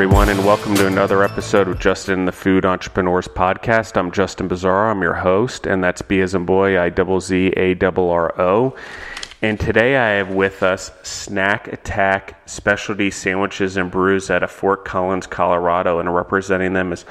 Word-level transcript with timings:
Everyone, 0.00 0.30
and 0.30 0.46
welcome 0.46 0.74
to 0.76 0.86
another 0.86 1.22
episode 1.22 1.68
of 1.68 1.78
Justin 1.78 2.24
the 2.24 2.32
Food 2.32 2.64
Entrepreneurs 2.64 3.28
Podcast. 3.28 3.98
I'm 3.98 4.10
Justin 4.10 4.48
Bizzarro. 4.48 4.90
I'm 4.90 5.02
your 5.02 5.12
host, 5.12 5.66
and 5.66 5.84
that's 5.84 6.00
B 6.00 6.22
as 6.22 6.34
in 6.34 6.46
boy, 6.46 6.80
I 6.80 6.88
double 6.88 7.20
Z 7.20 7.48
A 7.58 7.74
double 7.74 8.08
R 8.08 8.32
O. 8.40 8.74
And 9.42 9.60
today 9.60 9.98
I 9.98 10.12
have 10.12 10.30
with 10.30 10.62
us 10.62 10.90
Snack 11.02 11.70
Attack 11.70 12.48
Specialty 12.48 13.10
Sandwiches 13.10 13.76
and 13.76 13.90
Brews 13.90 14.30
out 14.30 14.42
of 14.42 14.50
Fort 14.50 14.86
Collins, 14.86 15.26
Colorado, 15.26 15.98
and 15.98 16.14
representing 16.14 16.72
them 16.72 16.94
is 16.94 17.04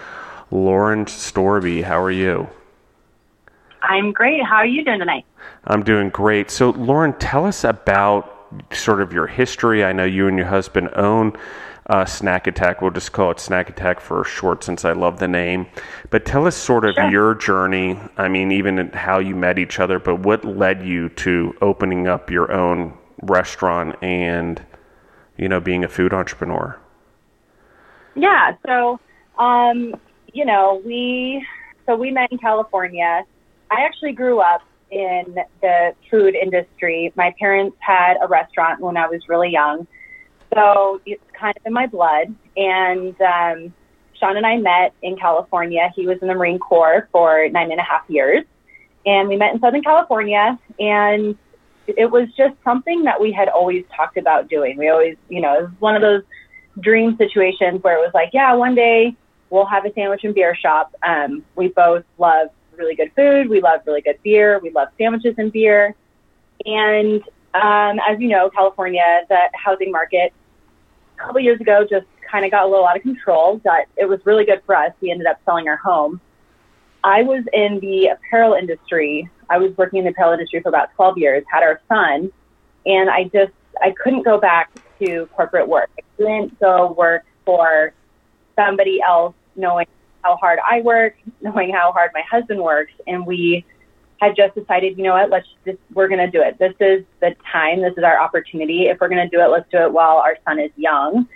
Lauren 0.49 1.05
Storby. 1.05 1.83
How 1.83 2.01
are 2.01 2.09
you? 2.09 2.49
I'm 3.83 4.11
great. 4.11 4.43
How 4.43 4.55
are 4.55 4.65
you 4.65 4.83
doing 4.83 4.97
tonight? 4.97 5.25
I'm 5.65 5.83
doing 5.83 6.09
great. 6.09 6.49
So, 6.49 6.71
Lauren, 6.71 7.13
tell 7.19 7.45
us 7.45 7.63
about 7.63 8.35
sort 8.73 8.99
of 8.99 9.13
your 9.13 9.27
history. 9.27 9.83
I 9.83 9.91
know 9.91 10.05
you 10.05 10.27
and 10.27 10.39
your 10.39 10.47
husband 10.47 10.89
own 10.95 11.37
uh, 11.89 12.05
Snack 12.05 12.47
Attack. 12.47 12.81
We'll 12.81 12.91
just 12.91 13.11
call 13.11 13.31
it 13.31 13.39
Snack 13.39 13.69
Attack 13.69 13.99
for 13.99 14.23
short 14.23 14.63
since 14.63 14.85
I 14.85 14.93
love 14.93 15.19
the 15.19 15.27
name. 15.27 15.67
But 16.11 16.23
tell 16.25 16.45
us 16.45 16.55
sort 16.55 16.85
of 16.85 16.95
Sure. 16.95 17.09
your 17.09 17.35
journey. 17.35 17.99
I 18.15 18.29
mean, 18.29 18.51
even 18.51 18.91
how 18.93 19.19
you 19.19 19.35
met 19.35 19.57
each 19.57 19.79
other, 19.79 19.99
but 19.99 20.19
what 20.19 20.45
led 20.45 20.83
you 20.83 21.09
to 21.09 21.55
opening 21.61 22.07
up 22.07 22.29
your 22.29 22.51
own 22.51 22.93
restaurant 23.23 23.95
and, 24.03 24.61
you 25.35 25.49
know, 25.49 25.59
being 25.59 25.83
a 25.83 25.89
food 25.89 26.13
entrepreneur? 26.13 26.77
Yeah. 28.15 28.55
So, 28.65 28.99
um, 29.37 29.95
you 30.31 30.45
know, 30.45 30.81
we 30.85 31.45
so 31.85 31.95
we 31.95 32.11
met 32.11 32.31
in 32.31 32.37
California. 32.37 33.23
I 33.71 33.81
actually 33.81 34.11
grew 34.11 34.39
up 34.39 34.61
in 34.91 35.35
the 35.61 35.93
food 36.09 36.35
industry. 36.35 37.11
My 37.15 37.33
parents 37.39 37.77
had 37.79 38.15
a 38.21 38.27
restaurant 38.27 38.79
when 38.79 38.97
I 38.97 39.07
was 39.07 39.27
really 39.27 39.49
young, 39.49 39.87
so 40.53 41.01
kind 41.39 41.55
of 41.55 41.65
in 41.65 41.73
my 41.73 41.87
blood. 41.87 42.33
And 42.57 43.19
um, 43.21 43.73
Sean 44.19 44.37
and 44.37 44.45
I 44.45 44.57
met 44.57 44.93
in 45.01 45.17
California. 45.17 45.91
He 45.95 46.05
was 46.05 46.17
in 46.21 46.27
the 46.27 46.35
Marine 46.35 46.59
Corps 46.59 47.07
for 47.11 47.47
nine 47.49 47.71
and 47.71 47.79
a 47.79 47.83
half 47.83 48.03
years, 48.07 48.45
and 49.05 49.29
we 49.29 49.37
met 49.37 49.53
in 49.53 49.59
Southern 49.59 49.81
California. 49.81 50.59
And 50.79 51.37
it 51.87 52.11
was 52.11 52.27
just 52.37 52.55
something 52.63 53.03
that 53.03 53.19
we 53.19 53.31
had 53.31 53.47
always 53.47 53.83
talked 53.95 54.17
about 54.17 54.49
doing. 54.49 54.77
We 54.77 54.89
always, 54.89 55.15
you 55.29 55.41
know, 55.41 55.57
it 55.57 55.61
was 55.63 55.71
one 55.79 55.95
of 55.95 56.01
those 56.01 56.23
dream 56.81 57.17
situations 57.17 57.81
where 57.83 57.97
it 57.97 58.01
was 58.01 58.11
like, 58.13 58.29
yeah, 58.33 58.53
one 58.53 58.75
day 58.75 59.15
we'll 59.49 59.65
have 59.65 59.85
a 59.85 59.93
sandwich 59.93 60.23
and 60.23 60.35
beer 60.35 60.55
shop. 60.55 60.93
Um, 61.01 61.43
we 61.55 61.69
both 61.69 62.03
love 62.17 62.49
really 62.77 62.95
good 62.95 63.11
food. 63.15 63.49
We 63.49 63.61
love 63.61 63.81
really 63.85 64.01
good 64.01 64.19
beer. 64.23 64.59
We 64.59 64.69
love 64.69 64.89
sandwiches 64.97 65.35
and 65.37 65.51
beer. 65.51 65.95
And 66.65 67.21
um, 67.53 67.99
as 68.07 68.19
you 68.19 68.27
know, 68.27 68.49
California, 68.49 69.21
the 69.27 69.39
housing 69.53 69.91
market 69.91 70.33
couple 71.19 71.39
years 71.41 71.59
ago 71.59 71.85
just 71.89 72.05
kind 72.29 72.45
of 72.45 72.51
got 72.51 72.65
a 72.65 72.67
little 72.67 72.87
out 72.87 72.97
of 72.97 73.01
control. 73.01 73.59
But 73.63 73.87
it 73.97 74.07
was 74.07 74.19
really 74.25 74.45
good 74.45 74.61
for 74.65 74.75
us. 74.75 74.91
We 75.01 75.11
ended 75.11 75.27
up 75.27 75.39
selling 75.45 75.67
our 75.67 75.77
home. 75.77 76.19
I 77.03 77.23
was 77.23 77.43
in 77.53 77.79
the 77.79 78.07
apparel 78.07 78.53
industry. 78.53 79.29
I 79.49 79.57
was 79.57 79.75
working 79.77 79.99
in 79.99 80.05
the 80.05 80.11
apparel 80.11 80.33
industry 80.33 80.61
for 80.61 80.69
about 80.69 80.93
12 80.95 81.17
years, 81.17 81.43
had 81.51 81.63
our 81.63 81.81
son, 81.87 82.31
and 82.85 83.09
I 83.09 83.23
just, 83.25 83.53
I 83.81 83.91
couldn't 84.03 84.23
go 84.23 84.39
back 84.39 84.71
to 84.99 85.27
corporate 85.27 85.67
work. 85.67 85.89
I 85.97 86.01
couldn't 86.17 86.59
go 86.59 86.91
work 86.91 87.23
for 87.45 87.93
somebody 88.55 89.01
else 89.01 89.33
knowing 89.55 89.87
how 90.23 90.35
hard 90.35 90.59
I 90.69 90.81
work, 90.81 91.15
knowing 91.41 91.73
how 91.73 91.91
hard 91.91 92.11
my 92.13 92.23
husband 92.29 92.61
works. 92.61 92.93
And 93.07 93.25
we 93.25 93.65
had 94.19 94.35
just 94.35 94.55
decided, 94.55 94.97
you 94.97 95.03
know 95.03 95.13
what, 95.13 95.29
let's 95.29 95.47
just, 95.65 95.77
we're 95.93 96.07
going 96.07 96.19
to 96.19 96.29
do 96.29 96.41
it. 96.41 96.59
This 96.59 96.73
is 96.79 97.05
the 97.21 97.35
time. 97.51 97.81
This 97.81 97.93
is 97.97 98.03
our 98.03 98.19
opportunity. 98.19 98.87
If 98.87 98.99
we're 98.99 99.09
going 99.09 99.27
to 99.27 99.35
do 99.35 99.41
it, 99.41 99.47
let's 99.47 99.69
do 99.71 99.77
it 99.77 99.91
while 99.91 100.17
our 100.17 100.37
son 100.45 100.59
is 100.59 100.71
young. 100.75 101.27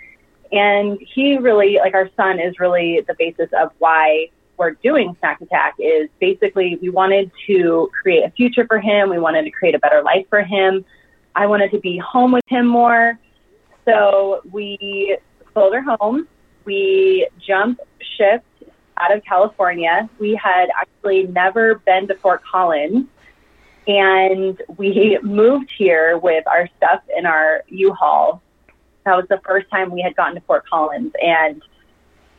And 0.52 0.98
he 1.00 1.38
really, 1.38 1.78
like 1.78 1.94
our 1.94 2.10
son 2.16 2.38
is 2.38 2.58
really 2.60 3.00
the 3.06 3.14
basis 3.18 3.48
of 3.58 3.70
why 3.78 4.28
we're 4.56 4.72
doing 4.72 5.16
Snack 5.18 5.40
Attack 5.40 5.74
is 5.78 6.08
basically 6.20 6.78
we 6.80 6.90
wanted 6.90 7.32
to 7.46 7.90
create 8.02 8.22
a 8.24 8.30
future 8.30 8.66
for 8.66 8.78
him. 8.78 9.10
We 9.10 9.18
wanted 9.18 9.44
to 9.44 9.50
create 9.50 9.74
a 9.74 9.78
better 9.78 10.02
life 10.02 10.26
for 10.28 10.42
him. 10.42 10.84
I 11.34 11.46
wanted 11.46 11.72
to 11.72 11.80
be 11.80 11.98
home 11.98 12.32
with 12.32 12.44
him 12.46 12.66
more. 12.66 13.18
So 13.84 14.42
we 14.52 15.16
sold 15.54 15.74
our 15.74 15.96
home. 15.98 16.28
We 16.64 17.28
jumped 17.44 17.80
ship 18.16 18.44
out 18.98 19.14
of 19.14 19.24
California. 19.24 20.08
We 20.18 20.34
had 20.34 20.68
actually 20.78 21.24
never 21.24 21.76
been 21.76 22.06
to 22.08 22.14
Fort 22.16 22.42
Collins. 22.44 23.06
And 23.86 24.60
we 24.78 25.18
moved 25.22 25.70
here 25.76 26.16
with 26.16 26.46
our 26.46 26.68
stuff 26.76 27.02
in 27.16 27.26
our 27.26 27.62
U-Haul. 27.68 28.42
That 29.04 29.16
was 29.16 29.26
the 29.28 29.40
first 29.44 29.68
time 29.70 29.90
we 29.90 30.00
had 30.00 30.16
gotten 30.16 30.34
to 30.36 30.40
Fort 30.42 30.66
Collins. 30.66 31.12
And 31.22 31.62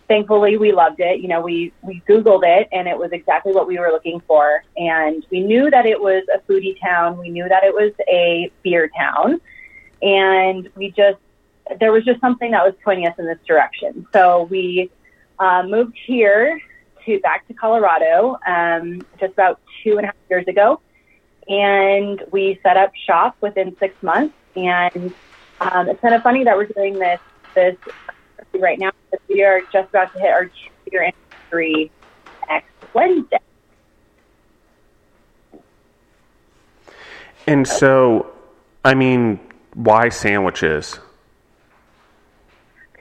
thankfully 0.07 0.57
we 0.57 0.71
loved 0.71 0.99
it. 0.99 1.19
You 1.19 1.27
know, 1.27 1.41
we, 1.41 1.71
we 1.83 2.01
Googled 2.07 2.43
it 2.43 2.67
and 2.71 2.87
it 2.87 2.97
was 2.97 3.11
exactly 3.11 3.53
what 3.53 3.67
we 3.67 3.77
were 3.77 3.89
looking 3.91 4.21
for. 4.21 4.63
And 4.75 5.25
we 5.29 5.41
knew 5.41 5.69
that 5.69 5.85
it 5.85 5.99
was 5.99 6.23
a 6.33 6.39
foodie 6.51 6.79
town. 6.81 7.17
We 7.17 7.29
knew 7.29 7.47
that 7.47 7.63
it 7.63 7.73
was 7.73 7.91
a 8.09 8.51
beer 8.63 8.89
town. 8.97 9.39
And 10.01 10.69
we 10.75 10.91
just, 10.91 11.19
there 11.79 11.91
was 11.91 12.03
just 12.05 12.21
something 12.21 12.51
that 12.51 12.63
was 12.63 12.73
pointing 12.83 13.07
us 13.07 13.13
in 13.17 13.25
this 13.25 13.39
direction. 13.45 14.07
So 14.13 14.43
we 14.43 14.91
uh, 15.39 15.63
moved 15.63 15.97
here 16.05 16.59
to 17.05 17.19
back 17.19 17.47
to 17.47 17.53
Colorado 17.53 18.37
um, 18.47 19.01
just 19.19 19.33
about 19.33 19.59
two 19.83 19.97
and 19.97 20.01
a 20.01 20.07
half 20.07 20.15
years 20.29 20.47
ago. 20.47 20.81
And 21.47 22.23
we 22.31 22.59
set 22.63 22.77
up 22.77 22.91
shop 22.95 23.37
within 23.41 23.75
six 23.77 24.01
months. 24.01 24.35
And 24.55 25.13
um, 25.61 25.89
it's 25.89 26.01
kind 26.01 26.15
of 26.15 26.23
funny 26.23 26.43
that 26.43 26.55
we're 26.55 26.67
doing 26.67 26.97
this 26.97 27.19
this 27.53 27.77
right 28.55 28.79
now 28.79 28.91
because 29.11 29.25
we 29.29 29.43
are 29.43 29.61
just 29.71 29.89
about 29.89 30.11
to 30.13 30.19
hit 30.19 30.31
our 30.31 30.45
two-year 30.45 31.03
anniversary 31.03 31.91
next 32.49 32.67
Wednesday. 32.93 33.39
And 37.47 37.67
so, 37.67 38.33
I 38.83 38.93
mean, 38.95 39.39
why 39.73 40.09
sandwiches? 40.09 40.99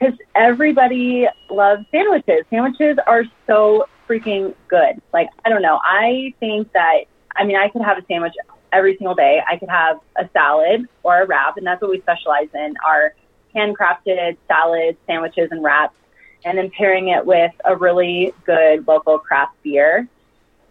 Because 0.05 0.19
everybody 0.35 1.27
loves 1.49 1.85
sandwiches. 1.91 2.45
Sandwiches 2.49 2.97
are 3.07 3.23
so 3.47 3.87
freaking 4.07 4.53
good. 4.67 5.01
Like, 5.13 5.29
I 5.43 5.49
don't 5.49 5.61
know. 5.61 5.79
I 5.83 6.33
think 6.39 6.71
that, 6.73 7.05
I 7.35 7.43
mean, 7.43 7.55
I 7.55 7.69
could 7.69 7.81
have 7.81 7.97
a 7.97 8.05
sandwich 8.05 8.33
every 8.71 8.97
single 8.97 9.15
day. 9.15 9.41
I 9.47 9.57
could 9.57 9.69
have 9.69 9.99
a 10.15 10.29
salad 10.33 10.87
or 11.03 11.23
a 11.23 11.25
wrap, 11.25 11.57
and 11.57 11.65
that's 11.65 11.81
what 11.81 11.91
we 11.91 12.01
specialize 12.01 12.49
in 12.53 12.75
our 12.85 13.15
handcrafted 13.55 14.37
salads, 14.47 14.97
sandwiches, 15.07 15.49
and 15.51 15.63
wraps, 15.63 15.97
and 16.43 16.57
then 16.57 16.69
pairing 16.69 17.07
it 17.07 17.25
with 17.25 17.53
a 17.63 17.75
really 17.75 18.33
good 18.45 18.87
local 18.87 19.17
craft 19.17 19.55
beer. 19.63 20.07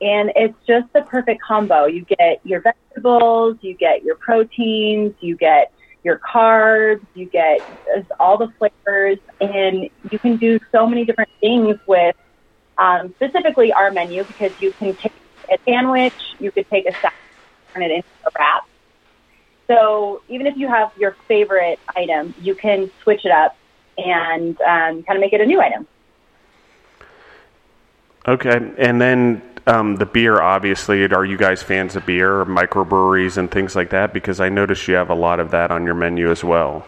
And 0.00 0.32
it's 0.36 0.56
just 0.66 0.92
the 0.92 1.02
perfect 1.02 1.40
combo. 1.42 1.86
You 1.86 2.04
get 2.04 2.40
your 2.44 2.60
vegetables, 2.60 3.56
you 3.62 3.74
get 3.74 4.04
your 4.04 4.16
proteins, 4.16 5.14
you 5.20 5.36
get 5.36 5.72
your 6.04 6.20
carbs, 6.32 7.00
you 7.14 7.28
get 7.30 7.62
all 8.20 8.38
the 8.38 8.48
flavors, 8.58 9.18
and 9.40 9.88
you 10.10 10.18
can 10.20 10.36
do 10.36 10.58
so 10.72 10.86
many 10.86 11.04
different 11.04 11.30
things 11.40 11.76
with 11.86 12.14
um, 12.78 13.14
specifically 13.14 13.72
our 13.72 13.90
menu 13.90 14.24
because 14.24 14.52
you 14.58 14.72
can 14.78 14.94
take 15.02 15.12
a 15.50 15.56
sandwich, 15.68 16.14
you 16.38 16.52
could 16.52 16.66
take 16.72 16.84
a 16.86 16.92
salad, 17.00 17.74
turn 17.74 17.82
it 17.82 17.90
into 17.90 18.04
a 18.26 18.30
wrap. 18.38 18.62
So 19.70 20.20
even 20.28 20.46
if 20.46 20.54
you 20.56 20.68
have 20.68 20.90
your 20.98 21.16
favorite 21.26 21.78
item, 21.96 22.34
you 22.38 22.54
can 22.54 22.90
switch 23.02 23.24
it 23.24 23.32
up 23.32 23.54
and 23.96 24.60
um, 24.60 25.02
kind 25.04 25.16
of 25.16 25.20
make 25.20 25.32
it 25.32 25.40
a 25.40 25.46
new 25.46 25.60
item. 25.60 25.86
Okay, 28.26 28.58
and 28.78 29.00
then 29.00 29.42
um, 29.66 29.96
the 29.96 30.06
beer, 30.06 30.40
obviously, 30.40 31.04
are 31.12 31.24
you 31.24 31.36
guys 31.36 31.62
fans 31.62 31.96
of 31.96 32.04
beer 32.04 32.40
or 32.40 32.46
microbreweries 32.46 33.38
and 33.38 33.50
things 33.50 33.74
like 33.74 33.90
that? 33.90 34.12
Because 34.12 34.40
I 34.40 34.48
noticed 34.48 34.86
you 34.88 34.94
have 34.94 35.10
a 35.10 35.14
lot 35.14 35.40
of 35.40 35.50
that 35.52 35.70
on 35.70 35.84
your 35.84 35.94
menu 35.94 36.30
as 36.30 36.44
well. 36.44 36.86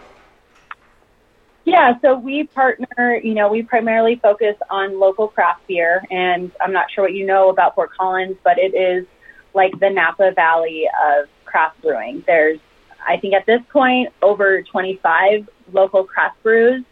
Yeah, 1.65 1.99
so 2.01 2.17
we 2.17 2.45
partner, 2.45 3.19
you 3.21 3.33
know, 3.33 3.49
we 3.49 3.61
primarily 3.61 4.15
focus 4.15 4.55
on 4.69 4.99
local 4.99 5.27
craft 5.27 5.67
beer. 5.67 6.01
And 6.09 6.51
I'm 6.61 6.71
not 6.71 6.89
sure 6.91 7.03
what 7.03 7.13
you 7.13 7.25
know 7.25 7.49
about 7.49 7.75
Fort 7.75 7.91
Collins, 7.97 8.37
but 8.43 8.57
it 8.57 8.73
is 8.73 9.05
like 9.53 9.77
the 9.79 9.89
Napa 9.89 10.31
Valley 10.31 10.87
of 11.05 11.27
craft 11.43 11.81
brewing. 11.81 12.23
There's, 12.25 12.59
I 13.05 13.17
think 13.17 13.33
at 13.33 13.45
this 13.45 13.61
point, 13.69 14.13
over 14.21 14.61
25 14.61 15.49
local 15.73 16.05
craft 16.05 16.41
brews. 16.41 16.85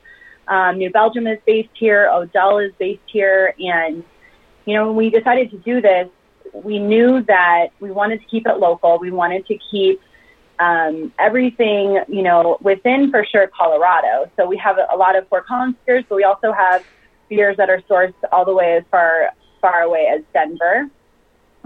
Um, 0.47 0.77
New 0.77 0.89
Belgium 0.89 1.25
is 1.27 1.39
based 1.45 1.69
here, 1.73 2.09
Odell 2.11 2.57
is 2.57 2.73
based 2.77 3.01
here. 3.05 3.55
And, 3.57 4.03
you 4.65 4.73
know, 4.73 4.87
when 4.87 4.95
we 4.95 5.09
decided 5.09 5.51
to 5.51 5.57
do 5.57 5.81
this, 5.81 6.09
we 6.53 6.79
knew 6.79 7.21
that 7.23 7.67
we 7.79 7.91
wanted 7.91 8.21
to 8.21 8.25
keep 8.27 8.47
it 8.47 8.57
local. 8.57 8.97
We 8.99 9.11
wanted 9.11 9.45
to 9.47 9.57
keep 9.71 10.01
um, 10.59 11.13
everything, 11.19 11.99
you 12.07 12.23
know, 12.23 12.57
within 12.61 13.11
for 13.11 13.25
sure 13.25 13.47
Colorado. 13.47 14.31
So 14.37 14.47
we 14.47 14.57
have 14.57 14.77
a, 14.77 14.95
lot 14.95 15.15
of 15.15 15.27
Fort 15.27 15.45
Collins 15.45 15.75
beers, 15.85 16.05
but 16.07 16.15
we 16.15 16.23
also 16.23 16.51
have 16.51 16.83
beers 17.29 17.57
that 17.57 17.69
are 17.69 17.81
sourced 17.89 18.13
all 18.31 18.45
the 18.45 18.53
way 18.53 18.77
as 18.77 18.83
far 18.89 19.29
far 19.61 19.81
away 19.81 20.07
as 20.13 20.21
Denver. 20.33 20.89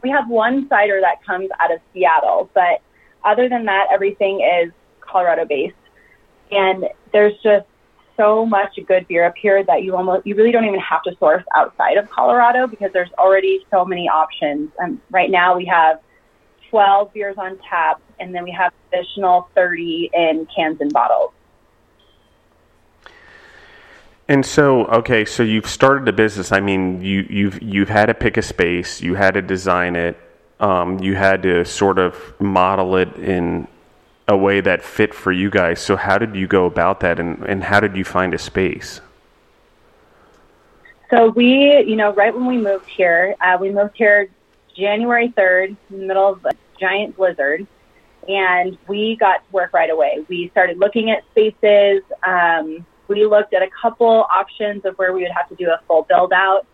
We 0.01 0.09
have 0.09 0.29
one 0.29 0.67
cider 0.69 1.01
that 1.01 1.23
comes 1.25 1.49
out 1.59 1.73
of 1.73 1.79
Seattle, 1.93 2.49
but 2.53 2.81
other 3.23 3.49
than 3.49 3.65
that, 3.65 3.87
everything 3.91 4.41
is 4.41 4.71
Colorado 5.01 5.45
based. 5.45 5.75
And 6.51 6.85
there's 7.11 7.33
just 7.43 7.65
so 8.19 8.45
much 8.45 8.77
good 8.85 9.07
beer 9.07 9.23
up 9.25 9.35
here 9.37 9.63
that 9.63 9.81
you 9.83 9.95
almost 9.95 10.27
you 10.27 10.35
really 10.35 10.51
don't 10.51 10.65
even 10.65 10.79
have 10.81 11.01
to 11.03 11.15
source 11.19 11.43
outside 11.55 11.95
of 11.95 12.09
Colorado 12.09 12.67
because 12.67 12.91
there's 12.91 13.11
already 13.17 13.65
so 13.71 13.85
many 13.85 14.09
options. 14.09 14.69
And 14.77 14.99
right 15.09 15.31
now 15.31 15.55
we 15.55 15.65
have 15.65 16.01
12 16.69 17.13
beers 17.13 17.37
on 17.37 17.57
tap, 17.69 18.01
and 18.19 18.35
then 18.35 18.43
we 18.43 18.51
have 18.51 18.73
additional 18.91 19.49
30 19.55 20.11
in 20.13 20.47
cans 20.53 20.81
and 20.81 20.91
bottles. 20.91 21.31
And 24.27 24.45
so, 24.45 24.85
okay, 24.87 25.23
so 25.23 25.41
you've 25.41 25.67
started 25.67 26.07
a 26.09 26.13
business. 26.13 26.51
I 26.51 26.59
mean, 26.59 27.01
you, 27.01 27.25
you've 27.29 27.61
you've 27.63 27.89
had 27.89 28.07
to 28.07 28.13
pick 28.13 28.35
a 28.35 28.41
space, 28.41 29.01
you 29.01 29.15
had 29.15 29.35
to 29.35 29.41
design 29.41 29.95
it, 29.95 30.19
um, 30.59 30.99
you 30.99 31.15
had 31.15 31.41
to 31.43 31.63
sort 31.63 31.97
of 31.97 32.15
model 32.39 32.97
it 32.97 33.15
in 33.15 33.67
a 34.29 34.37
way 34.37 34.61
that 34.61 34.83
fit 34.83 35.13
for 35.13 35.31
you 35.31 35.49
guys. 35.49 35.81
So, 35.81 35.97
how 35.97 36.17
did 36.19 36.35
you 36.35 36.47
go 36.47 36.65
about 36.65 37.01
that, 37.01 37.19
and, 37.19 37.43
and 37.43 37.63
how 37.63 37.79
did 37.79 37.97
you 37.97 38.05
find 38.05 38.33
a 38.33 38.37
space? 38.37 39.01
So 41.09 41.29
we, 41.29 41.83
you 41.87 41.95
know, 41.95 42.13
right 42.13 42.33
when 42.33 42.45
we 42.45 42.57
moved 42.57 42.87
here, 42.87 43.35
uh, 43.41 43.57
we 43.59 43.71
moved 43.71 43.97
here 43.97 44.29
January 44.77 45.29
3rd, 45.29 45.75
in 45.89 45.99
the 46.01 46.05
middle 46.05 46.27
of 46.27 46.45
a 46.45 46.51
giant 46.79 47.17
blizzard, 47.17 47.65
and 48.27 48.77
we 48.87 49.15
got 49.15 49.37
to 49.37 49.51
work 49.51 49.73
right 49.73 49.89
away. 49.89 50.23
We 50.29 50.49
started 50.49 50.77
looking 50.77 51.09
at 51.09 51.23
spaces. 51.31 52.03
Um, 52.23 52.85
we 53.07 53.25
looked 53.25 53.55
at 53.55 53.63
a 53.63 53.69
couple 53.81 54.27
options 54.31 54.85
of 54.85 54.99
where 54.99 55.11
we 55.11 55.23
would 55.23 55.31
have 55.31 55.49
to 55.49 55.55
do 55.55 55.71
a 55.71 55.81
full 55.87 56.03
build 56.03 56.31
out. 56.31 56.67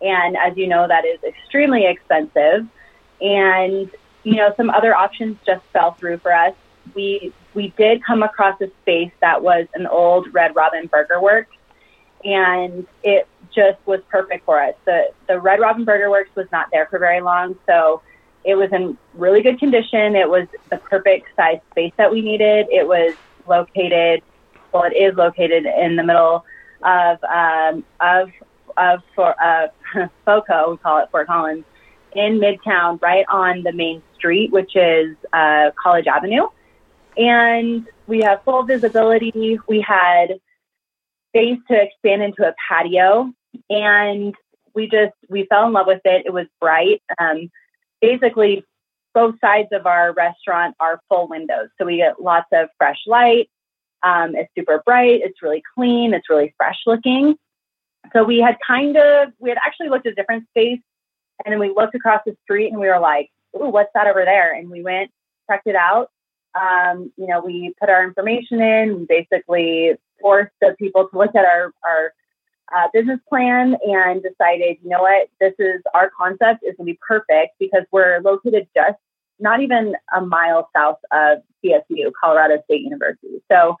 And 0.00 0.36
as 0.36 0.56
you 0.56 0.66
know, 0.66 0.88
that 0.88 1.04
is 1.04 1.22
extremely 1.22 1.86
expensive. 1.86 2.66
And, 3.20 3.88
you 4.24 4.34
know, 4.34 4.52
some 4.56 4.68
other 4.68 4.96
options 4.96 5.38
just 5.46 5.64
fell 5.72 5.92
through 5.92 6.18
for 6.18 6.32
us 6.32 6.54
we 6.94 7.32
we 7.54 7.72
did 7.78 8.04
come 8.04 8.22
across 8.22 8.60
a 8.60 8.68
space 8.82 9.12
that 9.20 9.42
was 9.42 9.66
an 9.74 9.86
old 9.86 10.32
Red 10.32 10.54
Robin 10.54 10.86
Burger 10.86 11.20
Works, 11.20 11.56
and 12.24 12.86
it 13.02 13.26
just 13.54 13.78
was 13.86 14.00
perfect 14.10 14.44
for 14.44 14.60
us. 14.60 14.74
The 14.84 15.10
the 15.26 15.40
Red 15.40 15.60
Robin 15.60 15.84
Burger 15.84 16.10
Works 16.10 16.30
was 16.34 16.46
not 16.52 16.68
there 16.72 16.86
for 16.86 16.98
very 16.98 17.20
long, 17.20 17.56
so 17.66 18.02
it 18.44 18.54
was 18.54 18.70
in 18.72 18.96
really 19.14 19.42
good 19.42 19.58
condition. 19.58 20.14
It 20.14 20.28
was 20.28 20.46
the 20.70 20.76
perfect 20.76 21.28
size 21.34 21.60
space 21.70 21.92
that 21.96 22.10
we 22.10 22.20
needed. 22.20 22.66
It 22.70 22.86
was 22.86 23.14
located, 23.48 24.22
well, 24.72 24.84
it 24.84 24.94
is 24.94 25.16
located 25.16 25.66
in 25.66 25.96
the 25.96 26.04
middle 26.04 26.44
of 26.82 27.24
um, 27.24 27.84
of 28.00 28.30
of 28.76 29.00
for 29.14 29.34
uh, 29.42 29.68
FOCO, 30.24 30.72
we 30.72 30.76
call 30.78 30.98
it 31.02 31.10
Fort 31.10 31.26
Collins, 31.26 31.64
in 32.12 32.38
Midtown, 32.38 33.00
right 33.00 33.24
on 33.30 33.62
the 33.62 33.72
main 33.72 34.02
street, 34.14 34.52
which 34.52 34.76
is 34.76 35.16
uh, 35.32 35.70
College 35.82 36.06
Avenue 36.06 36.48
and 37.16 37.86
we 38.06 38.20
have 38.20 38.42
full 38.44 38.62
visibility. 38.64 39.58
We 39.68 39.80
had 39.80 40.38
space 41.28 41.58
to 41.70 41.82
expand 41.82 42.22
into 42.22 42.46
a 42.46 42.54
patio, 42.68 43.32
and 43.70 44.34
we 44.74 44.88
just 44.88 45.14
we 45.28 45.46
fell 45.46 45.66
in 45.66 45.72
love 45.72 45.86
with 45.86 46.02
it. 46.04 46.26
It 46.26 46.32
was 46.32 46.46
bright. 46.60 47.02
Um, 47.18 47.50
basically, 48.00 48.64
both 49.14 49.36
sides 49.40 49.68
of 49.72 49.86
our 49.86 50.12
restaurant 50.12 50.76
are 50.78 51.00
full 51.08 51.28
windows, 51.28 51.68
so 51.78 51.86
we 51.86 51.96
get 51.96 52.20
lots 52.20 52.48
of 52.52 52.68
fresh 52.78 53.00
light. 53.06 53.48
Um, 54.02 54.36
it's 54.36 54.50
super 54.56 54.82
bright. 54.84 55.20
It's 55.22 55.42
really 55.42 55.62
clean. 55.74 56.14
It's 56.14 56.28
really 56.30 56.54
fresh 56.56 56.78
looking. 56.86 57.36
So 58.12 58.22
we 58.22 58.38
had 58.38 58.56
kind 58.64 58.96
of 58.96 59.32
we 59.40 59.48
had 59.48 59.58
actually 59.64 59.88
looked 59.88 60.06
at 60.06 60.16
different 60.16 60.46
space, 60.50 60.80
and 61.44 61.52
then 61.52 61.58
we 61.58 61.70
looked 61.70 61.94
across 61.94 62.20
the 62.26 62.36
street, 62.44 62.68
and 62.68 62.80
we 62.80 62.88
were 62.88 63.00
like, 63.00 63.30
"Ooh, 63.56 63.68
what's 63.68 63.90
that 63.94 64.06
over 64.06 64.24
there?" 64.24 64.52
And 64.52 64.70
we 64.70 64.82
went 64.82 65.10
checked 65.48 65.66
it 65.66 65.76
out 65.76 66.10
um, 66.58 67.12
you 67.16 67.26
know, 67.26 67.40
we 67.44 67.74
put 67.78 67.90
our 67.90 68.04
information 68.04 68.60
in, 68.60 68.98
we 69.00 69.06
basically 69.06 69.92
forced 70.20 70.52
the 70.60 70.74
people 70.78 71.08
to 71.08 71.18
look 71.18 71.34
at 71.34 71.44
our, 71.44 71.72
our 71.84 72.12
uh, 72.74 72.88
business 72.92 73.20
plan 73.28 73.76
and 73.84 74.22
decided, 74.22 74.78
you 74.82 74.90
know 74.90 75.02
what, 75.02 75.28
this 75.40 75.54
is 75.58 75.82
our 75.94 76.10
concept 76.18 76.64
is 76.64 76.74
going 76.76 76.86
to 76.86 76.92
be 76.92 76.98
perfect 77.06 77.54
because 77.60 77.82
we're 77.92 78.20
located 78.20 78.66
just 78.74 78.98
not 79.38 79.60
even 79.60 79.94
a 80.14 80.20
mile 80.20 80.68
south 80.74 80.98
of 81.12 81.38
CSU, 81.64 82.10
Colorado 82.18 82.62
State 82.64 82.82
University. 82.82 83.42
So, 83.50 83.76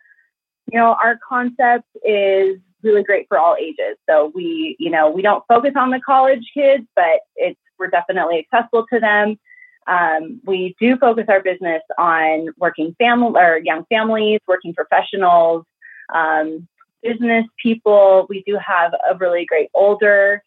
you 0.70 0.78
know, 0.78 0.96
our 1.02 1.18
concept 1.26 1.86
is 2.04 2.58
really 2.82 3.02
great 3.02 3.26
for 3.28 3.38
all 3.38 3.56
ages. 3.58 3.96
So 4.08 4.30
we, 4.34 4.76
you 4.78 4.90
know, 4.90 5.10
we 5.10 5.22
don't 5.22 5.42
focus 5.48 5.72
on 5.76 5.90
the 5.90 6.00
college 6.04 6.44
kids, 6.52 6.84
but 6.94 7.20
it's 7.36 7.58
we're 7.78 7.88
definitely 7.88 8.46
accessible 8.52 8.86
to 8.92 9.00
them. 9.00 9.38
Um, 9.86 10.40
we 10.44 10.74
do 10.80 10.96
focus 10.96 11.26
our 11.28 11.42
business 11.42 11.82
on 11.98 12.48
working 12.58 12.94
family 12.98 13.40
or 13.40 13.58
young 13.58 13.84
families, 13.86 14.40
working 14.46 14.74
professionals, 14.74 15.64
um, 16.12 16.66
business 17.02 17.44
people. 17.62 18.26
We 18.28 18.42
do 18.46 18.58
have 18.64 18.92
a 19.10 19.16
really 19.16 19.44
great 19.44 19.70
older 19.74 20.42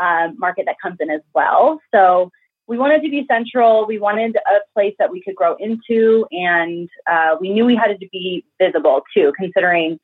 um, 0.00 0.36
market 0.38 0.66
that 0.66 0.76
comes 0.82 0.96
in 1.00 1.10
as 1.10 1.20
well. 1.34 1.80
So 1.92 2.30
we 2.66 2.78
wanted 2.78 3.02
to 3.02 3.10
be 3.10 3.26
central. 3.28 3.86
We 3.86 3.98
wanted 3.98 4.36
a 4.36 4.60
place 4.74 4.94
that 4.98 5.10
we 5.10 5.20
could 5.22 5.34
grow 5.34 5.56
into, 5.56 6.26
and 6.30 6.88
uh, 7.10 7.36
we 7.40 7.50
knew 7.50 7.66
we 7.66 7.76
had 7.76 7.98
to 7.98 8.08
be 8.12 8.44
visible 8.60 9.02
too, 9.12 9.32
considering 9.36 9.98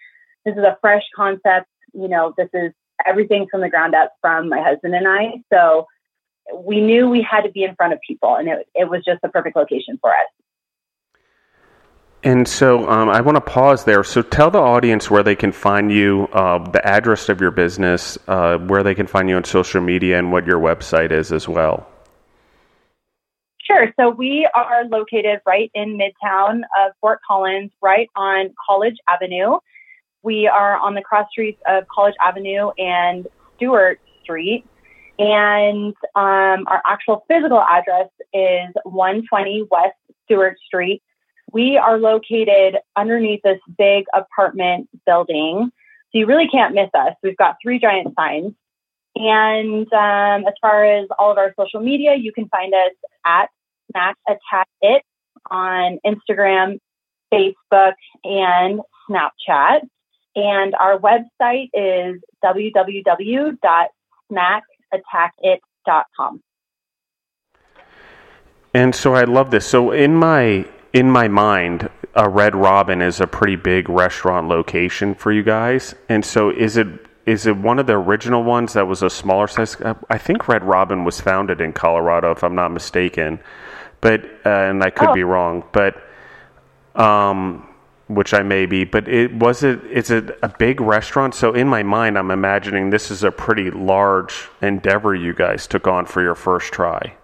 this 0.44 0.56
is 0.56 0.64
a 0.64 0.76
fresh 0.80 1.04
concept. 1.14 1.68
You 1.92 2.08
know, 2.08 2.34
this 2.36 2.48
is 2.52 2.72
everything 3.06 3.46
from 3.50 3.60
the 3.60 3.68
ground 3.68 3.94
up 3.94 4.14
from 4.20 4.48
my 4.48 4.60
husband 4.60 4.94
and 4.94 5.06
I. 5.06 5.42
So 5.52 5.86
we 6.54 6.81
knew 6.81 7.08
we 7.08 7.22
had 7.22 7.43
to 7.43 7.50
be 7.50 7.64
in 7.64 7.75
front 7.75 7.93
of 7.93 8.00
people, 8.06 8.37
and 8.37 8.48
it, 8.48 8.69
it 8.75 8.88
was 8.88 9.02
just 9.04 9.20
the 9.22 9.28
perfect 9.28 9.56
location 9.56 9.98
for 10.00 10.10
us. 10.10 10.26
And 12.22 12.48
so 12.48 12.88
um, 12.88 13.08
I 13.08 13.20
want 13.20 13.37
to 13.37 13.40
pause 13.40 13.84
there. 13.84 14.02
So 14.02 14.20
tell 14.20 14.50
the 14.50 14.58
audience 14.58 15.10
where 15.10 15.22
they 15.22 15.37
can 15.37 15.52
find 15.52 15.93
you, 15.93 16.28
uh, 16.32 16.58
the 16.70 16.84
address 16.84 17.28
of 17.28 17.40
your 17.40 17.52
business, 17.52 18.19
uh, 18.26 18.58
where 18.58 18.82
they 18.82 18.94
can 18.94 19.06
find 19.06 19.28
you 19.28 19.37
on 19.37 19.44
social 19.44 19.81
media, 19.81 20.19
and 20.19 20.32
what 20.32 20.46
your 20.46 20.58
website 20.58 21.12
is 21.12 21.31
as 21.31 21.48
well. 21.48 21.87
Sure. 23.62 23.93
So 23.98 24.10
we 24.10 24.48
are 24.54 24.84
located 24.87 25.40
right 25.44 25.70
in 25.75 25.98
Midtown 25.98 26.62
of 26.81 26.93
Fort 27.00 27.20
Collins, 27.26 27.70
right 27.82 28.08
on 28.14 28.54
College 28.64 28.96
Avenue. 29.08 29.58
We 30.22 30.48
are 30.48 30.76
on 30.78 30.94
the 30.94 31.02
cross 31.02 31.28
streets 31.31 31.60
of 31.69 31.84
College 31.88 32.14
Avenue 32.20 32.70
and 32.78 33.26
Stuart 33.56 34.00
Street. 34.22 34.65
And 35.19 35.94
um, 36.15 36.67
our 36.67 36.82
actual 36.85 37.25
physical 37.29 37.61
address 37.61 38.08
is 38.32 38.69
120 38.85 39.67
West 39.70 39.94
Stuart 40.25 40.56
Street. 40.67 41.03
We 41.53 41.79
are 41.79 41.99
located 41.99 42.77
underneath 42.96 43.41
this 43.43 43.61
big 43.79 44.05
apartment 44.13 44.89
building. 45.06 45.70
So 46.13 46.19
you 46.19 46.27
really 46.27 46.49
can't 46.49 46.75
miss 46.75 46.91
us. 46.94 47.15
We've 47.23 47.37
got 47.37 47.56
three 47.63 47.79
giant 47.79 48.15
signs. 48.19 48.53
And 49.15 49.91
um, 49.93 50.46
as 50.46 50.53
far 50.61 50.85
as 50.85 51.08
all 51.19 51.32
of 51.32 51.39
our 51.39 51.55
social 51.58 51.81
media, 51.81 52.15
you 52.17 52.32
can 52.32 52.49
find 52.49 52.75
us 52.75 52.93
at 53.25 53.49
Snack 53.91 54.17
Attack 54.29 54.69
It 54.82 55.03
on 55.51 55.99
Instagram, 56.05 56.79
Facebook, 57.32 57.94
and 58.25 58.81
Snapchat. 59.08 59.81
And 60.35 60.75
our 60.75 60.99
website 60.99 61.70
is 61.73 62.20
www.snack 62.44 63.23
attackit.com. 64.93 66.43
And 68.74 68.94
so 68.94 69.14
I 69.14 69.24
love 69.24 69.50
this. 69.50 69.66
So 69.66 69.90
in 69.90 70.14
my 70.16 70.66
in 70.93 71.10
my 71.10 71.28
mind, 71.28 71.88
a 72.14 72.28
Red 72.28 72.55
Robin 72.55 73.02
is 73.02 73.20
a 73.20 73.26
pretty 73.26 73.56
big 73.56 73.88
restaurant 73.88 74.48
location 74.48 75.14
for 75.14 75.32
you 75.32 75.43
guys. 75.43 75.94
And 76.08 76.24
so 76.24 76.50
is 76.50 76.76
it 76.76 76.86
is 77.26 77.46
it 77.46 77.56
one 77.56 77.78
of 77.78 77.86
the 77.86 77.94
original 77.94 78.44
ones 78.44 78.74
that 78.74 78.86
was 78.86 79.02
a 79.02 79.10
smaller 79.10 79.48
size? 79.48 79.76
I 80.08 80.19
think 80.19 80.46
Red 80.48 80.62
Robin 80.62 81.05
was 81.05 81.20
founded 81.20 81.60
in 81.60 81.72
Colorado, 81.72 82.31
if 82.31 82.44
I'm 82.44 82.55
not 82.55 82.70
mistaken. 82.70 83.40
But 84.00 84.24
uh, 84.44 84.48
and 84.48 84.82
I 84.82 84.90
could 84.90 85.08
oh. 85.08 85.14
be 85.14 85.24
wrong. 85.24 85.64
But 85.72 85.96
um, 86.94 87.66
which 88.08 88.32
I 88.32 88.43
may 88.43 88.67
be, 88.67 88.84
but 88.84 89.08
it 89.08 89.34
was 89.34 89.63
it 89.63 89.82
is 89.84 90.10
it 90.10 90.39
a 90.43 90.48
big 90.48 90.81
restaurant? 90.81 91.34
So 91.34 91.53
in 91.53 91.69
my 91.69 91.82
mind, 91.82 92.17
I'm 92.17 92.31
imagining 92.31 92.91
this 92.91 93.10
is 93.10 93.25
a 93.25 93.32
pretty 93.32 93.70
large 93.70 94.48
endeavor 94.63 95.15
you 95.15 95.34
guys 95.34 95.67
took 95.67 95.86
on 95.86 96.06
for 96.06 96.22
your 96.22 96.34
first 96.34 96.72
try. 96.72 97.15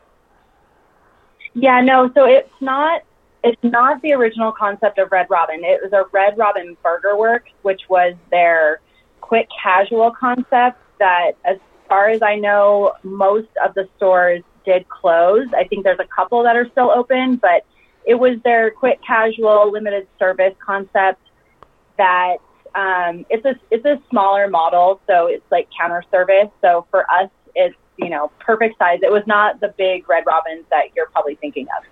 Yeah, 1.54 1.80
no, 1.80 2.10
so 2.14 2.24
it's 2.24 2.50
not 2.60 3.02
it's 3.44 3.62
not 3.62 4.00
the 4.02 4.12
original 4.12 4.52
concept 4.52 4.98
of 4.98 5.10
Red 5.12 5.26
Robin. 5.30 5.60
It 5.62 5.80
was 5.82 5.92
a 5.92 6.04
Red 6.12 6.38
Robin 6.38 6.76
Burger 6.82 7.16
Works, 7.16 7.50
which 7.62 7.82
was 7.88 8.14
their 8.30 8.80
quick 9.20 9.48
casual 9.62 10.10
concept 10.12 10.78
that 10.98 11.32
as 11.44 11.58
far 11.88 12.08
as 12.08 12.22
I 12.22 12.36
know, 12.36 12.92
most 13.02 13.48
of 13.64 13.74
the 13.74 13.88
stores 13.96 14.42
did 14.64 14.88
close. 14.88 15.46
I 15.56 15.64
think 15.64 15.84
there's 15.84 15.98
a 15.98 16.06
couple 16.14 16.42
that 16.44 16.56
are 16.56 16.68
still 16.70 16.90
open, 16.90 17.36
but 17.36 17.64
it 18.04 18.14
was 18.14 18.38
their 18.44 18.70
quick 18.70 19.00
casual 19.06 19.70
limited 19.70 20.06
service 20.18 20.54
concept 20.64 21.20
that 21.98 22.38
um, 22.74 23.26
it's 23.28 23.44
a 23.44 23.54
it's 23.70 23.84
a 23.84 24.00
smaller 24.10 24.48
model, 24.48 25.00
so 25.06 25.26
it's 25.26 25.44
like 25.50 25.68
counter 25.78 26.02
service. 26.10 26.48
So 26.60 26.86
for 26.90 27.10
us, 27.12 27.30
it's 27.54 27.76
you 27.96 28.08
know 28.08 28.30
perfect 28.38 28.78
size. 28.78 29.00
It 29.02 29.12
was 29.12 29.24
not 29.26 29.60
the 29.60 29.74
big 29.76 30.08
Red 30.08 30.24
Robins 30.26 30.64
that 30.70 30.94
you're 30.96 31.06
probably 31.06 31.36
thinking 31.36 31.66
of. 31.76 31.84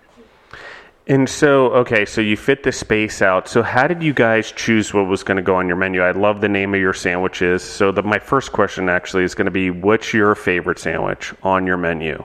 And 1.06 1.28
so, 1.28 1.72
okay, 1.72 2.04
so 2.04 2.20
you 2.20 2.36
fit 2.36 2.62
the 2.62 2.70
space 2.70 3.20
out. 3.20 3.48
So, 3.48 3.62
how 3.62 3.88
did 3.88 4.02
you 4.02 4.14
guys 4.14 4.52
choose 4.52 4.94
what 4.94 5.06
was 5.08 5.24
going 5.24 5.38
to 5.38 5.42
go 5.42 5.56
on 5.56 5.66
your 5.66 5.76
menu? 5.76 6.02
I 6.02 6.12
love 6.12 6.40
the 6.40 6.48
name 6.48 6.72
of 6.72 6.80
your 6.80 6.94
sandwiches. 6.94 7.64
So, 7.64 7.90
the, 7.90 8.02
my 8.02 8.18
first 8.18 8.52
question 8.52 8.88
actually 8.88 9.24
is 9.24 9.34
going 9.34 9.46
to 9.46 9.50
be 9.50 9.70
what's 9.70 10.14
your 10.14 10.34
favorite 10.34 10.78
sandwich 10.78 11.34
on 11.42 11.66
your 11.66 11.78
menu? 11.78 12.22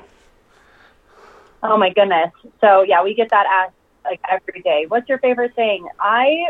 Oh, 1.67 1.77
my 1.77 1.91
goodness. 1.91 2.31
So, 2.61 2.83
yeah, 2.83 3.03
we 3.03 3.13
get 3.13 3.29
that 3.31 3.45
asked 3.49 3.75
like 4.03 4.19
every 4.29 4.61
day. 4.61 4.85
What's 4.87 5.09
your 5.09 5.17
favorite 5.19 5.55
thing? 5.55 5.87
I 5.99 6.49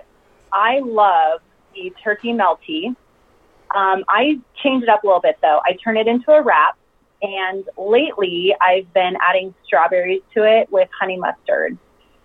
I 0.51 0.79
love 0.79 1.41
the 1.73 1.93
turkey 2.03 2.33
melty. 2.33 2.87
Um, 3.73 4.03
I 4.09 4.39
change 4.63 4.83
it 4.83 4.89
up 4.89 5.03
a 5.03 5.07
little 5.07 5.21
bit 5.21 5.37
though. 5.41 5.61
I 5.65 5.77
turn 5.83 5.97
it 5.97 6.07
into 6.07 6.31
a 6.31 6.41
wrap, 6.41 6.77
and 7.21 7.63
lately 7.77 8.53
I've 8.61 8.91
been 8.93 9.15
adding 9.21 9.53
strawberries 9.65 10.21
to 10.35 10.43
it 10.43 10.71
with 10.71 10.89
honey 10.99 11.17
mustard 11.17 11.77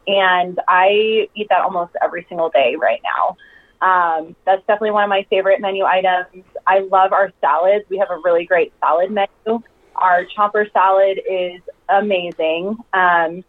and 0.06 0.58
I 0.68 1.28
eat 1.34 1.46
that 1.50 1.60
almost 1.62 1.92
every 2.02 2.26
single 2.28 2.50
day 2.50 2.76
right 2.76 3.00
now. 3.04 3.36
Um, 3.82 4.36
that's 4.44 4.60
definitely 4.66 4.90
one 4.90 5.04
of 5.04 5.08
my 5.08 5.26
favorite 5.30 5.60
menu 5.60 5.84
items. 5.84 6.44
I 6.66 6.80
love 6.80 7.12
our 7.12 7.32
salads. 7.40 7.84
We 7.88 7.98
have 7.98 8.10
a 8.10 8.18
really 8.24 8.44
great 8.44 8.72
salad 8.80 9.10
menu. 9.10 9.62
Our 9.96 10.26
chomper 10.36 10.70
salad 10.72 11.20
is 11.30 11.60
amazing. 11.90 12.76
Um, 12.92 13.44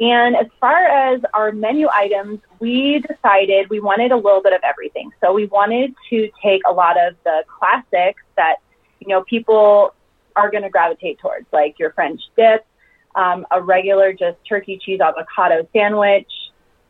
and 0.00 0.34
as 0.34 0.46
far 0.60 0.84
as 0.84 1.20
our 1.32 1.52
menu 1.52 1.88
items, 1.92 2.40
we 2.58 3.04
decided 3.08 3.70
we 3.70 3.78
wanted 3.78 4.10
a 4.10 4.16
little 4.16 4.42
bit 4.42 4.52
of 4.52 4.60
everything. 4.64 5.10
So 5.20 5.32
we 5.32 5.46
wanted 5.46 5.94
to 6.10 6.28
take 6.42 6.62
a 6.66 6.72
lot 6.72 6.96
of 6.98 7.14
the 7.24 7.44
classics 7.46 8.22
that, 8.36 8.56
you 8.98 9.08
know, 9.08 9.22
people 9.22 9.94
are 10.34 10.50
going 10.50 10.64
to 10.64 10.70
gravitate 10.70 11.18
towards, 11.18 11.46
like 11.52 11.78
your 11.78 11.92
French 11.92 12.20
dip, 12.36 12.66
um, 13.14 13.46
a 13.50 13.60
regular 13.62 14.12
just 14.12 14.38
turkey 14.48 14.80
cheese 14.82 15.00
avocado 15.00 15.68
sandwich, 15.72 16.30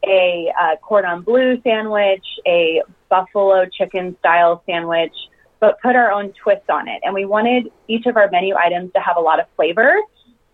a 0.06 0.52
uh, 0.58 0.76
cordon 0.76 1.22
bleu 1.22 1.60
sandwich, 1.62 2.24
a 2.46 2.82
buffalo 3.10 3.66
chicken 3.66 4.16
style 4.20 4.62
sandwich, 4.64 5.14
but 5.60 5.80
put 5.82 5.96
our 5.96 6.10
own 6.10 6.32
twist 6.42 6.68
on 6.70 6.88
it. 6.88 7.00
And 7.04 7.12
we 7.12 7.24
wanted 7.24 7.70
each 7.88 8.06
of 8.06 8.16
our 8.16 8.30
menu 8.30 8.54
items 8.56 8.92
to 8.94 9.00
have 9.00 9.16
a 9.16 9.20
lot 9.20 9.38
of 9.38 9.46
flavor 9.54 10.00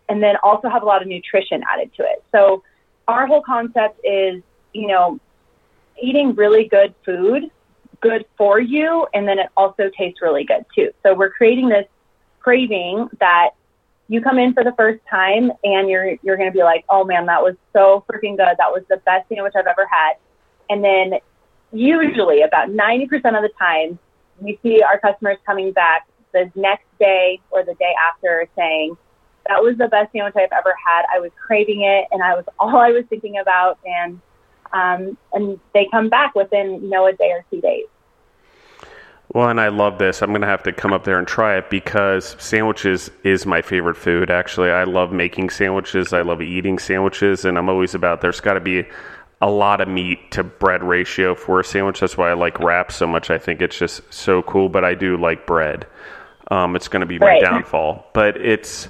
and 0.08 0.22
then 0.22 0.36
also 0.42 0.68
have 0.68 0.82
a 0.82 0.86
lot 0.86 1.02
of 1.02 1.08
nutrition 1.08 1.62
added 1.70 1.90
to 1.96 2.02
it. 2.02 2.24
So 2.32 2.62
our 3.06 3.26
whole 3.26 3.42
concept 3.42 4.00
is, 4.04 4.42
you 4.72 4.88
know, 4.88 5.18
eating 6.00 6.34
really 6.34 6.68
good 6.68 6.94
food, 7.04 7.50
good 8.00 8.24
for 8.36 8.60
you, 8.60 9.06
and 9.14 9.26
then 9.26 9.38
it 9.38 9.48
also 9.56 9.90
tastes 9.96 10.20
really 10.22 10.44
good 10.44 10.64
too. 10.74 10.90
So 11.02 11.14
we're 11.14 11.30
creating 11.30 11.68
this 11.68 11.86
craving 12.40 13.08
that 13.20 13.50
you 14.08 14.22
come 14.22 14.38
in 14.38 14.54
for 14.54 14.64
the 14.64 14.72
first 14.72 15.00
time 15.10 15.52
and 15.64 15.88
you're 15.88 16.16
you're 16.22 16.36
going 16.36 16.50
to 16.50 16.56
be 16.56 16.62
like, 16.62 16.84
"Oh 16.88 17.04
man, 17.04 17.26
that 17.26 17.42
was 17.42 17.56
so 17.72 18.04
freaking 18.10 18.36
good. 18.36 18.56
That 18.58 18.72
was 18.72 18.82
the 18.88 18.96
best 18.98 19.28
sandwich 19.28 19.52
I've 19.56 19.66
ever 19.66 19.86
had." 19.86 20.14
And 20.70 20.82
then 20.84 21.18
usually 21.72 22.42
about 22.42 22.70
90% 22.70 23.12
of 23.36 23.42
the 23.42 23.50
time, 23.58 23.98
we 24.40 24.58
see 24.62 24.82
our 24.82 24.98
customers 24.98 25.38
coming 25.44 25.72
back 25.72 26.06
the 26.32 26.50
next 26.54 26.86
day 26.98 27.40
or 27.50 27.64
the 27.64 27.74
day 27.74 27.92
after 28.10 28.46
saying, 28.56 28.96
"That 29.49 29.62
was 29.62 29.76
the 29.76 29.88
best 29.88 30.12
sandwich 30.12 30.35
I've 30.37 30.52
ever 30.52 30.75
had. 30.85 31.05
I 31.12 31.21
was 31.21 31.31
craving 31.37 31.83
it 31.83 32.07
and 32.12 32.23
I 32.23 32.35
was 32.35 32.45
all 32.59 32.76
I 32.76 32.90
was 32.90 33.05
thinking 33.09 33.38
about." 33.38 33.78
And 33.85 34.21
um, 34.73 35.17
and 35.33 35.59
they 35.75 35.88
come 35.90 36.09
back 36.09 36.35
within 36.35 36.83
you 36.83 36.90
know 36.90 37.07
a 37.07 37.12
day 37.12 37.31
or 37.31 37.45
two 37.50 37.61
days. 37.61 37.87
Well, 39.35 39.50
and 39.50 39.61
I 39.61 39.69
love 39.69 39.99
this. 39.99 40.23
I'm 40.23 40.31
going 40.31 40.40
to 40.40 40.47
have 40.47 40.62
to 40.62 40.73
come 40.73 40.95
up 40.95 41.05
there 41.05 41.19
and 41.19 41.28
try 41.28 41.59
it 41.59 41.69
because 41.69 42.35
sandwiches 42.38 43.11
is 43.25 43.45
my 43.45 43.61
favorite 43.61 43.97
food. 43.97 44.31
Actually, 44.31 44.71
I 44.71 44.85
love 44.85 45.12
making 45.12 45.50
sandwiches. 45.50 46.14
I 46.14 46.23
love 46.23 46.40
eating 46.40 46.78
sandwiches, 46.78 47.45
and 47.45 47.59
I'm 47.59 47.69
always 47.69 47.95
about 47.95 48.23
there's 48.23 48.40
got 48.40 48.55
to 48.55 48.61
be 48.61 48.87
a 49.43 49.50
lot 49.50 49.83
of 49.83 49.88
meat 49.88 50.31
to 50.33 50.43
bread 50.43 50.83
ratio 50.83 51.35
for 51.35 51.61
a 51.61 51.64
sandwich. 51.64 52.00
That's 52.00 52.17
why 52.17 52.31
I 52.31 52.33
like 52.33 52.59
wraps 52.59 52.97
so 52.97 53.07
much. 53.07 53.28
I 53.31 53.37
think 53.37 53.61
it's 53.61 53.78
just 53.78 54.00
so 54.12 54.43
cool. 54.43 54.71
But 54.71 54.85
I 54.85 54.95
do 54.95 55.19
like 55.19 55.47
bread. 55.47 55.87
Um, 56.50 56.75
it's 56.75 56.88
going 56.88 57.00
to 57.00 57.07
be 57.07 57.19
my 57.19 57.26
right. 57.26 57.43
downfall, 57.43 58.07
but 58.14 58.38
it's 58.38 58.88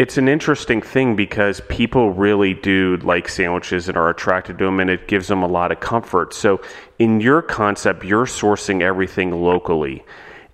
it's 0.00 0.16
an 0.16 0.28
interesting 0.28 0.80
thing 0.80 1.14
because 1.14 1.60
people 1.68 2.10
really 2.10 2.54
do 2.54 2.96
like 3.02 3.28
sandwiches 3.28 3.86
and 3.86 3.98
are 3.98 4.08
attracted 4.08 4.56
to 4.56 4.64
them 4.64 4.80
and 4.80 4.88
it 4.88 5.06
gives 5.06 5.28
them 5.28 5.42
a 5.42 5.46
lot 5.46 5.70
of 5.70 5.80
comfort. 5.80 6.32
So, 6.32 6.62
in 6.98 7.20
your 7.20 7.42
concept, 7.42 8.02
you're 8.02 8.24
sourcing 8.24 8.80
everything 8.80 9.30
locally. 9.30 10.02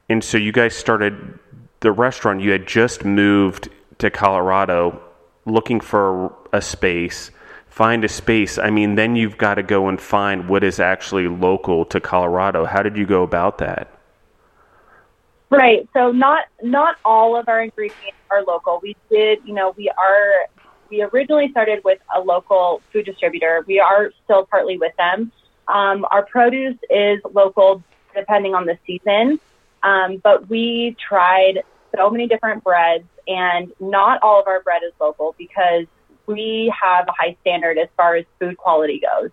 And 0.08 0.24
so, 0.24 0.36
you 0.36 0.50
guys 0.50 0.74
started 0.74 1.38
the 1.78 1.92
restaurant, 1.92 2.40
you 2.40 2.50
had 2.50 2.66
just 2.66 3.04
moved 3.04 3.68
to 3.98 4.10
Colorado 4.10 5.00
looking 5.44 5.78
for 5.78 6.34
a 6.52 6.60
space, 6.60 7.30
find 7.68 8.02
a 8.02 8.08
space. 8.08 8.58
I 8.58 8.70
mean, 8.70 8.96
then 8.96 9.14
you've 9.14 9.38
got 9.38 9.54
to 9.54 9.62
go 9.62 9.86
and 9.86 10.00
find 10.00 10.48
what 10.48 10.64
is 10.64 10.80
actually 10.80 11.28
local 11.28 11.84
to 11.84 12.00
Colorado. 12.00 12.64
How 12.64 12.82
did 12.82 12.96
you 12.96 13.06
go 13.06 13.22
about 13.22 13.58
that? 13.58 13.96
Right. 15.50 15.88
So 15.92 16.10
not 16.10 16.46
not 16.64 16.96
all 17.04 17.38
of 17.38 17.48
our 17.48 17.62
ingredients 17.62 18.15
are 18.30 18.42
local. 18.44 18.80
We 18.82 18.96
did, 19.10 19.40
you 19.44 19.54
know, 19.54 19.74
we 19.76 19.88
are 19.90 20.46
we 20.88 21.02
originally 21.02 21.50
started 21.50 21.82
with 21.84 21.98
a 22.14 22.20
local 22.20 22.80
food 22.92 23.06
distributor. 23.06 23.64
We 23.66 23.80
are 23.80 24.12
still 24.24 24.46
partly 24.46 24.78
with 24.78 24.94
them. 24.96 25.32
Um, 25.68 26.06
our 26.10 26.24
produce 26.24 26.76
is 26.90 27.20
local 27.32 27.82
depending 28.14 28.54
on 28.54 28.66
the 28.66 28.78
season, 28.86 29.40
um, 29.82 30.18
but 30.18 30.48
we 30.48 30.96
tried 31.08 31.62
so 31.94 32.08
many 32.08 32.26
different 32.26 32.62
breads, 32.62 33.04
and 33.26 33.72
not 33.80 34.22
all 34.22 34.40
of 34.40 34.46
our 34.46 34.62
bread 34.62 34.82
is 34.86 34.92
local 35.00 35.34
because 35.36 35.86
we 36.26 36.72
have 36.80 37.08
a 37.08 37.12
high 37.12 37.36
standard 37.40 37.78
as 37.78 37.88
far 37.96 38.16
as 38.16 38.24
food 38.38 38.56
quality 38.56 39.00
goes. 39.00 39.30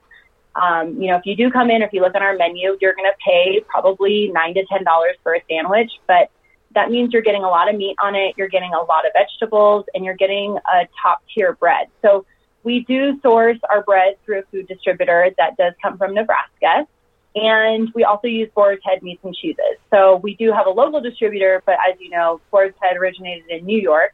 Um, 0.56 1.02
you 1.02 1.08
know, 1.10 1.18
if 1.18 1.26
you 1.26 1.36
do 1.36 1.50
come 1.50 1.72
in, 1.72 1.82
if 1.82 1.94
you 1.94 2.02
look 2.02 2.16
on 2.16 2.22
our 2.22 2.36
menu, 2.36 2.78
you're 2.80 2.94
going 2.94 3.10
to 3.10 3.18
pay 3.26 3.64
probably 3.68 4.30
nine 4.34 4.54
to 4.54 4.66
ten 4.66 4.84
dollars 4.84 5.16
for 5.24 5.34
a 5.34 5.44
sandwich, 5.50 5.92
but 6.08 6.30
that 6.76 6.92
means 6.92 7.14
you're 7.14 7.22
getting 7.22 7.44
a 7.44 7.50
lot 7.50 7.70
of 7.70 7.76
meat 7.76 7.96
on 8.02 8.16
it, 8.16 8.36
you're 8.38 8.48
getting 8.48 8.74
a 8.74 8.82
lot 8.82 9.06
of 9.06 9.12
vegetables, 9.14 9.86
and 9.94 10.04
you're 10.04 10.16
getting 10.16 10.58
a 10.58 10.88
top 11.02 11.22
tier 11.34 11.54
bread. 11.54 11.88
So 12.02 12.26
we 12.64 12.82
do 12.82 13.20
source 13.22 13.58
our 13.70 13.84
bread 13.84 14.16
through 14.26 14.40
a 14.40 14.44
food 14.44 14.68
distributor 14.68 15.30
that 15.38 15.58
does 15.58 15.74
come 15.82 15.98
from 15.98 16.14
Nebraska. 16.14 16.88
And 17.36 17.92
we 17.96 18.04
also 18.04 18.28
use 18.28 18.50
Boar's 18.54 18.80
Head 18.84 19.02
meats 19.02 19.22
and 19.24 19.36
cheeses. 19.36 19.78
So 19.90 20.18
we 20.18 20.36
do 20.36 20.52
have 20.52 20.68
a 20.68 20.70
local 20.70 21.02
distributor, 21.02 21.64
but 21.66 21.78
as 21.90 22.00
you 22.00 22.10
know, 22.10 22.40
Boar's 22.52 22.74
Head 22.82 22.96
originated 22.96 23.50
in 23.50 23.66
New 23.66 23.80
York. 23.80 24.14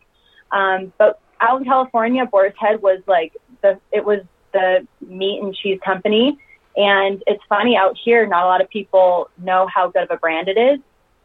Um, 0.51 0.93
but 0.97 1.19
out 1.41 1.59
in 1.59 1.65
California, 1.65 2.25
Boar's 2.25 2.53
Head 2.57 2.81
was 2.81 3.01
like 3.07 3.33
the, 3.61 3.79
it 3.91 4.03
was 4.03 4.21
the 4.53 4.87
meat 5.05 5.41
and 5.41 5.53
cheese 5.53 5.79
company. 5.83 6.37
And 6.77 7.21
it's 7.27 7.43
funny 7.49 7.75
out 7.75 7.97
here, 8.03 8.25
not 8.25 8.43
a 8.43 8.47
lot 8.47 8.61
of 8.61 8.69
people 8.69 9.29
know 9.37 9.67
how 9.67 9.89
good 9.89 10.03
of 10.03 10.11
a 10.11 10.17
brand 10.17 10.47
it 10.47 10.57
is, 10.57 10.79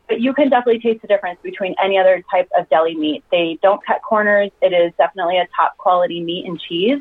but 0.09 0.21
you 0.21 0.35
can 0.35 0.51
definitely 0.51 0.81
taste 0.81 1.03
the 1.03 1.09
difference 1.09 1.39
between 1.43 1.75
any 1.83 1.99
other 1.99 2.23
type 2.31 2.49
of 2.59 2.69
deli 2.69 2.95
meat. 2.95 3.25
They 3.31 3.59
don't 3.63 3.85
cut 3.85 4.03
corners. 4.03 4.51
It 4.61 4.73
is 4.73 4.93
definitely 4.99 5.39
a 5.39 5.49
top 5.57 5.77
quality 5.79 6.23
meat 6.23 6.47
and 6.47 6.61
cheese. 6.61 7.01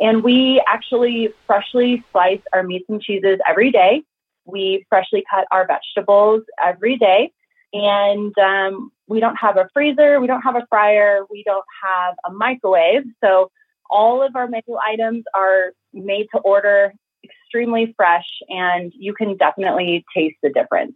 And 0.00 0.22
we 0.22 0.62
actually 0.66 1.32
freshly 1.46 2.02
slice 2.10 2.40
our 2.52 2.62
meats 2.62 2.86
and 2.88 3.00
cheeses 3.00 3.38
every 3.46 3.70
day. 3.70 4.02
We 4.46 4.86
freshly 4.88 5.24
cut 5.30 5.46
our 5.50 5.66
vegetables 5.66 6.42
every 6.64 6.96
day. 6.96 7.32
And 7.72 8.36
um, 8.38 8.90
we 9.06 9.20
don't 9.20 9.36
have 9.36 9.56
a 9.56 9.68
freezer, 9.72 10.20
we 10.20 10.26
don't 10.26 10.42
have 10.42 10.56
a 10.56 10.66
fryer, 10.68 11.20
we 11.30 11.44
don't 11.44 11.64
have 11.84 12.16
a 12.24 12.32
microwave. 12.32 13.04
So 13.22 13.50
all 13.88 14.22
of 14.22 14.34
our 14.34 14.48
menu 14.48 14.76
items 14.76 15.24
are 15.34 15.72
made 15.92 16.28
to 16.34 16.40
order, 16.40 16.92
extremely 17.22 17.94
fresh, 17.96 18.26
and 18.48 18.92
you 18.96 19.14
can 19.14 19.36
definitely 19.36 20.04
taste 20.14 20.36
the 20.42 20.50
difference. 20.50 20.94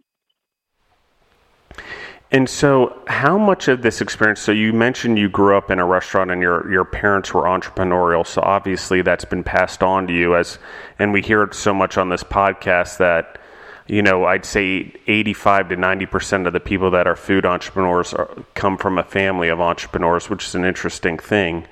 And 2.35 2.49
so, 2.49 3.01
how 3.07 3.37
much 3.37 3.69
of 3.69 3.81
this 3.81 4.01
experience? 4.01 4.41
So, 4.41 4.51
you 4.51 4.73
mentioned 4.73 5.17
you 5.17 5.29
grew 5.29 5.55
up 5.55 5.71
in 5.71 5.79
a 5.79 5.85
restaurant, 5.85 6.31
and 6.31 6.41
your 6.41 6.69
your 6.69 6.83
parents 6.83 7.33
were 7.33 7.43
entrepreneurial. 7.43 8.27
So, 8.27 8.41
obviously, 8.41 9.01
that's 9.01 9.23
been 9.23 9.41
passed 9.41 9.81
on 9.81 10.05
to 10.07 10.13
you. 10.13 10.35
As 10.35 10.59
and 10.99 11.13
we 11.13 11.21
hear 11.21 11.43
it 11.43 11.53
so 11.53 11.73
much 11.73 11.97
on 11.97 12.09
this 12.09 12.23
podcast 12.25 12.97
that 12.97 13.39
you 13.87 14.01
know 14.01 14.25
I'd 14.25 14.43
say 14.43 14.91
eighty 15.07 15.31
five 15.31 15.69
to 15.69 15.77
ninety 15.77 16.05
percent 16.05 16.45
of 16.45 16.51
the 16.51 16.59
people 16.59 16.91
that 16.91 17.07
are 17.07 17.15
food 17.15 17.45
entrepreneurs 17.45 18.13
are, 18.13 18.29
come 18.53 18.77
from 18.77 18.97
a 18.97 19.03
family 19.05 19.47
of 19.47 19.61
entrepreneurs, 19.61 20.29
which 20.29 20.45
is 20.45 20.55
an 20.55 20.65
interesting 20.65 21.17
thing 21.17 21.65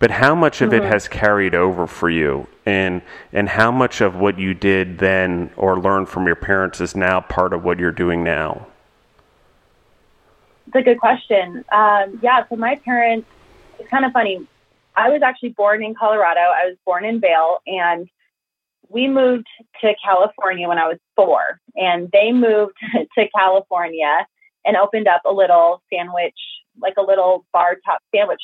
but 0.00 0.10
how 0.10 0.34
much 0.34 0.60
of 0.60 0.70
mm-hmm. 0.70 0.84
it 0.84 0.88
has 0.88 1.06
carried 1.06 1.54
over 1.54 1.86
for 1.86 2.10
you 2.10 2.46
and 2.66 3.00
and 3.32 3.48
how 3.48 3.70
much 3.70 4.00
of 4.00 4.16
what 4.16 4.38
you 4.38 4.52
did 4.52 4.98
then 4.98 5.48
or 5.56 5.78
learned 5.78 6.08
from 6.08 6.26
your 6.26 6.36
parents 6.36 6.80
is 6.80 6.96
now 6.96 7.20
part 7.20 7.52
of 7.52 7.62
what 7.62 7.78
you're 7.78 7.92
doing 7.92 8.24
now 8.24 8.66
it's 10.66 10.76
a 10.76 10.82
good 10.82 10.98
question 10.98 11.64
um, 11.72 12.18
yeah 12.22 12.44
so 12.48 12.56
my 12.56 12.76
parents 12.84 13.26
it's 13.78 13.88
kind 13.90 14.04
of 14.04 14.12
funny 14.12 14.46
i 14.96 15.08
was 15.08 15.22
actually 15.22 15.50
born 15.50 15.82
in 15.82 15.94
colorado 15.94 16.40
i 16.40 16.66
was 16.66 16.76
born 16.84 17.04
in 17.04 17.20
vail 17.20 17.58
and 17.66 18.08
we 18.88 19.08
moved 19.08 19.46
to 19.80 19.94
california 20.04 20.68
when 20.68 20.78
i 20.78 20.86
was 20.86 20.98
four 21.16 21.60
and 21.76 22.10
they 22.12 22.32
moved 22.32 22.74
to 23.18 23.28
california 23.34 24.26
and 24.64 24.76
opened 24.76 25.08
up 25.08 25.22
a 25.24 25.32
little 25.32 25.82
sandwich 25.92 26.38
like 26.80 26.94
a 26.98 27.02
little 27.02 27.44
bar 27.52 27.76
top 27.84 28.00
sandwich 28.14 28.40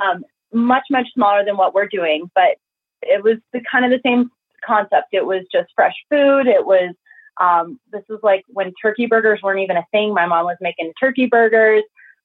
um, 0.00 0.24
much, 0.52 0.84
much 0.90 1.06
smaller 1.14 1.44
than 1.44 1.56
what 1.56 1.74
we're 1.74 1.86
doing. 1.86 2.30
But 2.34 2.56
it 3.02 3.22
was 3.22 3.38
the 3.52 3.60
kind 3.70 3.84
of 3.84 3.90
the 3.90 4.00
same 4.08 4.30
concept. 4.64 5.08
It 5.12 5.26
was 5.26 5.44
just 5.52 5.72
fresh 5.74 5.94
food. 6.10 6.46
It 6.46 6.66
was 6.66 6.94
um, 7.40 7.78
this 7.92 8.02
was 8.08 8.20
like 8.22 8.44
when 8.48 8.72
turkey 8.80 9.06
burgers 9.06 9.40
weren't 9.42 9.60
even 9.60 9.76
a 9.76 9.86
thing. 9.90 10.14
My 10.14 10.26
mom 10.26 10.44
was 10.44 10.56
making 10.60 10.92
turkey 10.98 11.26
burgers, 11.26 11.82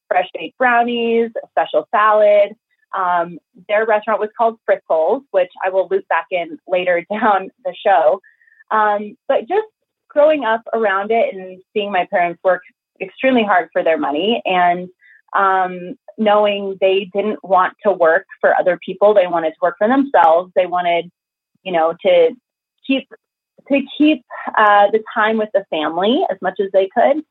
fresh 0.07 0.27
baked 0.33 0.57
brownies, 0.57 1.31
a 1.43 1.47
special 1.49 1.87
salad. 1.91 2.55
Um, 2.97 3.39
their 3.67 3.85
restaurant 3.85 4.19
was 4.19 4.29
called 4.37 4.59
Fritzels, 4.65 5.23
which 5.31 5.51
I 5.63 5.69
will 5.69 5.87
loop 5.89 6.07
back 6.07 6.27
in 6.31 6.57
later 6.67 7.05
down 7.11 7.49
the 7.63 7.75
show. 7.85 8.21
Um, 8.71 9.17
but 9.27 9.47
just 9.47 9.67
growing 10.09 10.45
up 10.45 10.61
around 10.73 11.11
it 11.11 11.33
and 11.33 11.61
seeing 11.73 11.91
my 11.91 12.07
parents 12.09 12.41
work 12.43 12.61
extremely 12.99 13.43
hard 13.43 13.69
for 13.71 13.83
their 13.83 13.97
money 13.97 14.41
and 14.45 14.89
um, 15.33 15.95
knowing 16.17 16.77
they 16.81 17.09
didn't 17.13 17.43
want 17.43 17.73
to 17.83 17.91
work 17.91 18.25
for 18.41 18.55
other 18.55 18.79
people, 18.83 19.13
they 19.13 19.27
wanted 19.27 19.51
to 19.51 19.57
work 19.61 19.75
for 19.77 19.87
themselves. 19.87 20.51
They 20.55 20.65
wanted, 20.65 21.11
you 21.63 21.71
know, 21.71 21.93
to 22.01 22.31
keep 22.85 23.07
to 23.71 23.81
keep 23.97 24.23
uh, 24.57 24.89
the 24.91 25.03
time 25.13 25.37
with 25.37 25.49
the 25.53 25.65
family 25.69 26.23
as 26.29 26.37
much 26.41 26.59
as 26.59 26.69
they 26.73 26.89
could. 26.93 27.23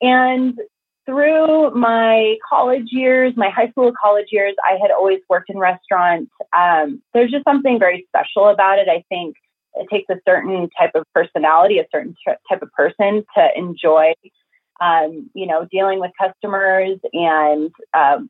And 0.00 0.58
through 1.06 1.70
my 1.70 2.36
college 2.48 2.88
years, 2.90 3.34
my 3.36 3.48
high 3.48 3.70
school 3.70 3.92
college 4.00 4.26
years, 4.32 4.54
I 4.64 4.76
had 4.80 4.90
always 4.90 5.20
worked 5.30 5.50
in 5.50 5.58
restaurants. 5.58 6.32
Um, 6.56 7.02
there's 7.14 7.30
just 7.30 7.44
something 7.44 7.78
very 7.78 8.06
special 8.08 8.48
about 8.48 8.78
it. 8.78 8.88
I 8.88 9.04
think 9.08 9.36
it 9.74 9.88
takes 9.90 10.10
a 10.10 10.20
certain 10.26 10.68
type 10.78 10.92
of 10.94 11.04
personality, 11.14 11.78
a 11.78 11.86
certain 11.92 12.14
t- 12.26 12.34
type 12.48 12.62
of 12.62 12.72
person 12.72 13.24
to 13.36 13.48
enjoy, 13.56 14.14
um, 14.80 15.30
you 15.34 15.46
know, 15.46 15.66
dealing 15.70 16.00
with 16.00 16.10
customers 16.20 16.98
and 17.12 17.70
um, 17.94 18.28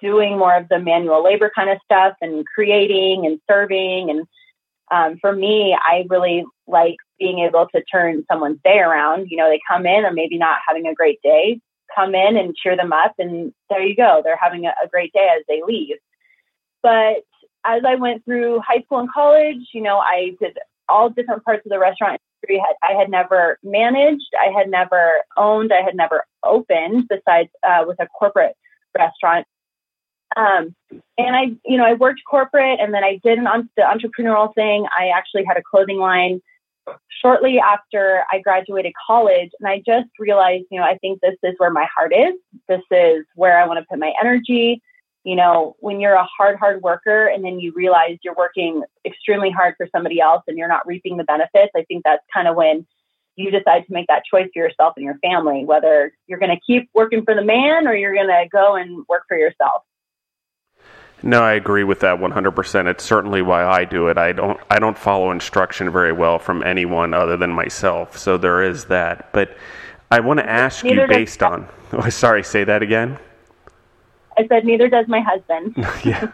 doing 0.00 0.36
more 0.36 0.56
of 0.56 0.68
the 0.68 0.80
manual 0.80 1.22
labor 1.22 1.50
kind 1.54 1.70
of 1.70 1.78
stuff 1.84 2.14
and 2.20 2.44
creating 2.46 3.24
and 3.24 3.40
serving. 3.48 4.10
And 4.10 4.26
um, 4.90 5.18
for 5.20 5.34
me, 5.34 5.76
I 5.78 6.04
really 6.08 6.44
like 6.66 6.96
being 7.18 7.40
able 7.40 7.66
to 7.74 7.82
turn 7.84 8.24
someone's 8.30 8.60
day 8.64 8.78
around. 8.78 9.28
You 9.30 9.36
know, 9.36 9.48
they 9.48 9.60
come 9.68 9.86
in 9.86 10.04
or 10.04 10.12
maybe 10.12 10.38
not 10.38 10.58
having 10.66 10.86
a 10.86 10.94
great 10.94 11.20
day, 11.22 11.60
come 11.94 12.14
in 12.14 12.36
and 12.36 12.54
cheer 12.54 12.76
them 12.76 12.92
up, 12.92 13.14
and 13.18 13.52
there 13.68 13.82
you 13.82 13.96
go. 13.96 14.20
They're 14.22 14.38
having 14.40 14.66
a, 14.66 14.74
a 14.82 14.88
great 14.88 15.12
day 15.12 15.28
as 15.36 15.42
they 15.48 15.62
leave. 15.66 15.96
But 16.82 17.24
as 17.64 17.82
I 17.84 17.96
went 17.96 18.24
through 18.24 18.60
high 18.60 18.82
school 18.82 19.00
and 19.00 19.12
college, 19.12 19.68
you 19.72 19.82
know, 19.82 19.98
I 19.98 20.36
did 20.40 20.56
all 20.88 21.10
different 21.10 21.44
parts 21.44 21.66
of 21.66 21.70
the 21.70 21.80
restaurant 21.80 22.20
industry. 22.42 22.62
I 22.82 22.92
had 22.92 23.10
never 23.10 23.58
managed, 23.64 24.30
I 24.40 24.56
had 24.56 24.70
never 24.70 25.12
owned, 25.36 25.72
I 25.72 25.82
had 25.82 25.96
never 25.96 26.24
opened 26.44 27.08
besides 27.08 27.48
uh, 27.66 27.84
with 27.86 28.00
a 28.00 28.06
corporate 28.06 28.54
restaurant. 28.96 29.46
Um, 30.34 30.74
and 31.16 31.36
I, 31.36 31.56
you 31.64 31.76
know, 31.76 31.84
I 31.84 31.94
worked 31.94 32.20
corporate 32.28 32.80
and 32.80 32.92
then 32.92 33.04
I 33.04 33.20
did 33.22 33.38
an 33.38 33.70
the 33.76 33.82
entrepreneurial 33.82 34.54
thing. 34.54 34.86
I 34.98 35.08
actually 35.08 35.44
had 35.44 35.56
a 35.56 35.62
clothing 35.62 35.98
line 35.98 36.40
shortly 37.20 37.58
after 37.58 38.24
I 38.30 38.40
graduated 38.40 38.92
college. 39.06 39.50
And 39.60 39.68
I 39.68 39.82
just 39.86 40.08
realized, 40.18 40.64
you 40.70 40.78
know, 40.78 40.86
I 40.86 40.98
think 40.98 41.20
this 41.20 41.36
is 41.42 41.54
where 41.58 41.70
my 41.70 41.86
heart 41.94 42.12
is. 42.14 42.34
This 42.68 42.82
is 42.90 43.24
where 43.34 43.60
I 43.60 43.66
want 43.66 43.78
to 43.78 43.86
put 43.88 43.98
my 43.98 44.12
energy. 44.20 44.82
You 45.24 45.34
know, 45.34 45.74
when 45.80 46.00
you're 46.00 46.14
a 46.14 46.28
hard, 46.36 46.56
hard 46.56 46.82
worker 46.82 47.26
and 47.26 47.44
then 47.44 47.58
you 47.58 47.72
realize 47.74 48.18
you're 48.22 48.36
working 48.36 48.82
extremely 49.04 49.50
hard 49.50 49.74
for 49.76 49.88
somebody 49.90 50.20
else 50.20 50.42
and 50.46 50.56
you're 50.56 50.68
not 50.68 50.86
reaping 50.86 51.16
the 51.16 51.24
benefits, 51.24 51.72
I 51.74 51.82
think 51.84 52.04
that's 52.04 52.22
kind 52.32 52.46
of 52.46 52.54
when 52.54 52.86
you 53.34 53.50
decide 53.50 53.86
to 53.86 53.92
make 53.92 54.06
that 54.06 54.22
choice 54.24 54.48
for 54.52 54.62
yourself 54.62 54.94
and 54.96 55.04
your 55.04 55.18
family, 55.18 55.64
whether 55.64 56.12
you're 56.26 56.38
going 56.38 56.54
to 56.54 56.60
keep 56.64 56.88
working 56.94 57.24
for 57.24 57.34
the 57.34 57.44
man 57.44 57.86
or 57.86 57.94
you're 57.94 58.14
going 58.14 58.28
to 58.28 58.46
go 58.50 58.76
and 58.76 59.04
work 59.08 59.24
for 59.28 59.36
yourself. 59.36 59.82
No, 61.22 61.42
I 61.42 61.54
agree 61.54 61.84
with 61.84 62.00
that 62.00 62.18
100%. 62.18 62.86
It's 62.86 63.04
certainly 63.04 63.42
why 63.42 63.64
I 63.64 63.84
do 63.84 64.08
it. 64.08 64.18
I 64.18 64.32
don't 64.32 64.60
I 64.70 64.78
don't 64.78 64.98
follow 64.98 65.30
instruction 65.30 65.90
very 65.90 66.12
well 66.12 66.38
from 66.38 66.62
anyone 66.62 67.14
other 67.14 67.36
than 67.36 67.50
myself. 67.50 68.18
So 68.18 68.36
there 68.36 68.62
is 68.62 68.84
that. 68.86 69.32
But 69.32 69.56
I 70.10 70.20
want 70.20 70.40
to 70.40 70.48
ask 70.48 70.84
neither 70.84 71.02
you 71.02 71.08
based 71.08 71.42
on 71.42 71.66
oh, 71.94 72.08
sorry, 72.10 72.42
say 72.42 72.64
that 72.64 72.82
again. 72.82 73.18
I 74.38 74.46
said 74.46 74.64
neither 74.64 74.88
does 74.88 75.08
my 75.08 75.20
husband. 75.20 75.74
yeah. 76.04 76.30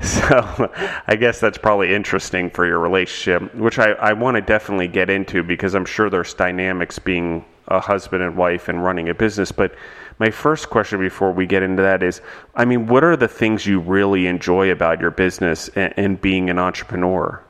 So 0.00 0.72
I 1.06 1.16
guess 1.16 1.40
that's 1.40 1.58
probably 1.58 1.94
interesting 1.94 2.50
for 2.50 2.66
your 2.66 2.78
relationship, 2.78 3.54
which 3.54 3.78
I, 3.78 3.92
I 3.92 4.12
want 4.12 4.36
to 4.36 4.40
definitely 4.40 4.88
get 4.88 5.10
into 5.10 5.42
because 5.42 5.74
I'm 5.74 5.84
sure 5.84 6.08
there's 6.08 6.34
dynamics 6.34 6.98
being 6.98 7.44
a 7.66 7.80
husband 7.80 8.22
and 8.22 8.36
wife 8.36 8.68
and 8.68 8.84
running 8.84 9.08
a 9.08 9.14
business. 9.14 9.50
But 9.50 9.74
my 10.18 10.30
first 10.30 10.70
question 10.70 11.00
before 11.00 11.32
we 11.32 11.46
get 11.46 11.62
into 11.62 11.82
that 11.82 12.02
is 12.02 12.20
I 12.54 12.64
mean, 12.64 12.86
what 12.86 13.04
are 13.04 13.16
the 13.16 13.28
things 13.28 13.66
you 13.66 13.80
really 13.80 14.26
enjoy 14.26 14.70
about 14.70 15.00
your 15.00 15.10
business 15.10 15.68
and, 15.74 15.94
and 15.96 16.20
being 16.20 16.50
an 16.50 16.58
entrepreneur? 16.58 17.42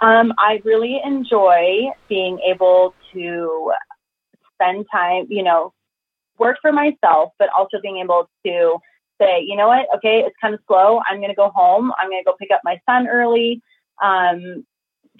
Um, 0.00 0.32
I 0.38 0.62
really 0.64 1.00
enjoy 1.04 1.90
being 2.08 2.38
able 2.40 2.94
to 3.12 3.72
spend 4.54 4.86
time, 4.90 5.26
you 5.28 5.42
know, 5.42 5.72
work 6.38 6.56
for 6.62 6.72
myself, 6.72 7.32
but 7.38 7.50
also 7.56 7.78
being 7.82 7.98
able 7.98 8.30
to 8.46 8.78
say, 9.20 9.44
you 9.46 9.56
know 9.56 9.68
what, 9.68 9.86
okay, 9.96 10.20
it's 10.20 10.34
kind 10.40 10.54
of 10.54 10.60
slow. 10.66 11.00
I'm 11.08 11.18
going 11.18 11.28
to 11.28 11.34
go 11.34 11.50
home. 11.54 11.92
I'm 11.98 12.08
going 12.08 12.22
to 12.22 12.24
go 12.24 12.34
pick 12.38 12.50
up 12.50 12.62
my 12.64 12.80
son 12.88 13.06
early. 13.06 13.62
Um, 14.02 14.64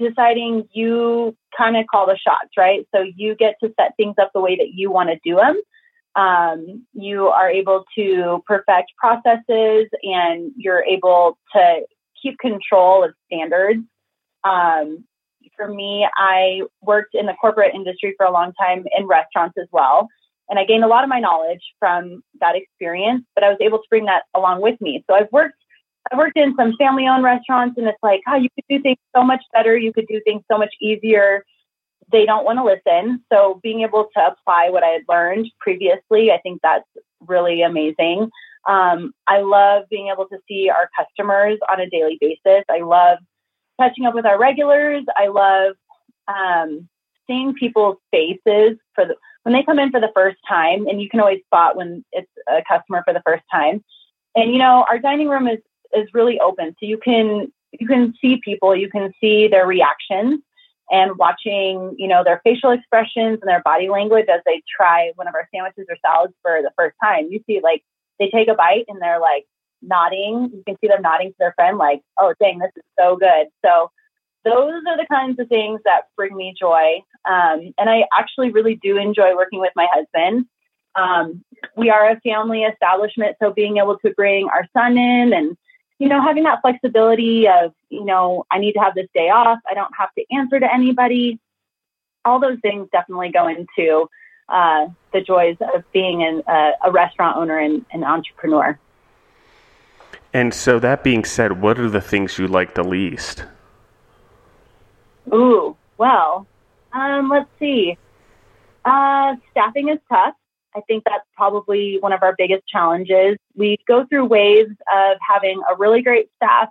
deciding 0.00 0.68
you 0.72 1.36
kind 1.56 1.76
of 1.76 1.86
call 1.86 2.06
the 2.06 2.16
shots, 2.16 2.50
right? 2.58 2.86
So 2.94 3.04
you 3.16 3.34
get 3.34 3.56
to 3.62 3.72
set 3.78 3.96
things 3.96 4.16
up 4.20 4.30
the 4.34 4.40
way 4.40 4.56
that 4.56 4.70
you 4.74 4.90
want 4.90 5.10
to 5.10 5.18
do 5.24 5.36
them. 5.36 5.60
Um, 6.16 6.86
you 6.92 7.28
are 7.28 7.48
able 7.48 7.84
to 7.96 8.42
perfect 8.46 8.92
processes 8.98 9.88
and 10.02 10.52
you're 10.56 10.82
able 10.84 11.38
to 11.54 11.82
keep 12.20 12.38
control 12.38 13.04
of 13.04 13.12
standards. 13.26 13.84
Um, 14.42 15.04
for 15.56 15.68
me, 15.68 16.08
I 16.16 16.62
worked 16.80 17.14
in 17.14 17.26
the 17.26 17.34
corporate 17.40 17.74
industry 17.74 18.14
for 18.16 18.26
a 18.26 18.32
long 18.32 18.52
time 18.54 18.84
in 18.96 19.06
restaurants 19.06 19.56
as 19.60 19.68
well. 19.70 20.08
And 20.48 20.58
I 20.58 20.64
gained 20.64 20.82
a 20.82 20.88
lot 20.88 21.04
of 21.04 21.10
my 21.10 21.20
knowledge 21.20 21.62
from 21.78 22.22
that 22.40 22.56
experience, 22.56 23.24
but 23.34 23.44
I 23.44 23.50
was 23.50 23.58
able 23.60 23.78
to 23.78 23.84
bring 23.88 24.06
that 24.06 24.24
along 24.34 24.62
with 24.62 24.80
me. 24.80 25.04
So 25.08 25.14
I've 25.14 25.30
worked 25.30 25.60
I 26.12 26.16
worked 26.16 26.36
in 26.36 26.54
some 26.56 26.74
family 26.76 27.06
owned 27.06 27.24
restaurants 27.24 27.76
and 27.78 27.86
it's 27.86 27.98
like, 28.02 28.20
oh, 28.28 28.36
you 28.36 28.48
could 28.54 28.64
do 28.68 28.82
things 28.82 28.98
so 29.14 29.22
much 29.22 29.42
better. 29.52 29.76
You 29.76 29.92
could 29.92 30.06
do 30.08 30.20
things 30.24 30.42
so 30.50 30.58
much 30.58 30.74
easier. 30.80 31.44
They 32.10 32.26
don't 32.26 32.44
want 32.44 32.58
to 32.58 32.64
listen. 32.64 33.22
So 33.32 33.60
being 33.62 33.82
able 33.82 34.08
to 34.16 34.26
apply 34.26 34.70
what 34.70 34.82
I 34.82 34.88
had 34.88 35.02
learned 35.08 35.48
previously, 35.60 36.32
I 36.32 36.38
think 36.42 36.60
that's 36.62 36.88
really 37.26 37.62
amazing. 37.62 38.30
Um, 38.68 39.12
I 39.26 39.40
love 39.40 39.84
being 39.88 40.08
able 40.08 40.26
to 40.26 40.38
see 40.48 40.70
our 40.70 40.90
customers 40.98 41.58
on 41.70 41.80
a 41.80 41.88
daily 41.88 42.18
basis. 42.20 42.64
I 42.68 42.80
love 42.80 43.18
catching 43.80 44.06
up 44.06 44.14
with 44.14 44.26
our 44.26 44.38
regulars. 44.38 45.04
I 45.16 45.28
love 45.28 45.74
um, 46.28 46.88
seeing 47.26 47.54
people's 47.54 47.96
faces 48.10 48.76
for 48.94 49.06
the, 49.06 49.14
when 49.44 49.54
they 49.54 49.62
come 49.62 49.78
in 49.78 49.90
for 49.90 50.00
the 50.00 50.10
first 50.14 50.38
time, 50.48 50.86
and 50.86 51.00
you 51.00 51.08
can 51.08 51.20
always 51.20 51.40
spot 51.46 51.76
when 51.76 52.04
it's 52.12 52.30
a 52.48 52.62
customer 52.68 53.02
for 53.04 53.14
the 53.14 53.22
first 53.24 53.44
time. 53.50 53.82
And 54.34 54.52
you 54.52 54.58
know, 54.58 54.84
our 54.88 54.98
dining 54.98 55.28
room 55.28 55.48
is 55.48 55.58
is 55.94 56.09
really 56.14 56.38
open. 56.40 56.70
So 56.81 56.87
you 56.87 56.98
can 56.98 57.53
you 57.79 57.87
can 57.87 58.14
see 58.20 58.40
people, 58.44 58.74
you 58.74 58.90
can 58.90 59.12
see 59.20 59.48
their 59.48 59.66
reactions 59.66 60.40
and 60.90 61.16
watching, 61.16 61.94
you 61.98 62.09
know, 62.09 62.24
their 62.24 62.40
facial 62.42 62.70
expressions 62.70 63.38
and 63.40 63.48
their 63.48 63.62
body 63.62 63.88
language 63.88 64.26
as 64.29 64.40
they 64.44 64.61
try 64.76 65.12
one 65.14 65.29
of 65.29 65.35
our 65.35 65.48
sandwiches 65.55 65.87
or 65.88 65.96
salads 66.05 66.35
for 66.42 66.62
the 66.62 66.72
first 66.76 66.96
time. 67.03 67.29
You 67.31 67.40
see 67.46 67.61
like 67.62 67.85
they 68.18 68.29
take 68.29 68.48
a 68.48 68.55
bite 68.55 68.87
and 68.88 69.00
they're 69.00 69.20
like 69.20 69.46
nodding. 69.83 70.50
You 70.53 70.62
can 70.66 70.76
see 70.81 70.88
them 70.88 71.03
nodding 71.03 71.29
to 71.31 71.37
their 71.38 71.53
friend 71.53 71.79
like, 71.79 72.03
"Oh, 72.18 72.35
dang, 72.40 72.59
this 72.59 72.72
is 72.76 72.83
so 72.98 73.16
good." 73.16 73.46
So 73.64 73.90
those 74.44 74.83
are 74.87 74.96
the 74.96 75.07
kinds 75.11 75.38
of 75.38 75.48
things 75.48 75.81
that 75.85 76.03
bring 76.16 76.35
me 76.37 76.55
joy. 76.59 77.03
Um, 77.29 77.72
and 77.79 77.88
I 77.90 78.05
actually 78.16 78.50
really 78.50 78.79
do 78.83 78.96
enjoy 78.96 79.37
working 79.37 79.61
with 79.61 79.72
my 79.76 79.87
husband. 79.92 80.46
Um, 80.96 81.44
we 81.76 81.90
are 81.90 82.11
a 82.11 82.20
family 82.20 82.64
establishment, 82.64 83.37
so 83.40 83.53
being 83.53 83.76
able 83.76 83.98
to 83.98 84.11
bring 84.14 84.48
our 84.48 84.66
son 84.76 84.98
in 84.98 85.33
and 85.33 85.57
you 86.00 86.08
know, 86.08 86.20
having 86.22 86.44
that 86.44 86.62
flexibility 86.62 87.46
of, 87.46 87.74
you 87.90 88.06
know, 88.06 88.46
I 88.50 88.58
need 88.58 88.72
to 88.72 88.78
have 88.80 88.94
this 88.94 89.06
day 89.14 89.28
off. 89.28 89.58
I 89.70 89.74
don't 89.74 89.92
have 89.96 90.08
to 90.14 90.24
answer 90.34 90.58
to 90.58 90.74
anybody. 90.74 91.38
All 92.24 92.40
those 92.40 92.58
things 92.62 92.88
definitely 92.90 93.30
go 93.30 93.46
into 93.48 94.08
uh, 94.48 94.88
the 95.12 95.20
joys 95.20 95.58
of 95.60 95.84
being 95.92 96.22
an, 96.22 96.42
uh, 96.48 96.70
a 96.82 96.90
restaurant 96.90 97.36
owner 97.36 97.58
and 97.58 97.84
an 97.92 98.02
entrepreneur. 98.02 98.78
And 100.32 100.54
so, 100.54 100.78
that 100.78 101.04
being 101.04 101.24
said, 101.24 101.60
what 101.60 101.78
are 101.78 101.90
the 101.90 102.00
things 102.00 102.38
you 102.38 102.46
like 102.46 102.74
the 102.74 102.84
least? 102.84 103.44
Ooh, 105.34 105.76
well, 105.98 106.46
um, 106.94 107.28
let's 107.28 107.50
see. 107.58 107.98
Uh, 108.86 109.36
staffing 109.50 109.90
is 109.90 109.98
tough. 110.08 110.34
I 110.74 110.80
think 110.83 111.04
that's 111.04 111.26
probably 111.37 111.98
one 112.00 112.12
of 112.12 112.22
our 112.22 112.35
biggest 112.37 112.66
challenges. 112.66 113.37
We 113.56 113.78
go 113.88 114.06
through 114.06 114.26
waves 114.26 114.74
of 114.92 115.18
having 115.26 115.61
a 115.70 115.76
really 115.76 116.02
great 116.02 116.28
staff. 116.37 116.68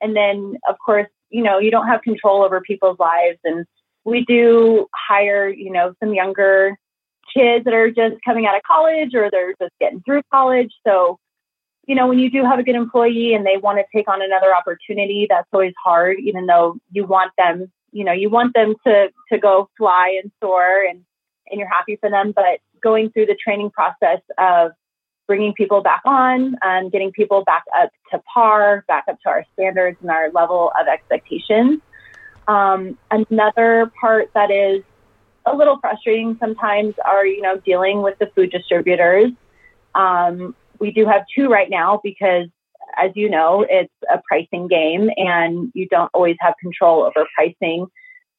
And 0.00 0.16
then, 0.16 0.56
of 0.68 0.76
course, 0.84 1.08
you 1.30 1.42
know, 1.42 1.58
you 1.58 1.70
don't 1.70 1.86
have 1.86 2.02
control 2.02 2.42
over 2.42 2.60
people's 2.60 2.98
lives. 2.98 3.38
And 3.44 3.66
we 4.04 4.24
do 4.24 4.86
hire, 4.94 5.48
you 5.48 5.70
know, 5.70 5.94
some 6.02 6.14
younger 6.14 6.76
kids 7.32 7.64
that 7.64 7.74
are 7.74 7.90
just 7.90 8.16
coming 8.24 8.46
out 8.46 8.56
of 8.56 8.62
college 8.62 9.14
or 9.14 9.30
they're 9.30 9.54
just 9.60 9.72
getting 9.80 10.00
through 10.02 10.22
college. 10.30 10.72
So 10.86 11.18
you 11.86 11.94
know, 11.94 12.08
when 12.08 12.18
you 12.18 12.30
do 12.30 12.44
have 12.44 12.58
a 12.58 12.62
good 12.62 12.74
employee 12.74 13.32
and 13.34 13.46
they 13.46 13.56
want 13.56 13.78
to 13.78 13.84
take 13.96 14.08
on 14.08 14.20
another 14.20 14.54
opportunity, 14.54 15.26
that's 15.28 15.48
always 15.52 15.72
hard, 15.82 16.18
even 16.18 16.46
though 16.46 16.76
you 16.90 17.06
want 17.06 17.32
them, 17.38 17.70
you 17.92 18.04
know, 18.04 18.12
you 18.12 18.28
want 18.28 18.54
them 18.54 18.74
to, 18.86 19.08
to 19.32 19.38
go 19.38 19.70
fly 19.78 20.20
and 20.20 20.32
soar 20.42 20.84
and, 20.88 21.04
and 21.48 21.60
you're 21.60 21.68
happy 21.68 21.96
for 21.96 22.10
them. 22.10 22.32
But 22.32 22.58
going 22.86 23.10
through 23.10 23.26
the 23.26 23.34
training 23.34 23.68
process 23.70 24.20
of 24.38 24.70
bringing 25.26 25.52
people 25.54 25.82
back 25.82 26.02
on 26.04 26.54
and 26.62 26.92
getting 26.92 27.10
people 27.10 27.42
back 27.42 27.64
up 27.76 27.90
to 28.12 28.22
par, 28.32 28.84
back 28.86 29.02
up 29.10 29.20
to 29.22 29.28
our 29.28 29.44
standards 29.54 29.96
and 30.02 30.08
our 30.08 30.30
level 30.30 30.70
of 30.80 30.86
expectations. 30.86 31.80
Um, 32.46 32.96
another 33.10 33.90
part 34.00 34.30
that 34.34 34.52
is 34.52 34.84
a 35.46 35.56
little 35.56 35.78
frustrating 35.80 36.36
sometimes 36.38 36.94
are, 37.04 37.26
you 37.26 37.42
know, 37.42 37.56
dealing 37.58 38.02
with 38.02 38.16
the 38.20 38.30
food 38.36 38.52
distributors. 38.52 39.32
Um, 39.96 40.54
we 40.78 40.92
do 40.92 41.06
have 41.06 41.22
two 41.34 41.48
right 41.48 41.68
now 41.68 42.00
because, 42.04 42.46
as 42.96 43.10
you 43.16 43.28
know, 43.28 43.66
it's 43.68 43.92
a 44.08 44.20
pricing 44.28 44.68
game 44.68 45.10
and 45.16 45.72
you 45.74 45.88
don't 45.88 46.10
always 46.14 46.36
have 46.38 46.54
control 46.62 47.02
over 47.02 47.26
pricing. 47.34 47.88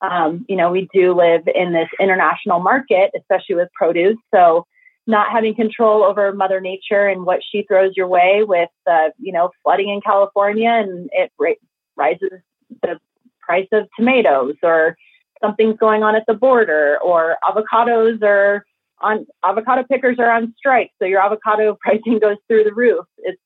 Um, 0.02 0.46
you 0.48 0.56
know, 0.56 0.72
we 0.72 0.88
do 0.94 1.14
live 1.14 1.42
in 1.54 1.74
this 1.74 1.90
international 2.00 2.60
market, 2.60 3.12
especially 3.18 3.56
with 3.56 3.70
produce. 3.74 4.18
So, 4.34 4.66
not 5.10 5.32
having 5.32 5.56
control 5.56 6.04
over 6.04 6.34
Mother 6.34 6.60
Nature 6.60 7.08
and 7.08 7.26
what 7.26 7.40
she 7.50 7.64
throws 7.64 7.94
your 7.96 8.08
way 8.08 8.44
with, 8.44 8.70
uh, 8.92 9.10
you 9.18 9.32
know, 9.32 9.52
flooding 9.64 9.88
in 9.88 10.02
California 10.02 10.70
and 10.70 11.10
it 11.14 11.32
ra- 11.40 11.54
rises 11.96 12.42
the 12.82 13.00
price 13.42 13.70
of 13.72 13.88
tomatoes 13.98 14.56
or 14.62 14.98
something's 15.42 15.78
going 15.78 16.04
on 16.04 16.16
at 16.16 16.26
the 16.28 16.34
border 16.34 16.98
or 17.02 17.38
avocados 17.44 18.22
are 18.22 18.66
on 19.00 19.26
avocado 19.46 19.84
pickers 19.84 20.18
are 20.20 20.30
on 20.30 20.54
strike. 20.58 20.92
So 21.00 21.06
your 21.06 21.22
avocado 21.22 21.78
pricing 21.82 22.20
goes 22.20 22.38
through 22.48 22.66
the 22.66 22.74
roof. 22.74 23.06
It's 23.20 23.42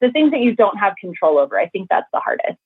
the 0.00 0.10
things 0.10 0.30
that 0.32 0.40
you 0.40 0.56
don't 0.56 0.78
have 0.78 0.94
control 1.00 1.38
over. 1.38 1.58
I 1.58 1.68
think 1.68 1.88
that's 1.88 2.08
the 2.12 2.20
hardest. 2.20 2.58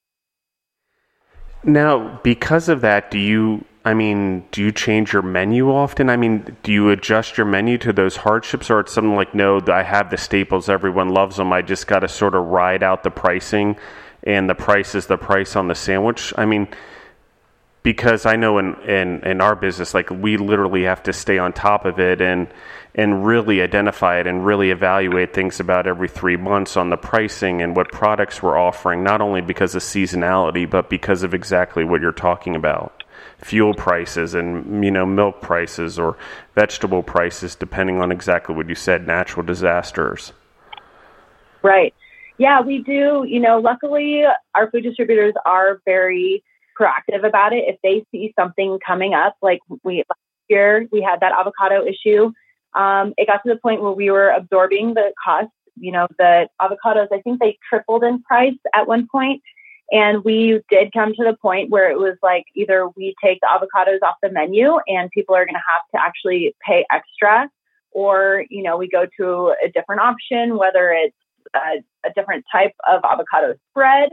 Now, 1.64 2.20
because 2.22 2.68
of 2.68 2.82
that, 2.82 3.10
do 3.10 3.18
you, 3.18 3.64
I 3.84 3.94
mean, 3.94 4.44
do 4.50 4.62
you 4.62 4.70
change 4.70 5.12
your 5.12 5.22
menu 5.22 5.70
often? 5.70 6.10
I 6.10 6.16
mean, 6.16 6.56
do 6.62 6.72
you 6.72 6.90
adjust 6.90 7.38
your 7.38 7.46
menu 7.46 7.78
to 7.78 7.92
those 7.92 8.16
hardships 8.16 8.70
or 8.70 8.80
it's 8.80 8.92
something 8.92 9.16
like, 9.16 9.34
no, 9.34 9.60
I 9.66 9.82
have 9.82 10.10
the 10.10 10.18
staples, 10.18 10.68
everyone 10.68 11.08
loves 11.08 11.36
them. 11.36 11.52
I 11.52 11.62
just 11.62 11.86
got 11.86 12.00
to 12.00 12.08
sort 12.08 12.34
of 12.34 12.44
ride 12.46 12.82
out 12.82 13.02
the 13.02 13.10
pricing 13.10 13.76
and 14.24 14.48
the 14.48 14.54
price 14.54 14.94
is 14.94 15.06
the 15.06 15.16
price 15.16 15.56
on 15.56 15.68
the 15.68 15.74
sandwich? 15.74 16.32
I 16.36 16.44
mean, 16.44 16.68
because 17.84 18.24
I 18.24 18.34
know 18.34 18.58
in, 18.58 18.74
in, 18.88 19.20
in 19.24 19.40
our 19.42 19.54
business, 19.54 19.94
like 19.94 20.10
we 20.10 20.38
literally 20.38 20.84
have 20.84 21.02
to 21.04 21.12
stay 21.12 21.38
on 21.38 21.52
top 21.52 21.84
of 21.84 22.00
it 22.00 22.20
and 22.20 22.48
and 22.96 23.26
really 23.26 23.60
identify 23.60 24.20
it 24.20 24.26
and 24.26 24.46
really 24.46 24.70
evaluate 24.70 25.34
things 25.34 25.58
about 25.58 25.84
every 25.84 26.06
three 26.06 26.36
months 26.36 26.76
on 26.76 26.90
the 26.90 26.96
pricing 26.96 27.60
and 27.60 27.74
what 27.74 27.90
products 27.90 28.40
we're 28.40 28.56
offering, 28.56 29.02
not 29.02 29.20
only 29.20 29.40
because 29.40 29.74
of 29.74 29.82
seasonality, 29.82 30.68
but 30.68 30.88
because 30.88 31.24
of 31.24 31.34
exactly 31.34 31.84
what 31.84 32.00
you're 32.00 32.12
talking 32.12 32.54
about. 32.54 33.02
Fuel 33.38 33.74
prices 33.74 34.32
and 34.34 34.84
you 34.84 34.90
know 34.90 35.04
milk 35.04 35.40
prices 35.42 35.98
or 35.98 36.16
vegetable 36.54 37.02
prices, 37.02 37.54
depending 37.54 38.00
on 38.00 38.10
exactly 38.10 38.54
what 38.54 38.68
you 38.68 38.74
said, 38.74 39.06
natural 39.06 39.44
disasters. 39.44 40.32
Right. 41.62 41.94
Yeah, 42.38 42.62
we 42.62 42.78
do. 42.78 43.24
You 43.28 43.40
know, 43.40 43.58
luckily 43.58 44.22
our 44.54 44.70
food 44.70 44.84
distributors 44.84 45.34
are 45.44 45.80
very 45.84 46.42
proactive 46.78 47.26
about 47.26 47.52
it. 47.52 47.64
If 47.66 47.76
they 47.82 48.04
see 48.10 48.32
something 48.38 48.78
coming 48.84 49.14
up, 49.14 49.36
like 49.42 49.60
we 49.82 49.98
last 49.98 50.20
year 50.48 50.86
we 50.92 51.02
had 51.02 51.20
that 51.20 51.32
avocado 51.32 51.84
issue, 51.86 52.32
um, 52.74 53.14
it 53.16 53.26
got 53.26 53.42
to 53.44 53.52
the 53.52 53.60
point 53.60 53.82
where 53.82 53.92
we 53.92 54.10
were 54.10 54.30
absorbing 54.30 54.94
the 54.94 55.12
cost. 55.22 55.48
You 55.76 55.92
know, 55.92 56.06
the 56.18 56.48
avocados, 56.60 57.08
I 57.12 57.20
think 57.20 57.40
they 57.40 57.58
tripled 57.68 58.04
in 58.04 58.22
price 58.22 58.54
at 58.72 58.86
one 58.86 59.08
point, 59.10 59.42
and 59.90 60.22
we 60.24 60.60
did 60.70 60.92
come 60.92 61.14
to 61.14 61.24
the 61.24 61.36
point 61.40 61.70
where 61.70 61.90
it 61.90 61.98
was 61.98 62.16
like 62.22 62.44
either 62.54 62.88
we 62.96 63.14
take 63.22 63.40
the 63.40 63.48
avocados 63.48 64.06
off 64.06 64.14
the 64.22 64.30
menu 64.30 64.78
and 64.86 65.10
people 65.10 65.34
are 65.34 65.44
going 65.44 65.54
to 65.54 65.60
have 65.68 65.82
to 65.94 66.00
actually 66.00 66.54
pay 66.64 66.86
extra, 66.92 67.50
or 67.90 68.44
you 68.50 68.62
know 68.62 68.76
we 68.76 68.88
go 68.88 69.06
to 69.18 69.54
a 69.64 69.68
different 69.70 70.00
option, 70.00 70.56
whether 70.56 70.92
it's 70.92 71.16
a, 71.54 71.82
a 72.08 72.12
different 72.14 72.44
type 72.52 72.72
of 72.88 73.02
avocado 73.04 73.54
spread 73.70 74.10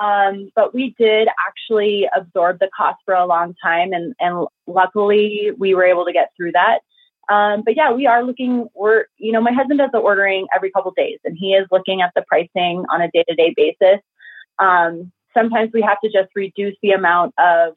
um, 0.00 0.50
but 0.56 0.74
we 0.74 0.94
did 0.98 1.28
actually 1.46 2.08
absorb 2.16 2.58
the 2.58 2.70
cost 2.74 2.98
for 3.04 3.14
a 3.14 3.26
long 3.26 3.54
time, 3.62 3.92
and, 3.92 4.14
and 4.18 4.46
luckily 4.66 5.50
we 5.58 5.74
were 5.74 5.84
able 5.84 6.06
to 6.06 6.12
get 6.12 6.30
through 6.36 6.52
that. 6.52 6.80
Um, 7.30 7.62
but 7.64 7.76
yeah, 7.76 7.92
we 7.92 8.06
are 8.06 8.24
looking. 8.24 8.68
We're 8.74 9.04
you 9.18 9.30
know 9.30 9.42
my 9.42 9.52
husband 9.52 9.78
does 9.78 9.90
the 9.92 9.98
ordering 9.98 10.46
every 10.54 10.70
couple 10.70 10.92
days, 10.96 11.18
and 11.24 11.36
he 11.38 11.52
is 11.52 11.66
looking 11.70 12.00
at 12.00 12.12
the 12.16 12.24
pricing 12.26 12.84
on 12.90 13.02
a 13.02 13.10
day 13.10 13.24
to 13.28 13.34
day 13.34 13.54
basis. 13.54 14.00
Um, 14.58 15.12
sometimes 15.36 15.70
we 15.74 15.82
have 15.82 16.00
to 16.02 16.10
just 16.10 16.30
reduce 16.34 16.76
the 16.82 16.92
amount 16.92 17.34
of 17.38 17.74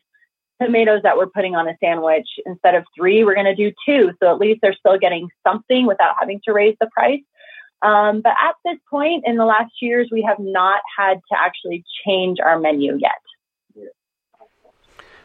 tomatoes 0.62 1.02
that 1.04 1.18
we're 1.18 1.28
putting 1.28 1.56
on 1.56 1.68
a 1.68 1.76
sandwich. 1.84 2.28
Instead 2.46 2.76
of 2.76 2.86
three, 2.98 3.26
we're 3.26 3.36
going 3.36 3.46
to 3.46 3.56
do 3.56 3.74
two, 3.86 4.14
so 4.22 4.32
at 4.32 4.40
least 4.40 4.62
they're 4.62 4.74
still 4.74 4.98
getting 4.98 5.28
something 5.46 5.86
without 5.86 6.16
having 6.20 6.40
to 6.46 6.54
raise 6.54 6.78
the 6.80 6.88
price. 6.88 7.22
Um, 7.84 8.22
but 8.22 8.32
at 8.32 8.56
this 8.64 8.80
point 8.90 9.26
in 9.28 9.36
the 9.36 9.44
last 9.44 9.74
years, 9.82 10.08
we 10.10 10.22
have 10.28 10.40
not 10.40 10.82
had 10.98 11.16
to 11.16 11.38
actually 11.38 11.84
change 12.06 12.38
our 12.44 12.58
menu 12.58 12.98
yet. 12.98 13.90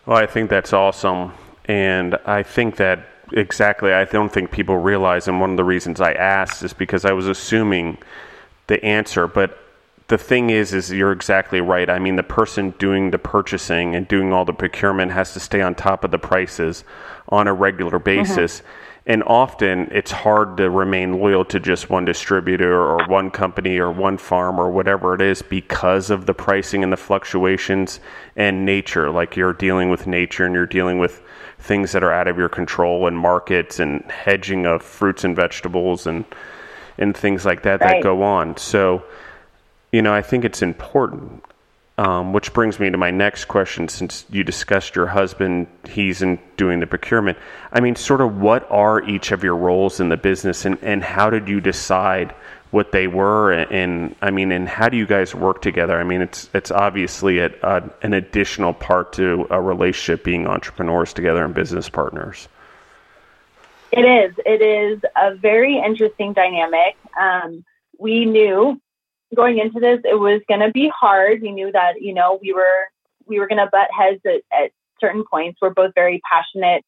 Well, 0.05 0.16
I 0.16 0.27
think 0.27 0.51
that's 0.51 0.73
awesome. 0.73 1.33
And 1.66 2.18
I 2.27 2.42
think 2.42 2.77
that 2.77 3.07
exactly, 3.33 3.92
I 3.92 4.05
don't 4.07 4.33
think 4.33 4.51
people 4.51 4.77
realize, 4.77 5.29
and 5.29 5.40
one 5.40 5.53
of 5.53 5.57
the 5.57 5.64
reasons 5.64 6.01
I 6.01 6.12
asked 6.12 6.62
is 6.64 6.73
because 6.73 7.05
I 7.05 7.12
was 7.12 7.29
assuming 7.29 7.99
the 8.66 8.83
answer. 8.85 9.29
But 9.29 9.57
the 10.09 10.18
thing 10.18 10.51
is, 10.51 10.75
is 10.75 10.90
you're 10.90 11.12
exactly 11.12 11.61
right. 11.61 11.88
I 11.88 12.01
mean, 12.01 12.16
the 12.16 12.23
person 12.25 12.75
doing 12.79 13.12
the 13.12 13.18
purchasing 13.18 13.94
and 13.94 14.09
doing 14.09 14.33
all 14.33 14.44
the 14.44 14.53
procurement 14.53 15.12
has 15.12 15.33
to 15.35 15.40
stay 15.40 15.61
on 15.61 15.77
top 15.77 16.03
of 16.03 16.11
the 16.11 16.18
prices 16.18 16.83
on 17.29 17.47
a 17.47 17.55
regular 17.55 18.01
basis. 18.01 18.61
Mm-hmm 18.61 18.68
and 19.09 19.23
often 19.27 19.88
it's 19.90 20.11
hard 20.11 20.59
to 20.59 20.68
remain 20.68 21.18
loyal 21.18 21.42
to 21.47 21.59
just 21.59 21.88
one 21.88 22.05
distributor 22.05 22.79
or 22.79 23.07
one 23.09 23.31
company 23.31 23.79
or 23.79 23.90
one 23.90 24.18
farm 24.18 24.61
or 24.61 24.71
whatever 24.71 25.14
it 25.14 25.23
is 25.23 25.40
because 25.40 26.11
of 26.11 26.27
the 26.27 26.35
pricing 26.35 26.85
and 26.85 26.92
the 26.92 26.97
fluctuations 26.97 28.01
and 28.37 28.66
nature 28.66 29.11
like 29.11 29.35
you're 29.35 29.55
dealing 29.55 29.88
with 29.88 30.07
nature 30.07 30.44
and 30.44 30.55
you're 30.55 30.66
dealing 30.66 30.99
with 30.99 31.23
things 31.59 31.90
that 31.92 32.05
are 32.05 32.12
out 32.12 32.29
of 32.29 32.37
your 32.37 32.51
control 32.51 33.09
and 33.09 33.18
markets 33.18 33.81
and 33.81 34.03
hedging 34.11 34.66
of 34.66 34.83
fruits 34.83 35.25
and 35.25 35.35
vegetables 35.35 36.07
and 36.07 36.25
and 36.99 37.16
things 37.16 37.47
like 37.47 37.62
that 37.62 37.81
right. 37.81 37.94
that 37.94 38.03
go 38.03 38.23
on 38.23 38.57
so 38.59 39.03
you 39.90 40.03
know 40.03 40.12
i 40.12 40.21
think 40.21 40.44
it's 40.44 40.61
important 40.61 41.42
um, 41.98 42.32
which 42.32 42.52
brings 42.52 42.78
me 42.78 42.88
to 42.88 42.96
my 42.96 43.11
next 43.11 43.46
question. 43.46 43.88
Since 43.88 44.24
you 44.30 44.44
discussed 44.44 44.94
your 44.94 45.08
husband, 45.08 45.66
he's 45.87 46.22
in 46.22 46.38
doing 46.56 46.78
the 46.80 46.87
procurement. 46.87 47.37
I 47.72 47.80
mean, 47.80 47.96
sort 47.96 48.20
of, 48.20 48.38
what 48.38 48.70
are 48.70 49.02
each 49.02 49.32
of 49.32 49.42
your 49.42 49.56
roles 49.56 50.00
in 50.00 50.08
the 50.08 50.16
business, 50.16 50.64
and, 50.64 50.78
and 50.82 51.02
how 51.02 51.28
did 51.28 51.48
you 51.48 51.61
decide 51.61 52.34
what 52.70 52.92
they 52.92 53.08
were? 53.08 53.50
And, 53.50 53.72
and 53.72 54.16
I 54.22 54.30
mean, 54.30 54.52
and 54.52 54.68
how 54.68 54.88
do 54.88 54.96
you 54.96 55.06
guys 55.06 55.34
work 55.34 55.61
together? 55.61 55.98
I 55.98 56.04
mean, 56.04 56.22
it's 56.22 56.48
it's 56.54 56.70
obviously 56.70 57.40
a, 57.40 57.50
a, 57.62 57.90
an 58.02 58.12
additional 58.14 58.72
part 58.72 59.12
to 59.14 59.46
a 59.50 59.61
relationship, 59.61 60.22
being 60.22 60.46
entrepreneurs 60.46 61.12
together 61.12 61.44
and 61.44 61.52
business 61.52 61.88
partners. 61.88 62.48
It 63.90 64.02
is. 64.02 64.34
It 64.44 64.62
is 64.62 65.02
a 65.16 65.34
very 65.34 65.78
interesting 65.78 66.32
dynamic. 66.32 66.96
Um, 67.18 67.64
we 67.98 68.26
knew 68.26 68.80
going 69.34 69.58
into 69.58 69.80
this, 69.80 70.00
it 70.04 70.18
was 70.18 70.40
going 70.48 70.60
to 70.60 70.70
be 70.70 70.90
hard. 70.98 71.42
We 71.42 71.52
knew 71.52 71.70
that, 71.72 72.00
you 72.00 72.14
know, 72.14 72.38
we 72.40 72.52
were, 72.52 72.88
we 73.26 73.38
were 73.38 73.46
going 73.46 73.58
to 73.58 73.68
butt 73.70 73.88
heads 73.96 74.20
at, 74.26 74.42
at 74.52 74.70
certain 75.00 75.24
points. 75.30 75.58
We're 75.60 75.70
both 75.70 75.92
very 75.94 76.20
passionate, 76.30 76.84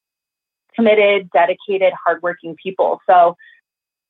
committed, 0.75 1.31
dedicated, 1.31 1.93
hardworking 2.05 2.57
people. 2.63 3.01
So, 3.09 3.37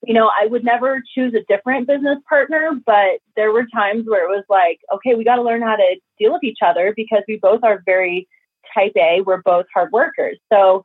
you 0.06 0.14
know, 0.14 0.30
I 0.34 0.46
would 0.46 0.64
never 0.64 1.02
choose 1.14 1.34
a 1.34 1.44
different 1.52 1.86
business 1.86 2.18
partner, 2.28 2.72
but 2.86 3.20
there 3.36 3.52
were 3.52 3.66
times 3.66 4.06
where 4.06 4.24
it 4.24 4.34
was 4.34 4.44
like, 4.48 4.80
okay, 4.94 5.14
we 5.14 5.24
got 5.24 5.36
to 5.36 5.42
learn 5.42 5.62
how 5.62 5.76
to 5.76 5.96
deal 6.18 6.32
with 6.32 6.44
each 6.44 6.58
other 6.64 6.94
because 6.96 7.22
we 7.28 7.36
both 7.36 7.62
are 7.62 7.82
very 7.84 8.26
type 8.74 8.92
A. 8.96 9.20
We're 9.20 9.42
both 9.42 9.66
hard 9.74 9.92
workers. 9.92 10.38
So, 10.52 10.84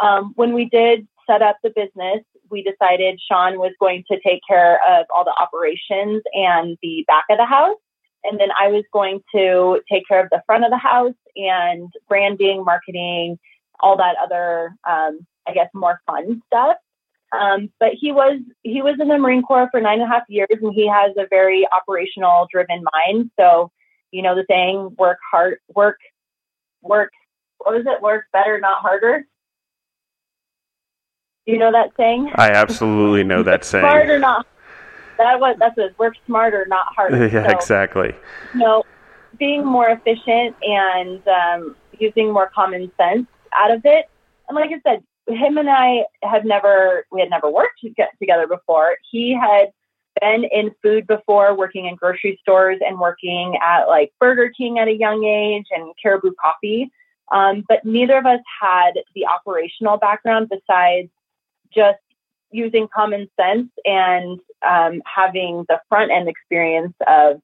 um, 0.00 0.32
when 0.36 0.52
we 0.54 0.66
did 0.66 1.06
set 1.26 1.42
up 1.42 1.56
the 1.62 1.70
business, 1.70 2.22
we 2.52 2.62
decided 2.62 3.18
Sean 3.26 3.58
was 3.58 3.72
going 3.80 4.04
to 4.10 4.20
take 4.20 4.42
care 4.46 4.78
of 4.88 5.06
all 5.12 5.24
the 5.24 5.34
operations 5.40 6.22
and 6.34 6.76
the 6.82 7.04
back 7.08 7.24
of 7.30 7.38
the 7.38 7.46
house. 7.46 7.78
And 8.24 8.38
then 8.38 8.50
I 8.56 8.68
was 8.68 8.84
going 8.92 9.20
to 9.34 9.80
take 9.90 10.06
care 10.06 10.22
of 10.22 10.30
the 10.30 10.42
front 10.46 10.64
of 10.64 10.70
the 10.70 10.78
house 10.78 11.14
and 11.34 11.90
branding, 12.08 12.64
marketing, 12.64 13.38
all 13.80 13.96
that 13.96 14.14
other, 14.22 14.76
um, 14.88 15.26
I 15.48 15.54
guess, 15.54 15.68
more 15.74 16.00
fun 16.06 16.40
stuff. 16.46 16.76
Um, 17.32 17.72
but 17.80 17.92
he 17.98 18.12
was 18.12 18.40
he 18.62 18.82
was 18.82 18.96
in 19.00 19.08
the 19.08 19.18
Marine 19.18 19.42
Corps 19.42 19.68
for 19.70 19.80
nine 19.80 20.00
and 20.00 20.10
a 20.10 20.14
half 20.14 20.24
years, 20.28 20.48
and 20.50 20.74
he 20.74 20.86
has 20.86 21.12
a 21.16 21.26
very 21.30 21.66
operational 21.72 22.46
driven 22.52 22.84
mind. 22.92 23.30
So, 23.40 23.72
you 24.10 24.22
know, 24.22 24.34
the 24.34 24.44
saying 24.48 24.94
"work 24.98 25.18
hard, 25.30 25.58
work, 25.74 25.98
work." 26.82 27.10
What 27.58 27.74
was 27.74 27.86
it? 27.86 28.02
Work 28.02 28.26
better, 28.32 28.60
not 28.60 28.82
harder. 28.82 29.24
Do 31.46 31.52
you 31.52 31.58
know 31.58 31.72
that 31.72 31.90
saying? 31.96 32.30
I 32.36 32.50
absolutely 32.50 33.24
know 33.24 33.42
that 33.42 33.64
saying. 33.64 33.84
Smart 33.84 34.08
or 34.08 34.18
not? 34.18 34.46
that 35.18 35.40
was 35.40 35.56
that's 35.58 35.78
a 35.78 35.90
work 35.98 36.14
smarter, 36.26 36.66
not 36.68 36.86
harder. 36.94 37.26
yeah, 37.32 37.46
so, 37.46 37.56
exactly. 37.56 38.14
You 38.54 38.60
know, 38.60 38.82
being 39.38 39.64
more 39.64 39.88
efficient 39.88 40.56
and 40.62 41.22
um, 41.28 41.76
using 41.98 42.32
more 42.32 42.50
common 42.54 42.90
sense 42.96 43.26
out 43.56 43.70
of 43.70 43.82
it. 43.84 44.06
And 44.48 44.56
like 44.56 44.70
I 44.70 44.80
said, 44.88 45.02
him 45.28 45.58
and 45.58 45.68
I 45.70 46.04
had 46.22 46.44
never 46.44 47.06
we 47.12 47.20
had 47.20 47.30
never 47.30 47.50
worked 47.50 47.80
together 48.18 48.46
before. 48.46 48.96
He 49.10 49.36
had 49.38 49.70
been 50.20 50.44
in 50.44 50.72
food 50.82 51.06
before, 51.06 51.56
working 51.56 51.86
in 51.86 51.94
grocery 51.94 52.38
stores 52.42 52.78
and 52.84 52.98
working 52.98 53.56
at 53.64 53.86
like 53.86 54.12
Burger 54.20 54.50
King 54.56 54.78
at 54.78 54.88
a 54.88 54.92
young 54.92 55.24
age 55.24 55.66
and 55.70 55.92
Caribou 56.02 56.32
Coffee. 56.40 56.90
Um, 57.30 57.64
but 57.66 57.84
neither 57.84 58.18
of 58.18 58.26
us 58.26 58.40
had 58.60 58.92
the 59.14 59.24
operational 59.26 59.96
background 59.96 60.50
besides 60.50 61.08
just 61.74 61.98
using 62.50 62.88
common 62.94 63.28
sense 63.40 63.70
and 63.84 64.38
um, 64.66 65.02
having 65.06 65.64
the 65.68 65.80
front 65.88 66.10
end 66.10 66.28
experience 66.28 66.94
of 67.06 67.40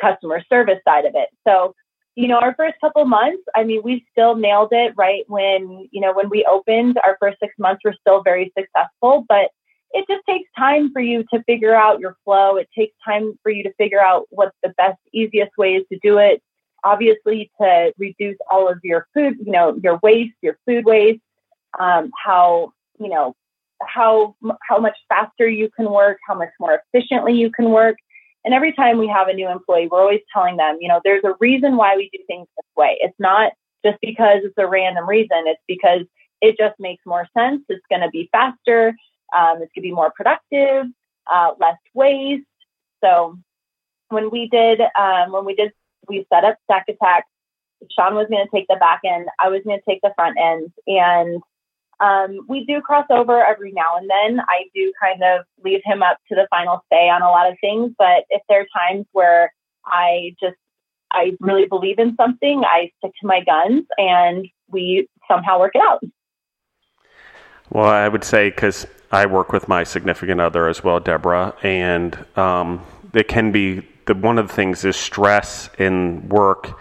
customer 0.00 0.42
service 0.48 0.78
side 0.86 1.04
of 1.04 1.14
it. 1.14 1.28
So, 1.46 1.74
you 2.14 2.28
know, 2.28 2.38
our 2.38 2.54
first 2.54 2.76
couple 2.80 3.04
months, 3.04 3.42
I 3.54 3.64
mean, 3.64 3.82
we 3.82 4.06
still 4.10 4.36
nailed 4.36 4.70
it 4.72 4.94
right 4.96 5.24
when, 5.26 5.88
you 5.90 6.00
know, 6.00 6.14
when 6.14 6.30
we 6.30 6.46
opened, 6.48 6.98
our 7.04 7.16
first 7.20 7.38
six 7.40 7.54
months 7.58 7.82
were 7.84 7.94
still 8.00 8.22
very 8.22 8.52
successful, 8.56 9.24
but 9.28 9.50
it 9.92 10.06
just 10.08 10.24
takes 10.26 10.48
time 10.56 10.92
for 10.92 11.00
you 11.00 11.24
to 11.32 11.42
figure 11.44 11.74
out 11.74 12.00
your 12.00 12.16
flow. 12.24 12.56
It 12.56 12.68
takes 12.76 12.94
time 13.04 13.38
for 13.42 13.50
you 13.50 13.62
to 13.64 13.72
figure 13.74 14.00
out 14.00 14.26
what's 14.30 14.56
the 14.62 14.70
best, 14.76 14.98
easiest 15.12 15.56
ways 15.56 15.82
to 15.92 15.98
do 16.02 16.18
it. 16.18 16.42
Obviously, 16.84 17.50
to 17.60 17.92
reduce 17.98 18.36
all 18.50 18.68
of 18.68 18.78
your 18.82 19.06
food, 19.12 19.36
you 19.44 19.52
know, 19.52 19.78
your 19.82 19.98
waste, 20.02 20.34
your 20.40 20.58
food 20.66 20.84
waste, 20.84 21.20
um, 21.78 22.10
how, 22.24 22.72
you 22.98 23.08
know, 23.08 23.34
how 23.82 24.34
how 24.62 24.78
much 24.78 24.96
faster 25.08 25.48
you 25.48 25.70
can 25.74 25.90
work, 25.90 26.18
how 26.26 26.34
much 26.34 26.50
more 26.58 26.80
efficiently 26.92 27.34
you 27.34 27.50
can 27.50 27.70
work. 27.70 27.96
And 28.44 28.54
every 28.54 28.72
time 28.72 28.98
we 28.98 29.08
have 29.08 29.28
a 29.28 29.34
new 29.34 29.48
employee, 29.50 29.88
we're 29.90 30.00
always 30.00 30.20
telling 30.32 30.56
them, 30.56 30.78
you 30.80 30.88
know, 30.88 31.00
there's 31.04 31.24
a 31.24 31.34
reason 31.40 31.76
why 31.76 31.96
we 31.96 32.08
do 32.12 32.18
things 32.28 32.46
this 32.56 32.66
way. 32.76 32.96
It's 33.00 33.18
not 33.18 33.52
just 33.84 33.98
because 34.00 34.42
it's 34.44 34.54
a 34.56 34.66
random 34.66 35.08
reason. 35.08 35.44
It's 35.46 35.62
because 35.66 36.02
it 36.40 36.56
just 36.56 36.78
makes 36.78 37.04
more 37.04 37.26
sense. 37.36 37.62
It's 37.68 37.84
going 37.90 38.02
to 38.02 38.10
be 38.10 38.28
faster. 38.30 38.94
Um, 39.36 39.62
it's 39.62 39.72
going 39.74 39.76
to 39.76 39.80
be 39.80 39.92
more 39.92 40.12
productive, 40.14 40.86
uh, 41.26 41.52
less 41.58 41.78
waste. 41.92 42.44
So 43.02 43.36
when 44.10 44.30
we 44.30 44.48
did, 44.48 44.80
um, 44.98 45.32
when 45.32 45.44
we 45.44 45.54
did, 45.54 45.72
we 46.08 46.24
set 46.32 46.44
up 46.44 46.56
Snack 46.66 46.84
Attack. 46.88 47.24
Sean 47.90 48.14
was 48.14 48.28
going 48.30 48.46
to 48.46 48.50
take 48.54 48.68
the 48.68 48.76
back 48.76 49.00
end. 49.04 49.26
I 49.40 49.48
was 49.48 49.62
going 49.64 49.78
to 49.78 49.84
take 49.90 50.00
the 50.02 50.12
front 50.14 50.38
end, 50.40 50.72
and 50.86 51.42
um, 52.00 52.40
we 52.48 52.64
do 52.64 52.80
cross 52.80 53.06
over 53.10 53.44
every 53.44 53.72
now 53.72 53.96
and 53.96 54.08
then. 54.08 54.40
I 54.40 54.64
do 54.74 54.92
kind 55.00 55.22
of 55.22 55.46
leave 55.64 55.80
him 55.84 56.02
up 56.02 56.18
to 56.28 56.34
the 56.34 56.46
final 56.50 56.84
say 56.92 57.08
on 57.08 57.22
a 57.22 57.30
lot 57.30 57.50
of 57.50 57.56
things, 57.60 57.92
but 57.98 58.24
if 58.30 58.42
there 58.48 58.62
are 58.62 58.66
times 58.88 59.06
where 59.12 59.52
I 59.84 60.34
just 60.40 60.56
I 61.12 61.32
really 61.40 61.66
believe 61.66 61.98
in 61.98 62.16
something, 62.16 62.62
I 62.64 62.90
stick 62.98 63.12
to 63.20 63.26
my 63.26 63.42
guns, 63.42 63.86
and 63.96 64.46
we 64.68 65.08
somehow 65.30 65.58
work 65.58 65.72
it 65.74 65.80
out. 65.80 66.02
Well, 67.70 67.86
I 67.86 68.08
would 68.08 68.24
say 68.24 68.50
because 68.50 68.86
I 69.10 69.26
work 69.26 69.52
with 69.52 69.68
my 69.68 69.84
significant 69.84 70.40
other 70.40 70.68
as 70.68 70.84
well, 70.84 71.00
Deborah, 71.00 71.54
and 71.62 72.18
um, 72.36 72.84
it 73.14 73.28
can 73.28 73.52
be 73.52 73.86
the 74.06 74.14
one 74.14 74.38
of 74.38 74.48
the 74.48 74.54
things 74.54 74.84
is 74.84 74.96
stress 74.96 75.70
in 75.78 76.28
work 76.28 76.78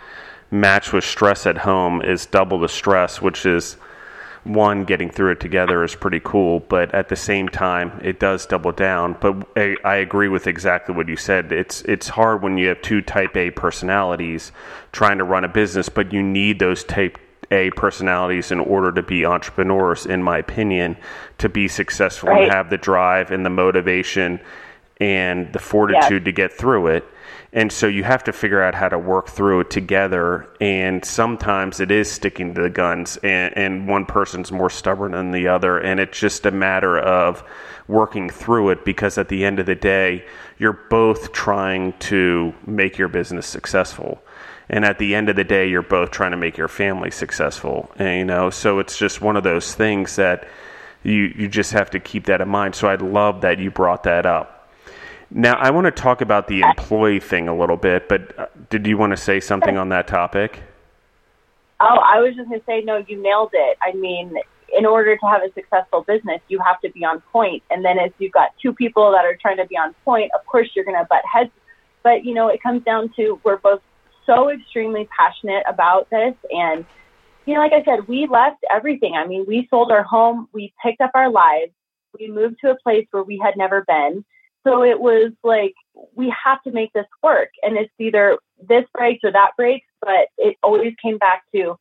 matched 0.51 0.93
with 0.93 1.04
stress 1.04 1.45
at 1.45 1.58
home 1.60 2.01
is 2.01 2.25
double 2.25 2.60
the 2.60 2.69
stress, 2.69 3.21
which 3.21 3.45
is 3.45 3.78
one 4.45 4.86
getting 4.86 5.10
through 5.10 5.31
it 5.31 5.39
together 5.39 5.84
is 5.84 5.95
pretty 5.95 6.21
cool, 6.23 6.60
but 6.60 6.93
at 6.93 7.10
the 7.10 7.15
same 7.15 7.49
time, 7.49 7.99
it 8.03 8.19
does 8.19 8.45
double 8.45 8.71
down. 8.71 9.17
But 9.19 9.47
I, 9.55 9.75
I, 9.84 9.95
agree 9.95 10.27
with 10.27 10.45
exactly 10.45 10.93
what 10.93 11.08
you 11.08 11.17
said. 11.17 11.51
It's 11.51 11.81
it's 11.81 12.08
hard 12.08 12.43
when 12.43 12.58
you 12.58 12.67
have 12.67 12.81
two 12.84 13.01
Type 13.01 13.36
A 13.36 13.49
personalities 13.51 14.51
trying 14.91 15.17
to 15.17 15.23
run 15.23 15.43
a 15.43 15.47
business, 15.47 15.89
but 15.89 16.13
you 16.13 16.21
need 16.21 16.60
those 16.60 16.84
Type 16.84 17.17
A 17.49 17.71
personalities 17.71 18.51
in 18.51 18.60
order 18.60 18.91
to 18.91 19.01
be 19.01 19.25
entrepreneurs, 19.25 20.05
in 20.05 20.21
my 20.21 20.38
opinion, 20.38 20.95
to 21.39 21.49
be 21.49 21.67
successful 21.67 22.29
right. 22.29 22.43
and 22.43 22.51
have 22.51 22.69
the 22.69 22.77
drive 22.77 23.31
and 23.31 23.43
the 23.43 23.49
motivation 23.49 24.39
and 25.01 25.51
the 25.53 25.60
fortitude 25.60 26.25
to 26.25 26.31
get 26.31 26.53
through 26.53 26.88
it. 26.88 27.03
And 27.55 27.71
so 27.71 27.87
you 27.87 28.03
have 28.03 28.25
to 28.25 28.33
figure 28.33 28.61
out 28.61 28.75
how 28.75 28.89
to 28.89 28.99
work 28.99 29.29
through 29.29 29.61
it 29.61 29.69
together. 29.69 30.45
And 30.59 31.05
sometimes 31.05 31.79
it 31.79 31.89
is 31.89 32.11
sticking 32.11 32.53
to 32.53 32.61
the 32.61 32.69
guns, 32.69 33.15
and, 33.23 33.57
and 33.57 33.87
one 33.87 34.05
person's 34.05 34.51
more 34.51 34.69
stubborn 34.69 35.13
than 35.13 35.31
the 35.31 35.47
other. 35.47 35.79
And 35.79 36.01
it's 36.01 36.19
just 36.19 36.45
a 36.45 36.51
matter 36.51 36.99
of 36.99 37.45
working 37.87 38.29
through 38.29 38.71
it 38.71 38.83
because 38.83 39.17
at 39.17 39.29
the 39.29 39.45
end 39.45 39.59
of 39.59 39.67
the 39.67 39.75
day, 39.75 40.25
you're 40.57 40.77
both 40.89 41.31
trying 41.31 41.93
to 41.99 42.53
make 42.67 42.97
your 42.97 43.07
business 43.07 43.47
successful. 43.47 44.21
And 44.67 44.83
at 44.83 44.99
the 44.99 45.15
end 45.15 45.29
of 45.29 45.37
the 45.37 45.45
day, 45.45 45.69
you're 45.69 45.81
both 45.81 46.11
trying 46.11 46.31
to 46.31 46.37
make 46.37 46.57
your 46.57 46.67
family 46.67 47.09
successful. 47.09 47.89
And, 47.95 48.19
you 48.19 48.25
know, 48.25 48.49
so 48.49 48.79
it's 48.79 48.97
just 48.97 49.21
one 49.21 49.37
of 49.37 49.45
those 49.45 49.73
things 49.73 50.17
that 50.17 50.45
you, 51.03 51.33
you 51.37 51.47
just 51.47 51.71
have 51.71 51.89
to 51.91 52.01
keep 52.01 52.25
that 52.25 52.41
in 52.41 52.49
mind. 52.49 52.75
So 52.75 52.89
I 52.89 52.95
love 52.95 53.41
that 53.41 53.59
you 53.59 53.71
brought 53.71 54.03
that 54.03 54.25
up 54.25 54.54
now, 55.36 55.56
I 55.56 55.69
want 55.69 55.84
to 55.84 55.91
talk 55.91 56.21
about 56.21 56.48
the 56.48 56.62
employee 56.62 57.19
thing 57.19 57.50
a 57.50 57.56
little 57.56 57.76
bit, 57.76 58.08
but 58.08 58.39
uh, 58.39 58.45
did 58.69 58.88
you 58.88 58.98
want 58.98 59.12
to 59.12 59.17
say 59.17 59.41
something 59.41 59.78
on 59.78 59.89
that 59.89 60.08
topic? 60.08 60.63
Oh, 61.82 62.00
I 62.02 62.21
was 62.21 62.36
just 62.36 62.48
going 62.48 62.62
to 62.62 62.65
say, 62.65 62.80
no, 62.80 63.04
you 63.06 63.21
nailed 63.21 63.50
it. 63.52 63.78
I 63.82 63.91
mean, 63.91 64.34
in 64.74 64.86
order 64.86 65.17
to 65.17 65.26
have 65.26 65.41
a 65.41 65.52
successful 65.54 66.06
business, 66.08 66.39
you 66.48 66.60
have 66.65 66.80
to 66.82 66.89
be 66.89 67.04
on 67.04 67.19
point. 67.34 67.63
And 67.69 67.84
then 67.84 68.00
if 68.00 68.13
you've 68.17 68.32
got 68.32 68.52
two 68.62 68.71
people 68.71 69.12
that 69.12 69.26
are 69.26 69.36
trying 69.36 69.58
to 69.58 69.65
be 69.65 69.76
on 69.76 69.93
point, 70.06 70.32
of 70.34 70.45
course 70.45 70.69
you're 70.74 70.86
going 70.86 70.98
to 70.98 71.06
butt 71.10 71.24
heads. 71.30 71.52
But, 72.02 72.24
you 72.24 72.34
know, 72.34 72.48
it 72.48 72.63
comes 72.63 72.86
down 72.86 73.12
to 73.17 73.38
we're 73.43 73.58
both 73.58 73.82
so 74.26 74.50
extremely 74.50 75.10
passionate 75.19 75.63
about 75.67 76.10
this. 76.12 76.34
And, 76.50 76.86
you 77.45 77.56
know, 77.56 77.60
like 77.60 77.74
I 77.74 77.84
said, 77.84 78.08
we 78.08 78.26
left 78.26 78.63
everything. 78.71 79.15
I 79.15 79.28
mean, 79.28 79.43
we 79.45 79.67
sold 79.69 79.91
our 79.91 80.04
home, 80.04 80.48
we 80.54 80.74
picked 80.82 81.02
up 81.02 81.12
our 81.13 81.30
lives, 81.30 81.74
we 82.17 82.32
moved 82.32 82.60
to 82.62 82.71
a 82.71 82.78
place 82.82 83.06
where 83.12 83.24
we 83.24 83.38
had 83.38 83.58
never 83.58 83.84
been 83.86 84.24
so 84.65 84.84
it 84.84 84.99
was 84.99 85.32
like, 85.43 85.73
we 86.15 86.34
have 86.43 86.62
to 86.63 86.71
make 86.71 86.91
this 86.93 87.06
work. 87.23 87.49
And 87.62 87.78
it's 87.78 87.93
either 87.99 88.38
this 88.67 88.86
breaks 88.93 89.23
or 89.23 89.32
that 89.32 89.51
breaks, 89.58 89.86
but 90.01 90.28
it 90.38 90.58
always 90.63 90.93
came 91.01 91.17
back 91.17 91.43
to 91.54 91.75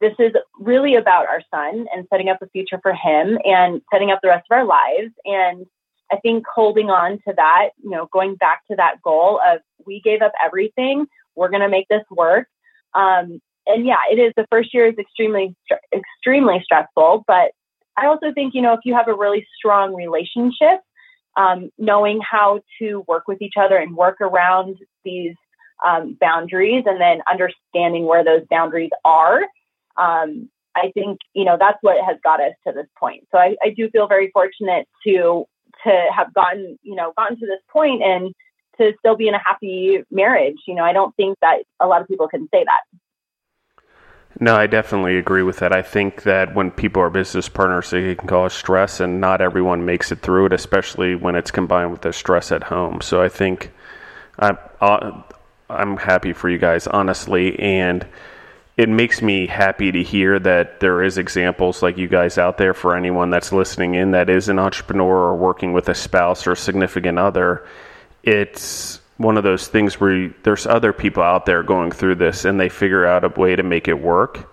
this 0.00 0.14
is 0.18 0.32
really 0.58 0.96
about 0.96 1.28
our 1.28 1.42
son 1.54 1.86
and 1.94 2.06
setting 2.10 2.28
up 2.28 2.38
a 2.42 2.48
future 2.48 2.80
for 2.82 2.92
him 2.92 3.38
and 3.44 3.80
setting 3.92 4.10
up 4.10 4.18
the 4.22 4.28
rest 4.28 4.46
of 4.50 4.56
our 4.56 4.64
lives. 4.64 5.12
And 5.24 5.66
I 6.10 6.16
think 6.16 6.44
holding 6.52 6.90
on 6.90 7.18
to 7.26 7.34
that, 7.36 7.70
you 7.82 7.90
know, 7.90 8.08
going 8.12 8.34
back 8.34 8.66
to 8.70 8.76
that 8.76 9.00
goal 9.02 9.40
of 9.46 9.60
we 9.86 10.00
gave 10.00 10.20
up 10.20 10.32
everything, 10.44 11.06
we're 11.36 11.50
going 11.50 11.62
to 11.62 11.68
make 11.68 11.86
this 11.88 12.02
work. 12.10 12.48
Um, 12.94 13.40
and 13.66 13.86
yeah, 13.86 13.98
it 14.10 14.18
is 14.18 14.32
the 14.36 14.46
first 14.50 14.74
year 14.74 14.88
is 14.88 14.98
extremely, 14.98 15.54
extremely 15.94 16.60
stressful, 16.64 17.24
but 17.28 17.52
I 17.96 18.06
also 18.06 18.32
think, 18.32 18.54
you 18.54 18.62
know, 18.62 18.72
if 18.72 18.80
you 18.84 18.94
have 18.94 19.08
a 19.08 19.14
really 19.14 19.46
strong 19.56 19.94
relationship, 19.94 20.80
um, 21.36 21.70
knowing 21.78 22.20
how 22.20 22.60
to 22.78 23.04
work 23.08 23.24
with 23.26 23.40
each 23.40 23.54
other 23.58 23.76
and 23.76 23.96
work 23.96 24.20
around 24.20 24.76
these 25.04 25.34
um, 25.86 26.16
boundaries 26.20 26.84
and 26.86 27.00
then 27.00 27.20
understanding 27.30 28.06
where 28.06 28.24
those 28.24 28.42
boundaries 28.50 28.90
are. 29.04 29.42
Um, 29.96 30.48
I 30.74 30.90
think, 30.94 31.18
you 31.34 31.44
know, 31.44 31.56
that's 31.58 31.78
what 31.82 32.02
has 32.04 32.16
got 32.22 32.40
us 32.40 32.52
to 32.66 32.72
this 32.72 32.86
point. 32.98 33.26
So 33.30 33.38
I, 33.38 33.56
I 33.62 33.70
do 33.76 33.90
feel 33.90 34.08
very 34.08 34.30
fortunate 34.32 34.86
to 35.06 35.44
to 35.84 36.04
have 36.14 36.32
gotten, 36.32 36.78
you 36.82 36.94
know, 36.94 37.12
gotten 37.16 37.38
to 37.38 37.46
this 37.46 37.60
point 37.70 38.02
and 38.02 38.32
to 38.78 38.92
still 38.98 39.16
be 39.16 39.28
in 39.28 39.34
a 39.34 39.38
happy 39.38 40.02
marriage. 40.10 40.56
You 40.66 40.74
know, 40.74 40.84
I 40.84 40.92
don't 40.92 41.14
think 41.16 41.38
that 41.40 41.62
a 41.80 41.86
lot 41.86 42.00
of 42.00 42.08
people 42.08 42.28
can 42.28 42.48
say 42.52 42.64
that. 42.64 42.80
No, 44.42 44.56
I 44.56 44.66
definitely 44.66 45.18
agree 45.18 45.44
with 45.44 45.58
that. 45.58 45.72
I 45.72 45.82
think 45.82 46.24
that 46.24 46.52
when 46.52 46.72
people 46.72 47.00
are 47.00 47.10
business 47.10 47.48
partners, 47.48 47.92
it 47.92 48.18
can 48.18 48.26
cause 48.26 48.52
stress, 48.52 48.98
and 48.98 49.20
not 49.20 49.40
everyone 49.40 49.84
makes 49.84 50.10
it 50.10 50.18
through 50.18 50.46
it, 50.46 50.52
especially 50.52 51.14
when 51.14 51.36
it's 51.36 51.52
combined 51.52 51.92
with 51.92 52.00
the 52.00 52.12
stress 52.12 52.50
at 52.50 52.64
home. 52.64 53.00
So 53.02 53.22
I 53.22 53.28
think 53.28 53.70
I'm, 54.40 54.58
uh, 54.80 55.22
I'm 55.70 55.96
happy 55.96 56.32
for 56.32 56.50
you 56.50 56.58
guys, 56.58 56.88
honestly, 56.88 57.56
and 57.60 58.04
it 58.76 58.88
makes 58.88 59.22
me 59.22 59.46
happy 59.46 59.92
to 59.92 60.02
hear 60.02 60.40
that 60.40 60.80
there 60.80 61.04
is 61.04 61.18
examples 61.18 61.80
like 61.80 61.96
you 61.96 62.08
guys 62.08 62.36
out 62.36 62.58
there 62.58 62.74
for 62.74 62.96
anyone 62.96 63.30
that's 63.30 63.52
listening 63.52 63.94
in 63.94 64.10
that 64.10 64.28
is 64.28 64.48
an 64.48 64.58
entrepreneur 64.58 65.18
or 65.18 65.36
working 65.36 65.72
with 65.72 65.88
a 65.88 65.94
spouse 65.94 66.48
or 66.48 66.56
significant 66.56 67.16
other. 67.16 67.64
It's 68.24 69.01
one 69.22 69.36
of 69.36 69.44
those 69.44 69.68
things 69.68 70.00
where 70.00 70.14
you, 70.14 70.34
there's 70.42 70.66
other 70.66 70.92
people 70.92 71.22
out 71.22 71.46
there 71.46 71.62
going 71.62 71.90
through 71.90 72.16
this 72.16 72.44
and 72.44 72.58
they 72.58 72.68
figure 72.68 73.06
out 73.06 73.24
a 73.24 73.28
way 73.28 73.56
to 73.56 73.62
make 73.62 73.88
it 73.88 73.98
work 73.98 74.50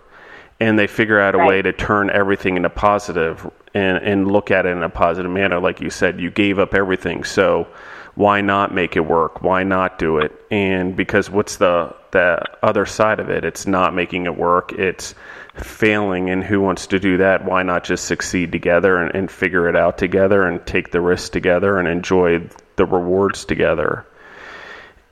and 0.59 0.77
they 0.77 0.87
figure 0.87 1.19
out 1.19 1.35
a 1.35 1.37
right. 1.37 1.47
way 1.47 1.61
to 1.61 1.73
turn 1.73 2.09
everything 2.09 2.57
into 2.57 2.69
positive 2.69 3.49
and, 3.73 3.97
and 3.97 4.31
look 4.31 4.51
at 4.51 4.65
it 4.65 4.69
in 4.69 4.83
a 4.83 4.89
positive 4.89 5.31
manner. 5.31 5.59
Like 5.59 5.81
you 5.81 5.89
said, 5.89 6.19
you 6.19 6.31
gave 6.31 6.59
up 6.59 6.73
everything. 6.73 7.23
So 7.23 7.67
why 8.15 8.41
not 8.41 8.73
make 8.73 8.95
it 8.95 9.01
work? 9.01 9.41
Why 9.41 9.63
not 9.63 9.99
do 9.99 10.17
it? 10.17 10.33
And 10.51 10.95
because 10.95 11.29
what's 11.29 11.57
the 11.57 11.95
the 12.11 12.43
other 12.63 12.85
side 12.85 13.19
of 13.19 13.29
it. 13.29 13.43
It's 13.45 13.67
not 13.67 13.93
making 13.93 14.25
it 14.25 14.35
work. 14.35 14.73
It's 14.73 15.15
failing, 15.55 16.29
and 16.29 16.43
who 16.43 16.61
wants 16.61 16.87
to 16.87 16.99
do 16.99 17.17
that? 17.17 17.45
Why 17.45 17.63
not 17.63 17.83
just 17.83 18.05
succeed 18.05 18.51
together 18.51 18.97
and, 18.97 19.15
and 19.15 19.31
figure 19.31 19.67
it 19.67 19.75
out 19.75 19.97
together 19.97 20.45
and 20.45 20.65
take 20.65 20.91
the 20.91 21.01
risk 21.01 21.31
together 21.31 21.77
and 21.77 21.87
enjoy 21.87 22.49
the 22.75 22.85
rewards 22.85 23.45
together? 23.45 24.05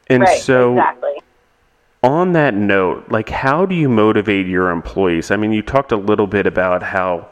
And 0.09 0.23
right, 0.23 0.41
so, 0.41 0.73
exactly. 0.73 1.21
on 2.03 2.33
that 2.33 2.53
note, 2.53 3.09
like, 3.09 3.29
how 3.29 3.65
do 3.65 3.75
you 3.75 3.89
motivate 3.89 4.47
your 4.47 4.69
employees? 4.69 5.31
I 5.31 5.35
mean, 5.37 5.51
you 5.51 5.61
talked 5.61 5.91
a 5.91 5.97
little 5.97 6.27
bit 6.27 6.45
about 6.45 6.83
how 6.83 7.29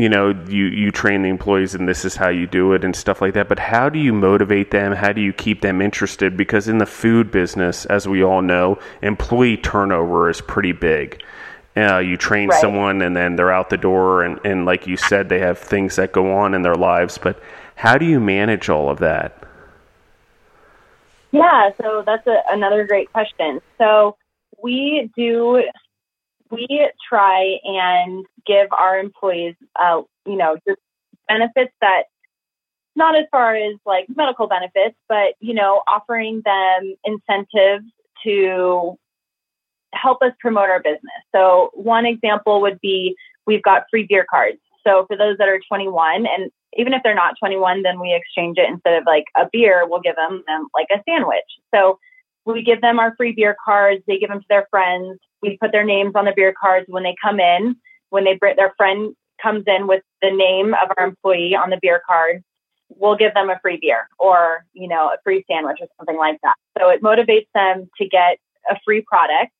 you 0.00 0.08
know 0.08 0.30
you 0.48 0.64
you 0.66 0.90
train 0.90 1.22
the 1.22 1.28
employees 1.28 1.74
and 1.74 1.86
this 1.86 2.06
is 2.06 2.16
how 2.16 2.30
you 2.30 2.46
do 2.46 2.72
it 2.72 2.84
and 2.84 2.96
stuff 2.96 3.20
like 3.20 3.34
that 3.34 3.48
but 3.48 3.58
how 3.58 3.90
do 3.90 3.98
you 3.98 4.14
motivate 4.14 4.70
them 4.70 4.92
how 4.92 5.12
do 5.12 5.20
you 5.20 5.32
keep 5.32 5.60
them 5.60 5.82
interested 5.82 6.36
because 6.38 6.68
in 6.68 6.78
the 6.78 6.86
food 6.86 7.30
business 7.30 7.84
as 7.86 8.08
we 8.08 8.22
all 8.22 8.40
know 8.40 8.78
employee 9.02 9.58
turnover 9.58 10.30
is 10.30 10.40
pretty 10.40 10.72
big 10.72 11.22
uh, 11.76 11.98
you 11.98 12.16
train 12.16 12.48
right. 12.48 12.60
someone 12.60 13.02
and 13.02 13.14
then 13.14 13.36
they're 13.36 13.52
out 13.52 13.70
the 13.70 13.76
door 13.76 14.22
and, 14.22 14.40
and 14.44 14.64
like 14.64 14.86
you 14.86 14.96
said 14.96 15.28
they 15.28 15.38
have 15.38 15.58
things 15.58 15.96
that 15.96 16.12
go 16.12 16.32
on 16.32 16.54
in 16.54 16.62
their 16.62 16.74
lives 16.74 17.18
but 17.18 17.38
how 17.74 17.98
do 17.98 18.06
you 18.06 18.18
manage 18.18 18.70
all 18.70 18.88
of 18.88 19.00
that 19.00 19.39
yeah 21.32 21.70
so 21.80 22.02
that's 22.04 22.26
a, 22.26 22.42
another 22.50 22.86
great 22.86 23.12
question 23.12 23.60
so 23.78 24.16
we 24.62 25.10
do 25.16 25.62
we 26.50 26.88
try 27.08 27.58
and 27.64 28.26
give 28.46 28.68
our 28.72 28.98
employees, 28.98 29.54
uh, 29.78 30.02
you 30.26 30.36
know, 30.36 30.56
just 30.66 30.80
benefits 31.28 31.72
that 31.80 32.04
not 32.96 33.16
as 33.16 33.24
far 33.30 33.54
as 33.54 33.76
like 33.86 34.06
medical 34.14 34.48
benefits, 34.48 34.96
but 35.08 35.34
you 35.40 35.54
know, 35.54 35.82
offering 35.86 36.42
them 36.44 36.94
incentives 37.04 37.86
to 38.24 38.96
help 39.94 40.22
us 40.22 40.32
promote 40.40 40.68
our 40.68 40.80
business. 40.80 41.22
So 41.34 41.70
one 41.74 42.06
example 42.06 42.60
would 42.62 42.80
be 42.80 43.16
we've 43.46 43.62
got 43.62 43.84
free 43.90 44.06
beer 44.08 44.26
cards. 44.28 44.58
So 44.86 45.06
for 45.06 45.16
those 45.16 45.38
that 45.38 45.48
are 45.48 45.60
21 45.68 46.26
and 46.26 46.50
even 46.76 46.92
if 46.92 47.02
they're 47.02 47.14
not 47.14 47.34
21, 47.38 47.82
then 47.82 48.00
we 48.00 48.14
exchange 48.14 48.58
it 48.58 48.68
instead 48.68 48.94
of 48.94 49.04
like 49.06 49.24
a 49.36 49.48
beer, 49.52 49.86
we'll 49.86 50.00
give 50.00 50.16
them, 50.16 50.42
them 50.46 50.68
like 50.74 50.86
a 50.92 51.02
sandwich. 51.08 51.38
So 51.74 51.98
we 52.44 52.62
give 52.62 52.80
them 52.80 52.98
our 52.98 53.14
free 53.16 53.32
beer 53.32 53.56
cards. 53.64 54.02
They 54.06 54.18
give 54.18 54.28
them 54.28 54.40
to 54.40 54.46
their 54.48 54.66
friends. 54.70 55.18
We 55.42 55.58
put 55.60 55.72
their 55.72 55.84
names 55.84 56.12
on 56.14 56.24
the 56.24 56.32
beer 56.34 56.54
cards 56.58 56.86
when 56.88 57.02
they 57.02 57.14
come 57.22 57.40
in. 57.40 57.76
When 58.10 58.24
they 58.24 58.34
bring 58.34 58.56
their 58.56 58.74
friend 58.76 59.14
comes 59.42 59.64
in 59.66 59.86
with 59.86 60.02
the 60.20 60.30
name 60.30 60.74
of 60.74 60.90
our 60.96 61.06
employee 61.06 61.54
on 61.54 61.70
the 61.70 61.78
beer 61.80 62.02
card, 62.06 62.42
we'll 62.88 63.16
give 63.16 63.34
them 63.34 63.50
a 63.50 63.58
free 63.62 63.78
beer 63.80 64.08
or 64.18 64.64
you 64.72 64.88
know 64.88 65.06
a 65.08 65.16
free 65.22 65.44
sandwich 65.48 65.78
or 65.80 65.86
something 65.98 66.16
like 66.16 66.38
that. 66.42 66.56
So 66.78 66.88
it 66.88 67.02
motivates 67.02 67.46
them 67.54 67.88
to 67.98 68.08
get 68.08 68.38
a 68.68 68.76
free 68.84 69.02
product. 69.02 69.52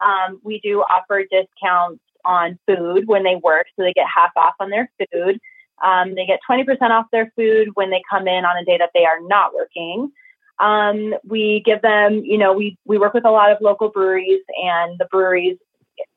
Um, 0.00 0.40
we 0.42 0.60
do 0.60 0.80
offer 0.80 1.24
discounts 1.30 2.02
on 2.24 2.58
food 2.66 3.06
when 3.06 3.24
they 3.24 3.36
work, 3.36 3.66
so 3.76 3.82
they 3.82 3.92
get 3.92 4.06
half 4.12 4.30
off 4.36 4.54
on 4.60 4.70
their 4.70 4.90
food. 5.12 5.38
Um, 5.84 6.14
they 6.14 6.26
get 6.26 6.40
20% 6.48 6.66
off 6.90 7.06
their 7.12 7.32
food 7.36 7.68
when 7.74 7.90
they 7.90 8.02
come 8.10 8.26
in 8.28 8.44
on 8.44 8.56
a 8.56 8.64
day 8.64 8.78
that 8.78 8.90
they 8.94 9.04
are 9.04 9.20
not 9.22 9.54
working. 9.54 10.10
Um, 10.58 11.14
we 11.24 11.62
give 11.64 11.82
them, 11.82 12.24
you 12.24 12.38
know, 12.38 12.52
we, 12.52 12.76
we 12.84 12.98
work 12.98 13.14
with 13.14 13.24
a 13.24 13.30
lot 13.30 13.52
of 13.52 13.58
local 13.60 13.90
breweries 13.90 14.42
and 14.60 14.98
the 14.98 15.06
breweries, 15.10 15.56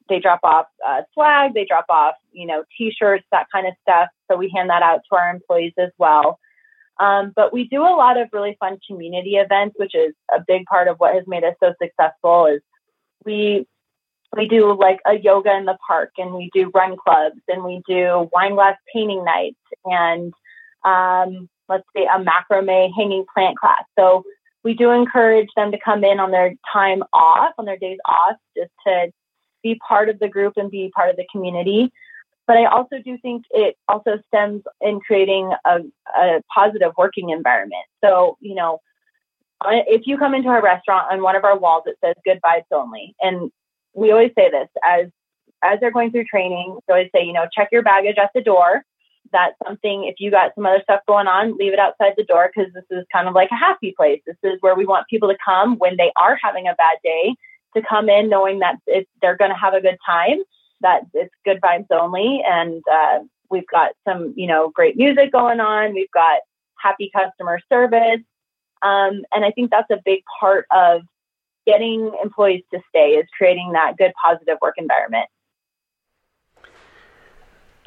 they 0.09 0.19
drop 0.19 0.39
off 0.43 0.65
uh, 0.87 1.03
swag, 1.13 1.53
they 1.53 1.65
drop 1.65 1.85
off, 1.89 2.15
you 2.31 2.45
know, 2.45 2.63
t-shirts, 2.77 3.25
that 3.31 3.47
kind 3.51 3.67
of 3.67 3.73
stuff. 3.81 4.09
So 4.29 4.37
we 4.37 4.51
hand 4.53 4.69
that 4.69 4.81
out 4.81 5.01
to 5.09 5.17
our 5.17 5.29
employees 5.29 5.73
as 5.77 5.91
well. 5.97 6.39
Um, 6.99 7.33
but 7.35 7.53
we 7.53 7.67
do 7.67 7.81
a 7.81 7.95
lot 7.95 8.17
of 8.17 8.29
really 8.33 8.57
fun 8.59 8.77
community 8.87 9.35
events, 9.35 9.75
which 9.77 9.95
is 9.95 10.13
a 10.33 10.39
big 10.45 10.65
part 10.65 10.87
of 10.87 10.97
what 10.97 11.15
has 11.15 11.23
made 11.27 11.43
us 11.43 11.55
so 11.59 11.73
successful 11.81 12.47
is 12.47 12.61
we 13.25 13.67
we 14.35 14.47
do 14.47 14.73
like 14.73 14.99
a 15.05 15.17
yoga 15.17 15.55
in 15.55 15.65
the 15.65 15.77
park 15.85 16.11
and 16.17 16.33
we 16.33 16.49
do 16.53 16.71
run 16.73 16.95
clubs 16.97 17.41
and 17.47 17.63
we 17.63 17.81
do 17.87 18.29
wine 18.31 18.55
glass 18.55 18.77
painting 18.93 19.25
nights 19.25 19.59
and 19.85 20.33
um, 20.85 21.49
let's 21.67 21.83
say 21.95 22.05
a 22.05 22.23
macrame 22.23 22.91
hanging 22.95 23.25
plant 23.33 23.57
class. 23.57 23.83
So 23.97 24.23
we 24.63 24.73
do 24.73 24.91
encourage 24.91 25.49
them 25.55 25.71
to 25.71 25.79
come 25.83 26.03
in 26.03 26.19
on 26.19 26.31
their 26.31 26.53
time 26.71 27.03
off, 27.13 27.53
on 27.57 27.65
their 27.65 27.77
days 27.77 27.97
off, 28.05 28.35
just 28.55 28.71
to 28.87 29.11
be 29.63 29.79
part 29.87 30.09
of 30.09 30.19
the 30.19 30.27
group 30.27 30.53
and 30.57 30.71
be 30.71 30.91
part 30.95 31.09
of 31.09 31.17
the 31.17 31.27
community. 31.31 31.91
But 32.47 32.57
I 32.57 32.65
also 32.65 32.97
do 33.03 33.17
think 33.21 33.43
it 33.51 33.77
also 33.87 34.19
stems 34.27 34.63
in 34.81 34.99
creating 34.99 35.51
a, 35.65 35.79
a 36.17 36.41
positive 36.53 36.91
working 36.97 37.29
environment. 37.29 37.85
So, 38.03 38.37
you 38.39 38.55
know, 38.55 38.79
if 39.63 40.07
you 40.07 40.17
come 40.17 40.33
into 40.33 40.49
our 40.49 40.61
restaurant 40.61 41.11
on 41.11 41.21
one 41.21 41.35
of 41.35 41.43
our 41.43 41.57
walls, 41.57 41.83
it 41.85 41.97
says 42.03 42.15
good 42.25 42.39
vibes 42.43 42.65
only. 42.71 43.15
And 43.21 43.51
we 43.93 44.11
always 44.11 44.31
say 44.37 44.49
this 44.49 44.69
as 44.83 45.07
as 45.63 45.79
they're 45.79 45.91
going 45.91 46.11
through 46.11 46.25
training, 46.25 46.79
we 46.87 46.91
always 46.91 47.09
say, 47.13 47.23
you 47.23 47.33
know, 47.33 47.45
check 47.55 47.69
your 47.71 47.83
baggage 47.83 48.17
at 48.17 48.31
the 48.33 48.41
door. 48.41 48.83
That's 49.31 49.55
something 49.65 50.05
if 50.05 50.15
you 50.19 50.31
got 50.31 50.53
some 50.55 50.65
other 50.65 50.81
stuff 50.83 51.01
going 51.07 51.27
on 51.27 51.55
leave 51.57 51.73
it 51.73 51.79
outside 51.79 52.13
the 52.17 52.23
door 52.23 52.51
because 52.53 52.73
this 52.73 52.83
is 52.89 53.05
kind 53.13 53.27
of 53.27 53.33
like 53.33 53.49
a 53.51 53.55
happy 53.55 53.93
place. 53.95 54.21
This 54.25 54.37
is 54.43 54.57
where 54.61 54.75
we 54.75 54.85
want 54.85 55.07
people 55.07 55.29
to 55.29 55.37
come 55.43 55.77
when 55.77 55.97
they 55.97 56.11
are 56.17 56.37
having 56.41 56.67
a 56.67 56.75
bad 56.75 56.97
day 57.03 57.35
to 57.75 57.81
come 57.87 58.09
in 58.09 58.27
knowing 58.27 58.59
that 58.59 58.75
it's, 58.87 59.09
they're 59.21 59.37
going 59.37 59.51
to 59.51 59.57
have 59.57 59.73
a 59.73 59.81
good 59.81 59.97
time 60.05 60.39
that 60.81 61.03
it's 61.13 61.33
good 61.45 61.61
vibes 61.61 61.85
only. 61.91 62.41
And 62.45 62.83
uh, 62.91 63.19
we've 63.49 63.67
got 63.67 63.91
some 64.07 64.33
you 64.35 64.47
know 64.47 64.69
great 64.69 64.97
music 64.97 65.31
going 65.31 65.59
on. 65.59 65.93
We've 65.93 66.11
got 66.11 66.39
happy 66.77 67.11
customer 67.15 67.59
service. 67.69 68.21
Um, 68.83 69.21
and 69.31 69.45
i 69.45 69.51
think 69.51 69.69
that's 69.69 69.91
a 69.91 70.01
big 70.03 70.23
part 70.39 70.65
of 70.71 71.03
getting 71.65 72.11
employees 72.23 72.63
to 72.73 72.79
stay 72.89 73.11
is 73.11 73.27
creating 73.37 73.71
that 73.73 73.93
good 73.97 74.11
positive 74.23 74.57
work 74.61 74.75
environment. 74.77 75.27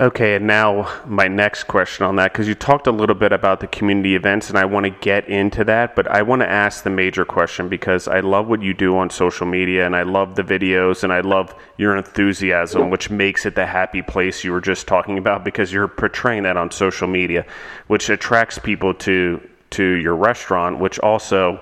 Okay, 0.00 0.34
and 0.34 0.48
now 0.48 0.90
my 1.06 1.28
next 1.28 1.64
question 1.64 2.04
on 2.04 2.16
that, 2.16 2.32
because 2.32 2.48
you 2.48 2.56
talked 2.56 2.88
a 2.88 2.90
little 2.90 3.14
bit 3.14 3.30
about 3.30 3.60
the 3.60 3.68
community 3.68 4.16
events, 4.16 4.48
and 4.48 4.58
I 4.58 4.64
want 4.64 4.86
to 4.86 4.90
get 4.90 5.28
into 5.28 5.62
that, 5.66 5.94
but 5.94 6.08
I 6.10 6.22
want 6.22 6.42
to 6.42 6.50
ask 6.50 6.82
the 6.82 6.90
major 6.90 7.24
question 7.24 7.68
because 7.68 8.08
I 8.08 8.18
love 8.18 8.48
what 8.48 8.60
you 8.60 8.74
do 8.74 8.96
on 8.96 9.08
social 9.08 9.46
media, 9.46 9.86
and 9.86 9.94
I 9.94 10.02
love 10.02 10.34
the 10.34 10.42
videos, 10.42 11.04
and 11.04 11.12
I 11.12 11.20
love 11.20 11.54
your 11.78 11.96
enthusiasm, 11.96 12.90
which 12.90 13.08
makes 13.08 13.46
it 13.46 13.54
the 13.54 13.66
happy 13.66 14.02
place 14.02 14.42
you 14.42 14.50
were 14.50 14.60
just 14.60 14.88
talking 14.88 15.16
about, 15.16 15.44
because 15.44 15.72
you're 15.72 15.86
portraying 15.86 16.42
that 16.42 16.56
on 16.56 16.72
social 16.72 17.06
media, 17.06 17.46
which 17.86 18.10
attracts 18.10 18.58
people 18.58 18.94
to 18.94 19.40
to 19.70 19.84
your 19.84 20.16
restaurant, 20.16 20.80
which 20.80 20.98
also 20.98 21.60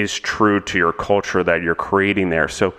is 0.00 0.18
true 0.18 0.60
to 0.60 0.78
your 0.78 0.92
culture 0.92 1.44
that 1.44 1.62
you're 1.62 1.74
creating 1.74 2.30
there. 2.30 2.48
So, 2.48 2.74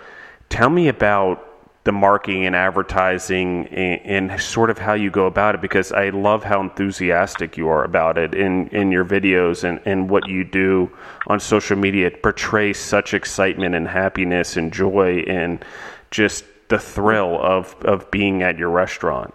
tell 0.48 0.70
me 0.70 0.88
about 0.88 1.48
the 1.84 1.92
marketing 1.92 2.46
and 2.46 2.54
advertising 2.54 3.66
and, 3.68 4.30
and, 4.30 4.40
sort 4.40 4.70
of 4.70 4.78
how 4.78 4.92
you 4.92 5.10
go 5.10 5.26
about 5.26 5.56
it 5.56 5.60
because 5.60 5.90
I 5.90 6.10
love 6.10 6.44
how 6.44 6.60
enthusiastic 6.60 7.56
you 7.56 7.68
are 7.68 7.82
about 7.82 8.18
it 8.18 8.34
in, 8.34 8.68
in 8.68 8.92
your 8.92 9.04
videos 9.04 9.64
and, 9.64 9.80
and 9.84 10.08
what 10.08 10.28
you 10.28 10.44
do 10.44 10.90
on 11.26 11.40
social 11.40 11.76
media. 11.76 12.06
It 12.06 12.22
portrays 12.22 12.78
such 12.78 13.14
excitement 13.14 13.74
and 13.74 13.88
happiness 13.88 14.56
and 14.56 14.72
joy 14.72 15.24
and 15.26 15.64
just 16.12 16.44
the 16.68 16.78
thrill 16.78 17.40
of, 17.42 17.74
of 17.82 18.08
being 18.12 18.42
at 18.42 18.58
your 18.58 18.70
restaurant. 18.70 19.34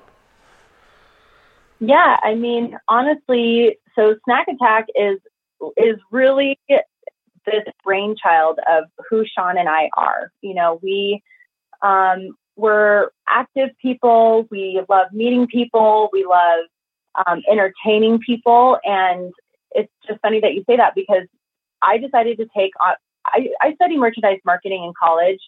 Yeah, 1.80 2.18
I 2.24 2.36
mean, 2.36 2.78
honestly, 2.88 3.78
so 3.96 4.16
Snack 4.24 4.48
Attack 4.48 4.86
is 4.96 5.20
is 5.76 5.98
really 6.12 6.60
this 7.48 7.64
brainchild 7.84 8.60
of 8.70 8.84
who 9.10 9.26
Sean 9.26 9.58
and 9.58 9.68
I 9.68 9.90
are. 9.96 10.32
You 10.42 10.54
know, 10.54 10.80
we 10.84 11.24
um, 11.82 12.36
we're 12.56 13.10
active 13.28 13.70
people. 13.82 14.48
We 14.52 14.82
love 14.90 15.08
meeting 15.14 15.48
people. 15.48 16.10
We 16.12 16.26
love 16.26 16.66
um, 17.26 17.42
entertaining 17.50 18.20
people. 18.20 18.78
And 18.84 19.32
it's 19.72 19.92
just 20.08 20.20
funny 20.22 20.40
that 20.42 20.54
you 20.54 20.64
say 20.68 20.78
that 20.78 20.94
because 20.96 21.28
I 21.82 21.98
decided 21.98 22.38
to 22.38 22.48
take 22.56 22.72
on, 22.82 22.96
I, 23.26 23.50
I 23.62 23.74
studied 23.76 23.98
merchandise 23.98 24.40
marketing 24.46 24.84
in 24.84 24.94
college, 25.00 25.40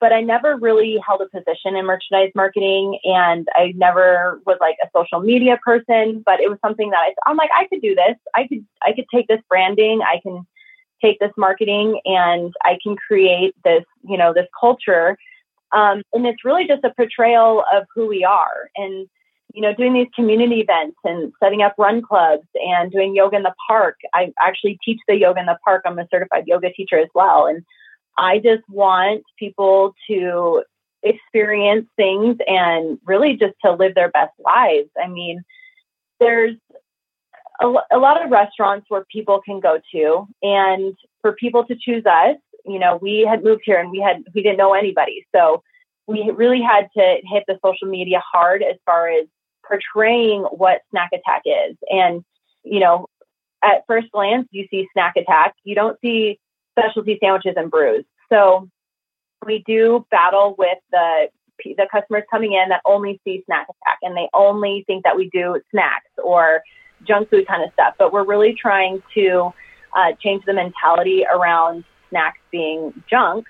but 0.00 0.12
I 0.12 0.22
never 0.22 0.56
really 0.56 0.98
held 1.06 1.20
a 1.20 1.28
position 1.28 1.76
in 1.76 1.84
merchandise 1.84 2.32
marketing. 2.34 2.98
And 3.04 3.46
I 3.54 3.74
never 3.76 4.40
was 4.46 4.56
like 4.60 4.76
a 4.82 4.88
social 4.96 5.20
media 5.20 5.58
person, 5.62 6.22
but 6.24 6.40
it 6.40 6.48
was 6.48 6.58
something 6.64 6.90
that 6.90 6.98
I, 6.98 7.14
I'm 7.26 7.36
like, 7.36 7.50
I 7.54 7.66
could 7.66 7.82
do 7.82 7.94
this. 7.94 8.16
I 8.34 8.46
could, 8.46 8.64
I 8.82 8.92
could 8.92 9.06
take 9.12 9.28
this 9.28 9.40
branding. 9.48 10.00
I 10.02 10.20
can 10.22 10.46
take 11.02 11.18
this 11.18 11.32
marketing 11.36 12.00
and 12.04 12.52
I 12.64 12.78
can 12.82 12.96
create 12.96 13.54
this, 13.64 13.84
you 14.02 14.16
know, 14.16 14.32
this 14.32 14.46
culture 14.58 15.16
um, 15.72 16.02
and 16.12 16.26
it's 16.26 16.44
really 16.44 16.66
just 16.66 16.84
a 16.84 16.94
portrayal 16.94 17.64
of 17.72 17.84
who 17.94 18.06
we 18.06 18.24
are. 18.24 18.70
And, 18.76 19.06
you 19.54 19.62
know, 19.62 19.74
doing 19.74 19.92
these 19.92 20.08
community 20.14 20.60
events 20.60 20.96
and 21.04 21.32
setting 21.42 21.62
up 21.62 21.74
run 21.78 22.02
clubs 22.02 22.46
and 22.54 22.90
doing 22.90 23.14
yoga 23.14 23.36
in 23.36 23.42
the 23.42 23.54
park. 23.66 23.96
I 24.14 24.32
actually 24.40 24.78
teach 24.84 25.00
the 25.08 25.16
yoga 25.16 25.40
in 25.40 25.46
the 25.46 25.58
park. 25.64 25.82
I'm 25.84 25.98
a 25.98 26.08
certified 26.10 26.44
yoga 26.46 26.72
teacher 26.72 26.98
as 26.98 27.08
well. 27.14 27.46
And 27.46 27.64
I 28.16 28.38
just 28.38 28.62
want 28.68 29.22
people 29.38 29.94
to 30.08 30.64
experience 31.02 31.86
things 31.96 32.36
and 32.46 32.98
really 33.04 33.36
just 33.36 33.54
to 33.64 33.72
live 33.72 33.94
their 33.94 34.10
best 34.10 34.32
lives. 34.38 34.90
I 35.02 35.08
mean, 35.08 35.42
there's 36.20 36.56
a, 37.60 37.66
a 37.92 37.98
lot 37.98 38.22
of 38.22 38.30
restaurants 38.30 38.86
where 38.88 39.04
people 39.10 39.40
can 39.44 39.60
go 39.60 39.80
to, 39.92 40.26
and 40.42 40.96
for 41.22 41.32
people 41.32 41.64
to 41.64 41.76
choose 41.76 42.04
us, 42.06 42.36
You 42.64 42.78
know, 42.78 42.98
we 43.00 43.20
had 43.20 43.42
moved 43.42 43.62
here 43.64 43.78
and 43.78 43.90
we 43.90 44.00
had 44.00 44.24
we 44.34 44.42
didn't 44.42 44.58
know 44.58 44.74
anybody, 44.74 45.26
so 45.34 45.62
we 46.06 46.30
really 46.30 46.62
had 46.62 46.88
to 46.96 47.16
hit 47.24 47.44
the 47.46 47.58
social 47.64 47.88
media 47.88 48.22
hard 48.32 48.62
as 48.62 48.76
far 48.84 49.08
as 49.08 49.26
portraying 49.66 50.42
what 50.42 50.82
Snack 50.90 51.10
Attack 51.12 51.42
is. 51.44 51.76
And 51.90 52.24
you 52.64 52.80
know, 52.80 53.06
at 53.62 53.84
first 53.86 54.10
glance, 54.12 54.48
you 54.50 54.66
see 54.70 54.88
Snack 54.92 55.16
Attack, 55.16 55.54
you 55.64 55.74
don't 55.74 55.98
see 56.00 56.38
specialty 56.78 57.18
sandwiches 57.22 57.54
and 57.56 57.70
brews. 57.70 58.04
So 58.30 58.68
we 59.44 59.64
do 59.66 60.06
battle 60.10 60.54
with 60.58 60.78
the 60.90 61.28
the 61.64 61.88
customers 61.90 62.22
coming 62.30 62.52
in 62.52 62.68
that 62.68 62.82
only 62.84 63.20
see 63.24 63.42
Snack 63.46 63.66
Attack 63.68 63.98
and 64.02 64.16
they 64.16 64.28
only 64.32 64.84
think 64.86 65.04
that 65.04 65.16
we 65.16 65.28
do 65.30 65.60
snacks 65.70 66.10
or 66.22 66.62
junk 67.06 67.30
food 67.30 67.46
kind 67.46 67.62
of 67.62 67.72
stuff. 67.72 67.94
But 67.98 68.12
we're 68.12 68.24
really 68.24 68.54
trying 68.54 69.02
to 69.14 69.52
uh, 69.96 70.12
change 70.20 70.44
the 70.44 70.52
mentality 70.52 71.24
around 71.30 71.84
snacks 72.10 72.40
being 72.50 72.92
junk. 73.08 73.46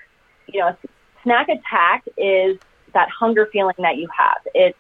You 0.47 0.61
know, 0.61 0.77
Snack 1.23 1.49
Attack 1.49 2.05
is 2.17 2.59
that 2.95 3.09
hunger 3.11 3.49
feeling 3.53 3.75
that 3.79 3.97
you 3.97 4.09
have. 4.17 4.39
It's 4.55 4.79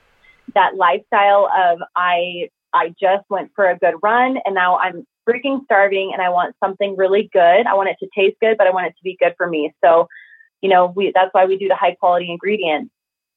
that 0.54 0.76
lifestyle 0.76 1.50
of 1.56 1.78
I 1.94 2.48
I 2.72 2.88
just 3.00 3.24
went 3.30 3.50
for 3.54 3.68
a 3.70 3.78
good 3.78 3.94
run 4.02 4.38
and 4.44 4.54
now 4.54 4.78
I'm 4.78 5.06
freaking 5.28 5.64
starving 5.64 6.10
and 6.12 6.22
I 6.22 6.30
want 6.30 6.54
something 6.62 6.96
really 6.96 7.28
good. 7.32 7.66
I 7.66 7.74
want 7.74 7.88
it 7.88 7.96
to 8.00 8.08
taste 8.14 8.36
good, 8.40 8.56
but 8.56 8.66
I 8.66 8.70
want 8.70 8.86
it 8.86 8.90
to 8.90 9.02
be 9.02 9.16
good 9.20 9.34
for 9.36 9.46
me. 9.46 9.74
So, 9.84 10.08
you 10.60 10.68
know, 10.68 10.92
we 10.94 11.12
that's 11.14 11.32
why 11.32 11.46
we 11.46 11.58
do 11.58 11.68
the 11.68 11.76
high 11.76 11.94
quality 11.94 12.30
ingredients. 12.30 12.92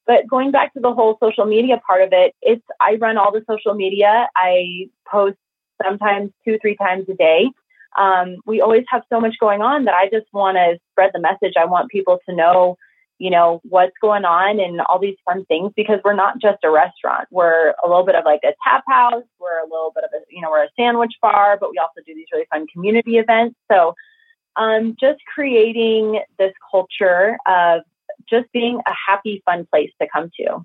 But 0.06 0.26
going 0.28 0.50
back 0.50 0.72
to 0.74 0.80
the 0.80 0.92
whole 0.92 1.16
social 1.22 1.44
media 1.44 1.80
part 1.86 2.02
of 2.02 2.08
it, 2.12 2.34
it's 2.42 2.64
I 2.80 2.96
run 2.96 3.16
all 3.16 3.32
the 3.32 3.44
social 3.48 3.74
media. 3.74 4.28
I 4.36 4.88
post 5.08 5.36
sometimes 5.82 6.30
two, 6.44 6.58
three 6.60 6.76
times 6.76 7.06
a 7.08 7.14
day. 7.14 7.50
Um, 7.96 8.36
we 8.46 8.60
always 8.60 8.84
have 8.88 9.02
so 9.10 9.20
much 9.20 9.36
going 9.38 9.60
on 9.60 9.84
that 9.84 9.94
I 9.94 10.08
just 10.08 10.26
want 10.32 10.56
to 10.56 10.78
spread 10.90 11.10
the 11.12 11.20
message. 11.20 11.54
I 11.58 11.66
want 11.66 11.90
people 11.90 12.18
to 12.28 12.34
know, 12.34 12.76
you 13.18 13.30
know, 13.30 13.60
what's 13.64 13.92
going 14.00 14.24
on 14.24 14.60
and 14.60 14.80
all 14.80 14.98
these 14.98 15.16
fun 15.24 15.44
things 15.44 15.72
because 15.76 16.00
we're 16.04 16.14
not 16.14 16.40
just 16.40 16.64
a 16.64 16.70
restaurant. 16.70 17.28
We're 17.30 17.74
a 17.84 17.88
little 17.88 18.04
bit 18.04 18.14
of 18.14 18.24
like 18.24 18.40
a 18.44 18.54
tap 18.64 18.84
house. 18.88 19.24
We're 19.38 19.60
a 19.60 19.64
little 19.64 19.92
bit 19.94 20.04
of 20.04 20.10
a, 20.14 20.20
you 20.30 20.40
know, 20.40 20.50
we're 20.50 20.64
a 20.64 20.70
sandwich 20.76 21.12
bar, 21.20 21.58
but 21.60 21.70
we 21.70 21.78
also 21.78 22.00
do 22.06 22.14
these 22.14 22.26
really 22.32 22.46
fun 22.50 22.66
community 22.72 23.18
events. 23.18 23.56
So, 23.70 23.94
um, 24.56 24.96
just 25.00 25.20
creating 25.34 26.20
this 26.38 26.52
culture 26.70 27.38
of 27.46 27.82
just 28.28 28.50
being 28.52 28.80
a 28.86 28.92
happy, 29.08 29.42
fun 29.44 29.66
place 29.70 29.90
to 30.00 30.08
come 30.12 30.30
to. 30.38 30.64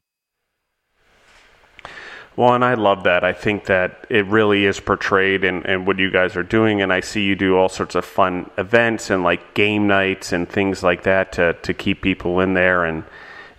Well, 2.37 2.53
and 2.53 2.63
I 2.63 2.75
love 2.75 3.03
that. 3.05 3.23
I 3.23 3.33
think 3.33 3.65
that 3.65 4.05
it 4.11 4.23
really 4.27 4.65
is 4.65 4.79
portrayed 4.79 5.43
in, 5.43 5.63
in 5.63 5.85
what 5.85 5.97
you 5.97 6.11
guys 6.11 6.35
are 6.35 6.43
doing. 6.43 6.83
And 6.83 6.93
I 6.93 6.99
see 6.99 7.23
you 7.23 7.35
do 7.35 7.57
all 7.57 7.67
sorts 7.67 7.95
of 7.95 8.05
fun 8.05 8.51
events 8.59 9.09
and 9.09 9.23
like 9.23 9.55
game 9.55 9.87
nights 9.87 10.31
and 10.31 10.47
things 10.47 10.83
like 10.83 11.01
that 11.03 11.31
to, 11.33 11.53
to 11.53 11.73
keep 11.73 12.03
people 12.03 12.39
in 12.39 12.53
there 12.53 12.85
and, 12.85 13.03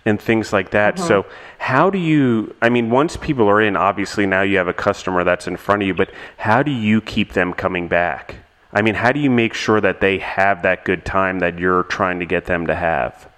and 0.05 0.19
things 0.19 0.53
like 0.53 0.71
that. 0.71 0.95
Mm-hmm. 0.95 1.07
So, 1.07 1.25
how 1.57 1.89
do 1.89 1.97
you, 1.97 2.55
I 2.61 2.69
mean, 2.69 2.89
once 2.89 3.17
people 3.17 3.49
are 3.49 3.61
in, 3.61 3.75
obviously 3.75 4.25
now 4.25 4.43
you 4.43 4.55
have 4.57 4.69
a 4.69 4.73
customer 4.73 5.25
that's 5.25 5.45
in 5.45 5.57
front 5.57 5.81
of 5.81 5.87
you, 5.87 5.93
but 5.93 6.09
how 6.37 6.63
do 6.63 6.71
you 6.71 7.01
keep 7.01 7.33
them 7.33 7.53
coming 7.53 7.89
back? 7.89 8.37
I 8.71 8.81
mean, 8.81 8.95
how 8.95 9.11
do 9.11 9.19
you 9.19 9.29
make 9.29 9.53
sure 9.53 9.81
that 9.81 9.99
they 9.99 10.19
have 10.19 10.61
that 10.61 10.85
good 10.85 11.03
time 11.03 11.39
that 11.39 11.59
you're 11.59 11.83
trying 11.83 12.19
to 12.19 12.25
get 12.25 12.45
them 12.45 12.67
to 12.67 12.75
have? 12.75 13.29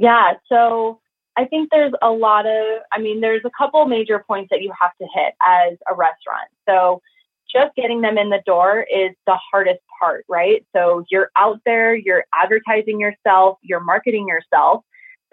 Yeah, 0.00 0.32
so 0.48 0.98
I 1.36 1.44
think 1.44 1.68
there's 1.70 1.92
a 2.00 2.08
lot 2.10 2.46
of, 2.46 2.80
I 2.90 2.98
mean, 2.98 3.20
there's 3.20 3.42
a 3.44 3.50
couple 3.56 3.84
major 3.84 4.24
points 4.26 4.48
that 4.50 4.62
you 4.62 4.72
have 4.80 4.92
to 4.96 5.06
hit 5.14 5.34
as 5.46 5.74
a 5.90 5.94
restaurant. 5.94 6.48
So 6.66 7.02
just 7.52 7.74
getting 7.76 8.00
them 8.00 8.16
in 8.16 8.30
the 8.30 8.42
door 8.46 8.80
is 8.90 9.10
the 9.26 9.36
hardest 9.52 9.80
part, 10.00 10.24
right? 10.26 10.64
So 10.74 11.04
you're 11.10 11.30
out 11.36 11.60
there, 11.66 11.94
you're 11.94 12.24
advertising 12.32 12.98
yourself, 12.98 13.58
you're 13.60 13.80
marketing 13.84 14.26
yourself. 14.26 14.84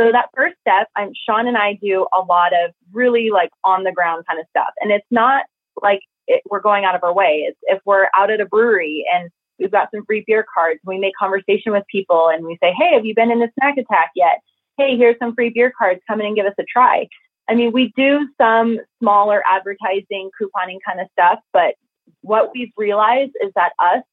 So 0.01 0.11
that 0.11 0.31
first 0.35 0.55
step, 0.59 0.89
I'm 0.97 1.13
Sean 1.15 1.47
and 1.47 1.57
I 1.57 1.79
do 1.81 2.05
a 2.13 2.19
lot 2.19 2.51
of 2.51 2.71
really 2.91 3.29
like 3.29 3.51
on 3.63 3.85
the 3.85 3.93
ground 3.93 4.25
kind 4.27 4.37
of 4.37 4.47
stuff. 4.49 4.73
And 4.81 4.91
it's 4.91 5.07
not 5.11 5.45
like 5.81 6.01
it, 6.27 6.43
we're 6.49 6.59
going 6.59 6.83
out 6.83 6.95
of 6.95 7.05
our 7.05 7.13
way. 7.13 7.45
It's 7.47 7.57
if 7.63 7.79
we're 7.85 8.07
out 8.13 8.31
at 8.31 8.41
a 8.41 8.45
brewery 8.45 9.05
and 9.13 9.29
we've 9.59 9.71
got 9.71 9.91
some 9.95 10.03
free 10.05 10.25
beer 10.27 10.45
cards, 10.53 10.81
we 10.83 10.99
make 10.99 11.13
conversation 11.17 11.71
with 11.71 11.85
people 11.89 12.27
and 12.27 12.45
we 12.45 12.57
say, 12.61 12.73
Hey, 12.77 12.95
have 12.95 13.05
you 13.05 13.15
been 13.15 13.31
in 13.31 13.41
a 13.41 13.47
snack 13.57 13.77
attack 13.77 14.11
yet? 14.13 14.39
Hey, 14.77 14.97
here's 14.97 15.17
some 15.19 15.33
free 15.35 15.49
beer 15.49 15.71
cards, 15.77 16.01
come 16.07 16.19
in 16.19 16.27
and 16.27 16.35
give 16.35 16.45
us 16.45 16.53
a 16.59 16.63
try. 16.63 17.07
I 17.49 17.55
mean, 17.55 17.71
we 17.71 17.93
do 17.95 18.27
some 18.39 18.79
smaller 18.99 19.41
advertising, 19.47 20.29
couponing 20.39 20.79
kind 20.85 20.99
of 20.99 21.07
stuff, 21.13 21.39
but 21.53 21.75
what 22.21 22.51
we've 22.53 22.71
realized 22.77 23.31
is 23.41 23.51
that 23.55 23.71
us 23.79 24.03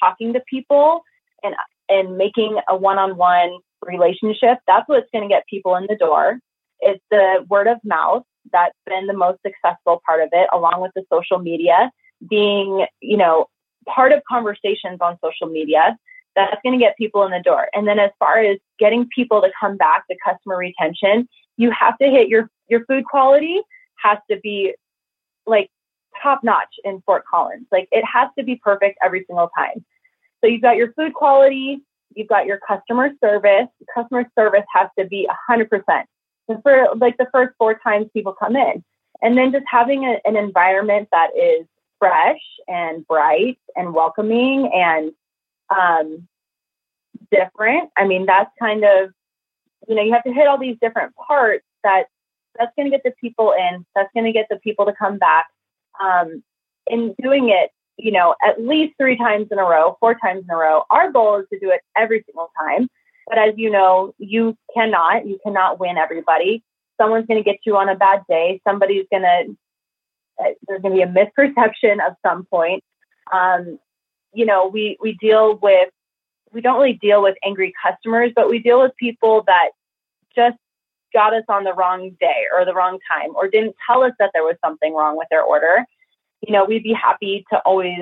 talking 0.00 0.32
to 0.32 0.42
people 0.48 1.02
and 1.42 1.54
and 1.88 2.16
making 2.16 2.58
a 2.68 2.76
one-on-one 2.76 3.58
relationship, 3.84 4.58
that's 4.66 4.88
what's 4.88 5.10
going 5.12 5.22
to 5.22 5.28
get 5.28 5.44
people 5.46 5.76
in 5.76 5.86
the 5.88 5.96
door. 5.96 6.38
It's 6.80 7.02
the 7.10 7.44
word 7.48 7.66
of 7.66 7.78
mouth 7.84 8.22
that's 8.52 8.76
been 8.86 9.06
the 9.06 9.12
most 9.12 9.38
successful 9.44 10.00
part 10.06 10.22
of 10.22 10.30
it, 10.32 10.48
along 10.52 10.80
with 10.80 10.92
the 10.94 11.04
social 11.12 11.38
media 11.38 11.90
being, 12.28 12.86
you 13.00 13.16
know, 13.16 13.46
part 13.86 14.12
of 14.12 14.22
conversations 14.28 14.98
on 15.00 15.18
social 15.22 15.48
media 15.48 15.96
that's 16.34 16.60
going 16.62 16.78
to 16.78 16.82
get 16.82 16.96
people 16.96 17.24
in 17.24 17.30
the 17.30 17.40
door. 17.40 17.68
And 17.74 17.86
then 17.86 17.98
as 17.98 18.10
far 18.18 18.38
as 18.38 18.58
getting 18.78 19.08
people 19.14 19.40
to 19.42 19.50
come 19.58 19.76
back, 19.76 20.04
the 20.08 20.16
customer 20.24 20.56
retention, 20.56 21.28
you 21.56 21.70
have 21.70 21.98
to 21.98 22.08
hit 22.08 22.28
your 22.28 22.50
your 22.68 22.84
food 22.86 23.04
quality 23.04 23.60
has 24.02 24.18
to 24.30 24.38
be 24.40 24.74
like 25.46 25.70
top 26.22 26.40
notch 26.42 26.74
in 26.84 27.02
Fort 27.06 27.24
Collins. 27.30 27.66
Like 27.70 27.88
it 27.92 28.04
has 28.04 28.28
to 28.38 28.44
be 28.44 28.56
perfect 28.56 28.98
every 29.02 29.24
single 29.26 29.50
time. 29.56 29.84
So 30.40 30.48
you've 30.48 30.62
got 30.62 30.76
your 30.76 30.92
food 30.94 31.14
quality, 31.14 31.80
you've 32.14 32.28
got 32.28 32.46
your 32.46 32.58
customer 32.66 33.10
service. 33.22 33.68
Customer 33.94 34.24
service 34.38 34.64
has 34.74 34.88
to 34.98 35.06
be 35.06 35.28
100%. 35.50 35.68
And 36.48 36.62
for 36.62 36.88
like 36.96 37.16
the 37.18 37.28
first 37.32 37.54
four 37.58 37.78
times 37.78 38.08
people 38.12 38.32
come 38.32 38.56
in. 38.56 38.84
And 39.22 39.38
then 39.38 39.52
just 39.52 39.64
having 39.70 40.04
a, 40.04 40.18
an 40.24 40.36
environment 40.36 41.08
that 41.12 41.30
is 41.36 41.66
fresh 41.98 42.40
and 42.66 43.06
bright 43.06 43.58
and 43.76 43.94
welcoming 43.94 44.70
and 44.74 45.12
um, 45.76 46.28
different. 47.30 47.90
I 47.96 48.06
mean, 48.06 48.26
that's 48.26 48.50
kind 48.58 48.84
of, 48.84 49.10
you 49.88 49.94
know, 49.94 50.02
you 50.02 50.12
have 50.12 50.24
to 50.24 50.32
hit 50.32 50.46
all 50.46 50.58
these 50.58 50.76
different 50.80 51.14
parts 51.16 51.64
that 51.82 52.06
that's 52.58 52.72
going 52.76 52.90
to 52.90 52.96
get 52.96 53.02
the 53.04 53.14
people 53.20 53.52
in, 53.52 53.86
that's 53.94 54.10
going 54.14 54.26
to 54.26 54.32
get 54.32 54.46
the 54.50 54.58
people 54.58 54.84
to 54.86 54.92
come 54.92 55.18
back. 55.18 55.46
Um, 56.02 56.42
in 56.86 57.14
doing 57.22 57.48
it, 57.48 57.70
you 57.96 58.12
know, 58.12 58.34
at 58.46 58.62
least 58.62 58.94
three 58.98 59.16
times 59.16 59.48
in 59.50 59.58
a 59.58 59.62
row, 59.62 59.96
four 60.00 60.14
times 60.14 60.44
in 60.48 60.54
a 60.54 60.56
row. 60.56 60.84
Our 60.90 61.12
goal 61.12 61.36
is 61.36 61.46
to 61.52 61.58
do 61.58 61.70
it 61.70 61.80
every 61.96 62.24
single 62.26 62.50
time. 62.58 62.88
But 63.28 63.38
as 63.38 63.54
you 63.56 63.70
know, 63.70 64.14
you 64.18 64.56
cannot, 64.74 65.26
you 65.26 65.38
cannot 65.44 65.78
win 65.78 65.96
everybody. 65.96 66.62
Someone's 67.00 67.26
going 67.26 67.42
to 67.42 67.48
get 67.48 67.60
you 67.64 67.76
on 67.76 67.88
a 67.88 67.94
bad 67.94 68.22
day. 68.28 68.60
Somebody's 68.66 69.06
going 69.10 69.22
to, 69.22 69.56
uh, 70.42 70.50
there's 70.66 70.82
going 70.82 70.96
to 70.96 70.96
be 70.96 71.02
a 71.02 71.06
misperception 71.06 72.04
of 72.06 72.16
some 72.26 72.44
point. 72.44 72.82
Um, 73.32 73.78
you 74.32 74.46
know, 74.46 74.68
we, 74.68 74.96
we 75.00 75.14
deal 75.14 75.58
with, 75.60 75.90
we 76.52 76.60
don't 76.60 76.78
really 76.78 76.98
deal 77.00 77.22
with 77.22 77.36
angry 77.44 77.72
customers, 77.82 78.32
but 78.34 78.48
we 78.48 78.58
deal 78.58 78.80
with 78.80 78.92
people 78.96 79.44
that 79.46 79.70
just 80.34 80.56
got 81.12 81.34
us 81.34 81.44
on 81.48 81.64
the 81.64 81.74
wrong 81.74 82.16
day 82.20 82.46
or 82.54 82.64
the 82.64 82.74
wrong 82.74 82.98
time 83.10 83.34
or 83.34 83.48
didn't 83.48 83.76
tell 83.86 84.02
us 84.02 84.12
that 84.18 84.30
there 84.32 84.42
was 84.42 84.56
something 84.64 84.94
wrong 84.94 85.16
with 85.16 85.28
their 85.30 85.42
order. 85.42 85.84
You 86.46 86.52
know, 86.52 86.64
we'd 86.64 86.82
be 86.82 86.94
happy 86.94 87.44
to 87.52 87.58
always 87.60 88.00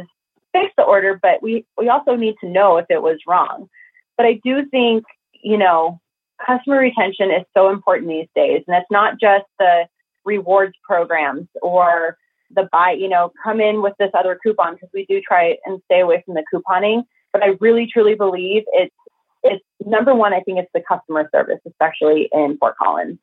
fix 0.52 0.72
the 0.76 0.84
order, 0.84 1.18
but 1.20 1.42
we, 1.42 1.66
we 1.76 1.88
also 1.88 2.16
need 2.16 2.36
to 2.40 2.48
know 2.48 2.76
if 2.76 2.86
it 2.88 3.02
was 3.02 3.18
wrong. 3.26 3.68
But 4.16 4.26
I 4.26 4.40
do 4.44 4.66
think, 4.66 5.04
you 5.42 5.56
know, 5.56 6.00
customer 6.44 6.78
retention 6.78 7.30
is 7.30 7.44
so 7.56 7.70
important 7.70 8.08
these 8.08 8.28
days. 8.34 8.62
And 8.66 8.76
it's 8.76 8.90
not 8.90 9.20
just 9.20 9.46
the 9.58 9.86
rewards 10.24 10.74
programs 10.84 11.48
or 11.62 12.16
the 12.54 12.68
buy, 12.72 12.92
you 12.92 13.08
know, 13.08 13.32
come 13.42 13.60
in 13.60 13.82
with 13.82 13.94
this 13.98 14.10
other 14.14 14.38
coupon 14.42 14.74
because 14.74 14.90
we 14.92 15.06
do 15.06 15.20
try 15.20 15.56
and 15.64 15.80
stay 15.86 16.00
away 16.00 16.22
from 16.24 16.34
the 16.34 16.44
couponing. 16.52 17.04
But 17.32 17.42
I 17.42 17.56
really 17.60 17.88
truly 17.92 18.14
believe 18.14 18.64
it's 18.68 18.94
it's 19.42 19.64
number 19.84 20.14
one. 20.14 20.32
I 20.32 20.40
think 20.40 20.58
it's 20.58 20.70
the 20.74 20.82
customer 20.86 21.28
service, 21.32 21.60
especially 21.66 22.28
in 22.32 22.58
Fort 22.58 22.76
Collins. 22.76 23.18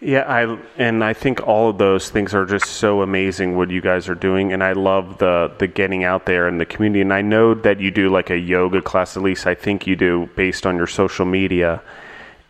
Yeah, 0.00 0.20
I 0.28 0.58
and 0.76 1.02
I 1.02 1.12
think 1.12 1.44
all 1.44 1.70
of 1.70 1.78
those 1.78 2.08
things 2.08 2.32
are 2.32 2.44
just 2.44 2.66
so 2.66 3.02
amazing 3.02 3.56
what 3.56 3.70
you 3.70 3.80
guys 3.80 4.08
are 4.08 4.14
doing, 4.14 4.52
and 4.52 4.62
I 4.62 4.72
love 4.72 5.18
the 5.18 5.52
the 5.58 5.66
getting 5.66 6.04
out 6.04 6.24
there 6.24 6.46
in 6.46 6.58
the 6.58 6.66
community. 6.66 7.00
And 7.00 7.12
I 7.12 7.20
know 7.20 7.54
that 7.54 7.80
you 7.80 7.90
do 7.90 8.08
like 8.08 8.30
a 8.30 8.38
yoga 8.38 8.80
class, 8.80 9.16
at 9.16 9.24
least 9.24 9.46
I 9.46 9.56
think 9.56 9.88
you 9.88 9.96
do, 9.96 10.28
based 10.36 10.66
on 10.66 10.76
your 10.76 10.86
social 10.86 11.26
media. 11.26 11.82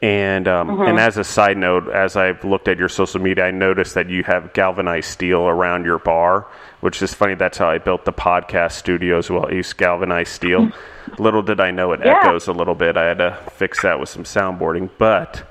And 0.00 0.46
um, 0.46 0.68
mm-hmm. 0.68 0.82
and 0.82 1.00
as 1.00 1.16
a 1.16 1.24
side 1.24 1.56
note, 1.56 1.88
as 1.88 2.14
I've 2.16 2.44
looked 2.44 2.68
at 2.68 2.78
your 2.78 2.88
social 2.88 3.20
media, 3.20 3.46
I 3.46 3.50
noticed 3.50 3.94
that 3.94 4.08
you 4.08 4.22
have 4.22 4.52
galvanized 4.52 5.10
steel 5.10 5.48
around 5.48 5.84
your 5.84 5.98
bar, 5.98 6.46
which 6.80 7.02
is 7.02 7.12
funny. 7.12 7.34
That's 7.34 7.58
how 7.58 7.68
I 7.68 7.78
built 7.78 8.04
the 8.04 8.12
podcast 8.12 8.72
studio 8.72 9.18
as 9.18 9.28
well. 9.28 9.46
I 9.46 9.52
used 9.52 9.76
galvanized 9.76 10.30
steel. 10.30 10.70
little 11.18 11.42
did 11.42 11.58
I 11.58 11.72
know 11.72 11.92
it 11.92 12.00
yeah. 12.04 12.20
echoes 12.20 12.46
a 12.46 12.52
little 12.52 12.76
bit. 12.76 12.96
I 12.96 13.06
had 13.06 13.18
to 13.18 13.36
fix 13.52 13.82
that 13.82 13.98
with 13.98 14.08
some 14.08 14.22
soundboarding, 14.22 14.90
but 14.98 15.50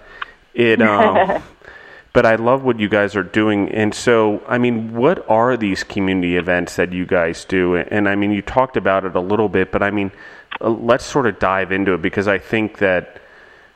it. 0.54 0.82
Um, 0.82 1.44
but 2.14 2.26
I 2.26 2.36
love 2.36 2.64
what 2.64 2.80
you 2.80 2.90
guys 2.90 3.16
are 3.16 3.24
doing. 3.24 3.70
And 3.70 3.94
so, 3.94 4.42
I 4.48 4.58
mean, 4.58 4.96
what 4.96 5.30
are 5.30 5.56
these 5.56 5.84
community 5.84 6.38
events 6.38 6.78
that 6.78 6.92
you 6.92 7.06
guys 7.06 7.46
do? 7.46 7.76
And 7.76 8.10
I 8.10 8.16
mean, 8.16 8.32
you 8.32 8.42
talked 8.42 8.76
about 8.76 9.06
it 9.06 9.16
a 9.16 9.20
little 9.20 9.50
bit, 9.50 9.72
but 9.72 9.84
I 9.84 9.92
mean, 9.92 10.12
uh, 10.60 10.70
let's 10.70 11.06
sort 11.06 11.28
of 11.28 11.38
dive 11.38 11.72
into 11.72 11.94
it 11.94 12.02
because 12.02 12.28
I 12.28 12.40
think 12.40 12.80
that 12.80 13.22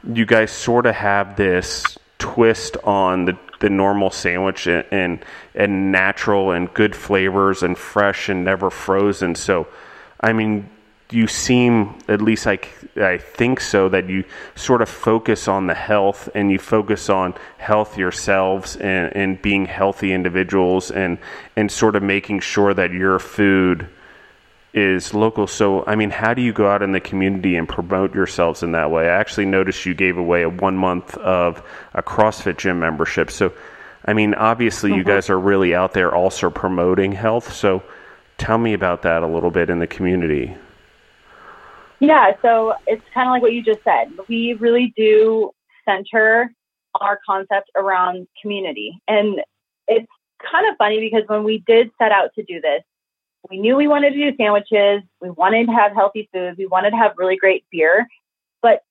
you 0.03 0.25
guys 0.25 0.51
sort 0.51 0.85
of 0.85 0.95
have 0.95 1.35
this 1.35 1.97
twist 2.17 2.77
on 2.83 3.25
the, 3.25 3.37
the 3.59 3.69
normal 3.69 4.09
sandwich 4.11 4.67
and, 4.67 5.23
and, 5.55 5.91
natural 5.91 6.51
and 6.51 6.73
good 6.73 6.95
flavors 6.95 7.63
and 7.63 7.77
fresh 7.77 8.29
and 8.29 8.45
never 8.45 8.69
frozen. 8.69 9.35
So, 9.35 9.67
I 10.19 10.33
mean, 10.33 10.69
you 11.11 11.27
seem 11.27 11.97
at 12.07 12.21
least 12.21 12.45
like 12.45 12.69
I 12.95 13.17
think 13.17 13.59
so 13.59 13.89
that 13.89 14.07
you 14.07 14.23
sort 14.55 14.81
of 14.81 14.87
focus 14.87 15.47
on 15.47 15.67
the 15.67 15.73
health 15.73 16.29
and 16.33 16.49
you 16.49 16.57
focus 16.57 17.09
on 17.09 17.33
health 17.57 17.97
yourselves 17.97 18.77
and, 18.77 19.13
and 19.15 19.41
being 19.41 19.65
healthy 19.65 20.13
individuals 20.13 20.89
and 20.89 21.17
and 21.57 21.69
sort 21.69 21.97
of 21.97 22.03
making 22.03 22.39
sure 22.39 22.73
that 22.73 22.93
your 22.93 23.19
food 23.19 23.89
is 24.73 25.13
local. 25.13 25.47
So 25.47 25.83
I 25.85 25.95
mean, 25.95 26.09
how 26.09 26.33
do 26.33 26.41
you 26.41 26.53
go 26.53 26.69
out 26.69 26.81
in 26.81 26.91
the 26.91 26.99
community 26.99 27.55
and 27.55 27.67
promote 27.67 28.13
yourselves 28.13 28.63
in 28.63 28.71
that 28.71 28.91
way? 28.91 29.09
I 29.09 29.19
actually 29.19 29.45
noticed 29.45 29.85
you 29.85 29.93
gave 29.93 30.17
away 30.17 30.43
a 30.43 30.49
one 30.49 30.77
month 30.77 31.17
of 31.17 31.63
a 31.93 32.01
CrossFit 32.01 32.57
gym 32.57 32.79
membership. 32.79 33.31
So 33.31 33.53
I 34.05 34.13
mean, 34.13 34.33
obviously 34.33 34.91
mm-hmm. 34.91 34.99
you 34.99 35.03
guys 35.05 35.29
are 35.29 35.39
really 35.39 35.75
out 35.75 35.93
there 35.93 36.13
also 36.13 36.49
promoting 36.49 37.11
health. 37.11 37.53
So 37.53 37.83
tell 38.37 38.57
me 38.57 38.73
about 38.73 39.03
that 39.03 39.23
a 39.23 39.27
little 39.27 39.51
bit 39.51 39.69
in 39.69 39.79
the 39.79 39.87
community. 39.87 40.55
Yeah, 41.99 42.31
so 42.41 42.73
it's 42.87 43.03
kind 43.13 43.27
of 43.27 43.33
like 43.33 43.43
what 43.43 43.53
you 43.53 43.63
just 43.63 43.83
said. 43.83 44.11
We 44.27 44.53
really 44.53 44.91
do 44.97 45.51
center 45.85 46.51
our 46.99 47.19
concept 47.25 47.69
around 47.75 48.27
community. 48.41 48.99
And 49.07 49.39
it's 49.87 50.07
kind 50.51 50.67
of 50.69 50.77
funny 50.77 50.99
because 50.99 51.27
when 51.27 51.43
we 51.43 51.63
did 51.67 51.91
set 51.99 52.11
out 52.11 52.31
to 52.35 52.43
do 52.43 52.59
this, 52.59 52.81
we 53.49 53.59
knew 53.59 53.75
we 53.75 53.87
wanted 53.87 54.11
to 54.11 54.31
do 54.31 54.37
sandwiches, 54.37 55.01
we 55.19 55.29
wanted 55.31 55.67
to 55.67 55.73
have 55.73 55.93
healthy 55.93 56.29
food, 56.33 56.55
we 56.57 56.67
wanted 56.67 56.91
to 56.91 56.97
have 56.97 57.13
really 57.17 57.37
great 57.37 57.65
beer, 57.71 58.07
but 58.61 58.83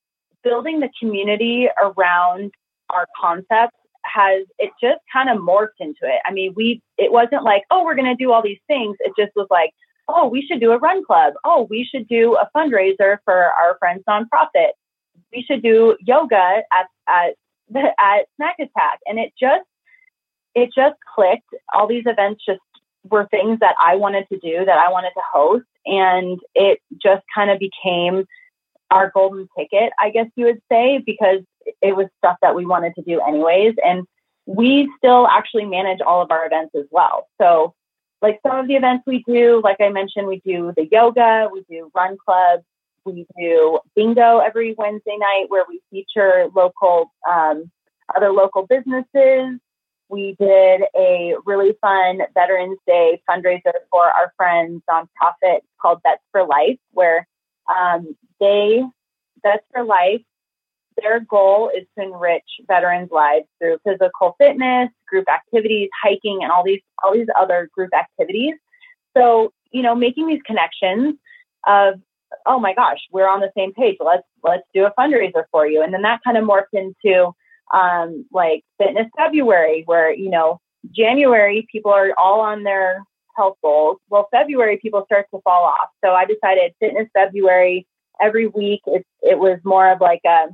building 0.43 0.81
the 0.81 0.91
community 0.99 1.69
around 1.83 2.53
our 2.91 3.07
concept 3.21 3.75
has 4.05 4.45
it 4.59 4.71
just 4.81 5.01
kind 5.13 5.29
of 5.29 5.39
morphed 5.39 5.79
into 5.79 6.01
it. 6.03 6.21
I 6.27 6.33
mean, 6.33 6.53
we 6.57 6.83
it 6.99 7.13
wasn't 7.13 7.45
like, 7.45 7.65
oh, 7.71 7.85
we're 7.85 7.95
going 7.95 8.17
to 8.17 8.23
do 8.23 8.33
all 8.33 8.43
these 8.43 8.61
things. 8.67 8.97
It 9.01 9.13
just 9.19 9.33
was 9.37 9.47
like, 9.51 9.73
oh, 10.09 10.27
we 10.27 10.43
should 10.43 10.61
do 10.61 10.73
a 10.73 10.79
run 10.79 11.05
club. 11.05 11.35
Oh, 11.45 11.67
we 11.71 11.85
should 11.85 12.09
do 12.09 12.37
a 12.37 12.49
fundraiser 12.57 13.19
for 13.25 13.35
our 13.35 13.77
friends 13.79 14.03
nonprofit. 14.09 14.71
We 15.33 15.43
should 15.43 15.63
do 15.63 15.97
yoga 16.01 16.63
at 16.73 16.87
at 17.09 17.35
at 17.77 18.27
Snack 18.37 18.57
Attack. 18.59 19.01
And 19.07 19.19
it 19.19 19.33
just 19.39 19.67
it 20.55 20.71
just 20.75 20.97
clicked. 21.15 21.49
All 21.75 21.87
these 21.87 22.05
events 22.07 22.43
just 22.45 22.61
were 23.09 23.27
things 23.31 23.59
that 23.61 23.75
I 23.83 23.97
wanted 23.97 24.27
to 24.31 24.39
do, 24.39 24.65
that 24.65 24.79
I 24.79 24.91
wanted 24.91 25.11
to 25.11 25.23
host, 25.33 25.67
and 25.87 26.39
it 26.55 26.81
just 27.03 27.25
kind 27.35 27.51
of 27.51 27.59
became 27.59 28.27
our 28.91 29.11
golden 29.15 29.49
ticket, 29.57 29.93
I 29.99 30.11
guess 30.11 30.27
you 30.35 30.47
would 30.47 30.61
say, 30.71 30.99
because 30.99 31.41
it 31.81 31.97
was 31.97 32.07
stuff 32.19 32.37
that 32.43 32.55
we 32.55 32.67
wanted 32.67 32.95
to 32.97 33.03
do 33.03 33.21
anyways. 33.21 33.75
And 33.85 34.05
we 34.47 34.91
still 34.99 35.29
actually 35.29 35.67
manage 35.67 36.01
all 36.01 36.23
of 36.23 36.31
our 36.31 36.45
events 36.47 36.75
as 36.75 36.87
well. 36.91 37.29
So 37.41 37.75
like 38.21 38.41
some 38.47 38.59
of 38.59 38.69
the 38.69 38.75
events 38.75 39.05
we 39.07 39.23
do, 39.27 39.61
like 39.63 39.81
I 39.81 39.91
mentioned, 39.91 40.27
we 40.27 40.43
do 40.45 40.73
the 40.77 40.89
yoga, 40.91 41.49
we 41.53 41.65
do 41.71 41.91
run 41.95 42.17
clubs, 42.25 42.65
we 43.05 43.27
do 43.39 43.79
bingo 43.95 44.39
every 44.39 44.75
Wednesday 44.77 45.17
night 45.17 45.47
where 45.49 45.65
we 45.69 45.81
feature 45.91 46.49
local, 46.55 47.13
um, 47.29 47.71
other 48.15 48.31
local 48.31 48.67
businesses. 48.67 49.59
We 50.11 50.35
did 50.41 50.83
a 50.97 51.37
really 51.47 51.75
fun 51.81 52.19
Veterans 52.35 52.79
Day 52.85 53.23
fundraiser 53.31 53.73
for 53.91 54.05
our 54.05 54.33
friends 54.37 54.83
nonprofit 54.91 55.61
called 55.81 56.01
Vets 56.03 56.23
for 56.33 56.45
Life, 56.45 56.79
where 56.91 57.29
um, 57.73 58.17
they, 58.41 58.83
Vets 59.45 59.65
for 59.73 59.85
Life, 59.85 60.23
their 61.01 61.21
goal 61.21 61.71
is 61.75 61.87
to 61.97 62.05
enrich 62.05 62.45
veterans' 62.67 63.11
lives 63.13 63.47
through 63.59 63.79
physical 63.87 64.35
fitness, 64.39 64.91
group 65.09 65.27
activities, 65.33 65.89
hiking, 66.03 66.41
and 66.43 66.51
all 66.51 66.65
these 66.65 66.81
all 67.03 67.15
these 67.15 67.29
other 67.39 67.71
group 67.73 67.91
activities. 67.95 68.55
So, 69.17 69.53
you 69.71 69.83
know, 69.83 69.95
making 69.95 70.27
these 70.27 70.43
connections 70.45 71.15
of, 71.67 72.01
oh 72.47 72.59
my 72.59 72.75
gosh, 72.75 72.99
we're 73.13 73.29
on 73.29 73.41
the 73.41 73.53
same 73.57 73.73
page. 73.73 73.97
Let's 74.01 74.27
let's 74.43 74.67
do 74.75 74.87
a 74.87 74.93
fundraiser 74.99 75.45
for 75.53 75.67
you, 75.67 75.83
and 75.83 75.95
then 75.95 76.03
that 76.03 76.21
kind 76.25 76.37
of 76.37 76.45
morphed 76.45 76.73
into 76.73 77.33
um, 77.73 78.27
like 78.33 78.65
Fitness 78.79 79.07
February, 79.17 79.83
where 79.87 80.13
you 80.13 80.31
know 80.31 80.61
January 80.91 81.67
people 81.71 81.93
are 81.93 82.13
all 82.19 82.41
on 82.41 82.63
their 82.63 83.03
health 83.37 83.57
goals. 83.63 83.99
Well, 84.09 84.29
February 84.31 84.79
people 84.81 85.05
start 85.07 85.27
to 85.35 85.41
fall 85.43 85.65
off. 85.65 85.89
So 86.05 86.13
I 86.13 86.25
decided 86.25 86.75
Fitness 86.81 87.09
February 87.15 87.87
every 88.21 88.47
week. 88.47 88.81
It 88.87 89.07
it 89.23 89.39
was 89.39 89.59
more 89.65 89.91
of 89.91 90.01
like 90.01 90.23
a 90.27 90.49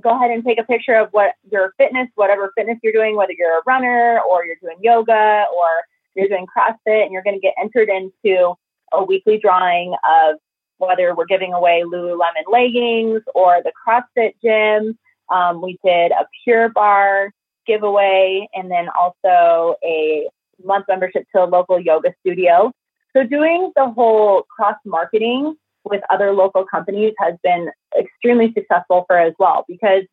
go 0.00 0.16
ahead 0.16 0.30
and 0.30 0.44
take 0.44 0.58
a 0.58 0.64
picture 0.64 0.94
of 0.94 1.08
what 1.10 1.34
your 1.50 1.74
fitness, 1.76 2.08
whatever 2.14 2.52
fitness 2.56 2.78
you're 2.82 2.92
doing, 2.92 3.16
whether 3.16 3.34
you're 3.36 3.58
a 3.58 3.62
runner 3.66 4.20
or 4.28 4.44
you're 4.44 4.56
doing 4.60 4.78
yoga 4.80 5.44
or 5.54 5.68
you're 6.14 6.28
doing 6.28 6.46
CrossFit, 6.46 7.04
and 7.04 7.12
you're 7.12 7.22
going 7.22 7.36
to 7.36 7.40
get 7.40 7.54
entered 7.60 7.88
into 7.88 8.54
a 8.92 9.02
weekly 9.02 9.38
drawing 9.38 9.94
of 10.08 10.36
whether 10.78 11.14
we're 11.14 11.26
giving 11.26 11.52
away 11.52 11.82
Lululemon 11.86 12.50
leggings 12.50 13.22
or 13.34 13.62
the 13.62 13.72
CrossFit 13.86 14.32
gym. 14.42 14.98
Um, 15.32 15.62
we 15.62 15.78
did 15.84 16.12
a 16.12 16.26
Pure 16.44 16.70
Barre 16.70 17.32
giveaway 17.66 18.48
and 18.54 18.70
then 18.70 18.88
also 18.88 19.76
a 19.84 20.28
month 20.64 20.86
membership 20.88 21.26
to 21.34 21.44
a 21.44 21.46
local 21.46 21.80
yoga 21.80 22.14
studio. 22.20 22.72
So 23.14 23.24
doing 23.24 23.72
the 23.76 23.90
whole 23.90 24.44
cross 24.54 24.76
marketing 24.84 25.56
with 25.84 26.02
other 26.10 26.32
local 26.32 26.64
companies 26.64 27.14
has 27.18 27.34
been 27.42 27.70
extremely 27.98 28.52
successful 28.52 29.04
for 29.06 29.18
us 29.18 29.28
as 29.28 29.34
well 29.38 29.64
because 29.68 30.04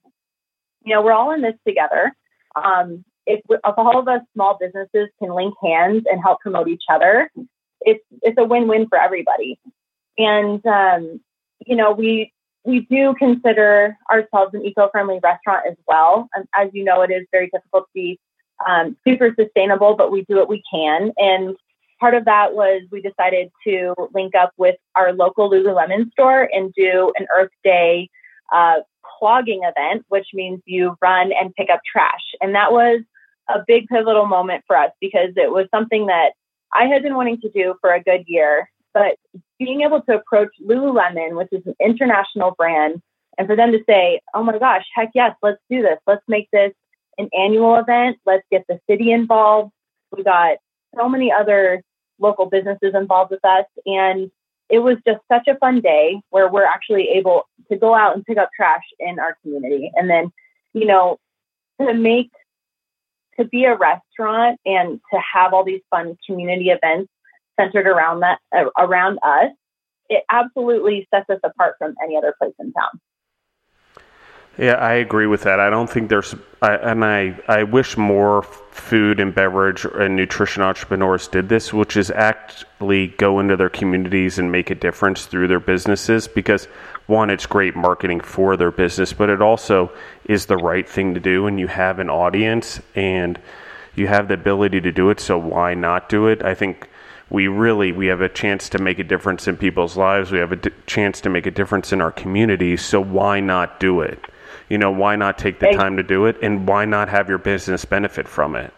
you 0.86 0.94
know 0.94 1.02
we're 1.02 1.14
all 1.14 1.32
in 1.32 1.42
this 1.42 1.56
together. 1.68 2.14
Um, 2.56 3.06
if, 3.26 3.42
if 3.50 3.60
all 3.78 4.00
of 4.00 4.08
us 4.08 4.22
small 4.34 4.58
businesses 4.60 5.10
can 5.20 5.34
link 5.34 5.54
hands 5.64 6.04
and 6.12 6.22
help 6.22 6.40
promote 6.40 6.68
each 6.68 6.84
other, 6.90 7.30
it's 7.82 8.04
it's 8.24 8.38
a 8.38 8.44
win-win 8.44 8.88
for 8.88 8.98
everybody. 8.98 9.60
And 10.18 10.66
um, 10.66 11.22
you 11.66 11.76
know 11.76 11.92
we 11.92 12.34
we 12.66 12.82
do 12.82 13.16
consider 13.18 13.98
ourselves 14.12 14.54
an 14.54 14.66
eco-friendly 14.66 15.20
restaurant 15.24 15.66
as 15.70 15.78
well. 15.88 16.30
And 16.34 16.46
as 16.56 16.70
you 16.74 16.84
know, 16.84 17.02
it 17.02 17.12
is 17.12 17.26
very 17.32 17.50
difficult 17.54 17.86
to 17.86 17.92
be 17.94 18.20
um, 18.68 18.98
super 19.08 19.34
sustainable, 19.40 19.96
but 19.96 20.12
we 20.12 20.26
do 20.26 20.36
what 20.36 20.50
we 20.50 20.62
can. 20.72 21.12
And 21.18 21.56
part 22.00 22.14
of 22.14 22.26
that 22.26 22.54
was 22.54 22.82
we 22.92 23.02
decided 23.02 23.50
to 23.66 23.94
link 24.14 24.36
up 24.36 24.52
with 24.58 24.76
our 24.96 25.14
local 25.14 25.50
Lululemon 25.50 26.12
store 26.12 26.50
and 26.52 26.74
do 26.74 27.14
an 27.18 27.28
Earth 27.36 27.52
Day 27.64 28.10
uh, 28.54 28.82
plogging 29.22 29.62
event, 29.64 30.06
which 30.10 30.28
means 30.34 30.62
you 30.66 30.96
run 31.02 31.32
and 31.32 31.56
pick 31.56 31.70
up 31.70 31.82
trash. 31.90 32.36
And 32.42 32.56
that 32.56 32.72
was 32.72 33.02
a 33.50 33.64
big 33.66 33.88
pivotal 33.88 34.26
moment 34.26 34.64
for 34.68 34.78
us 34.78 34.92
because 35.00 35.32
it 35.36 35.52
was 35.52 35.68
something 35.74 36.08
that 36.08 36.32
I 36.74 36.86
had 36.86 37.02
been 37.04 37.16
wanting 37.16 37.42
to 37.42 37.50
do 37.50 37.76
for 37.82 37.92
a 37.92 38.04
good 38.04 38.24
year. 38.28 38.70
But 38.94 39.16
being 39.60 39.82
able 39.82 40.02
to 40.02 40.16
approach 40.16 40.50
Lululemon, 40.64 41.36
which 41.36 41.50
is 41.52 41.66
an 41.66 41.76
international 41.80 42.52
brand, 42.52 43.02
and 43.38 43.48
for 43.48 43.56
them 43.56 43.72
to 43.72 43.80
say, 43.88 44.22
oh 44.34 44.44
my 44.44 44.58
gosh, 44.58 44.86
heck 44.94 45.12
yes, 45.14 45.36
let's 45.42 45.62
do 45.70 45.82
this. 45.82 45.98
Let's 46.06 46.24
make 46.28 46.50
this 46.52 46.74
an 47.18 47.30
annual 47.38 47.76
event. 47.76 48.18
Let's 48.26 48.44
get 48.52 48.66
the 48.68 48.80
city 48.90 49.12
involved. 49.12 49.72
We 50.16 50.24
got 50.24 50.58
so 50.96 51.08
many 51.08 51.32
other 51.32 51.82
local 52.20 52.48
businesses 52.48 52.94
involved 52.96 53.32
with 53.32 53.44
us. 53.46 53.66
And 53.86 54.32
it 54.70 54.80
was 54.80 54.98
just 55.08 55.20
such 55.32 55.48
a 55.48 55.56
fun 55.56 55.82
day 55.82 56.22
where 56.30 56.50
we're 56.50 56.66
actually 56.66 57.10
able 57.10 57.44
to 57.72 57.78
go 57.78 57.96
out 57.96 58.16
and 58.16 58.26
pick 58.26 58.38
up 58.38 58.50
trash 58.56 58.84
in 59.00 59.20
our 59.20 59.38
community. 59.42 59.92
And 59.96 60.10
then, 60.10 60.32
you 60.74 60.86
know, 60.86 61.18
to 61.80 61.94
make, 61.94 62.32
to 63.40 63.46
be 63.46 63.66
a 63.66 63.76
restaurant 63.76 64.60
and 64.66 65.00
to 65.14 65.20
have 65.34 65.54
all 65.54 65.64
these 65.64 65.82
fun 65.90 66.18
community 66.26 66.70
events 66.70 67.10
centered 67.60 67.88
around 67.88 68.22
that, 68.22 68.40
uh, 68.56 68.66
around 68.78 69.20
us, 69.24 69.52
it 70.10 70.24
absolutely 70.32 71.08
sets 71.14 71.30
us 71.30 71.40
apart 71.44 71.76
from 71.78 71.96
any 72.04 72.18
other 72.18 72.34
place 72.40 72.54
in 72.60 72.72
town. 72.74 73.00
Yeah, 74.58 74.74
I 74.74 74.96
agree 74.96 75.28
with 75.28 75.44
that. 75.44 75.62
I 75.62 75.70
don't 75.70 75.90
think 75.90 76.10
there's, 76.10 76.36
I, 76.62 76.76
and 76.76 77.06
I, 77.06 77.40
I 77.48 77.64
wish 77.64 77.96
more 77.96 78.44
food 78.44 79.22
and 79.22 79.34
beverage 79.34 79.86
and 79.86 80.18
nutrition 80.18 80.64
entrepreneurs 80.64 81.30
did 81.30 81.48
this, 81.48 81.72
which 81.72 81.96
is 81.96 82.12
actually 82.12 83.08
go 83.08 83.40
into 83.40 83.56
their 83.56 83.70
communities 83.70 84.38
and 84.38 84.52
make 84.52 84.70
a 84.70 84.76
difference 84.76 85.28
through 85.28 85.48
their 85.48 85.62
businesses. 85.62 86.28
Because 86.28 86.66
one, 87.08 87.30
it's 87.30 87.46
great 87.46 87.78
marketing 87.78 88.20
for 88.20 88.58
their 88.58 88.72
business, 88.72 89.14
but 89.14 89.30
it 89.30 89.42
also 89.42 89.94
is 90.26 90.48
the 90.48 90.58
right 90.58 90.90
thing 90.90 91.14
to 91.14 91.22
do. 91.22 91.48
And 91.48 91.58
you 91.58 91.68
have 91.68 92.00
an 92.00 92.10
audience 92.10 92.82
and 92.96 93.40
you 93.96 94.08
have 94.08 94.28
the 94.28 94.34
ability 94.34 94.82
to 94.82 94.92
do 94.92 95.10
it. 95.10 95.22
So 95.22 95.38
why 95.38 95.74
not 95.74 96.10
do 96.10 96.28
it? 96.28 96.44
I 96.44 96.54
think 96.54 96.90
we 97.30 97.48
really 97.48 97.92
we 97.92 98.08
have 98.08 98.22
a 98.22 98.30
chance 98.30 98.70
to 98.70 98.80
make 98.80 99.00
a 99.00 99.04
difference 99.04 99.48
in 99.48 99.58
people's 99.58 99.96
lives. 99.96 100.32
We 100.32 100.40
have 100.40 100.52
a 100.52 100.56
d- 100.56 100.72
chance 100.88 101.22
to 101.22 101.30
make 101.30 101.46
a 101.46 101.52
difference 101.52 101.92
in 101.94 102.02
our 102.02 102.12
community. 102.12 102.78
So 102.78 103.02
why 103.02 103.40
not 103.40 103.80
do 103.80 104.02
it? 104.02 104.26
you 104.70 104.78
know, 104.78 104.92
why 104.92 105.16
not 105.16 105.38
take 105.38 105.60
the 105.60 105.72
time 105.72 105.98
to 105.98 106.04
do 106.04 106.26
it 106.26 106.38
and 106.42 106.68
why 106.68 106.86
not 106.86 107.10
have 107.10 107.28
your 107.28 107.40
business 107.40 107.84
benefit 107.86 108.28
from 108.28 108.56
it? 108.56 108.74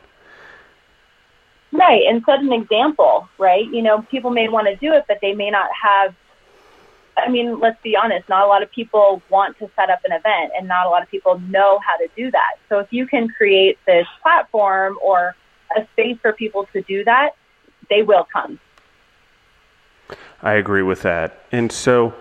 Right, 1.73 2.03
and 2.07 2.23
set 2.25 2.39
an 2.39 2.51
example, 2.51 3.29
right? 3.37 3.65
You 3.65 3.81
know, 3.81 4.01
people 4.03 4.31
may 4.31 4.49
want 4.49 4.67
to 4.67 4.75
do 4.75 4.93
it, 4.93 5.05
but 5.07 5.19
they 5.21 5.33
may 5.33 5.49
not 5.49 5.69
have. 5.83 6.15
I 7.17 7.29
mean, 7.29 7.59
let's 7.59 7.81
be 7.81 7.95
honest, 7.95 8.27
not 8.29 8.43
a 8.43 8.47
lot 8.47 8.63
of 8.63 8.71
people 8.71 9.21
want 9.29 9.57
to 9.59 9.69
set 9.75 9.89
up 9.89 9.99
an 10.05 10.11
event, 10.11 10.53
and 10.57 10.67
not 10.67 10.87
a 10.87 10.89
lot 10.89 11.03
of 11.03 11.11
people 11.11 11.39
know 11.39 11.79
how 11.85 11.97
to 11.97 12.07
do 12.15 12.31
that. 12.31 12.55
So, 12.67 12.79
if 12.79 12.91
you 12.91 13.05
can 13.05 13.29
create 13.29 13.77
this 13.85 14.07
platform 14.21 14.97
or 15.01 15.35
a 15.75 15.85
space 15.93 16.17
for 16.21 16.33
people 16.33 16.67
to 16.73 16.81
do 16.81 17.03
that, 17.05 17.31
they 17.91 18.01
will 18.01 18.27
come. 18.33 18.59
I 20.41 20.53
agree 20.53 20.81
with 20.81 21.03
that. 21.03 21.45
And 21.51 21.71
so, 21.71 22.15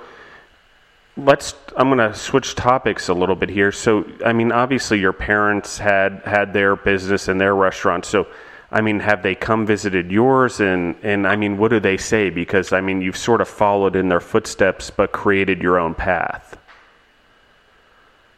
let's 1.16 1.54
i'm 1.76 1.88
going 1.88 1.98
to 1.98 2.16
switch 2.16 2.54
topics 2.54 3.08
a 3.08 3.12
little 3.12 3.34
bit 3.34 3.50
here 3.50 3.72
so 3.72 4.06
i 4.24 4.32
mean 4.32 4.52
obviously 4.52 4.98
your 4.98 5.12
parents 5.12 5.76
had 5.76 6.22
had 6.24 6.52
their 6.52 6.76
business 6.76 7.26
and 7.26 7.38
their 7.38 7.54
restaurant 7.54 8.06
so 8.06 8.26
I 8.72 8.80
mean, 8.80 9.00
have 9.00 9.22
they 9.22 9.34
come 9.34 9.66
visited 9.66 10.12
yours? 10.12 10.60
And, 10.60 10.94
and 11.02 11.26
I 11.26 11.34
mean, 11.36 11.58
what 11.58 11.70
do 11.70 11.80
they 11.80 11.96
say? 11.96 12.30
Because, 12.30 12.72
I 12.72 12.80
mean, 12.80 13.00
you've 13.02 13.16
sort 13.16 13.40
of 13.40 13.48
followed 13.48 13.96
in 13.96 14.08
their 14.08 14.20
footsteps, 14.20 14.90
but 14.90 15.12
created 15.12 15.60
your 15.60 15.78
own 15.78 15.94
path. 15.94 16.56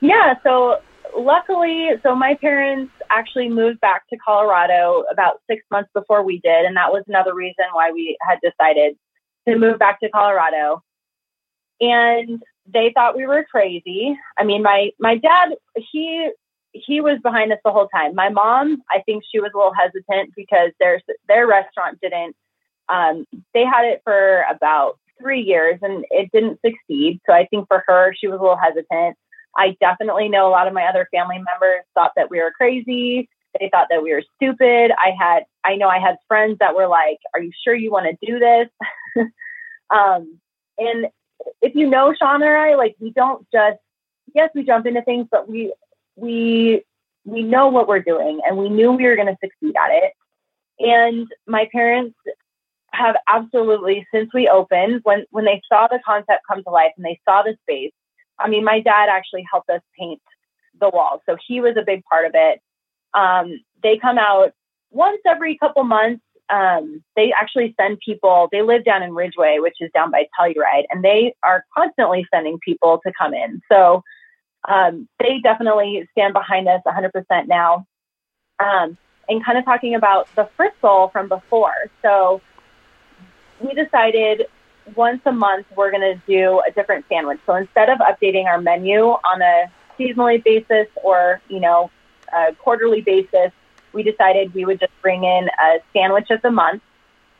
Yeah. 0.01 0.35
So, 0.43 0.81
luckily, 1.17 1.91
so 2.03 2.15
my 2.15 2.35
parents 2.35 2.93
actually 3.11 3.49
moved 3.49 3.81
back 3.81 4.03
to 4.09 4.19
Colorado 4.19 5.05
about 5.11 5.41
six 5.51 5.63
months 5.71 5.91
before 5.95 6.23
we 6.23 6.41
did. 6.41 6.65
And 6.65 6.77
that 6.77 6.93
was 6.93 7.05
another 7.07 7.35
reason 7.35 7.65
why 7.73 7.91
we 7.93 8.17
had 8.21 8.39
decided 8.43 8.97
to 9.49 9.59
move 9.59 9.79
back 9.79 10.01
to 10.01 10.11
Colorado. 10.11 10.83
And 11.81 12.43
they 12.67 12.93
thought 12.95 13.17
we 13.17 13.27
were 13.27 13.45
crazy. 13.51 14.17
I 14.39 14.45
mean, 14.45 14.63
my, 14.63 14.91
my 14.99 15.17
dad, 15.17 15.51
he 15.77 16.31
he 16.75 17.01
was 17.03 17.19
behind 17.23 17.53
us 17.53 17.59
the 17.65 17.71
whole 17.71 17.89
time. 17.89 18.15
My 18.15 18.31
mom, 18.31 18.83
I 18.91 19.03
think 19.05 19.25
she 19.31 19.41
was 19.41 19.51
a 19.55 19.59
little 19.59 19.75
hesitant 19.75 20.33
because 20.35 20.71
their 20.81 21.01
their 21.29 21.47
restaurant 21.47 21.99
didn't. 22.01 22.35
Um, 22.89 23.27
they 23.55 23.65
had 23.65 23.85
it 23.85 24.01
for 24.05 24.45
about 24.51 24.99
three 25.21 25.43
years 25.43 25.79
and 25.83 26.05
it 26.11 26.31
didn't 26.33 26.61
succeed. 26.65 27.21
So 27.27 27.35
I 27.35 27.47
think 27.47 27.69
for 27.69 27.85
her, 27.87 28.15
she 28.19 28.27
was 28.27 28.39
a 28.39 28.43
little 28.43 28.57
hesitant. 28.57 29.17
I 29.57 29.77
definitely 29.81 30.29
know 30.29 30.49
a 30.49 30.51
lot 30.51 30.67
of 30.67 30.73
my 30.73 30.85
other 30.85 31.09
family 31.13 31.37
members 31.37 31.85
thought 31.95 32.13
that 32.17 32.31
we 32.31 32.41
were 32.41 32.53
crazy. 32.53 33.29
They 33.59 33.69
thought 33.71 33.89
that 33.91 34.03
we 34.03 34.13
were 34.13 34.23
stupid. 34.37 34.93
I 34.99 35.13
had, 35.19 35.45
I 35.63 35.77
know 35.77 35.89
I 35.89 35.99
had 35.99 36.17
friends 36.27 36.59
that 36.61 36.75
were 36.75 36.89
like, 36.89 37.19
"Are 37.35 37.41
you 37.41 37.53
sure 37.65 37.75
you 37.75 37.91
want 37.91 38.07
to 38.07 38.27
do 38.27 38.39
this?" 38.39 38.69
um, 39.91 40.39
and 40.79 41.09
if 41.61 41.75
you 41.75 41.89
know 41.89 42.15
Sean 42.15 42.43
or 42.43 42.57
I, 42.57 42.75
like 42.77 42.97
we 42.99 43.11
don't 43.11 43.47
just 43.53 43.79
yes, 44.35 44.51
we 44.55 44.65
jump 44.65 44.87
into 44.87 45.03
things, 45.03 45.29
but 45.31 45.49
we 45.49 45.73
we 46.17 46.83
we 47.25 47.43
know 47.43 47.69
what 47.69 47.89
we're 47.89 48.01
doing 48.01 48.41
and 48.47 48.57
we 48.57 48.69
knew 48.69 48.93
we 48.93 49.07
were 49.07 49.17
going 49.17 49.29
to 49.29 49.37
succeed 49.43 49.75
at 49.77 49.91
it. 49.93 50.13
And 50.81 51.29
my 51.47 51.69
parents 51.71 52.17
have 52.93 53.17
absolutely 53.29 54.07
since 54.13 54.31
we 54.35 54.49
opened 54.49 55.01
when 55.05 55.25
when 55.31 55.45
they 55.45 55.63
saw 55.69 55.87
the 55.87 56.01
concept 56.05 56.43
come 56.47 56.63
to 56.65 56.71
life 56.71 56.93
and 56.97 57.05
they 57.05 57.21
saw 57.25 57.43
the 57.43 57.57
space. 57.63 57.93
I 58.39 58.49
mean, 58.49 58.65
my 58.65 58.81
dad 58.81 59.09
actually 59.09 59.45
helped 59.51 59.71
us 59.71 59.83
paint 59.99 60.21
the 60.81 60.89
walls, 60.89 61.21
so 61.27 61.37
he 61.47 61.61
was 61.61 61.77
a 61.77 61.85
big 61.85 62.03
part 62.05 62.27
of 62.27 62.33
it. 62.35 62.61
Um, 63.15 63.61
they 63.83 63.99
come 63.99 64.19
out 64.19 64.53
once 64.91 65.21
every 65.27 65.57
couple 65.59 65.85
months. 65.85 66.23
Um, 66.51 67.03
they 67.17 67.33
actually 67.33 67.75
send 67.81 67.99
people. 68.05 68.49
They 68.53 68.63
live 68.63 68.85
down 68.85 69.03
in 69.03 69.15
Ridgway, 69.15 69.59
which 69.59 69.77
is 69.81 69.91
down 69.95 70.11
by 70.11 70.27
Telluride, 70.39 70.85
and 70.91 71.03
they 71.03 71.35
are 71.43 71.65
constantly 71.77 72.27
sending 72.33 72.59
people 72.59 73.01
to 73.07 73.13
come 73.19 73.33
in. 73.33 73.61
So 73.71 74.03
um, 74.69 75.09
they 75.19 75.41
definitely 75.43 76.07
stand 76.13 76.35
behind 76.35 76.69
us 76.69 76.81
100% 76.87 77.49
now. 77.49 77.87
Um, 78.59 78.97
and 79.29 79.45
kind 79.45 79.59
of 79.59 79.65
talking 79.65 79.95
about 79.95 80.29
the 80.35 80.49
fritzel 80.59 81.11
from 81.13 81.29
before. 81.29 81.91
So 82.03 82.41
we 83.61 83.73
decided 83.75 84.47
once 84.95 85.21
a 85.27 85.33
month 85.33 85.67
we're 85.77 85.91
going 85.91 86.03
to 86.03 86.21
do 86.27 86.61
a 86.67 86.71
different 86.73 87.05
sandwich. 87.09 87.41
So 87.47 87.55
instead 87.55 87.89
of 87.89 87.99
updating 87.99 88.47
our 88.47 88.61
menu 88.61 89.01
on 89.03 89.43
a 89.43 89.71
seasonally 89.99 90.43
basis 90.43 90.89
or, 90.97 91.41
you 91.49 91.61
know, 91.61 91.91
a 92.33 92.55
quarterly 92.55 93.01
basis, 93.01 93.53
we 93.93 94.03
decided 94.03 94.55
we 94.55 94.65
would 94.65 94.81
just 94.81 94.93
bring 95.03 95.25
in 95.25 95.49
a 95.49 95.79
sandwich 95.93 96.31
of 96.31 96.41
the 96.43 96.51
month. 96.51 96.83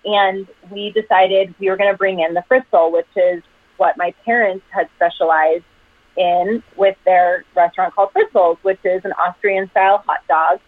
And 0.05 0.49
we 0.71 0.91
decided 0.91 1.55
we 1.59 1.71
were 1.71 1.77
going 1.77 1.91
to 1.91 1.97
bring 1.97 2.21
in 2.21 2.35
the 2.35 2.43
fritzel, 2.51 2.93
which 2.93 3.07
is 3.17 3.43
what 3.77 3.97
my 3.97 4.13
parents 4.25 4.65
had 4.71 4.89
specialized 4.97 5.65
in 6.17 6.63
with 6.77 6.97
their 7.05 7.45
restaurant 7.55 7.95
called 7.95 8.11
Fritzels, 8.13 8.59
which 8.63 8.81
is 8.85 9.05
an 9.05 9.13
Austrian 9.13 9.71
style 9.71 10.03
hot 10.07 10.21
dog 10.29 10.61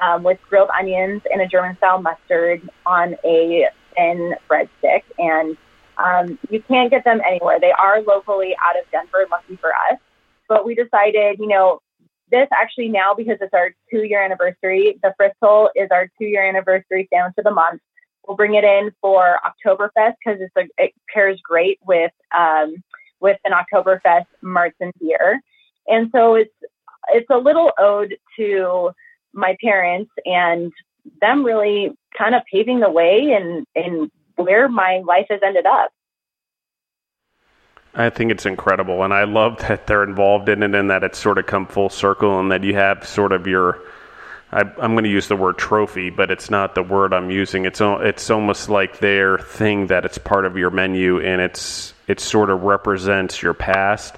um, 0.00 0.22
with 0.22 0.38
grilled 0.48 0.70
onions 0.78 1.22
and 1.30 1.40
a 1.40 1.46
German 1.46 1.76
style 1.76 2.02
mustard 2.02 2.68
on 2.84 3.16
a 3.24 3.68
thin 3.94 4.34
breadstick. 4.50 5.02
And 5.18 5.56
um, 5.98 6.38
you 6.50 6.62
can't 6.62 6.90
get 6.90 7.04
them 7.04 7.20
anywhere. 7.26 7.58
They 7.60 7.72
are 7.72 8.02
locally 8.02 8.54
out 8.64 8.78
of 8.78 8.90
Denver, 8.90 9.26
lucky 9.30 9.56
for 9.56 9.70
us. 9.70 9.98
But 10.48 10.64
we 10.64 10.74
decided, 10.74 11.38
you 11.38 11.48
know, 11.48 11.80
this 12.30 12.48
actually 12.52 12.88
now 12.88 13.14
because 13.14 13.36
it's 13.40 13.54
our 13.54 13.74
two 13.90 14.04
year 14.04 14.24
anniversary, 14.24 14.98
the 15.02 15.14
Fritzel 15.20 15.68
is 15.76 15.88
our 15.90 16.08
two 16.18 16.26
year 16.26 16.46
anniversary 16.46 17.08
sandwich 17.12 17.34
of 17.38 17.44
the 17.44 17.50
month. 17.50 17.80
We'll 18.26 18.36
bring 18.36 18.54
it 18.54 18.64
in 18.64 18.92
for 19.00 19.38
Oktoberfest 19.44 20.14
because 20.24 20.40
it's 20.40 20.54
a, 20.56 20.82
it 20.82 20.92
pairs 21.12 21.40
great 21.42 21.78
with 21.86 22.12
um, 22.36 22.82
with 23.20 23.38
an 23.44 23.52
Oktoberfest 23.52 24.26
Marzen 24.42 24.92
beer. 24.98 25.40
And 25.86 26.10
so 26.12 26.34
it's 26.34 26.54
it's 27.08 27.30
a 27.30 27.36
little 27.36 27.72
ode 27.78 28.16
to 28.36 28.90
my 29.32 29.56
parents 29.62 30.10
and 30.24 30.72
them 31.20 31.44
really 31.44 31.90
kind 32.16 32.34
of 32.34 32.42
paving 32.50 32.80
the 32.80 32.90
way 32.90 33.32
and 33.32 33.66
and 33.74 34.10
where 34.42 34.68
my 34.68 35.02
life 35.06 35.26
has 35.30 35.40
ended 35.44 35.66
up. 35.66 35.92
I 37.94 38.08
think 38.10 38.30
it's 38.30 38.46
incredible, 38.46 39.02
and 39.02 39.12
I 39.12 39.24
love 39.24 39.58
that 39.58 39.86
they're 39.86 40.02
involved 40.02 40.48
in 40.48 40.62
it, 40.62 40.74
and 40.74 40.90
that 40.90 41.04
it's 41.04 41.18
sort 41.18 41.38
of 41.38 41.46
come 41.46 41.66
full 41.66 41.90
circle, 41.90 42.40
and 42.40 42.50
that 42.50 42.64
you 42.64 42.74
have 42.74 43.06
sort 43.06 43.32
of 43.32 43.46
your. 43.46 43.80
I, 44.50 44.60
am 44.60 44.92
going 44.92 45.04
to 45.04 45.10
use 45.10 45.28
the 45.28 45.36
word 45.36 45.56
trophy, 45.56 46.10
but 46.10 46.30
it's 46.30 46.50
not 46.50 46.74
the 46.74 46.82
word 46.82 47.14
I'm 47.14 47.30
using. 47.30 47.64
It's 47.64 47.80
it's 47.82 48.30
almost 48.30 48.68
like 48.68 48.98
their 48.98 49.38
thing 49.38 49.86
that 49.88 50.04
it's 50.04 50.18
part 50.18 50.46
of 50.46 50.56
your 50.56 50.70
menu, 50.70 51.20
and 51.20 51.40
it's 51.40 51.92
it 52.06 52.20
sort 52.20 52.50
of 52.50 52.62
represents 52.62 53.42
your 53.42 53.54
past, 53.54 54.14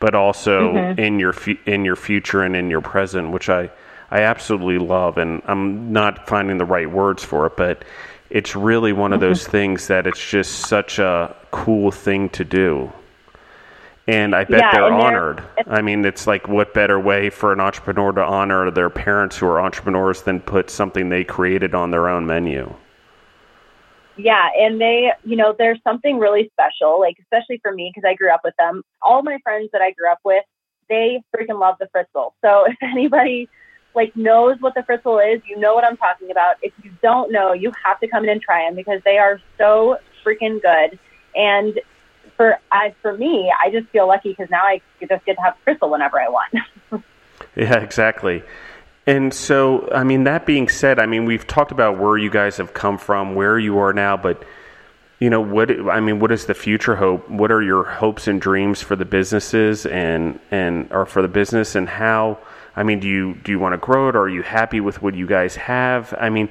but 0.00 0.14
also 0.14 0.72
mm-hmm. 0.72 1.00
in 1.00 1.18
your 1.18 1.34
in 1.64 1.84
your 1.84 1.96
future 1.96 2.42
and 2.42 2.56
in 2.56 2.70
your 2.70 2.80
present, 2.80 3.30
which 3.30 3.48
I 3.48 3.70
I 4.10 4.22
absolutely 4.22 4.84
love. 4.84 5.16
And 5.16 5.42
I'm 5.46 5.92
not 5.92 6.28
finding 6.28 6.58
the 6.58 6.64
right 6.64 6.90
words 6.90 7.24
for 7.24 7.46
it, 7.46 7.56
but 7.56 7.84
it's 8.32 8.56
really 8.56 8.94
one 8.94 9.12
of 9.12 9.20
mm-hmm. 9.20 9.28
those 9.28 9.46
things 9.46 9.88
that 9.88 10.06
it's 10.06 10.26
just 10.26 10.60
such 10.66 10.98
a 10.98 11.36
cool 11.50 11.90
thing 11.90 12.30
to 12.30 12.44
do. 12.44 12.90
And 14.08 14.34
I 14.34 14.44
bet 14.44 14.60
yeah, 14.60 14.72
they're 14.72 14.92
honored. 14.92 15.44
They're, 15.56 15.74
I 15.74 15.82
mean, 15.82 16.04
it's 16.04 16.26
like 16.26 16.48
what 16.48 16.72
better 16.72 16.98
way 16.98 17.28
for 17.28 17.52
an 17.52 17.60
entrepreneur 17.60 18.10
to 18.12 18.22
honor 18.22 18.70
their 18.70 18.88
parents 18.88 19.36
who 19.36 19.46
are 19.46 19.60
entrepreneurs 19.60 20.22
than 20.22 20.40
put 20.40 20.70
something 20.70 21.10
they 21.10 21.24
created 21.24 21.74
on 21.74 21.90
their 21.90 22.08
own 22.08 22.26
menu? 22.26 22.74
Yeah, 24.16 24.48
and 24.58 24.80
they, 24.80 25.12
you 25.24 25.36
know, 25.36 25.54
there's 25.56 25.80
something 25.84 26.18
really 26.18 26.50
special, 26.54 26.98
like 27.00 27.18
especially 27.20 27.60
for 27.62 27.72
me 27.72 27.92
because 27.94 28.08
I 28.08 28.14
grew 28.14 28.32
up 28.32 28.40
with 28.44 28.54
them. 28.58 28.82
All 29.02 29.22
my 29.22 29.38
friends 29.44 29.68
that 29.72 29.82
I 29.82 29.92
grew 29.92 30.10
up 30.10 30.20
with, 30.24 30.44
they 30.88 31.22
freaking 31.36 31.60
love 31.60 31.76
the 31.78 31.88
Fritzel. 31.94 32.32
So 32.42 32.64
if 32.66 32.76
anybody 32.82 33.48
like 33.94 34.14
knows 34.16 34.56
what 34.60 34.74
the 34.74 34.80
Fritzel 34.80 35.34
is, 35.34 35.42
you 35.46 35.58
know 35.58 35.74
what 35.74 35.84
I'm 35.84 35.96
talking 35.96 36.30
about. 36.30 36.56
If 36.62 36.72
you 36.82 36.90
don't 37.02 37.30
know, 37.30 37.52
you 37.52 37.72
have 37.84 38.00
to 38.00 38.08
come 38.08 38.24
in 38.24 38.30
and 38.30 38.40
try 38.40 38.64
them 38.66 38.74
because 38.74 39.00
they 39.04 39.18
are 39.18 39.40
so 39.58 39.98
freaking 40.24 40.60
good. 40.62 40.98
And 41.34 41.80
for 42.36 42.58
as 42.72 42.92
for 43.02 43.16
me, 43.16 43.52
I 43.62 43.70
just 43.70 43.88
feel 43.88 44.06
lucky 44.06 44.30
because 44.30 44.50
now 44.50 44.62
I 44.62 44.80
just 45.00 45.24
get 45.24 45.34
to 45.34 45.42
have 45.42 45.54
Fritzel 45.66 45.90
whenever 45.90 46.20
I 46.20 46.28
want. 46.28 46.54
yeah, 47.56 47.78
exactly. 47.78 48.42
And 49.06 49.34
so, 49.34 49.90
I 49.92 50.04
mean, 50.04 50.24
that 50.24 50.46
being 50.46 50.68
said, 50.68 50.98
I 50.98 51.06
mean, 51.06 51.24
we've 51.24 51.46
talked 51.46 51.72
about 51.72 51.98
where 51.98 52.16
you 52.16 52.30
guys 52.30 52.56
have 52.58 52.72
come 52.72 52.98
from, 52.98 53.34
where 53.34 53.58
you 53.58 53.78
are 53.78 53.92
now, 53.92 54.16
but 54.16 54.44
you 55.18 55.30
know, 55.30 55.40
what 55.40 55.70
I 55.88 56.00
mean, 56.00 56.18
what 56.18 56.32
is 56.32 56.46
the 56.46 56.54
future 56.54 56.96
hope? 56.96 57.28
What 57.30 57.52
are 57.52 57.62
your 57.62 57.84
hopes 57.84 58.26
and 58.26 58.40
dreams 58.40 58.82
for 58.82 58.96
the 58.96 59.04
businesses 59.04 59.86
and 59.86 60.40
and 60.50 60.90
or 60.90 61.06
for 61.06 61.22
the 61.22 61.28
business 61.28 61.76
and 61.76 61.88
how? 61.88 62.38
I 62.74 62.82
mean, 62.82 63.00
do 63.00 63.08
you 63.08 63.34
do 63.34 63.52
you 63.52 63.58
want 63.58 63.74
to 63.74 63.78
grow 63.78 64.08
it? 64.08 64.16
Or 64.16 64.22
are 64.22 64.28
you 64.28 64.42
happy 64.42 64.80
with 64.80 65.02
what 65.02 65.14
you 65.14 65.26
guys 65.26 65.56
have? 65.56 66.14
I 66.18 66.30
mean, 66.30 66.50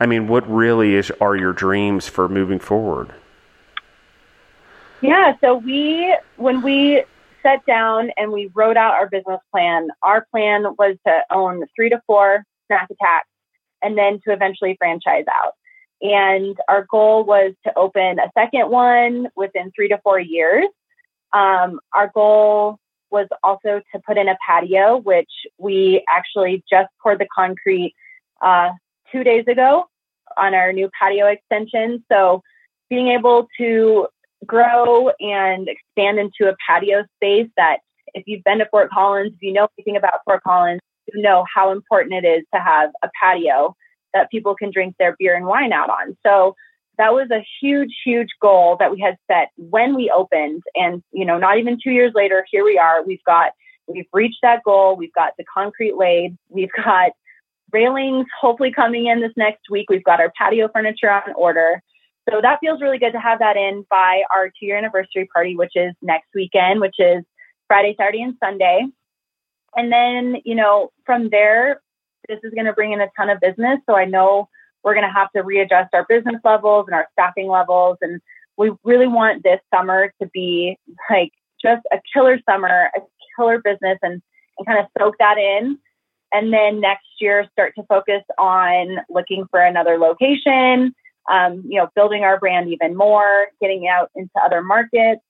I 0.00 0.06
mean, 0.06 0.28
what 0.28 0.48
really 0.48 0.94
is 0.94 1.10
are 1.20 1.36
your 1.36 1.52
dreams 1.52 2.08
for 2.08 2.28
moving 2.28 2.58
forward? 2.58 3.12
Yeah, 5.00 5.34
so 5.40 5.56
we 5.56 6.16
when 6.36 6.62
we 6.62 7.04
sat 7.42 7.64
down 7.66 8.10
and 8.16 8.32
we 8.32 8.50
wrote 8.54 8.76
out 8.76 8.94
our 8.94 9.08
business 9.08 9.40
plan. 9.50 9.88
Our 10.02 10.26
plan 10.30 10.64
was 10.78 10.96
to 11.06 11.20
own 11.30 11.64
three 11.74 11.88
to 11.90 12.00
four 12.06 12.44
snack 12.66 12.88
attacks 12.90 13.28
and 13.82 13.96
then 13.96 14.20
to 14.24 14.32
eventually 14.32 14.76
franchise 14.78 15.24
out. 15.32 15.54
And 16.00 16.56
our 16.68 16.86
goal 16.90 17.24
was 17.24 17.54
to 17.64 17.76
open 17.76 18.18
a 18.18 18.30
second 18.36 18.70
one 18.70 19.28
within 19.34 19.72
three 19.74 19.88
to 19.88 19.98
four 20.02 20.20
years. 20.20 20.66
Um, 21.32 21.80
our 21.92 22.10
goal 22.14 22.78
was 23.10 23.26
also 23.42 23.80
to 23.92 24.00
put 24.06 24.18
in 24.18 24.28
a 24.28 24.36
patio, 24.46 24.98
which 24.98 25.30
we 25.58 26.04
actually 26.08 26.62
just 26.70 26.88
poured 27.02 27.18
the 27.18 27.26
concrete 27.34 27.94
uh, 28.42 28.70
two 29.10 29.24
days 29.24 29.44
ago 29.48 29.84
on 30.36 30.54
our 30.54 30.72
new 30.72 30.90
patio 30.98 31.26
extension. 31.26 32.04
So 32.10 32.42
being 32.90 33.08
able 33.08 33.48
to 33.58 34.08
grow 34.46 35.10
and 35.20 35.68
expand 35.68 36.18
into 36.18 36.50
a 36.50 36.56
patio 36.66 37.04
space 37.16 37.48
that 37.56 37.78
if 38.14 38.24
you've 38.26 38.44
been 38.44 38.58
to 38.58 38.66
Fort 38.70 38.90
Collins, 38.90 39.32
if 39.34 39.42
you 39.42 39.52
know 39.52 39.68
anything 39.78 39.96
about 39.96 40.20
Fort 40.24 40.42
Collins, 40.42 40.80
you 41.12 41.22
know 41.22 41.44
how 41.52 41.72
important 41.72 42.24
it 42.24 42.26
is 42.26 42.44
to 42.54 42.60
have 42.60 42.90
a 43.02 43.10
patio 43.20 43.74
that 44.14 44.30
people 44.30 44.54
can 44.54 44.70
drink 44.70 44.94
their 44.98 45.16
beer 45.18 45.36
and 45.36 45.46
wine 45.46 45.72
out 45.72 45.90
on. 45.90 46.16
So 46.24 46.54
that 46.98 47.14
was 47.14 47.30
a 47.30 47.46
huge, 47.60 47.94
huge 48.04 48.28
goal 48.42 48.76
that 48.80 48.90
we 48.90 49.00
had 49.00 49.16
set 49.30 49.50
when 49.56 49.94
we 49.94 50.10
opened. 50.10 50.62
And, 50.74 51.02
you 51.12 51.24
know, 51.24 51.38
not 51.38 51.58
even 51.58 51.78
two 51.82 51.92
years 51.92 52.12
later, 52.14 52.44
here 52.50 52.64
we 52.64 52.76
are. 52.76 53.04
We've 53.04 53.22
got, 53.24 53.52
we've 53.86 54.08
reached 54.12 54.40
that 54.42 54.64
goal. 54.64 54.96
We've 54.96 55.12
got 55.12 55.32
the 55.38 55.44
concrete 55.52 55.96
laid. 55.96 56.36
We've 56.48 56.72
got 56.76 57.12
railings 57.72 58.26
hopefully 58.40 58.72
coming 58.72 59.06
in 59.06 59.20
this 59.20 59.32
next 59.36 59.70
week. 59.70 59.86
We've 59.88 60.04
got 60.04 60.20
our 60.20 60.32
patio 60.36 60.68
furniture 60.72 61.10
on 61.10 61.32
order. 61.36 61.82
So 62.28 62.40
that 62.42 62.58
feels 62.60 62.82
really 62.82 62.98
good 62.98 63.12
to 63.12 63.20
have 63.20 63.38
that 63.38 63.56
in 63.56 63.86
by 63.88 64.22
our 64.30 64.48
two 64.48 64.66
year 64.66 64.76
anniversary 64.76 65.28
party, 65.32 65.56
which 65.56 65.72
is 65.76 65.94
next 66.02 66.28
weekend, 66.34 66.80
which 66.80 66.96
is 66.98 67.24
Friday, 67.68 67.94
Saturday, 67.98 68.22
and 68.22 68.34
Sunday. 68.42 68.86
And 69.76 69.92
then, 69.92 70.36
you 70.44 70.54
know, 70.54 70.90
from 71.06 71.28
there, 71.30 71.80
this 72.28 72.38
is 72.42 72.52
going 72.52 72.66
to 72.66 72.72
bring 72.72 72.92
in 72.92 73.00
a 73.00 73.08
ton 73.16 73.30
of 73.30 73.40
business. 73.40 73.78
So 73.88 73.96
I 73.96 74.04
know 74.04 74.48
we're 74.88 74.94
going 74.94 75.06
to 75.06 75.12
have 75.12 75.30
to 75.32 75.42
readjust 75.42 75.92
our 75.92 76.06
business 76.08 76.40
levels 76.44 76.86
and 76.88 76.94
our 76.94 77.06
staffing 77.12 77.46
levels. 77.46 77.98
And 78.00 78.22
we 78.56 78.72
really 78.84 79.06
want 79.06 79.42
this 79.42 79.60
summer 79.72 80.10
to 80.20 80.28
be 80.32 80.78
like 81.10 81.32
just 81.62 81.82
a 81.92 81.98
killer 82.14 82.40
summer, 82.48 82.90
a 82.96 83.00
killer 83.36 83.58
business, 83.58 83.98
and, 84.02 84.22
and 84.56 84.66
kind 84.66 84.78
of 84.78 84.86
soak 84.98 85.16
that 85.18 85.36
in. 85.36 85.78
And 86.32 86.52
then 86.52 86.80
next 86.80 87.06
year, 87.20 87.46
start 87.52 87.74
to 87.76 87.84
focus 87.84 88.22
on 88.38 88.96
looking 89.10 89.44
for 89.50 89.60
another 89.60 89.98
location, 89.98 90.94
um, 91.30 91.64
you 91.68 91.78
know, 91.78 91.90
building 91.94 92.24
our 92.24 92.38
brand 92.38 92.70
even 92.70 92.96
more, 92.96 93.48
getting 93.60 93.88
out 93.88 94.10
into 94.14 94.32
other 94.42 94.62
markets, 94.62 95.20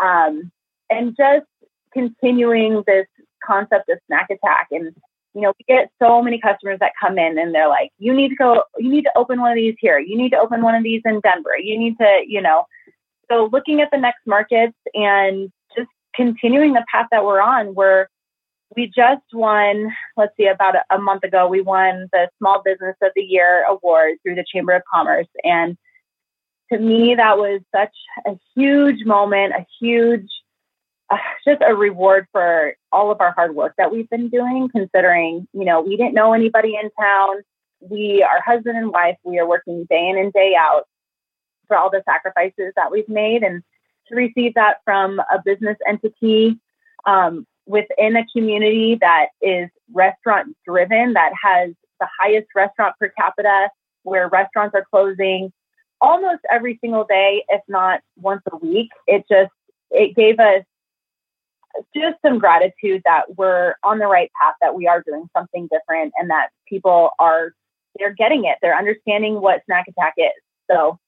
um, 0.00 0.52
and 0.88 1.16
just 1.16 1.46
continuing 1.92 2.84
this 2.86 3.06
concept 3.44 3.88
of 3.88 3.98
snack 4.06 4.28
attack 4.30 4.68
and 4.70 4.94
you 5.34 5.40
know, 5.40 5.52
we 5.58 5.64
get 5.74 5.90
so 6.00 6.20
many 6.20 6.38
customers 6.38 6.78
that 6.80 6.92
come 7.00 7.18
in 7.18 7.38
and 7.38 7.54
they're 7.54 7.68
like, 7.68 7.90
you 7.98 8.12
need 8.12 8.28
to 8.28 8.34
go, 8.34 8.64
you 8.78 8.90
need 8.90 9.04
to 9.04 9.12
open 9.16 9.40
one 9.40 9.50
of 9.50 9.56
these 9.56 9.76
here. 9.78 9.98
You 9.98 10.16
need 10.16 10.30
to 10.30 10.38
open 10.38 10.62
one 10.62 10.74
of 10.74 10.82
these 10.82 11.02
in 11.04 11.20
Denver. 11.20 11.56
You 11.58 11.78
need 11.78 11.96
to, 11.98 12.22
you 12.26 12.40
know, 12.40 12.66
so 13.30 13.48
looking 13.50 13.80
at 13.80 13.90
the 13.90 13.98
next 13.98 14.26
markets 14.26 14.76
and 14.94 15.50
just 15.76 15.88
continuing 16.14 16.74
the 16.74 16.84
path 16.92 17.06
that 17.10 17.24
we're 17.24 17.40
on, 17.40 17.74
where 17.74 18.10
we 18.76 18.86
just 18.86 19.22
won, 19.32 19.94
let's 20.16 20.36
see, 20.36 20.46
about 20.46 20.76
a, 20.76 20.84
a 20.90 20.98
month 20.98 21.24
ago, 21.24 21.48
we 21.48 21.62
won 21.62 22.08
the 22.12 22.28
Small 22.38 22.62
Business 22.62 22.96
of 23.02 23.12
the 23.14 23.22
Year 23.22 23.64
award 23.68 24.18
through 24.22 24.34
the 24.34 24.44
Chamber 24.50 24.72
of 24.72 24.82
Commerce. 24.92 25.28
And 25.44 25.78
to 26.70 26.78
me, 26.78 27.14
that 27.14 27.38
was 27.38 27.60
such 27.74 27.94
a 28.26 28.38
huge 28.54 29.04
moment, 29.04 29.54
a 29.54 29.66
huge 29.80 30.28
just 31.46 31.62
a 31.66 31.74
reward 31.74 32.26
for 32.32 32.74
all 32.90 33.10
of 33.10 33.20
our 33.20 33.32
hard 33.32 33.54
work 33.54 33.74
that 33.78 33.92
we've 33.92 34.08
been 34.10 34.28
doing, 34.28 34.68
considering, 34.68 35.46
you 35.52 35.64
know, 35.64 35.80
we 35.80 35.96
didn't 35.96 36.14
know 36.14 36.32
anybody 36.32 36.78
in 36.80 36.90
town. 36.98 37.36
We 37.80 38.22
are 38.22 38.40
husband 38.44 38.78
and 38.78 38.90
wife. 38.90 39.16
We 39.24 39.38
are 39.38 39.48
working 39.48 39.86
day 39.88 40.08
in 40.08 40.18
and 40.18 40.32
day 40.32 40.54
out 40.58 40.84
for 41.66 41.76
all 41.76 41.90
the 41.90 42.02
sacrifices 42.04 42.72
that 42.76 42.90
we've 42.90 43.08
made. 43.08 43.42
And 43.42 43.62
to 44.08 44.14
receive 44.14 44.54
that 44.54 44.78
from 44.84 45.18
a 45.18 45.40
business 45.44 45.76
entity 45.86 46.58
um, 47.06 47.46
within 47.66 48.16
a 48.16 48.26
community 48.34 48.98
that 49.00 49.28
is 49.40 49.68
restaurant 49.92 50.56
driven, 50.66 51.14
that 51.14 51.32
has 51.42 51.70
the 52.00 52.08
highest 52.20 52.48
restaurant 52.54 52.94
per 52.98 53.08
capita, 53.08 53.70
where 54.02 54.28
restaurants 54.28 54.74
are 54.74 54.84
closing 54.90 55.52
almost 56.00 56.40
every 56.50 56.78
single 56.80 57.04
day, 57.04 57.44
if 57.48 57.60
not 57.68 58.00
once 58.16 58.42
a 58.50 58.56
week, 58.56 58.90
it 59.06 59.24
just, 59.30 59.52
it 59.92 60.16
gave 60.16 60.40
us 60.40 60.64
just 61.94 62.16
some 62.24 62.38
gratitude 62.38 63.02
that 63.04 63.36
we're 63.36 63.74
on 63.82 63.98
the 63.98 64.06
right 64.06 64.30
path, 64.40 64.54
that 64.60 64.74
we 64.74 64.86
are 64.86 65.02
doing 65.02 65.28
something 65.36 65.68
different, 65.70 66.12
and 66.18 66.30
that 66.30 66.48
people 66.68 67.10
are 67.18 67.52
they're 67.98 68.14
getting 68.14 68.44
it. 68.44 68.58
They're 68.62 68.76
understanding 68.76 69.40
what 69.40 69.62
snack 69.66 69.86
attack 69.88 70.14
is. 70.16 70.30
So 70.70 70.98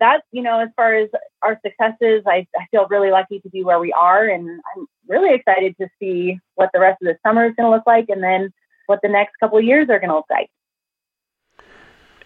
that's 0.00 0.22
you 0.32 0.42
know 0.42 0.60
as 0.60 0.68
far 0.76 0.94
as 0.94 1.08
our 1.42 1.60
successes, 1.64 2.22
I, 2.26 2.46
I 2.56 2.66
feel 2.70 2.86
really 2.88 3.10
lucky 3.10 3.40
to 3.40 3.50
be 3.50 3.64
where 3.64 3.80
we 3.80 3.92
are, 3.92 4.26
and 4.26 4.48
I'm 4.76 4.86
really 5.06 5.34
excited 5.34 5.76
to 5.80 5.88
see 5.98 6.38
what 6.54 6.70
the 6.72 6.80
rest 6.80 7.02
of 7.02 7.06
the 7.06 7.18
summer 7.26 7.46
is 7.46 7.54
going 7.56 7.70
to 7.70 7.76
look 7.76 7.86
like, 7.86 8.06
and 8.08 8.22
then 8.22 8.52
what 8.86 9.00
the 9.02 9.08
next 9.08 9.32
couple 9.40 9.60
years 9.60 9.88
are 9.90 9.98
going 9.98 10.10
to 10.10 10.16
look 10.16 10.30
like. 10.30 10.50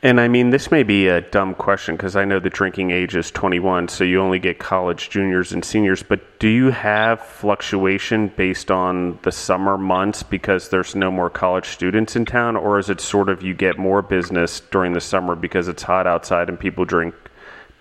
And 0.07 0.21
I 0.21 0.29
mean, 0.29 0.51
this 0.51 0.71
may 0.71 0.85
be 0.85 1.09
a 1.09 1.21
dumb 1.21 1.53
question 1.53 1.97
because 1.97 2.15
I 2.15 2.25
know 2.25 2.39
the 2.39 2.49
drinking 2.49 2.93
age 2.93 3.17
is 3.17 3.33
21, 3.33 3.89
so 3.89 4.05
you 4.05 4.21
only 4.21 4.39
get 4.39 4.61
college 4.61 5.11
juniors 5.11 5.51
and 5.51 5.65
seniors. 5.65 6.05
But 6.05 6.39
do 6.39 6.47
you 6.47 6.71
have 6.71 7.21
fluctuation 7.21 8.29
based 8.29 8.71
on 8.71 9.19
the 9.23 9.33
summer 9.33 9.77
months 9.77 10.23
because 10.23 10.69
there's 10.69 10.95
no 10.95 11.11
more 11.11 11.29
college 11.29 11.67
students 11.67 12.15
in 12.15 12.25
town? 12.25 12.55
Or 12.55 12.79
is 12.79 12.89
it 12.89 13.01
sort 13.01 13.29
of 13.29 13.43
you 13.43 13.53
get 13.53 13.79
more 13.79 14.01
business 14.01 14.61
during 14.61 14.93
the 14.93 15.01
summer 15.01 15.35
because 15.35 15.67
it's 15.67 15.83
hot 15.83 16.07
outside 16.07 16.49
and 16.49 16.61
people 16.61 16.85
drink 16.85 17.13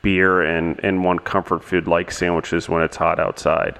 beer 0.01 0.41
and, 0.41 0.83
and 0.83 1.03
want 1.03 1.25
comfort 1.25 1.63
food 1.63 1.87
like 1.87 2.09
sandwiches 2.09 2.67
when 2.67 2.81
it's 2.81 2.97
hot 2.97 3.19
outside? 3.19 3.77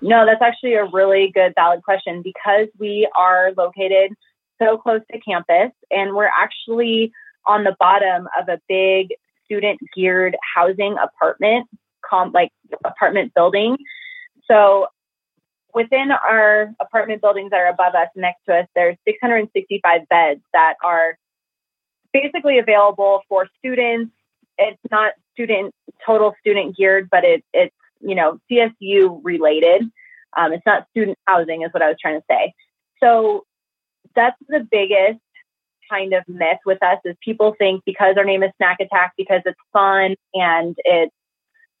No, 0.00 0.26
that's 0.26 0.42
actually 0.42 0.74
a 0.74 0.86
really 0.86 1.30
good, 1.32 1.52
valid 1.54 1.84
question 1.84 2.20
because 2.20 2.66
we 2.80 3.08
are 3.14 3.52
located 3.56 4.16
so 4.64 4.78
close 4.78 5.00
to 5.12 5.20
campus, 5.20 5.72
and 5.90 6.14
we're 6.14 6.26
actually 6.26 7.12
on 7.46 7.64
the 7.64 7.76
bottom 7.78 8.26
of 8.40 8.48
a 8.48 8.60
big 8.68 9.08
student 9.44 9.78
geared 9.94 10.36
housing 10.54 10.96
apartment, 10.98 11.68
com- 12.08 12.32
like 12.32 12.50
apartment 12.84 13.32
building. 13.34 13.76
So 14.50 14.86
within 15.74 16.10
our 16.10 16.72
apartment 16.80 17.20
buildings 17.20 17.50
that 17.50 17.60
are 17.60 17.68
above 17.68 17.94
us, 17.94 18.08
next 18.14 18.44
to 18.48 18.54
us, 18.54 18.66
there's 18.74 18.96
665 19.06 20.08
beds 20.08 20.40
that 20.52 20.74
are 20.82 21.18
basically 22.12 22.58
available 22.58 23.22
for 23.28 23.48
students. 23.58 24.12
It's 24.56 24.80
not 24.90 25.12
student 25.32 25.74
total 26.06 26.34
student 26.40 26.76
geared, 26.76 27.08
but 27.10 27.24
it, 27.24 27.44
it's 27.52 27.74
you 28.00 28.14
know 28.14 28.38
CSU 28.50 29.20
related. 29.22 29.82
Um, 30.36 30.52
it's 30.52 30.66
not 30.66 30.86
student 30.90 31.18
housing, 31.26 31.62
is 31.62 31.72
what 31.72 31.82
I 31.82 31.88
was 31.88 31.96
trying 32.00 32.20
to 32.20 32.24
say. 32.28 32.54
So 33.02 33.44
that's 34.14 34.36
the 34.48 34.66
biggest 34.70 35.20
kind 35.90 36.14
of 36.14 36.24
myth 36.28 36.58
with 36.64 36.82
us 36.82 36.98
is 37.04 37.14
people 37.22 37.54
think 37.58 37.82
because 37.84 38.16
our 38.16 38.24
name 38.24 38.42
is 38.42 38.50
Snack 38.56 38.78
Attack 38.80 39.12
because 39.16 39.42
it's 39.44 39.58
fun 39.72 40.14
and 40.32 40.76
it's 40.84 41.12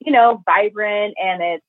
you 0.00 0.12
know 0.12 0.42
vibrant 0.46 1.14
and 1.22 1.42
it's 1.42 1.64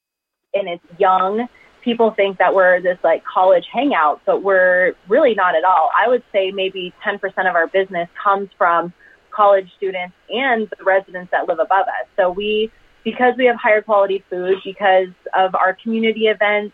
and 0.54 0.68
it's 0.68 0.84
young. 1.00 1.48
People 1.84 2.12
think 2.12 2.40
that 2.40 2.56
we're 2.56 2.82
this 2.82 2.98
like 3.04 3.24
college 3.26 3.66
hangout, 3.72 4.22
but 4.26 4.42
we're 4.42 4.94
really 5.08 5.36
not 5.36 5.56
at 5.56 5.64
all. 5.64 5.92
I 5.96 6.08
would 6.08 6.24
say 6.32 6.52
maybe 6.52 6.94
10% 7.06 7.20
of 7.48 7.56
our 7.56 7.68
business 7.68 8.10
comes 8.24 8.50
from 8.58 8.92
college 9.30 9.70
students 9.78 10.16
and 10.30 10.68
the 10.78 10.84
residents 10.84 11.30
that 11.32 11.48
live 11.48 11.60
above 11.60 11.88
us. 11.88 12.08
So 12.16 12.32
we, 12.32 12.72
because 13.04 13.36
we 13.38 13.46
have 13.46 13.58
higher 13.58 13.82
quality 13.82 14.24
food, 14.30 14.56
because 14.64 15.10
of 15.38 15.54
our 15.54 15.78
community 15.84 16.28
events, 16.28 16.74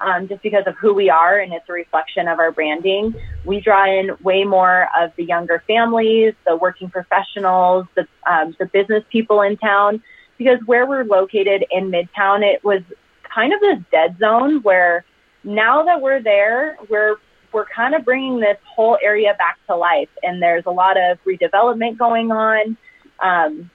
um, 0.00 0.28
just 0.28 0.42
because 0.42 0.64
of 0.66 0.74
who 0.76 0.94
we 0.94 1.10
are 1.10 1.38
and 1.38 1.52
it's 1.52 1.68
a 1.68 1.72
reflection 1.72 2.28
of 2.28 2.38
our 2.38 2.52
branding. 2.52 3.14
We 3.44 3.60
draw 3.60 3.86
in 3.86 4.10
way 4.22 4.44
more 4.44 4.88
of 4.98 5.12
the 5.16 5.24
younger 5.24 5.62
families, 5.66 6.34
the 6.46 6.56
working 6.56 6.90
professionals, 6.90 7.86
the, 7.94 8.06
um, 8.30 8.54
the 8.58 8.66
business 8.66 9.04
people 9.10 9.42
in 9.42 9.56
town, 9.56 10.02
because 10.36 10.58
where 10.66 10.86
we're 10.86 11.04
located 11.04 11.64
in 11.70 11.90
Midtown, 11.90 12.42
it 12.42 12.62
was 12.64 12.82
kind 13.22 13.52
of 13.52 13.60
this 13.60 13.78
dead 13.90 14.16
zone 14.18 14.62
where 14.62 15.04
now 15.44 15.84
that 15.84 16.00
we're 16.00 16.22
there, 16.22 16.76
we're 16.88 17.16
we're 17.52 17.66
kind 17.66 17.94
of 17.94 18.04
bringing 18.04 18.40
this 18.40 18.58
whole 18.76 18.98
area 19.02 19.34
back 19.38 19.58
to 19.66 19.74
life, 19.74 20.10
and 20.22 20.42
there's 20.42 20.64
a 20.66 20.70
lot 20.70 20.98
of 20.98 21.18
redevelopment 21.24 21.96
going 21.96 22.30
on. 22.30 22.76
Um, 23.22 23.70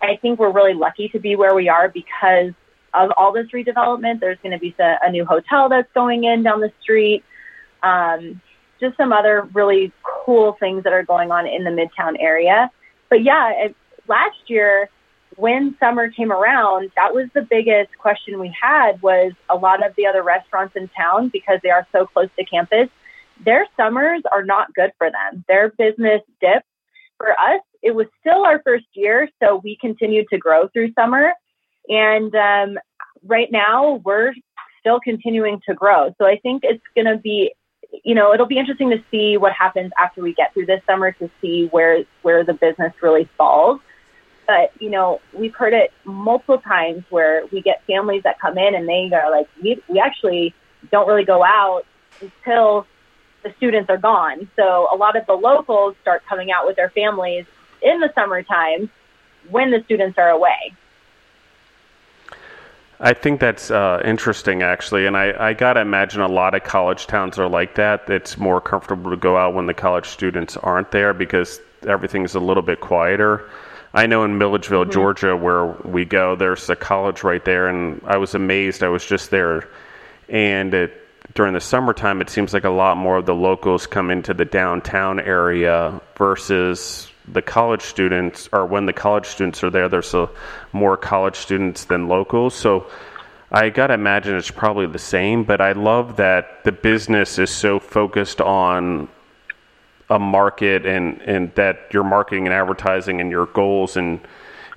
I 0.00 0.16
think 0.16 0.38
we're 0.38 0.52
really 0.52 0.74
lucky 0.74 1.08
to 1.08 1.18
be 1.18 1.34
where 1.34 1.54
we 1.54 1.68
are 1.68 1.88
because 1.88 2.52
of 2.94 3.10
all 3.16 3.32
this 3.32 3.46
redevelopment. 3.54 4.20
There's 4.20 4.38
going 4.42 4.52
to 4.52 4.58
be 4.58 4.74
a, 4.78 5.10
new 5.10 5.24
hotel 5.24 5.68
that's 5.68 5.90
going 5.94 6.24
in 6.24 6.42
down 6.42 6.60
the 6.60 6.72
street. 6.82 7.24
Um, 7.82 8.40
just 8.80 8.96
some 8.96 9.12
other 9.12 9.48
really 9.52 9.92
cool 10.02 10.56
things 10.58 10.84
that 10.84 10.92
are 10.92 11.02
going 11.02 11.30
on 11.30 11.46
in 11.46 11.64
the 11.64 11.70
Midtown 11.70 12.16
area. 12.18 12.70
But 13.08 13.22
yeah, 13.22 13.50
it, 13.52 13.76
last 14.08 14.38
year 14.46 14.88
when 15.36 15.76
summer 15.78 16.10
came 16.10 16.32
around, 16.32 16.90
that 16.96 17.14
was 17.14 17.28
the 17.34 17.42
biggest 17.42 17.96
question 17.98 18.38
we 18.38 18.54
had 18.60 19.00
was 19.00 19.32
a 19.48 19.56
lot 19.56 19.84
of 19.84 19.94
the 19.96 20.06
other 20.06 20.22
restaurants 20.22 20.76
in 20.76 20.88
town 20.88 21.28
because 21.28 21.60
they 21.62 21.70
are 21.70 21.86
so 21.92 22.06
close 22.06 22.28
to 22.38 22.44
campus. 22.44 22.88
Their 23.44 23.66
summers 23.76 24.22
are 24.32 24.44
not 24.44 24.74
good 24.74 24.92
for 24.98 25.10
them. 25.10 25.44
Their 25.48 25.70
business 25.70 26.20
dips. 26.40 26.66
For 27.16 27.32
us, 27.32 27.60
it 27.82 27.94
was 27.94 28.06
still 28.20 28.44
our 28.44 28.62
first 28.62 28.86
year, 28.94 29.28
so 29.42 29.60
we 29.62 29.76
continued 29.78 30.26
to 30.30 30.38
grow 30.38 30.68
through 30.68 30.92
summer. 30.94 31.32
And 31.88 32.34
um, 32.34 32.78
right 33.24 33.50
now, 33.50 34.00
we're 34.04 34.32
still 34.80 35.00
continuing 35.00 35.60
to 35.68 35.74
grow. 35.74 36.14
So 36.18 36.26
I 36.26 36.38
think 36.38 36.62
it's 36.64 36.82
going 36.94 37.06
to 37.06 37.16
be, 37.16 37.52
you 38.04 38.14
know, 38.14 38.32
it'll 38.32 38.46
be 38.46 38.58
interesting 38.58 38.90
to 38.90 39.02
see 39.10 39.36
what 39.36 39.52
happens 39.52 39.92
after 39.98 40.22
we 40.22 40.34
get 40.34 40.54
through 40.54 40.66
this 40.66 40.82
summer 40.86 41.12
to 41.12 41.30
see 41.40 41.66
where 41.68 42.04
where 42.22 42.44
the 42.44 42.54
business 42.54 42.92
really 43.02 43.28
falls. 43.36 43.80
But 44.46 44.72
you 44.80 44.90
know, 44.90 45.20
we've 45.32 45.54
heard 45.54 45.74
it 45.74 45.92
multiple 46.04 46.58
times 46.58 47.04
where 47.10 47.46
we 47.52 47.62
get 47.62 47.84
families 47.86 48.22
that 48.24 48.40
come 48.40 48.58
in 48.58 48.74
and 48.74 48.88
they 48.88 49.10
are 49.14 49.30
like, 49.30 49.48
we 49.62 49.82
we 49.88 50.00
actually 50.00 50.54
don't 50.90 51.06
really 51.06 51.24
go 51.24 51.44
out 51.44 51.84
until 52.20 52.86
the 53.42 53.52
students 53.56 53.88
are 53.90 53.98
gone. 53.98 54.48
So 54.56 54.88
a 54.92 54.96
lot 54.96 55.16
of 55.16 55.26
the 55.26 55.34
locals 55.34 55.94
start 56.02 56.22
coming 56.28 56.50
out 56.50 56.66
with 56.66 56.76
their 56.76 56.90
families 56.90 57.46
in 57.82 58.00
the 58.00 58.12
summertime 58.14 58.90
when 59.48 59.70
the 59.70 59.82
students 59.84 60.18
are 60.18 60.28
away. 60.28 60.74
I 63.02 63.14
think 63.14 63.40
that's 63.40 63.70
uh, 63.70 64.02
interesting, 64.04 64.62
actually, 64.62 65.06
and 65.06 65.16
I, 65.16 65.32
I 65.38 65.54
got 65.54 65.74
to 65.74 65.80
imagine 65.80 66.20
a 66.20 66.28
lot 66.28 66.54
of 66.54 66.64
college 66.64 67.06
towns 67.06 67.38
are 67.38 67.48
like 67.48 67.76
that. 67.76 68.10
It's 68.10 68.36
more 68.36 68.60
comfortable 68.60 69.10
to 69.10 69.16
go 69.16 69.38
out 69.38 69.54
when 69.54 69.64
the 69.64 69.72
college 69.72 70.06
students 70.06 70.58
aren't 70.58 70.90
there 70.90 71.14
because 71.14 71.60
everything's 71.88 72.34
a 72.34 72.40
little 72.40 72.62
bit 72.62 72.80
quieter. 72.80 73.48
I 73.94 74.06
know 74.06 74.24
in 74.24 74.36
Milledgeville, 74.36 74.82
mm-hmm. 74.82 74.92
Georgia, 74.92 75.34
where 75.34 75.64
we 75.64 76.04
go, 76.04 76.36
there's 76.36 76.68
a 76.68 76.76
college 76.76 77.24
right 77.24 77.42
there, 77.42 77.68
and 77.68 78.02
I 78.04 78.18
was 78.18 78.34
amazed. 78.34 78.82
I 78.82 78.88
was 78.88 79.04
just 79.04 79.30
there, 79.30 79.66
and 80.28 80.74
it, 80.74 80.92
during 81.34 81.54
the 81.54 81.60
summertime, 81.60 82.20
it 82.20 82.28
seems 82.28 82.52
like 82.52 82.64
a 82.64 82.70
lot 82.70 82.98
more 82.98 83.16
of 83.16 83.24
the 83.24 83.34
locals 83.34 83.86
come 83.86 84.10
into 84.10 84.34
the 84.34 84.44
downtown 84.44 85.20
area 85.20 86.02
versus 86.16 87.09
the 87.32 87.42
college 87.42 87.82
students, 87.82 88.48
or 88.52 88.66
when 88.66 88.86
the 88.86 88.92
college 88.92 89.26
students 89.26 89.62
are 89.62 89.70
there, 89.70 89.88
there's 89.88 90.14
a, 90.14 90.28
more 90.72 90.96
college 90.96 91.36
students 91.36 91.84
than 91.84 92.08
locals. 92.08 92.54
So 92.54 92.86
I 93.50 93.70
got 93.70 93.88
to 93.88 93.94
imagine 93.94 94.36
it's 94.36 94.50
probably 94.50 94.86
the 94.86 94.98
same, 94.98 95.44
but 95.44 95.60
I 95.60 95.72
love 95.72 96.16
that 96.16 96.64
the 96.64 96.72
business 96.72 97.38
is 97.38 97.50
so 97.50 97.80
focused 97.80 98.40
on 98.40 99.08
a 100.08 100.18
market 100.18 100.86
and, 100.86 101.20
and 101.22 101.54
that 101.54 101.92
your 101.92 102.04
marketing 102.04 102.46
and 102.46 102.54
advertising 102.54 103.20
and 103.20 103.30
your 103.30 103.46
goals 103.46 103.96
and 103.96 104.20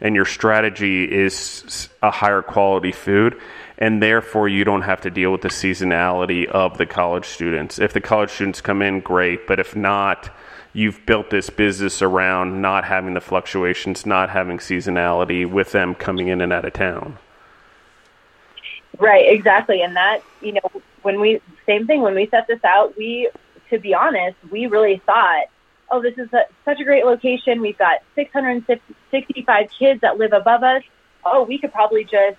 and 0.02 0.16
your 0.16 0.26
strategy 0.26 1.06
is 1.06 1.88
a 2.02 2.12
higher 2.12 2.42
quality 2.42 2.92
food 2.92 3.40
and 3.78 4.02
therefore 4.04 4.48
you 4.48 4.64
don't 4.64 4.82
have 4.82 5.02
to 5.02 5.10
deal 5.10 5.32
with 5.32 5.42
the 5.42 5.50
seasonality 5.50 6.46
of 6.46 6.78
the 6.78 6.86
college 6.86 7.26
students. 7.26 7.80
If 7.80 7.94
the 7.94 8.02
college 8.02 8.30
students 8.30 8.62
come 8.62 8.82
in, 8.82 9.00
great, 9.00 9.48
but 9.48 9.60
if 9.60 9.76
not, 9.76 10.30
you've 10.74 11.06
built 11.06 11.30
this 11.30 11.50
business 11.50 12.02
around 12.02 12.62
not 12.62 12.86
having 12.86 13.14
the 13.14 13.22
fluctuations, 13.22 14.06
not 14.06 14.32
having 14.32 14.58
seasonality 14.58 15.50
with 15.50 15.72
them 15.72 15.96
coming 15.96 16.28
in 16.28 16.42
and 16.42 16.52
out 16.52 16.66
of 16.66 16.74
town. 16.74 17.18
Right, 19.00 19.32
exactly. 19.32 19.82
And 19.82 19.96
that, 19.96 20.22
you 20.42 20.54
know, 20.54 20.82
when 21.04 21.20
we, 21.20 21.42
same 21.66 21.86
thing, 21.88 22.02
when 22.02 22.16
we 22.16 22.28
set 22.28 22.48
this 22.48 22.64
out, 22.64 22.98
we, 22.98 23.30
to 23.70 23.80
be 23.80 23.94
honest, 23.94 24.36
we 24.52 24.66
really 24.66 25.02
thought, 25.06 25.46
oh, 25.92 26.02
this 26.02 26.18
is 26.18 26.32
a, 26.34 26.42
such 26.66 26.80
a 26.80 26.84
great 26.84 27.06
location. 27.06 27.62
We've 27.62 27.78
got 27.78 28.02
665 28.16 29.70
kids 29.78 30.02
that 30.02 30.18
live 30.18 30.34
above 30.34 30.64
us. 30.64 30.84
Oh, 31.26 31.44
we 31.44 31.58
could 31.60 31.72
probably 31.72 32.04
just 32.04 32.38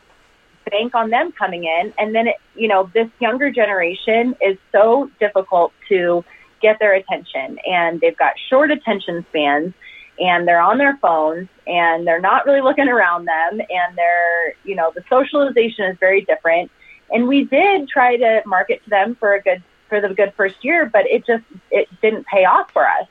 bank 0.71 0.95
on 0.95 1.11
them 1.11 1.33
coming 1.33 1.65
in. 1.65 1.93
And 1.99 2.15
then, 2.15 2.29
it, 2.29 2.37
you 2.57 2.69
know, 2.69 2.91
this 2.95 3.09
younger 3.21 3.51
generation 3.51 4.35
is 4.41 4.57
so 4.73 5.11
difficult 5.21 5.73
to 5.89 6.25
get 6.65 6.79
their 6.79 6.95
attention 6.95 7.59
and 7.67 8.01
they've 8.01 8.17
got 8.17 8.33
short 8.49 8.71
attention 8.71 9.25
spans 9.29 9.75
and 10.19 10.49
they're 10.49 10.63
on 10.63 10.79
their 10.79 10.97
phones 10.97 11.49
and 11.67 12.07
they're 12.07 12.21
not 12.21 12.47
really 12.47 12.63
looking 12.63 12.89
around 12.89 13.27
them 13.27 13.61
and 13.61 13.97
they're, 13.97 14.55
you 14.65 14.75
know, 14.75 14.91
the 14.95 15.05
socialization 15.11 15.85
is 15.85 15.99
very 16.01 16.23
different. 16.23 16.71
And 17.11 17.29
we 17.29 17.45
did 17.45 17.87
try 17.87 18.17
to 18.17 18.43
market 18.47 18.83
to 18.85 18.91
them 18.91 19.15
for 19.17 19.35
a 19.35 19.43
good, 19.43 19.63
for 19.91 20.01
the 20.01 20.09
good 20.15 20.33
first 20.39 20.65
year, 20.65 20.89
but 20.91 21.07
it 21.07 21.27
just, 21.27 21.45
it 21.71 21.87
didn't 22.01 22.27
pay 22.27 22.47
off 22.47 22.71
for 22.73 22.87
us. 22.87 23.07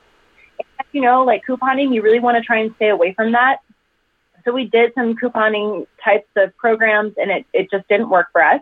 And, 0.58 0.88
you 0.92 1.00
know, 1.00 1.24
like 1.24 1.42
couponing, 1.48 1.94
you 1.94 2.02
really 2.02 2.20
want 2.20 2.36
to 2.36 2.42
try 2.42 2.58
and 2.58 2.74
stay 2.74 2.88
away 2.88 3.14
from 3.14 3.32
that. 3.32 3.58
So 4.44 4.52
we 4.52 4.66
did 4.66 4.92
some 4.94 5.14
couponing 5.14 5.86
types 6.02 6.28
of 6.36 6.56
programs 6.56 7.14
and 7.16 7.30
it, 7.30 7.46
it 7.52 7.70
just 7.70 7.86
didn't 7.88 8.10
work 8.10 8.28
for 8.32 8.42
us. 8.42 8.60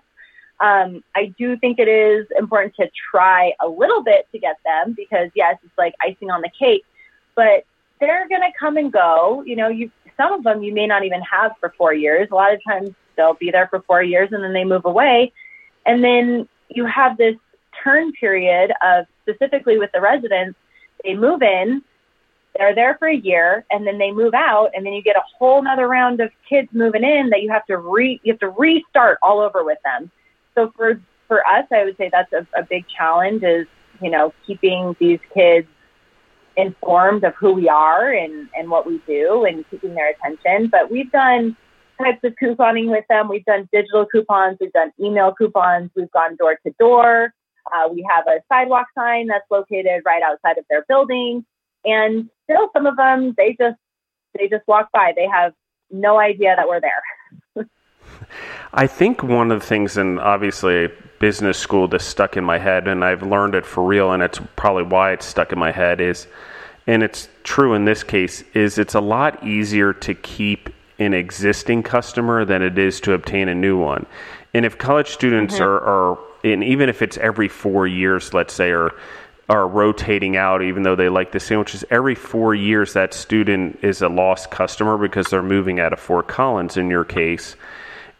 Um, 0.62 1.02
I 1.16 1.34
do 1.36 1.56
think 1.56 1.80
it 1.80 1.88
is 1.88 2.28
important 2.38 2.76
to 2.76 2.88
try 3.10 3.52
a 3.60 3.68
little 3.68 4.02
bit 4.02 4.28
to 4.30 4.38
get 4.38 4.58
them 4.64 4.94
because 4.96 5.28
yes, 5.34 5.58
it's 5.64 5.76
like 5.76 5.92
icing 6.00 6.30
on 6.30 6.40
the 6.40 6.50
cake, 6.56 6.84
but 7.34 7.64
they're 7.98 8.28
going 8.28 8.42
to 8.42 8.52
come 8.58 8.76
and 8.76 8.92
go. 8.92 9.42
You 9.44 9.56
know, 9.56 9.66
you 9.66 9.90
some 10.16 10.32
of 10.32 10.44
them 10.44 10.62
you 10.62 10.72
may 10.72 10.86
not 10.86 11.04
even 11.04 11.20
have 11.22 11.52
for 11.58 11.74
four 11.76 11.92
years. 11.92 12.28
A 12.30 12.34
lot 12.36 12.54
of 12.54 12.60
times 12.64 12.90
they'll 13.16 13.34
be 13.34 13.50
there 13.50 13.66
for 13.66 13.82
four 13.82 14.04
years 14.04 14.28
and 14.30 14.42
then 14.42 14.52
they 14.52 14.62
move 14.62 14.84
away, 14.84 15.32
and 15.84 16.02
then 16.02 16.48
you 16.68 16.86
have 16.86 17.16
this 17.16 17.34
turn 17.82 18.12
period 18.12 18.72
of 18.82 19.06
specifically 19.22 19.78
with 19.78 19.90
the 19.92 20.00
residents. 20.00 20.56
They 21.02 21.14
move 21.14 21.42
in, 21.42 21.82
they're 22.56 22.72
there 22.72 22.94
for 22.98 23.08
a 23.08 23.16
year, 23.16 23.66
and 23.72 23.84
then 23.84 23.98
they 23.98 24.12
move 24.12 24.32
out, 24.32 24.70
and 24.76 24.86
then 24.86 24.92
you 24.92 25.02
get 25.02 25.16
a 25.16 25.22
whole 25.36 25.58
another 25.58 25.88
round 25.88 26.20
of 26.20 26.30
kids 26.48 26.68
moving 26.70 27.02
in 27.02 27.30
that 27.30 27.42
you 27.42 27.50
have 27.50 27.66
to 27.66 27.78
re 27.78 28.20
you 28.22 28.32
have 28.32 28.38
to 28.40 28.50
restart 28.50 29.18
all 29.24 29.40
over 29.40 29.64
with 29.64 29.78
them 29.82 30.08
so 30.54 30.72
for 30.76 31.00
for 31.28 31.46
us, 31.46 31.64
I 31.72 31.84
would 31.84 31.96
say 31.96 32.10
that's 32.12 32.32
a, 32.32 32.46
a 32.58 32.62
big 32.62 32.84
challenge 32.88 33.42
is 33.42 33.66
you 34.00 34.10
know 34.10 34.32
keeping 34.46 34.96
these 34.98 35.20
kids 35.34 35.68
informed 36.56 37.24
of 37.24 37.34
who 37.34 37.52
we 37.52 37.68
are 37.68 38.12
and 38.12 38.48
and 38.56 38.70
what 38.70 38.86
we 38.86 39.00
do 39.06 39.44
and 39.44 39.64
keeping 39.70 39.94
their 39.94 40.10
attention. 40.10 40.68
But 40.68 40.90
we've 40.90 41.10
done 41.10 41.56
types 42.02 42.20
of 42.24 42.34
couponing 42.42 42.90
with 42.90 43.04
them. 43.08 43.28
We've 43.28 43.44
done 43.44 43.68
digital 43.72 44.06
coupons. 44.06 44.58
We've 44.60 44.72
done 44.72 44.92
email 45.00 45.32
coupons. 45.32 45.90
We've 45.96 46.10
gone 46.10 46.36
door 46.36 46.58
to 46.66 46.74
door. 46.78 47.32
Uh, 47.72 47.88
we 47.92 48.04
have 48.10 48.26
a 48.26 48.40
sidewalk 48.48 48.88
sign 48.96 49.28
that's 49.28 49.44
located 49.50 50.02
right 50.04 50.22
outside 50.22 50.58
of 50.58 50.64
their 50.68 50.84
building. 50.88 51.44
And 51.84 52.28
still, 52.44 52.70
some 52.74 52.86
of 52.86 52.96
them 52.96 53.34
they 53.36 53.56
just 53.58 53.78
they 54.38 54.48
just 54.48 54.66
walk 54.66 54.90
by. 54.92 55.12
They 55.14 55.26
have 55.26 55.52
no 55.90 56.18
idea 56.18 56.54
that 56.56 56.68
we're 56.68 56.80
there. 56.80 57.02
I 58.72 58.86
think 58.86 59.22
one 59.22 59.50
of 59.50 59.60
the 59.60 59.66
things, 59.66 59.96
and 59.96 60.18
obviously 60.18 60.90
business 61.18 61.58
school 61.58 61.88
that's 61.88 62.04
stuck 62.04 62.36
in 62.36 62.44
my 62.44 62.58
head, 62.58 62.88
and 62.88 63.04
I've 63.04 63.22
learned 63.22 63.54
it 63.54 63.66
for 63.66 63.84
real, 63.84 64.12
and 64.12 64.22
it's 64.22 64.40
probably 64.56 64.84
why 64.84 65.12
it's 65.12 65.26
stuck 65.26 65.52
in 65.52 65.58
my 65.58 65.70
head, 65.70 66.00
is, 66.00 66.26
and 66.86 67.02
it's 67.02 67.28
true 67.44 67.74
in 67.74 67.84
this 67.84 68.02
case, 68.02 68.42
is 68.54 68.78
it's 68.78 68.94
a 68.94 69.00
lot 69.00 69.44
easier 69.46 69.92
to 69.92 70.14
keep 70.14 70.70
an 70.98 71.14
existing 71.14 71.82
customer 71.82 72.44
than 72.44 72.62
it 72.62 72.78
is 72.78 73.00
to 73.00 73.12
obtain 73.12 73.48
a 73.48 73.54
new 73.54 73.78
one. 73.78 74.06
And 74.54 74.64
if 74.64 74.78
college 74.78 75.08
students 75.08 75.54
mm-hmm. 75.54 75.64
are, 75.64 76.12
are, 76.12 76.18
and 76.44 76.64
even 76.64 76.88
if 76.88 77.02
it's 77.02 77.18
every 77.18 77.48
four 77.48 77.86
years, 77.86 78.34
let's 78.34 78.52
say, 78.52 78.70
or 78.70 78.92
are 79.48 79.66
rotating 79.68 80.36
out, 80.36 80.62
even 80.62 80.82
though 80.82 80.96
they 80.96 81.08
like 81.08 81.32
the 81.32 81.40
sandwiches. 81.40 81.84
Every 81.90 82.14
four 82.14 82.54
years, 82.54 82.94
that 82.94 83.12
student 83.12 83.78
is 83.82 84.00
a 84.00 84.08
lost 84.08 84.50
customer 84.50 84.96
because 84.96 85.26
they're 85.26 85.42
moving 85.42 85.80
out 85.80 85.92
of 85.92 86.00
Fort 86.00 86.28
Collins 86.28 86.76
in 86.76 86.88
your 86.88 87.04
case. 87.04 87.56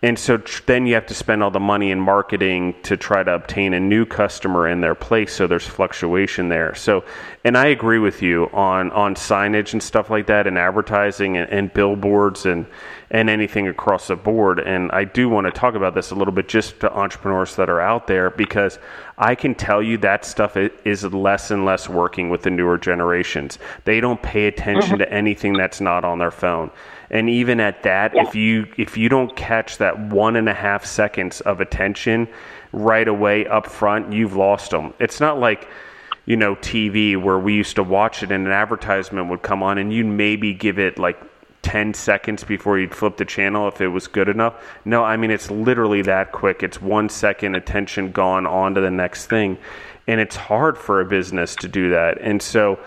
And 0.04 0.18
so 0.18 0.36
tr- 0.36 0.62
then 0.66 0.86
you 0.86 0.94
have 0.94 1.06
to 1.06 1.14
spend 1.14 1.44
all 1.44 1.52
the 1.52 1.60
money 1.60 1.92
in 1.92 2.00
marketing 2.00 2.74
to 2.82 2.96
try 2.96 3.22
to 3.22 3.34
obtain 3.34 3.72
a 3.72 3.78
new 3.78 4.04
customer 4.04 4.66
in 4.66 4.80
their 4.80 4.96
place. 4.96 5.32
So 5.32 5.46
there's 5.46 5.66
fluctuation 5.66 6.48
there. 6.48 6.74
So, 6.74 7.04
and 7.44 7.56
I 7.56 7.66
agree 7.66 8.00
with 8.00 8.20
you 8.20 8.48
on, 8.52 8.90
on 8.90 9.14
signage 9.14 9.72
and 9.74 9.82
stuff 9.82 10.10
like 10.10 10.26
that 10.26 10.48
and 10.48 10.58
advertising 10.58 11.36
and, 11.36 11.48
and 11.50 11.72
billboards 11.72 12.46
and, 12.46 12.66
and 13.12 13.30
anything 13.30 13.68
across 13.68 14.08
the 14.08 14.16
board. 14.16 14.58
And 14.58 14.90
I 14.90 15.04
do 15.04 15.28
want 15.28 15.46
to 15.46 15.52
talk 15.52 15.76
about 15.76 15.94
this 15.94 16.10
a 16.10 16.16
little 16.16 16.34
bit 16.34 16.48
just 16.48 16.80
to 16.80 16.92
entrepreneurs 16.92 17.54
that 17.54 17.70
are 17.70 17.80
out 17.80 18.08
there 18.08 18.30
because 18.30 18.80
I 19.18 19.36
can 19.36 19.54
tell 19.54 19.80
you 19.80 19.98
that 19.98 20.24
stuff 20.24 20.56
is 20.56 21.04
less 21.04 21.52
and 21.52 21.64
less 21.64 21.88
working 21.88 22.28
with 22.28 22.42
the 22.42 22.50
newer 22.50 22.76
generations. 22.76 23.60
They 23.84 24.00
don't 24.00 24.20
pay 24.20 24.48
attention 24.48 24.94
mm-hmm. 24.94 24.98
to 24.98 25.12
anything 25.12 25.52
that's 25.52 25.80
not 25.80 26.04
on 26.04 26.18
their 26.18 26.32
phone 26.32 26.72
and 27.12 27.28
even 27.28 27.60
at 27.60 27.82
that 27.82 28.14
yeah. 28.14 28.26
if 28.26 28.34
you 28.34 28.66
if 28.76 28.96
you 28.96 29.08
don't 29.08 29.36
catch 29.36 29.78
that 29.78 29.98
one 29.98 30.36
and 30.36 30.48
a 30.48 30.54
half 30.54 30.84
seconds 30.84 31.40
of 31.42 31.60
attention 31.60 32.26
right 32.72 33.06
away 33.06 33.46
up 33.46 33.66
front 33.66 34.12
you've 34.12 34.34
lost 34.34 34.70
them 34.70 34.92
it's 34.98 35.20
not 35.20 35.38
like 35.38 35.68
you 36.26 36.36
know 36.36 36.56
tv 36.56 37.20
where 37.20 37.38
we 37.38 37.54
used 37.54 37.76
to 37.76 37.82
watch 37.82 38.22
it 38.22 38.32
and 38.32 38.46
an 38.46 38.52
advertisement 38.52 39.28
would 39.28 39.42
come 39.42 39.62
on 39.62 39.78
and 39.78 39.92
you'd 39.92 40.06
maybe 40.06 40.52
give 40.52 40.78
it 40.78 40.98
like 40.98 41.20
10 41.62 41.94
seconds 41.94 42.44
before 42.44 42.78
you'd 42.78 42.94
flip 42.94 43.16
the 43.16 43.24
channel 43.24 43.68
if 43.68 43.80
it 43.80 43.88
was 43.88 44.06
good 44.08 44.28
enough. 44.28 44.54
No 44.84 45.04
i 45.04 45.16
mean 45.16 45.30
it's 45.30 45.50
literally 45.50 46.02
that 46.02 46.32
quick. 46.32 46.62
It's 46.62 46.82
one 46.82 47.08
second 47.08 47.54
attention 47.54 48.12
gone 48.12 48.46
on 48.46 48.74
to 48.74 48.80
the 48.80 48.90
next 48.90 49.26
thing. 49.26 49.58
And 50.06 50.20
it's 50.20 50.36
hard 50.36 50.76
for 50.76 51.00
a 51.00 51.04
business 51.04 51.54
to 51.56 51.68
do 51.68 51.90
that. 51.90 52.20
And 52.20 52.42
so 52.42 52.80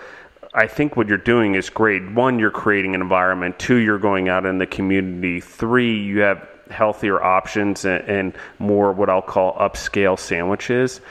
I 0.55 0.67
think 0.67 0.95
what 0.95 1.07
you're 1.09 1.17
doing 1.17 1.55
is 1.55 1.69
great. 1.69 2.09
One, 2.11 2.39
you're 2.39 2.49
creating 2.49 2.95
an 2.95 3.01
environment. 3.01 3.59
Two, 3.59 3.75
you're 3.75 3.99
going 3.99 4.29
out 4.29 4.45
in 4.45 4.57
the 4.57 4.65
community. 4.65 5.41
Three, 5.41 5.99
you 5.99 6.21
have 6.21 6.47
healthier 6.71 7.21
options 7.21 7.83
and, 7.83 8.03
and 8.05 8.33
more 8.57 8.93
what 8.93 9.09
I'll 9.09 9.21
call 9.21 9.53
upscale 9.55 10.17
sandwiches. 10.17 11.01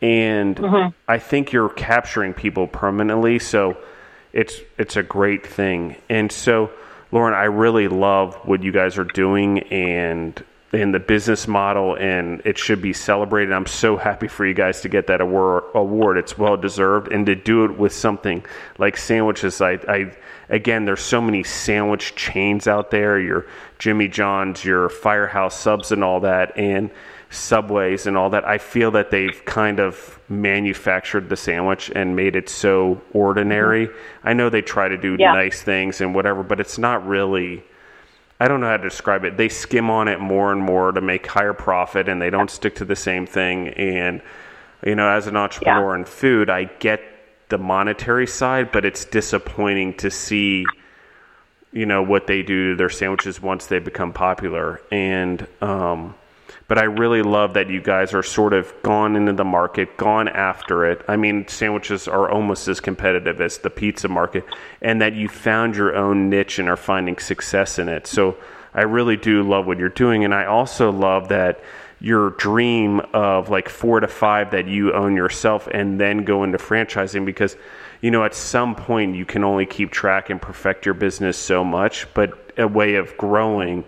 And 0.00 0.56
mm-hmm. 0.56 0.94
I 1.06 1.18
think 1.18 1.52
you're 1.52 1.68
capturing 1.68 2.32
people 2.32 2.66
permanently. 2.66 3.38
So 3.38 3.76
it's 4.32 4.60
it's 4.78 4.96
a 4.96 5.02
great 5.02 5.46
thing. 5.46 5.96
And 6.08 6.32
so, 6.32 6.70
Lauren, 7.12 7.34
I 7.34 7.44
really 7.44 7.88
love 7.88 8.34
what 8.44 8.62
you 8.62 8.72
guys 8.72 8.98
are 8.98 9.04
doing 9.04 9.60
and 9.70 10.42
in 10.76 10.92
the 10.92 11.00
business 11.00 11.48
model 11.48 11.96
and 11.96 12.42
it 12.44 12.58
should 12.58 12.82
be 12.82 12.92
celebrated. 12.92 13.52
I'm 13.52 13.66
so 13.66 13.96
happy 13.96 14.28
for 14.28 14.46
you 14.46 14.52
guys 14.52 14.82
to 14.82 14.88
get 14.88 15.06
that 15.06 15.20
award. 15.20 15.64
award. 15.74 16.18
It's 16.18 16.36
well 16.36 16.56
deserved 16.56 17.10
and 17.10 17.24
to 17.26 17.34
do 17.34 17.64
it 17.64 17.78
with 17.78 17.92
something 17.92 18.44
like 18.78 18.96
sandwiches. 18.96 19.60
I, 19.60 19.72
I 19.88 20.12
again, 20.50 20.84
there's 20.84 21.00
so 21.00 21.20
many 21.20 21.42
sandwich 21.44 22.14
chains 22.14 22.66
out 22.68 22.90
there. 22.90 23.18
Your 23.18 23.46
Jimmy 23.78 24.08
John's, 24.08 24.64
your 24.64 24.88
Firehouse 24.90 25.58
Subs, 25.58 25.92
and 25.92 26.04
all 26.04 26.20
that, 26.20 26.56
and 26.58 26.90
Subways 27.30 28.06
and 28.06 28.16
all 28.16 28.30
that. 28.30 28.44
I 28.44 28.58
feel 28.58 28.92
that 28.92 29.10
they've 29.10 29.44
kind 29.44 29.80
of 29.80 30.20
manufactured 30.28 31.28
the 31.28 31.36
sandwich 31.36 31.90
and 31.94 32.14
made 32.14 32.36
it 32.36 32.48
so 32.48 33.00
ordinary. 33.12 33.88
Mm-hmm. 33.88 34.28
I 34.28 34.32
know 34.34 34.48
they 34.48 34.62
try 34.62 34.88
to 34.88 34.96
do 34.96 35.16
yeah. 35.18 35.32
nice 35.32 35.60
things 35.60 36.00
and 36.00 36.14
whatever, 36.14 36.42
but 36.42 36.60
it's 36.60 36.78
not 36.78 37.06
really 37.06 37.64
I 38.38 38.48
don't 38.48 38.60
know 38.60 38.68
how 38.68 38.76
to 38.76 38.82
describe 38.82 39.24
it. 39.24 39.36
They 39.36 39.48
skim 39.48 39.88
on 39.88 40.08
it 40.08 40.20
more 40.20 40.52
and 40.52 40.62
more 40.62 40.92
to 40.92 41.00
make 41.00 41.26
higher 41.26 41.54
profit, 41.54 42.08
and 42.08 42.20
they 42.20 42.30
don't 42.30 42.50
stick 42.50 42.76
to 42.76 42.84
the 42.84 42.96
same 42.96 43.26
thing. 43.26 43.68
And 43.68 44.20
you 44.84 44.94
know, 44.94 45.08
as 45.08 45.26
an 45.26 45.36
entrepreneur 45.36 45.94
yeah. 45.94 46.00
in 46.00 46.04
food, 46.04 46.50
I 46.50 46.64
get 46.64 47.00
the 47.48 47.58
monetary 47.58 48.26
side, 48.26 48.72
but 48.72 48.84
it's 48.84 49.04
disappointing 49.04 49.94
to 49.98 50.10
see 50.10 50.64
you 51.72 51.86
know 51.86 52.02
what 52.02 52.26
they 52.26 52.42
do 52.42 52.70
to 52.70 52.76
their 52.76 52.90
sandwiches 52.90 53.40
once 53.40 53.66
they 53.66 53.78
become 53.78 54.12
popular. 54.12 54.80
And 54.90 55.46
um, 55.60 56.14
but 56.68 56.78
I 56.78 56.84
really 56.84 57.22
love 57.22 57.54
that 57.54 57.70
you 57.70 57.80
guys 57.80 58.12
are 58.12 58.22
sort 58.22 58.52
of 58.52 58.74
gone 58.82 59.14
into 59.14 59.32
the 59.32 59.44
market, 59.44 59.96
gone 59.96 60.28
after 60.28 60.84
it. 60.84 61.04
I 61.06 61.16
mean, 61.16 61.46
sandwiches 61.46 62.08
are 62.08 62.28
almost 62.28 62.66
as 62.66 62.80
competitive 62.80 63.40
as 63.40 63.58
the 63.58 63.70
pizza 63.70 64.08
market, 64.08 64.44
and 64.82 65.00
that 65.00 65.14
you 65.14 65.28
found 65.28 65.76
your 65.76 65.94
own 65.94 66.28
niche 66.28 66.58
and 66.58 66.68
are 66.68 66.76
finding 66.76 67.18
success 67.18 67.78
in 67.78 67.88
it. 67.88 68.06
So 68.06 68.36
I 68.74 68.82
really 68.82 69.16
do 69.16 69.42
love 69.42 69.66
what 69.66 69.78
you're 69.78 69.88
doing, 69.88 70.24
and 70.24 70.34
I 70.34 70.46
also 70.46 70.90
love 70.90 71.28
that 71.28 71.60
your 72.00 72.30
dream 72.30 73.00
of 73.12 73.48
like 73.48 73.68
four 73.68 74.00
to 74.00 74.08
five 74.08 74.50
that 74.50 74.66
you 74.66 74.92
own 74.92 75.16
yourself 75.16 75.66
and 75.72 75.98
then 76.00 76.24
go 76.24 76.44
into 76.44 76.58
franchising 76.58 77.24
because 77.24 77.56
you 78.02 78.10
know 78.10 78.22
at 78.22 78.34
some 78.34 78.74
point 78.74 79.16
you 79.16 79.24
can 79.24 79.42
only 79.42 79.64
keep 79.64 79.90
track 79.90 80.28
and 80.28 80.42
perfect 80.42 80.84
your 80.84 80.94
business 80.94 81.38
so 81.38 81.64
much 81.64 82.06
but 82.12 82.52
a 82.58 82.68
way 82.68 82.96
of 82.96 83.16
growing 83.16 83.82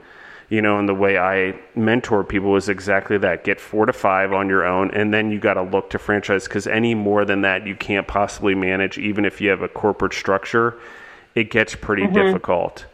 you 0.49 0.63
know, 0.63 0.79
and 0.79 0.89
the 0.89 0.95
way 0.95 1.19
I 1.19 1.59
mentor 1.75 2.25
people 2.25 2.57
is 2.57 2.69
exactly 2.69 3.19
that. 3.19 3.45
Get 3.45 3.61
four 3.61 3.85
to 3.87 3.93
five 3.93 4.33
on 4.33 4.49
your 4.49 4.65
own, 4.65 4.91
and 4.93 5.13
then 5.13 5.31
you 5.31 5.39
got 5.39 5.55
to 5.55 5.63
look 5.63 5.91
to 5.91 5.99
franchise 5.99 6.45
because 6.45 6.67
any 6.67 6.95
more 6.95 7.25
than 7.25 7.43
that 7.43 7.67
you 7.67 7.77
can't 7.77 8.09
possibly 8.09 8.55
manage, 8.55 8.97
even 8.97 9.25
if 9.25 9.41
you 9.41 9.51
have 9.51 9.63
a 9.63 9.69
corporate 9.69 10.15
structure. 10.15 10.79
It 11.35 11.51
gets 11.51 11.75
pretty 11.77 12.03
mm-hmm. 12.03 12.15
difficult. 12.15 12.87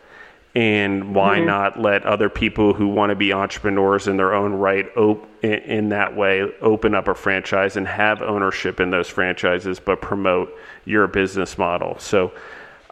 And 0.57 1.14
why 1.14 1.38
mm-hmm. 1.38 1.46
not 1.46 1.80
let 1.80 2.05
other 2.05 2.28
people 2.28 2.74
who 2.74 2.88
want 2.88 3.11
to 3.11 3.16
be 3.16 3.32
entrepreneurs 3.32 4.07
in 4.07 4.16
their 4.16 4.34
own 4.34 4.52
right, 4.52 4.86
op- 4.96 5.26
in, 5.42 5.88
that 5.88 6.14
way, 6.14 6.42
open 6.61 6.94
up 6.94 7.09
a 7.09 7.14
franchise 7.14 7.76
and 7.76 7.88
have 7.88 8.22
ownership 8.22 8.80
in 8.80 8.90
those 8.90 9.09
franchises, 9.09 9.80
but 9.80 10.00
promote 10.00 10.57
your 10.84 11.07
business 11.07 11.57
model? 11.57 11.98
So 11.98 12.32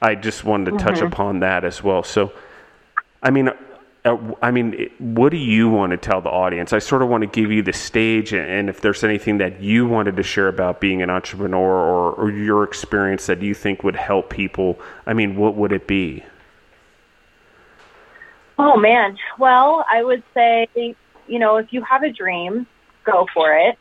I 0.00 0.14
just 0.14 0.44
wanted 0.44 0.66
to 0.66 0.70
mm-hmm. 0.72 0.86
touch 0.86 1.00
upon 1.00 1.40
that 1.40 1.64
as 1.64 1.82
well. 1.82 2.02
So, 2.02 2.32
I 3.22 3.30
mean, 3.30 3.50
I 4.05 4.50
mean, 4.50 4.90
what 4.98 5.28
do 5.28 5.36
you 5.36 5.68
want 5.68 5.92
to 5.92 5.96
tell 5.96 6.20
the 6.20 6.28
audience? 6.28 6.72
I 6.72 6.80
sort 6.80 7.03
of 7.03 7.09
want 7.09 7.22
to 7.22 7.28
give 7.28 7.53
you 7.53 7.62
the 7.62 7.72
stage, 7.72 8.34
and 8.34 8.68
if 8.68 8.80
there's 8.80 9.05
anything 9.05 9.38
that 9.38 9.61
you 9.61 9.86
wanted 9.86 10.16
to 10.16 10.24
share 10.24 10.48
about 10.48 10.80
being 10.80 11.03
an 11.03 11.11
entrepreneur 11.11 11.70
or, 11.70 12.12
or 12.12 12.30
your 12.32 12.64
experience 12.64 13.26
that 13.26 13.42
you 13.42 13.55
think 13.55 13.84
would 13.84 13.94
help 13.94 14.28
people, 14.28 14.80
I 15.07 15.12
mean, 15.12 15.36
what 15.36 15.55
would 15.55 15.70
it 15.70 15.86
be? 15.86 16.24
Oh, 18.59 18.76
man. 18.76 19.16
Well, 19.38 19.84
I 19.90 20.03
would 20.03 20.24
say, 20.34 20.66
you 20.74 21.38
know, 21.38 21.59
if 21.59 21.72
you 21.72 21.82
have 21.82 22.03
a 22.03 22.11
dream, 22.11 22.66
go 23.05 23.26
for 23.32 23.57
it. 23.57 23.78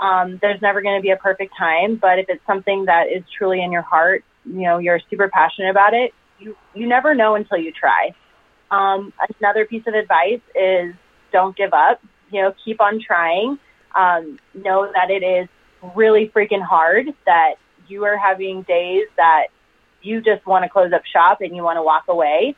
Um, 0.00 0.38
there's 0.42 0.60
never 0.60 0.82
going 0.82 0.98
to 0.98 1.02
be 1.02 1.10
a 1.10 1.16
perfect 1.16 1.54
time, 1.56 1.96
but 1.96 2.18
if 2.18 2.26
it's 2.28 2.44
something 2.48 2.86
that 2.86 3.12
is 3.12 3.22
truly 3.38 3.62
in 3.62 3.70
your 3.70 3.82
heart, 3.82 4.24
you 4.44 4.62
know, 4.62 4.78
you're 4.78 4.98
super 5.08 5.28
passionate 5.28 5.70
about 5.70 5.94
it, 5.94 6.12
you, 6.40 6.56
you 6.74 6.88
never 6.88 7.14
know 7.14 7.36
until 7.36 7.58
you 7.58 7.70
try. 7.70 8.12
Um, 8.72 9.12
another 9.38 9.66
piece 9.66 9.82
of 9.86 9.94
advice 9.94 10.40
is 10.54 10.94
don't 11.30 11.54
give 11.56 11.72
up. 11.74 12.00
You 12.30 12.42
know, 12.42 12.54
keep 12.64 12.80
on 12.80 13.00
trying. 13.00 13.58
Um, 13.94 14.38
know 14.54 14.90
that 14.94 15.10
it 15.10 15.22
is 15.22 15.48
really 15.94 16.32
freaking 16.34 16.62
hard. 16.62 17.08
That 17.26 17.56
you 17.86 18.04
are 18.04 18.16
having 18.16 18.62
days 18.62 19.06
that 19.18 19.48
you 20.00 20.22
just 20.22 20.44
want 20.46 20.64
to 20.64 20.70
close 20.70 20.92
up 20.92 21.02
shop 21.04 21.42
and 21.42 21.54
you 21.54 21.62
want 21.62 21.76
to 21.76 21.82
walk 21.82 22.04
away, 22.08 22.56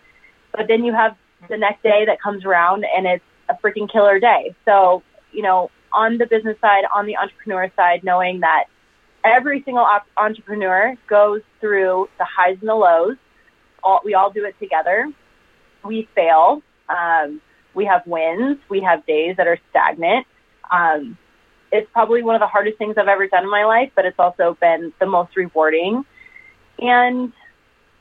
but 0.53 0.67
then 0.69 0.85
you 0.85 0.93
have 0.95 1.17
the 1.51 1.59
next 1.59 1.83
day 1.83 2.05
that 2.07 2.23
comes 2.23 2.45
around 2.45 2.87
and 2.97 3.07
it's 3.07 3.25
a 3.51 3.55
freaking 3.55 3.91
killer 3.91 4.19
day. 4.19 4.55
So, 4.65 5.03
you 5.33 5.43
know, 5.43 5.71
on 5.93 6.17
the 6.17 6.27
business 6.27 6.57
side, 6.61 6.85
on 6.95 7.07
the 7.07 7.17
entrepreneur 7.19 7.71
side, 7.77 8.03
knowing 8.03 8.41
that 8.41 8.65
every 9.25 9.63
single 9.65 9.85
op- 9.85 10.07
entrepreneur 10.17 10.97
goes 11.07 11.43
through 11.61 12.09
the 12.19 12.25
highs 12.25 12.57
and 12.61 12.69
the 12.69 12.75
lows. 12.75 13.17
All, 13.83 14.01
we 14.03 14.15
all 14.15 14.31
do 14.31 14.47
it 14.47 14.55
together 14.59 15.13
we 15.85 16.09
fail. 16.15 16.63
Um, 16.89 17.41
we 17.75 17.85
have 17.87 18.07
wins. 18.07 18.59
We 18.69 18.81
have 18.83 19.05
days 19.07 19.37
that 19.37 19.47
are 19.47 19.59
stagnant. 19.71 20.27
Um, 20.71 21.19
it's 21.73 21.89
probably 21.93 22.23
one 22.23 22.37
of 22.37 22.41
the 22.41 22.47
hardest 22.47 22.79
things 22.79 22.97
I've 22.97 23.09
ever 23.09 23.27
done 23.27 23.45
in 23.45 23.51
my 23.51 23.65
life, 23.65 23.91
but 23.97 24.05
it's 24.05 24.19
also 24.19 24.57
been 24.61 24.93
the 25.01 25.07
most 25.07 25.37
rewarding. 25.37 26.05
And 26.79 27.33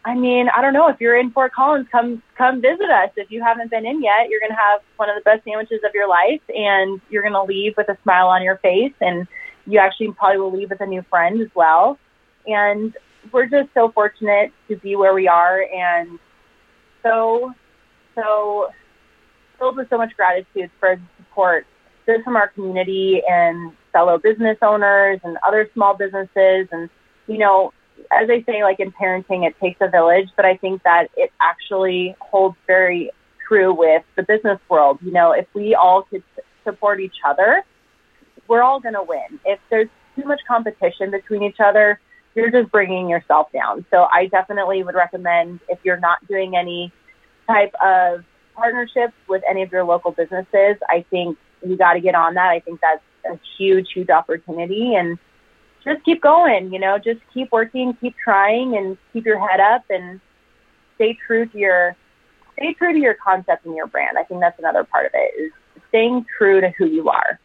I 0.05 0.15
mean, 0.15 0.49
I 0.49 0.61
don't 0.61 0.73
know 0.73 0.89
if 0.89 0.99
you're 0.99 1.17
in 1.17 1.31
Fort 1.31 1.53
Collins, 1.53 1.87
come 1.91 2.21
come 2.37 2.61
visit 2.61 2.89
us. 2.89 3.09
If 3.15 3.31
you 3.31 3.41
haven't 3.41 3.71
been 3.71 3.85
in 3.85 4.03
yet, 4.03 4.29
you're 4.29 4.41
to 4.51 4.55
have 4.55 4.81
one 4.97 5.09
of 5.09 5.15
the 5.15 5.21
best 5.21 5.43
sandwiches 5.45 5.79
of 5.85 5.91
your 5.93 6.09
life, 6.09 6.41
and 6.49 6.99
you're 7.09 7.23
to 7.27 7.43
leave 7.43 7.75
with 7.77 7.89
a 7.89 7.97
smile 8.03 8.27
on 8.27 8.43
your 8.43 8.57
face, 8.57 8.93
and 8.99 9.27
you 9.65 9.79
actually 9.79 10.11
probably 10.11 10.39
will 10.39 10.51
leave 10.51 10.69
with 10.69 10.81
a 10.81 10.85
new 10.85 11.03
friend 11.09 11.41
as 11.41 11.47
well. 11.55 11.97
And 12.45 12.95
we're 13.31 13.45
just 13.45 13.69
so 13.73 13.91
fortunate 13.91 14.51
to 14.67 14.75
be 14.75 14.95
where 14.95 15.13
we 15.13 15.27
are, 15.27 15.63
and 15.63 16.19
so 17.01 17.53
so 18.15 18.69
filled 19.57 19.77
with 19.77 19.89
so 19.89 19.97
much 19.97 20.15
gratitude 20.15 20.69
for 20.79 20.95
the 20.95 21.01
support 21.17 21.65
just 22.05 22.23
from 22.23 22.35
our 22.35 22.49
community 22.49 23.21
and 23.27 23.71
fellow 23.91 24.17
business 24.17 24.57
owners 24.61 25.19
and 25.23 25.37
other 25.47 25.69
small 25.73 25.95
businesses. 25.95 26.67
And, 26.71 26.89
you 27.27 27.37
know, 27.37 27.71
as 28.11 28.29
I 28.29 28.43
say, 28.45 28.63
like 28.63 28.79
in 28.79 28.91
parenting, 28.91 29.47
it 29.47 29.55
takes 29.59 29.79
a 29.81 29.87
village, 29.87 30.29
but 30.35 30.45
I 30.45 30.57
think 30.57 30.83
that 30.83 31.07
it 31.15 31.31
actually 31.41 32.15
holds 32.19 32.57
very 32.67 33.11
true 33.47 33.73
with 33.73 34.03
the 34.15 34.23
business 34.23 34.59
world. 34.69 34.99
You 35.01 35.11
know, 35.11 35.31
if 35.31 35.47
we 35.53 35.75
all 35.75 36.03
could 36.03 36.23
support 36.63 36.99
each 36.99 37.17
other, 37.25 37.63
we're 38.47 38.63
all 38.63 38.79
going 38.79 38.95
to 38.95 39.03
win. 39.03 39.39
If 39.45 39.59
there's 39.69 39.89
too 40.15 40.25
much 40.25 40.41
competition 40.47 41.11
between 41.11 41.43
each 41.43 41.59
other, 41.63 41.99
you're 42.35 42.51
just 42.51 42.71
bringing 42.71 43.09
yourself 43.09 43.51
down. 43.51 43.85
So 43.91 44.07
I 44.11 44.27
definitely 44.27 44.83
would 44.83 44.95
recommend 44.95 45.59
if 45.69 45.79
you're 45.83 45.99
not 45.99 46.25
doing 46.27 46.55
any 46.55 46.91
type 47.47 47.73
of 47.83 48.23
partnerships 48.55 49.13
with 49.27 49.43
any 49.49 49.63
of 49.63 49.71
your 49.71 49.83
local 49.83 50.11
businesses, 50.11 50.77
I 50.89 51.05
think 51.09 51.37
you 51.65 51.77
got 51.77 51.93
to 51.93 52.01
get 52.01 52.15
on 52.15 52.35
that. 52.35 52.49
I 52.49 52.59
think 52.59 52.81
that's 52.81 53.03
a 53.25 53.39
huge, 53.57 53.87
huge 53.93 54.09
opportunity 54.09 54.95
and 54.95 55.17
just 55.83 56.03
keep 56.05 56.21
going, 56.21 56.71
you 56.71 56.79
know, 56.79 56.97
just 56.97 57.19
keep 57.33 57.51
working, 57.51 57.93
keep 57.99 58.15
trying 58.23 58.75
and 58.77 58.97
keep 59.11 59.25
your 59.25 59.39
head 59.39 59.59
up 59.59 59.83
and 59.89 60.19
stay 60.95 61.17
true 61.25 61.45
to 61.45 61.57
your, 61.57 61.95
stay 62.53 62.73
true 62.73 62.93
to 62.93 62.99
your 62.99 63.15
concept 63.15 63.65
and 63.65 63.75
your 63.75 63.87
brand. 63.87 64.17
I 64.17 64.23
think 64.23 64.39
that's 64.39 64.57
another 64.59 64.83
part 64.83 65.05
of 65.07 65.11
it 65.13 65.41
is 65.41 65.51
staying 65.89 66.25
true 66.37 66.61
to 66.61 66.69
who 66.77 66.85
you 66.85 67.09
are. 67.09 67.39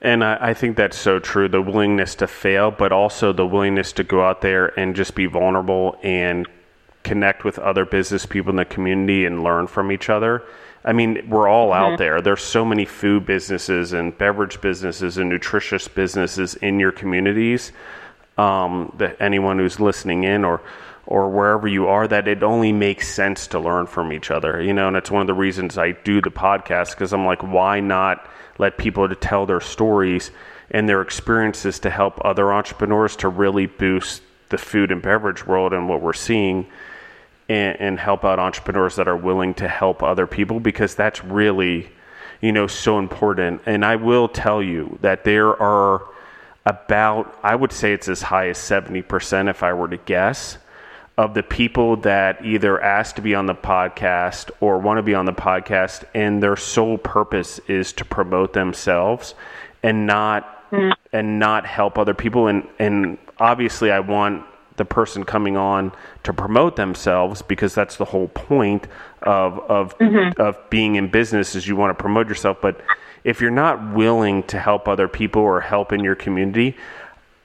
And 0.00 0.22
I, 0.22 0.38
I, 0.40 0.54
think 0.54 0.76
that's 0.76 0.96
so 0.96 1.18
true 1.18 1.48
the 1.48 1.60
willingness 1.60 2.14
to 2.16 2.28
fail, 2.28 2.70
but 2.70 2.92
also 2.92 3.32
the 3.32 3.46
willingness 3.46 3.92
to 3.94 4.04
go 4.04 4.24
out 4.24 4.42
there 4.42 4.78
and 4.78 4.94
just 4.94 5.16
be 5.16 5.26
vulnerable 5.26 5.98
and 6.04 6.46
connect 7.08 7.42
with 7.42 7.58
other 7.58 7.86
business 7.86 8.26
people 8.26 8.50
in 8.50 8.56
the 8.56 8.64
community 8.66 9.24
and 9.24 9.42
learn 9.42 9.66
from 9.66 9.90
each 9.90 10.10
other. 10.10 10.42
I 10.84 10.92
mean, 10.92 11.28
we're 11.28 11.48
all 11.48 11.70
mm-hmm. 11.70 11.92
out 11.92 11.98
there. 11.98 12.20
There's 12.20 12.42
so 12.42 12.64
many 12.64 12.84
food 12.84 13.24
businesses 13.24 13.94
and 13.94 14.16
beverage 14.16 14.60
businesses 14.60 15.16
and 15.16 15.30
nutritious 15.30 15.88
businesses 15.88 16.54
in 16.54 16.78
your 16.78 16.92
communities. 16.92 17.72
Um, 18.36 18.94
that 18.98 19.16
anyone 19.20 19.58
who's 19.58 19.80
listening 19.80 20.22
in 20.22 20.44
or 20.44 20.60
or 21.06 21.30
wherever 21.30 21.66
you 21.66 21.88
are, 21.88 22.06
that 22.06 22.28
it 22.28 22.42
only 22.42 22.70
makes 22.70 23.08
sense 23.08 23.46
to 23.48 23.58
learn 23.58 23.86
from 23.86 24.12
each 24.12 24.30
other. 24.30 24.62
You 24.62 24.74
know, 24.74 24.88
and 24.88 24.96
it's 24.96 25.10
one 25.10 25.22
of 25.22 25.26
the 25.26 25.34
reasons 25.34 25.78
I 25.78 25.92
do 25.92 26.20
the 26.20 26.30
podcast 26.30 26.90
because 26.90 27.14
I'm 27.14 27.24
like, 27.24 27.42
why 27.42 27.80
not 27.80 28.28
let 28.58 28.76
people 28.76 29.08
to 29.08 29.16
tell 29.16 29.46
their 29.46 29.62
stories 29.62 30.30
and 30.70 30.86
their 30.86 31.00
experiences 31.00 31.80
to 31.80 31.90
help 31.90 32.20
other 32.24 32.52
entrepreneurs 32.52 33.16
to 33.16 33.28
really 33.28 33.66
boost 33.66 34.22
the 34.50 34.58
food 34.58 34.92
and 34.92 35.00
beverage 35.00 35.46
world 35.46 35.72
and 35.72 35.88
what 35.88 36.02
we're 36.02 36.12
seeing 36.12 36.66
and, 37.48 37.80
and 37.80 37.98
help 37.98 38.24
out 38.24 38.38
entrepreneurs 38.38 38.96
that 38.96 39.08
are 39.08 39.16
willing 39.16 39.54
to 39.54 39.68
help 39.68 40.02
other 40.02 40.26
people 40.26 40.60
because 40.60 40.94
that's 40.94 41.24
really, 41.24 41.90
you 42.40 42.52
know, 42.52 42.66
so 42.66 42.98
important. 42.98 43.62
And 43.66 43.84
I 43.84 43.96
will 43.96 44.28
tell 44.28 44.62
you 44.62 44.98
that 45.02 45.24
there 45.24 45.60
are 45.60 46.02
about, 46.66 47.38
I 47.42 47.54
would 47.54 47.72
say 47.72 47.92
it's 47.92 48.08
as 48.08 48.22
high 48.22 48.48
as 48.48 48.58
70% 48.58 49.48
if 49.48 49.62
I 49.62 49.72
were 49.72 49.88
to 49.88 49.96
guess, 49.96 50.58
of 51.16 51.34
the 51.34 51.42
people 51.42 51.96
that 51.96 52.44
either 52.44 52.80
ask 52.80 53.16
to 53.16 53.22
be 53.22 53.34
on 53.34 53.46
the 53.46 53.54
podcast 53.54 54.52
or 54.60 54.78
want 54.78 54.98
to 54.98 55.02
be 55.02 55.14
on 55.14 55.26
the 55.26 55.32
podcast 55.32 56.04
and 56.14 56.40
their 56.40 56.56
sole 56.56 56.96
purpose 56.96 57.58
is 57.66 57.92
to 57.92 58.04
promote 58.04 58.52
themselves 58.52 59.34
and 59.82 60.06
not 60.06 60.70
mm. 60.70 60.92
and 61.12 61.40
not 61.40 61.66
help 61.66 61.98
other 61.98 62.14
people 62.14 62.46
and 62.46 62.68
and 62.78 63.18
obviously 63.40 63.90
I 63.90 63.98
want 63.98 64.44
the 64.78 64.84
person 64.84 65.24
coming 65.24 65.56
on 65.56 65.92
to 66.22 66.32
promote 66.32 66.76
themselves 66.76 67.42
because 67.42 67.74
that's 67.74 67.96
the 67.96 68.04
whole 68.04 68.28
point 68.28 68.86
of 69.22 69.58
of 69.60 69.98
mm-hmm. 69.98 70.40
of 70.40 70.58
being 70.70 70.94
in 70.96 71.08
business 71.08 71.54
is 71.54 71.68
you 71.68 71.76
want 71.76 71.96
to 71.96 72.00
promote 72.00 72.28
yourself 72.28 72.58
but 72.60 72.80
if 73.24 73.40
you're 73.40 73.50
not 73.50 73.94
willing 73.94 74.42
to 74.44 74.58
help 74.58 74.88
other 74.88 75.08
people 75.08 75.42
or 75.42 75.60
help 75.60 75.92
in 75.92 76.00
your 76.00 76.14
community 76.14 76.76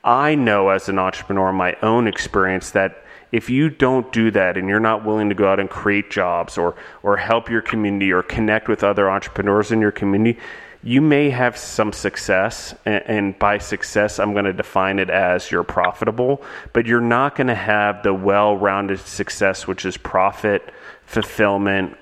I 0.03 0.35
know 0.35 0.69
as 0.69 0.89
an 0.89 0.99
entrepreneur 0.99 1.51
my 1.51 1.75
own 1.81 2.07
experience 2.07 2.71
that 2.71 3.03
if 3.33 3.49
you 3.49 3.67
don't 3.67 4.11
do 4.13 4.29
that 4.31 4.57
and 4.57 4.69
you're 4.69 4.79
not 4.79 5.03
willing 5.03 5.27
to 5.29 5.35
go 5.35 5.49
out 5.49 5.59
and 5.59 5.69
create 5.69 6.11
jobs 6.11 6.57
or 6.57 6.75
or 7.01 7.17
help 7.17 7.49
your 7.49 7.61
community 7.61 8.11
or 8.11 8.21
connect 8.21 8.67
with 8.67 8.83
other 8.83 9.09
entrepreneurs 9.09 9.71
in 9.71 9.81
your 9.81 9.91
community, 9.91 10.39
you 10.83 10.99
may 10.99 11.29
have 11.29 11.57
some 11.57 11.93
success 11.93 12.75
and, 12.85 13.37
by 13.39 13.57
success 13.57 14.19
I'm 14.19 14.33
going 14.33 14.45
to 14.45 14.53
define 14.53 14.99
it 14.99 15.09
as 15.09 15.49
you're 15.49 15.63
profitable, 15.63 16.43
but 16.73 16.85
you're 16.85 17.01
not 17.01 17.35
going 17.35 17.47
to 17.47 17.55
have 17.55 18.03
the 18.03 18.13
well-rounded 18.13 18.99
success 18.99 19.65
which 19.65 19.85
is 19.85 19.95
profit, 19.95 20.73
fulfillment, 21.05 21.97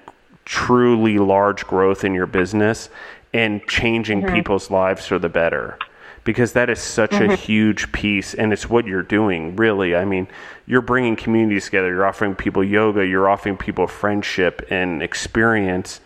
truly 0.46 1.20
large 1.20 1.66
growth 1.68 2.04
in 2.04 2.14
your 2.14 2.26
business 2.26 2.90
and 3.34 3.66
changing 3.68 4.22
mm-hmm. 4.22 4.36
people's 4.36 4.72
lives 4.72 5.06
for 5.06 5.20
the 5.20 5.30
better 5.30 5.78
because 6.24 6.54
that 6.54 6.70
is 6.70 6.80
such 6.80 7.12
mm-hmm. 7.12 7.32
a 7.32 7.36
huge 7.36 7.92
piece 7.92 8.34
and 8.34 8.52
it's 8.52 8.70
what 8.70 8.86
you're 8.86 9.02
doing 9.02 9.56
really 9.56 9.96
i 9.96 10.04
mean 10.04 10.28
you're 10.68 10.82
bringing 10.82 11.16
communities 11.16 11.66
together 11.66 11.88
you're 11.88 12.06
offering 12.06 12.36
people 12.36 12.64
yoga 12.64 13.06
you're 13.06 13.30
offering 13.30 13.56
people 13.56 13.88
friendship 13.88 14.66
and 14.70 15.02
experience 15.02 16.02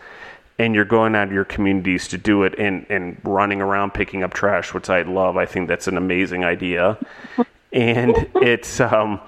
and 0.58 0.74
you're 0.74 0.86
going 0.86 1.16
out 1.16 1.28
of 1.28 1.34
your 1.34 1.46
communities 1.46 2.08
to 2.08 2.18
do 2.18 2.44
it 2.44 2.58
and, 2.58 2.86
and 2.90 3.20
running 3.24 3.62
around 3.62 3.94
picking 3.94 4.24
up 4.24 4.34
trash 4.34 4.74
which 4.74 4.90
i 4.90 5.02
love 5.02 5.38
i 5.38 5.46
think 5.46 5.68
that's 5.68 5.88
an 5.88 5.98
amazing 5.98 6.44
idea 6.44 6.98
and 7.74 8.16
it's 8.36 8.80
um 8.80 9.20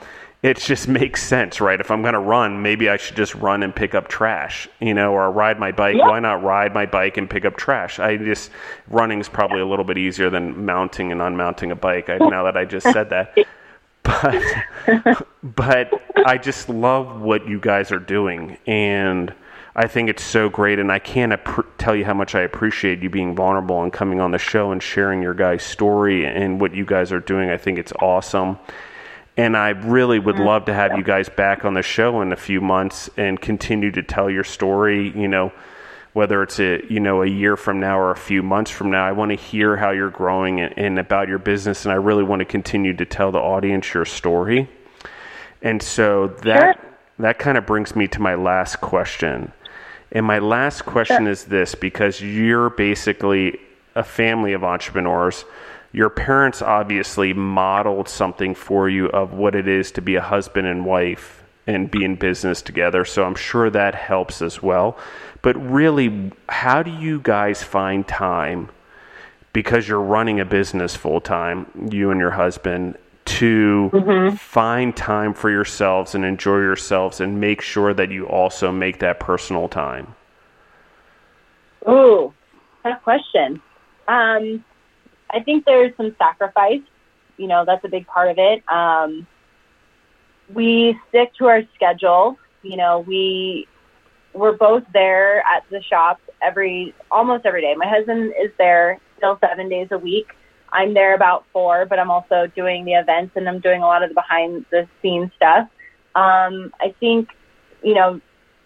it 0.44 0.58
just 0.58 0.88
makes 0.88 1.24
sense, 1.24 1.60
right? 1.60 1.80
If 1.80 1.90
I'm 1.90 2.02
going 2.02 2.14
to 2.14 2.20
run, 2.20 2.62
maybe 2.62 2.90
I 2.90 2.98
should 2.98 3.16
just 3.16 3.34
run 3.36 3.64
and 3.64 3.76
pick 3.76 3.96
up 3.96 4.08
trash, 4.08 4.70
you 4.80 4.94
know, 4.94 5.12
or 5.14 5.32
ride 5.32 5.60
my 5.60 5.72
bike. 5.72 5.98
Why 5.98 6.20
not 6.20 6.44
ride 6.44 6.74
my 6.74 6.86
bike 6.86 7.18
and 7.18 7.28
pick 7.28 7.44
up 7.44 7.58
trash? 7.58 7.98
I 8.00 8.18
just 8.18 8.52
running 8.88 9.20
is 9.20 9.28
probably 9.28 9.62
a 9.62 9.66
little 9.66 9.86
bit 9.86 9.98
easier 9.98 10.30
than 10.30 10.64
mounting 10.66 11.12
and 11.12 11.22
unmounting 11.22 11.72
a 11.72 11.76
bike. 11.76 12.10
I, 12.10 12.18
now 12.18 12.44
that 12.44 12.56
I 12.56 12.66
just 12.66 12.86
said 12.92 13.10
that, 13.10 13.36
but 14.04 15.26
but 15.44 15.92
I 16.26 16.38
just 16.38 16.70
love 16.70 17.20
what 17.20 17.48
you 17.48 17.60
guys 17.60 17.92
are 17.92 18.00
doing, 18.00 18.58
and 18.68 19.34
I 19.78 19.88
think 19.88 20.10
it's 20.10 20.24
so 20.24 20.50
great. 20.50 20.80
And 20.80 20.92
I 20.92 21.00
can't 21.00 21.32
ap- 21.32 21.78
tell 21.78 21.96
you 21.96 22.04
how 22.04 22.16
much 22.16 22.36
I 22.36 22.42
appreciate 22.42 23.02
you 23.02 23.10
being 23.10 23.36
vulnerable 23.36 23.84
and 23.84 23.94
coming 23.94 24.20
on 24.20 24.32
the 24.32 24.40
show 24.40 24.72
and 24.72 24.84
sharing 24.84 25.22
your 25.22 25.36
guys' 25.36 25.64
story 25.64 26.26
and 26.26 26.60
what 26.60 26.74
you 26.74 26.84
guys 26.84 27.12
are 27.12 27.20
doing. 27.22 27.50
I 27.50 27.58
think 27.58 27.78
it's 27.78 27.94
awesome 28.02 28.58
and 29.38 29.56
I 29.56 29.70
really 29.70 30.18
would 30.18 30.40
love 30.40 30.66
to 30.66 30.74
have 30.74 30.92
you 30.92 30.98
mm-hmm. 30.98 31.06
guys 31.06 31.30
back 31.30 31.64
on 31.64 31.76
the 31.76 31.84
show 31.84 32.22
in 32.22 32.34
a 32.34 32.36
few 32.36 32.60
months 32.60 33.08
and 33.16 33.40
continue 33.40 33.92
to 33.92 34.02
tell 34.02 34.30
your 34.32 34.44
story. 34.44 35.12
You 35.16 35.28
know, 35.28 35.54
whether 36.14 36.42
it's 36.42 36.60
a 36.60 36.84
you 36.90 37.00
know 37.00 37.22
a 37.22 37.28
year 37.28 37.56
from 37.56 37.80
now 37.80 38.00
or 38.00 38.10
a 38.10 38.18
few 38.18 38.42
months 38.42 38.72
from 38.72 38.90
now, 38.90 39.06
I 39.06 39.12
want 39.12 39.30
to 39.30 39.38
hear 39.38 39.78
how 39.78 39.92
you're 39.92 40.10
growing 40.10 40.60
and, 40.60 40.74
and 40.76 41.00
about 41.00 41.28
your 41.28 41.38
business, 41.38 41.86
and 41.86 41.92
I 41.92 41.98
really 41.98 42.24
want 42.24 42.40
to 42.40 42.46
continue 42.46 42.96
to 42.96 43.06
tell 43.06 43.32
the 43.32 43.40
audience 43.40 43.94
your 43.94 44.06
story. 44.06 44.68
And 45.62 45.84
so 45.84 46.28
that 46.42 46.80
sure. 46.80 46.92
that 47.20 47.38
kind 47.38 47.60
of 47.60 47.68
brings 47.68 47.96
me 47.96 48.08
to 48.08 48.20
my 48.20 48.34
last 48.34 48.82
question. 48.82 49.54
And 50.12 50.26
my 50.26 50.40
last 50.40 50.86
question 50.86 51.28
is 51.28 51.46
this 51.46 51.76
because 51.76 52.22
you're 52.22 52.70
basically 52.70 53.60
a 53.96 54.04
family 54.04 54.54
of 54.54 54.64
entrepreneurs 54.64 55.44
your 55.92 56.10
parents 56.10 56.62
obviously 56.62 57.34
modeled 57.34 58.10
something 58.10 58.54
for 58.54 58.90
you 58.90 59.08
of 59.08 59.34
what 59.34 59.56
it 59.56 59.68
is 59.68 59.92
to 59.94 60.02
be 60.02 60.16
a 60.16 60.22
husband 60.22 60.68
and 60.68 60.86
wife 60.86 61.44
and 61.66 61.90
be 61.90 62.04
in 62.04 62.16
business 62.16 62.62
together. 62.62 63.04
So 63.06 63.24
I'm 63.24 63.36
sure 63.36 63.70
that 63.70 63.96
helps 63.96 64.42
as 64.42 64.62
well. 64.62 64.98
But 65.42 65.56
really, 65.56 66.32
how 66.50 66.84
do 66.84 66.92
you 66.92 67.20
guys 67.20 67.64
find 67.64 68.08
time 68.08 68.70
because 69.54 69.88
you're 69.88 70.00
running 70.00 70.40
a 70.40 70.46
business 70.46 70.96
full 70.96 71.20
time, 71.20 71.90
you 71.90 72.12
and 72.12 72.20
your 72.20 72.32
husband, 72.32 72.98
to 73.28 73.90
mm-hmm. 73.94 74.36
find 74.36 74.96
time 74.96 75.34
for 75.34 75.50
yourselves 75.50 76.16
and 76.16 76.24
enjoy 76.24 76.58
yourselves 76.58 77.20
and 77.20 77.40
make 77.40 77.62
sure 77.62 77.94
that 77.94 78.10
you 78.10 78.26
also 78.26 78.72
make 78.72 79.00
that 79.00 79.20
personal 79.20 79.68
time? 79.68 80.16
Oh, 81.86 82.34
tough 82.84 83.02
question. 83.04 83.62
Um, 84.08 84.64
I 85.30 85.42
think 85.44 85.66
there's 85.66 85.96
some 85.98 86.16
sacrifice. 86.18 86.82
You 87.38 87.48
know, 87.48 87.66
that's 87.66 87.84
a 87.84 87.90
big 87.90 88.08
part 88.08 88.30
of 88.30 88.38
it. 88.40 88.64
Um, 88.72 89.28
we 90.54 90.98
stick 91.10 91.34
to 91.36 91.46
our 91.46 91.64
schedule. 91.76 92.38
You 92.64 92.78
know, 92.78 93.00
we 93.00 93.68
we're 94.34 94.56
both 94.56 94.84
there 94.94 95.40
at 95.40 95.64
the 95.70 95.82
shop 95.84 96.20
every 96.42 96.94
almost 97.12 97.46
every 97.46 97.62
day. 97.62 97.76
My 97.76 97.88
husband 97.88 98.34
is 98.42 98.52
there 98.58 99.00
still 99.18 99.38
seven 99.42 99.68
days 99.68 99.90
a 99.92 99.98
week. 99.98 100.28
I'm 100.78 100.94
there 100.94 101.16
about 101.16 101.44
four, 101.52 101.88
but 101.88 101.98
I'm 101.98 102.12
also 102.12 102.46
doing 102.56 102.86
the 102.86 102.94
events 102.94 103.36
and 103.36 103.50
I'm 103.50 103.60
doing 103.60 103.82
a 103.82 103.88
lot 103.88 104.04
of 104.04 104.10
the 104.10 104.16
behind 104.16 104.64
the 104.70 104.88
scenes 105.02 105.32
stuff. 105.36 105.68
Um, 106.14 106.72
I 106.80 106.94
think, 107.00 107.30
you 107.84 107.96
know, 107.96 108.22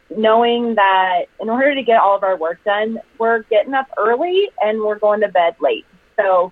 knowing 0.09 0.75
that 0.75 1.27
in 1.39 1.49
order 1.49 1.73
to 1.73 1.81
get 1.81 2.01
all 2.01 2.17
of 2.17 2.23
our 2.23 2.35
work 2.35 2.61
done, 2.65 2.99
we're 3.17 3.43
getting 3.43 3.73
up 3.73 3.87
early 3.97 4.49
and 4.61 4.81
we're 4.81 4.99
going 4.99 5.21
to 5.21 5.29
bed 5.29 5.55
late. 5.61 5.85
So 6.17 6.51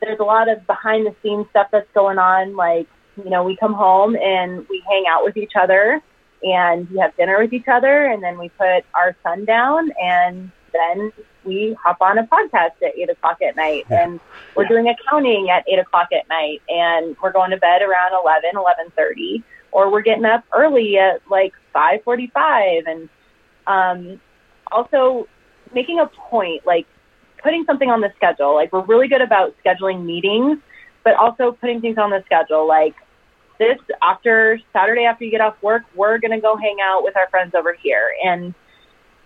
there's 0.00 0.18
a 0.18 0.24
lot 0.24 0.48
of 0.48 0.66
behind 0.66 1.06
the 1.06 1.14
scenes 1.22 1.46
stuff 1.50 1.68
that's 1.70 1.88
going 1.94 2.18
on. 2.18 2.56
Like, 2.56 2.88
you 3.16 3.30
know, 3.30 3.44
we 3.44 3.56
come 3.56 3.74
home 3.74 4.16
and 4.16 4.66
we 4.68 4.82
hang 4.90 5.04
out 5.08 5.22
with 5.22 5.36
each 5.36 5.52
other 5.54 6.02
and 6.42 6.90
we 6.90 6.98
have 6.98 7.16
dinner 7.16 7.38
with 7.38 7.52
each 7.52 7.68
other 7.68 8.06
and 8.06 8.20
then 8.20 8.40
we 8.40 8.48
put 8.48 8.84
our 8.94 9.14
son 9.22 9.44
down 9.44 9.92
and 10.02 10.50
then 10.72 11.12
we 11.44 11.76
hop 11.82 11.98
on 12.00 12.18
a 12.18 12.26
podcast 12.26 12.82
at 12.82 12.96
eight 12.96 13.10
o'clock 13.10 13.40
at 13.42 13.56
night 13.56 13.86
and 13.90 14.20
we're 14.54 14.66
doing 14.66 14.88
accounting 14.88 15.50
at 15.50 15.64
eight 15.68 15.78
o'clock 15.78 16.08
at 16.12 16.28
night 16.28 16.62
and 16.68 17.16
we're 17.22 17.32
going 17.32 17.50
to 17.50 17.56
bed 17.56 17.82
around 17.82 18.12
eleven, 18.12 18.50
eleven 18.56 18.90
thirty, 18.96 19.42
or 19.72 19.90
we're 19.90 20.02
getting 20.02 20.24
up 20.24 20.44
early 20.52 20.98
at 20.98 21.22
like 21.30 21.52
545 21.72 22.84
and 22.86 23.08
um, 23.66 24.20
also 24.70 25.28
making 25.72 26.00
a 26.00 26.06
point, 26.06 26.66
like 26.66 26.86
putting 27.42 27.64
something 27.64 27.90
on 27.90 28.00
the 28.00 28.12
schedule. 28.16 28.54
Like 28.54 28.72
we're 28.72 28.84
really 28.84 29.08
good 29.08 29.22
about 29.22 29.54
scheduling 29.64 30.04
meetings, 30.04 30.58
but 31.04 31.14
also 31.14 31.52
putting 31.52 31.80
things 31.80 31.98
on 31.98 32.10
the 32.10 32.22
schedule. 32.26 32.66
Like 32.66 32.94
this 33.58 33.78
after 34.02 34.58
Saturday 34.72 35.04
after 35.04 35.24
you 35.24 35.30
get 35.30 35.40
off 35.40 35.56
work, 35.62 35.82
we're 35.94 36.18
gonna 36.18 36.40
go 36.40 36.56
hang 36.56 36.78
out 36.82 37.02
with 37.04 37.16
our 37.16 37.28
friends 37.28 37.54
over 37.54 37.74
here. 37.74 38.12
And 38.24 38.54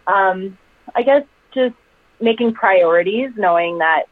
um, 0.06 0.58
I 0.94 1.02
guess 1.02 1.24
just 1.52 1.74
making 2.20 2.54
priorities, 2.54 3.30
knowing 3.36 3.78
that 3.78 4.04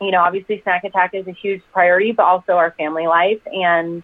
you 0.00 0.10
know 0.10 0.20
obviously 0.20 0.60
Snack 0.62 0.84
Attack 0.84 1.14
is 1.14 1.26
a 1.26 1.32
huge 1.32 1.62
priority, 1.72 2.12
but 2.12 2.24
also 2.24 2.52
our 2.52 2.72
family 2.72 3.06
life 3.06 3.40
and 3.46 4.02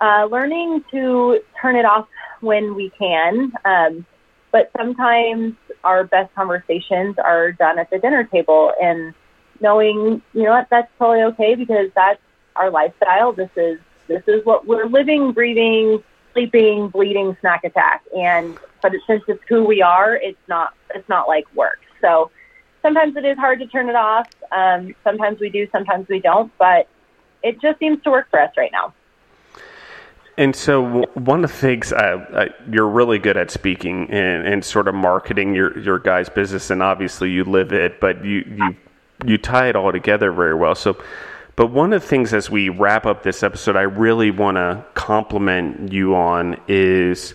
uh, 0.00 0.26
learning 0.30 0.84
to 0.90 1.40
turn 1.60 1.76
it 1.76 1.84
off 1.84 2.06
when 2.40 2.74
we 2.74 2.90
can. 2.90 3.52
Um, 3.64 4.06
but 4.50 4.70
sometimes 4.76 5.54
our 5.84 6.04
best 6.04 6.34
conversations 6.34 7.16
are 7.18 7.52
done 7.52 7.78
at 7.78 7.90
the 7.90 7.98
dinner 7.98 8.24
table 8.24 8.72
and 8.80 9.14
knowing, 9.60 10.22
you 10.32 10.42
know 10.44 10.50
what, 10.50 10.68
that's 10.70 10.90
totally 10.98 11.22
okay 11.22 11.54
because 11.54 11.90
that's 11.94 12.20
our 12.56 12.70
lifestyle. 12.70 13.32
This 13.32 13.50
is 13.56 13.78
this 14.06 14.22
is 14.26 14.44
what 14.44 14.66
we're 14.66 14.86
living, 14.86 15.32
breathing, 15.32 16.02
sleeping, 16.32 16.88
bleeding 16.88 17.36
snack 17.40 17.64
attack. 17.64 18.02
And 18.16 18.58
but 18.82 18.94
it, 18.94 19.02
since 19.06 19.22
it's 19.28 19.42
who 19.48 19.64
we 19.64 19.82
are, 19.82 20.14
it's 20.16 20.38
not 20.48 20.74
it's 20.94 21.08
not 21.08 21.28
like 21.28 21.44
work. 21.54 21.80
So 22.00 22.30
sometimes 22.82 23.16
it 23.16 23.24
is 23.24 23.38
hard 23.38 23.58
to 23.60 23.66
turn 23.66 23.88
it 23.88 23.96
off. 23.96 24.28
Um, 24.52 24.94
sometimes 25.04 25.40
we 25.40 25.50
do, 25.50 25.68
sometimes 25.72 26.08
we 26.08 26.20
don't. 26.20 26.52
But 26.58 26.88
it 27.42 27.60
just 27.60 27.78
seems 27.78 28.02
to 28.02 28.10
work 28.10 28.30
for 28.30 28.40
us 28.40 28.52
right 28.56 28.72
now. 28.72 28.94
And 30.36 30.54
so, 30.54 31.02
one 31.14 31.42
of 31.42 31.50
the 31.50 31.56
things 31.56 31.92
uh, 31.92 31.96
uh, 31.96 32.44
you're 32.70 32.88
really 32.88 33.18
good 33.18 33.36
at 33.36 33.50
speaking 33.50 34.08
and, 34.08 34.46
and, 34.46 34.64
sort 34.64 34.86
of 34.86 34.94
marketing 34.94 35.52
your 35.52 35.76
your 35.80 35.98
guy's 35.98 36.28
business, 36.28 36.70
and 36.70 36.80
obviously 36.80 37.28
you 37.30 37.42
live 37.42 37.72
it, 37.72 38.00
but 38.00 38.24
you 38.24 38.44
you 38.56 38.76
you 39.26 39.36
tie 39.36 39.68
it 39.68 39.74
all 39.74 39.90
together 39.90 40.30
very 40.30 40.54
well. 40.54 40.76
So, 40.76 40.96
but 41.56 41.72
one 41.72 41.92
of 41.92 42.02
the 42.02 42.06
things 42.06 42.32
as 42.32 42.48
we 42.48 42.68
wrap 42.68 43.04
up 43.04 43.24
this 43.24 43.42
episode, 43.42 43.74
I 43.74 43.82
really 43.82 44.30
want 44.30 44.58
to 44.58 44.84
compliment 44.94 45.92
you 45.92 46.14
on 46.14 46.60
is 46.68 47.34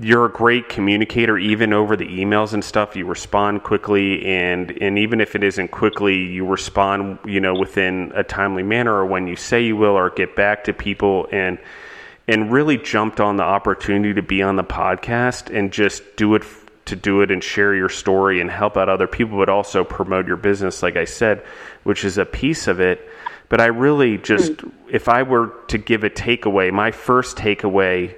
you're 0.00 0.26
a 0.26 0.30
great 0.30 0.68
communicator 0.68 1.38
even 1.38 1.72
over 1.72 1.96
the 1.96 2.06
emails 2.06 2.52
and 2.52 2.62
stuff 2.62 2.96
you 2.96 3.06
respond 3.06 3.62
quickly 3.62 4.24
and 4.26 4.70
and 4.82 4.98
even 4.98 5.20
if 5.20 5.34
it 5.34 5.42
isn't 5.42 5.70
quickly 5.70 6.16
you 6.16 6.46
respond 6.46 7.18
you 7.24 7.40
know 7.40 7.54
within 7.54 8.12
a 8.14 8.22
timely 8.22 8.62
manner 8.62 8.92
or 8.92 9.06
when 9.06 9.26
you 9.26 9.36
say 9.36 9.64
you 9.64 9.76
will 9.76 9.96
or 9.96 10.10
get 10.10 10.36
back 10.36 10.64
to 10.64 10.72
people 10.72 11.26
and 11.32 11.58
and 12.28 12.52
really 12.52 12.76
jumped 12.76 13.20
on 13.20 13.36
the 13.36 13.42
opportunity 13.42 14.14
to 14.14 14.22
be 14.22 14.42
on 14.42 14.56
the 14.56 14.64
podcast 14.64 15.56
and 15.56 15.72
just 15.72 16.02
do 16.16 16.34
it 16.34 16.42
to 16.86 16.96
do 16.96 17.20
it 17.20 17.30
and 17.30 17.42
share 17.42 17.74
your 17.74 17.88
story 17.88 18.40
and 18.40 18.50
help 18.50 18.76
out 18.76 18.88
other 18.88 19.08
people, 19.08 19.38
but 19.38 19.48
also 19.48 19.84
promote 19.84 20.26
your 20.26 20.36
business, 20.36 20.82
like 20.82 20.96
I 20.96 21.04
said, 21.04 21.44
which 21.82 22.04
is 22.04 22.16
a 22.16 22.24
piece 22.24 22.68
of 22.68 22.80
it. 22.80 23.08
But 23.48 23.60
I 23.60 23.66
really 23.66 24.18
just, 24.18 24.52
mm. 24.52 24.72
if 24.90 25.08
I 25.08 25.24
were 25.24 25.52
to 25.68 25.78
give 25.78 26.04
a 26.04 26.10
takeaway, 26.10 26.72
my 26.72 26.92
first 26.92 27.36
takeaway 27.36 28.14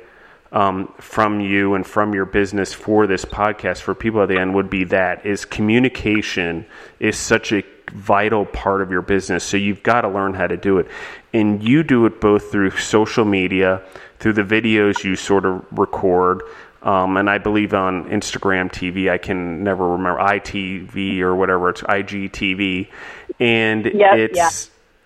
um, 0.53 0.93
from 0.99 1.41
you 1.41 1.75
and 1.75 1.87
from 1.87 2.15
your 2.15 2.25
business 2.25 2.73
for 2.73 3.07
this 3.07 3.25
podcast 3.25 3.81
for 3.83 3.95
people 3.95 4.23
at 4.23 4.29
the 4.29 4.39
end 4.39 4.55
would 4.55 4.70
be 4.70 4.85
that 4.85 5.27
is 5.27 5.45
communication 5.45 6.65
is 7.01 7.19
such 7.19 7.53
a 7.53 7.62
vital 7.93 8.45
part 8.47 8.83
of 8.83 8.91
your 8.91 9.03
business. 9.03 9.45
So 9.45 9.57
you've 9.57 9.83
got 9.83 10.03
to 10.03 10.09
learn 10.09 10.35
how 10.35 10.47
to 10.47 10.57
do 10.57 10.79
it. 10.79 10.89
And 11.33 11.62
you 11.62 11.83
do 11.83 12.07
it 12.07 12.20
both 12.20 12.51
through 12.51 12.70
social 12.70 13.25
media, 13.25 13.83
through 14.19 14.35
the 14.35 14.43
videos 14.43 15.05
you 15.05 15.16
sort 15.16 15.45
of 15.45 15.65
record, 15.70 16.43
um, 16.83 17.16
and 17.16 17.29
I 17.29 17.39
believe 17.39 17.75
on 17.75 18.09
Instagram 18.09 18.70
TV, 18.70 19.11
I 19.11 19.19
can 19.19 19.65
never 19.65 19.89
remember 19.89 20.20
ITV 20.20 21.20
or 21.20 21.35
whatever 21.35 21.70
it's 21.70 21.83
IGTV, 21.83 22.89
and 23.41 23.85
yep, 23.85 24.16
it's 24.16 24.39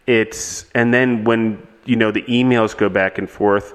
yeah. 0.06 0.14
it's 0.14 0.66
and 0.74 0.92
then 0.92 1.24
when 1.24 1.66
you 1.86 1.96
know 1.96 2.10
the 2.10 2.22
emails 2.22 2.76
go 2.76 2.90
back 2.90 3.16
and 3.16 3.28
forth, 3.28 3.72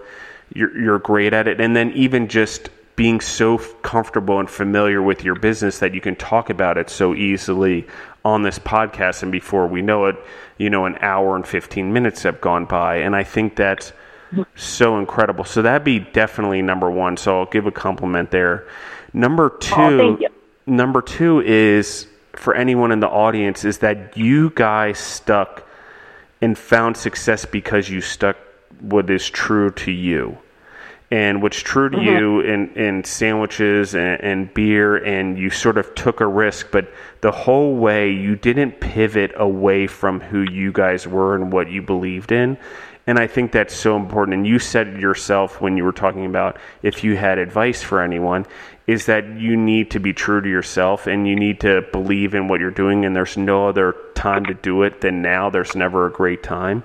you're 0.54 0.78
you're 0.80 1.00
great 1.00 1.34
at 1.34 1.48
it, 1.48 1.60
and 1.60 1.76
then 1.76 1.92
even 1.92 2.28
just 2.28 2.70
being 2.96 3.22
so 3.22 3.58
comfortable 3.84 4.40
and 4.40 4.50
familiar 4.50 5.02
with 5.02 5.24
your 5.24 5.36
business 5.36 5.80
that 5.80 5.94
you 5.94 6.02
can 6.02 6.16
talk 6.16 6.50
about 6.50 6.78
it 6.78 6.90
so 6.90 7.14
easily 7.14 7.86
on 8.26 8.42
this 8.42 8.60
podcast, 8.60 9.24
and 9.24 9.32
before 9.32 9.68
we 9.68 9.82
know 9.82 10.06
it, 10.06 10.16
you 10.58 10.70
know, 10.70 10.86
an 10.86 10.98
hour 11.02 11.36
and 11.36 11.48
fifteen 11.48 11.94
minutes 11.94 12.24
have 12.24 12.42
gone 12.42 12.66
by, 12.66 12.98
and 12.98 13.16
I 13.16 13.24
think 13.24 13.56
that's 13.56 13.94
so 14.56 14.98
incredible. 14.98 15.46
So 15.46 15.62
that'd 15.62 15.86
be 15.86 16.00
definitely 16.00 16.62
number 16.62 16.92
one. 16.92 17.18
So 17.18 17.40
I'll 17.40 17.46
give 17.46 17.66
a 17.66 17.72
compliment 17.72 18.32
there. 18.32 18.68
Number 19.14 19.52
oh, 19.54 19.58
two, 19.58 20.18
oh, 20.22 20.28
number 20.66 21.02
two 21.02 21.42
is 21.42 22.08
for 22.34 22.54
anyone 22.54 22.92
in 22.92 23.00
the 23.00 23.08
audience 23.08 23.64
is 23.64 23.80
that 23.80 24.18
you 24.18 24.50
guys 24.52 25.00
stuck 25.00 25.64
and 26.42 26.58
found 26.58 26.98
success 26.98 27.46
because 27.46 27.90
you 27.90 28.02
stuck 28.02 28.38
what 28.82 29.10
is 29.10 29.30
true 29.30 29.72
to 29.72 29.92
you 29.92 30.38
and 31.10 31.42
what's 31.42 31.60
true 31.60 31.90
to 31.90 31.98
mm-hmm. 31.98 32.18
you 32.18 32.40
in, 32.42 32.70
in 32.76 33.04
sandwiches 33.04 33.96
and, 33.96 34.22
and, 34.22 34.54
beer, 34.54 34.98
and 34.98 35.38
you 35.38 35.50
sort 35.50 35.78
of 35.78 35.96
took 35.96 36.20
a 36.20 36.28
risk, 36.28 36.70
but 36.72 36.92
the 37.22 37.32
whole 37.32 37.76
way 37.76 38.12
you 38.12 38.36
didn't 38.36 38.82
pivot 38.82 39.32
away 39.36 39.88
from 39.88 40.20
who 40.20 40.42
you 40.42 40.72
guys 40.72 41.08
were 41.08 41.36
and 41.36 41.52
what 41.54 41.70
you 41.70 41.82
believed 41.82 42.32
in. 42.32 42.58
And 43.08 43.18
I 43.18 43.26
think 43.26 43.54
that's 43.54 43.74
so 43.74 43.96
important. 43.96 44.36
And 44.36 44.46
you 44.46 44.60
said 44.60 44.88
it 44.88 45.00
yourself 45.00 45.62
when 45.62 45.78
you 45.78 45.86
were 45.86 45.94
talking 45.94 46.26
about 46.26 46.58
if 46.84 47.06
you 47.06 47.16
had 47.16 47.38
advice 47.38 47.82
for 47.82 48.02
anyone, 48.02 48.46
is 48.86 49.06
that 49.06 49.26
you 49.40 49.56
need 49.56 49.92
to 49.92 50.02
be 50.02 50.12
true 50.12 50.42
to 50.42 50.50
yourself 50.50 51.08
and 51.08 51.26
you 51.26 51.38
need 51.38 51.62
to 51.62 51.84
believe 51.94 52.36
in 52.36 52.50
what 52.50 52.60
you're 52.60 52.70
doing. 52.70 53.06
And 53.06 53.16
there's 53.16 53.38
no 53.38 53.70
other 53.70 53.96
time 54.14 54.46
to 54.48 54.54
do 54.54 54.84
it 54.84 55.00
than 55.00 55.22
now. 55.22 55.50
There's 55.50 55.74
never 55.74 56.06
a 56.06 56.12
great 56.12 56.44
time. 56.44 56.84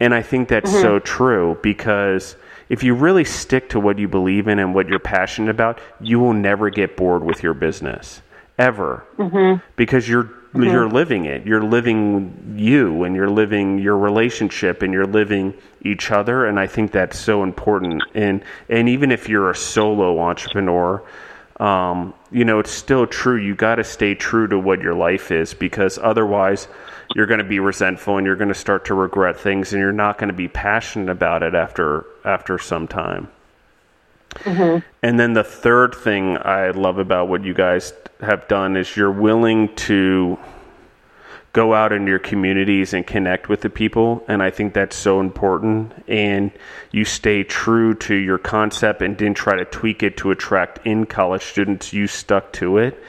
And 0.00 0.14
I 0.14 0.22
think 0.22 0.48
that's 0.48 0.70
mm-hmm. 0.70 0.82
so 0.82 0.98
true 0.98 1.58
because 1.62 2.36
if 2.68 2.82
you 2.82 2.94
really 2.94 3.24
stick 3.24 3.70
to 3.70 3.80
what 3.80 3.98
you 3.98 4.08
believe 4.08 4.48
in 4.48 4.58
and 4.58 4.74
what 4.74 4.88
you're 4.88 4.98
passionate 4.98 5.50
about, 5.50 5.80
you 6.00 6.18
will 6.18 6.32
never 6.32 6.70
get 6.70 6.96
bored 6.96 7.22
with 7.22 7.42
your 7.42 7.54
business 7.54 8.22
ever 8.58 9.06
mm-hmm. 9.18 9.62
because 9.76 10.08
you're 10.08 10.30
Mm-hmm. 10.54 10.70
You're 10.70 10.88
living 10.88 11.24
it. 11.24 11.44
You're 11.44 11.64
living 11.64 12.54
you 12.56 13.02
and 13.02 13.16
you're 13.16 13.28
living 13.28 13.80
your 13.80 13.98
relationship 13.98 14.82
and 14.82 14.92
you're 14.92 15.04
living 15.04 15.52
each 15.82 16.12
other 16.12 16.46
and 16.46 16.60
I 16.60 16.68
think 16.68 16.92
that's 16.92 17.18
so 17.18 17.42
important 17.42 18.04
and 18.14 18.42
and 18.68 18.88
even 18.88 19.10
if 19.10 19.28
you're 19.28 19.50
a 19.50 19.56
solo 19.56 20.20
entrepreneur 20.20 21.02
um, 21.58 22.14
you 22.30 22.44
know 22.44 22.60
it's 22.60 22.70
still 22.70 23.06
true 23.06 23.36
you 23.36 23.56
got 23.56 23.74
to 23.76 23.84
stay 23.84 24.14
true 24.14 24.46
to 24.46 24.58
what 24.58 24.80
your 24.80 24.94
life 24.94 25.32
is 25.32 25.54
because 25.54 25.98
otherwise 25.98 26.68
you're 27.14 27.26
going 27.26 27.38
to 27.38 27.44
be 27.44 27.60
resentful 27.60 28.18
and 28.18 28.26
you're 28.26 28.36
going 28.36 28.48
to 28.48 28.54
start 28.54 28.86
to 28.86 28.94
regret 28.94 29.38
things 29.38 29.72
and 29.72 29.80
you're 29.80 29.92
not 29.92 30.18
going 30.18 30.28
to 30.28 30.34
be 30.34 30.48
passionate 30.48 31.08
about 31.08 31.42
it 31.42 31.54
after 31.54 32.04
after 32.24 32.58
some 32.58 32.86
time. 32.86 33.28
Mm-hmm. 34.40 34.86
And 35.02 35.20
then 35.20 35.32
the 35.32 35.44
third 35.44 35.94
thing 35.94 36.36
I 36.36 36.70
love 36.70 36.98
about 36.98 37.28
what 37.28 37.44
you 37.44 37.54
guys 37.54 37.92
have 38.20 38.48
done 38.48 38.76
is 38.76 38.96
you're 38.96 39.12
willing 39.12 39.74
to 39.76 40.38
go 41.52 41.72
out 41.72 41.92
in 41.92 42.04
your 42.08 42.18
communities 42.18 42.92
and 42.94 43.06
connect 43.06 43.48
with 43.48 43.60
the 43.60 43.70
people 43.70 44.24
and 44.26 44.42
i 44.42 44.50
think 44.50 44.74
that's 44.74 44.96
so 44.96 45.20
important 45.20 45.92
and 46.08 46.50
you 46.90 47.04
stay 47.04 47.44
true 47.44 47.94
to 47.94 48.12
your 48.12 48.38
concept 48.38 49.00
and 49.02 49.16
didn't 49.16 49.36
try 49.36 49.56
to 49.56 49.64
tweak 49.66 50.02
it 50.02 50.16
to 50.16 50.32
attract 50.32 50.84
in 50.84 51.06
college 51.06 51.44
students 51.44 51.92
you 51.92 52.08
stuck 52.08 52.52
to 52.52 52.76
it 52.78 53.00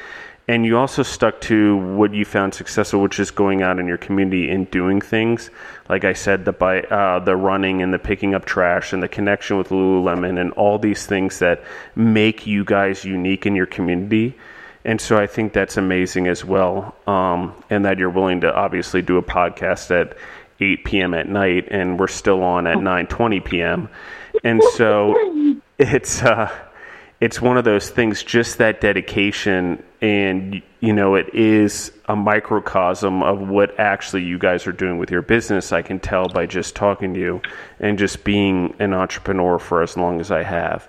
and 0.48 0.66
you 0.66 0.78
also 0.78 1.02
stuck 1.02 1.42
to 1.42 1.78
what 1.78 2.14
you 2.14 2.24
found 2.24 2.54
successful, 2.54 3.02
which 3.02 3.20
is 3.20 3.32
going 3.32 3.64
out 3.64 3.80
in 3.80 3.88
your 3.88 3.98
community 3.98 4.50
and 4.52 4.70
doing 4.70 5.02
things. 5.02 5.50
Like 5.90 6.04
I 6.04 6.14
said, 6.14 6.46
the 6.46 6.52
by, 6.52 6.82
uh, 6.82 7.20
the 7.20 7.36
running 7.36 7.82
and 7.82 7.92
the 7.92 7.98
picking 7.98 8.36
up 8.36 8.46
trash 8.46 8.94
and 8.94 9.02
the 9.02 9.08
connection 9.08 9.58
with 9.58 9.70
Lululemon 9.70 10.40
and 10.40 10.52
all 10.54 10.78
these 10.78 11.08
things 11.08 11.40
that 11.40 11.64
make 11.96 12.46
you 12.46 12.64
guys 12.64 13.04
unique 13.04 13.48
in 13.48 13.56
your 13.56 13.66
community. 13.66 14.36
And 14.84 15.02
so 15.02 15.18
I 15.18 15.26
think 15.26 15.54
that's 15.54 15.78
amazing 15.78 16.28
as 16.28 16.46
well. 16.46 16.96
Um, 17.08 17.56
and 17.72 17.84
that 17.86 17.98
you're 17.98 18.12
willing 18.12 18.42
to 18.42 18.54
obviously 18.54 19.02
do 19.02 19.18
a 19.18 19.24
podcast 19.24 19.90
at 19.90 20.16
8 20.60 20.86
p.m. 20.86 21.14
at 21.16 21.28
night, 21.28 21.68
and 21.72 22.00
we're 22.00 22.08
still 22.08 22.44
on 22.44 22.68
at 22.68 22.78
9:20 22.78 23.44
p.m. 23.44 23.90
And 24.44 24.62
so 24.76 25.60
it's. 25.80 26.22
Uh, 26.22 26.56
it's 27.26 27.42
one 27.42 27.58
of 27.58 27.64
those 27.64 27.90
things 27.90 28.22
just 28.22 28.60
that 28.60 28.80
dedication 28.82 29.84
and 30.00 30.62
you 30.80 30.94
know 30.94 31.16
it 31.16 31.34
is 31.34 31.92
a 32.06 32.16
microcosm 32.16 33.24
of 33.24 33.50
what 33.50 33.80
actually 33.80 34.24
you 34.24 34.38
guys 34.38 34.68
are 34.68 34.72
doing 34.72 35.00
with 35.00 35.10
your 35.10 35.24
business 35.24 35.72
i 35.72 35.82
can 35.82 36.00
tell 36.00 36.28
by 36.30 36.46
just 36.46 36.76
talking 36.76 37.16
to 37.16 37.20
you 37.20 37.42
and 37.80 37.98
just 37.98 38.24
being 38.24 38.76
an 38.78 38.94
entrepreneur 38.94 39.58
for 39.58 39.82
as 39.82 39.98
long 39.98 40.20
as 40.20 40.30
i 40.30 40.44
have. 40.44 40.88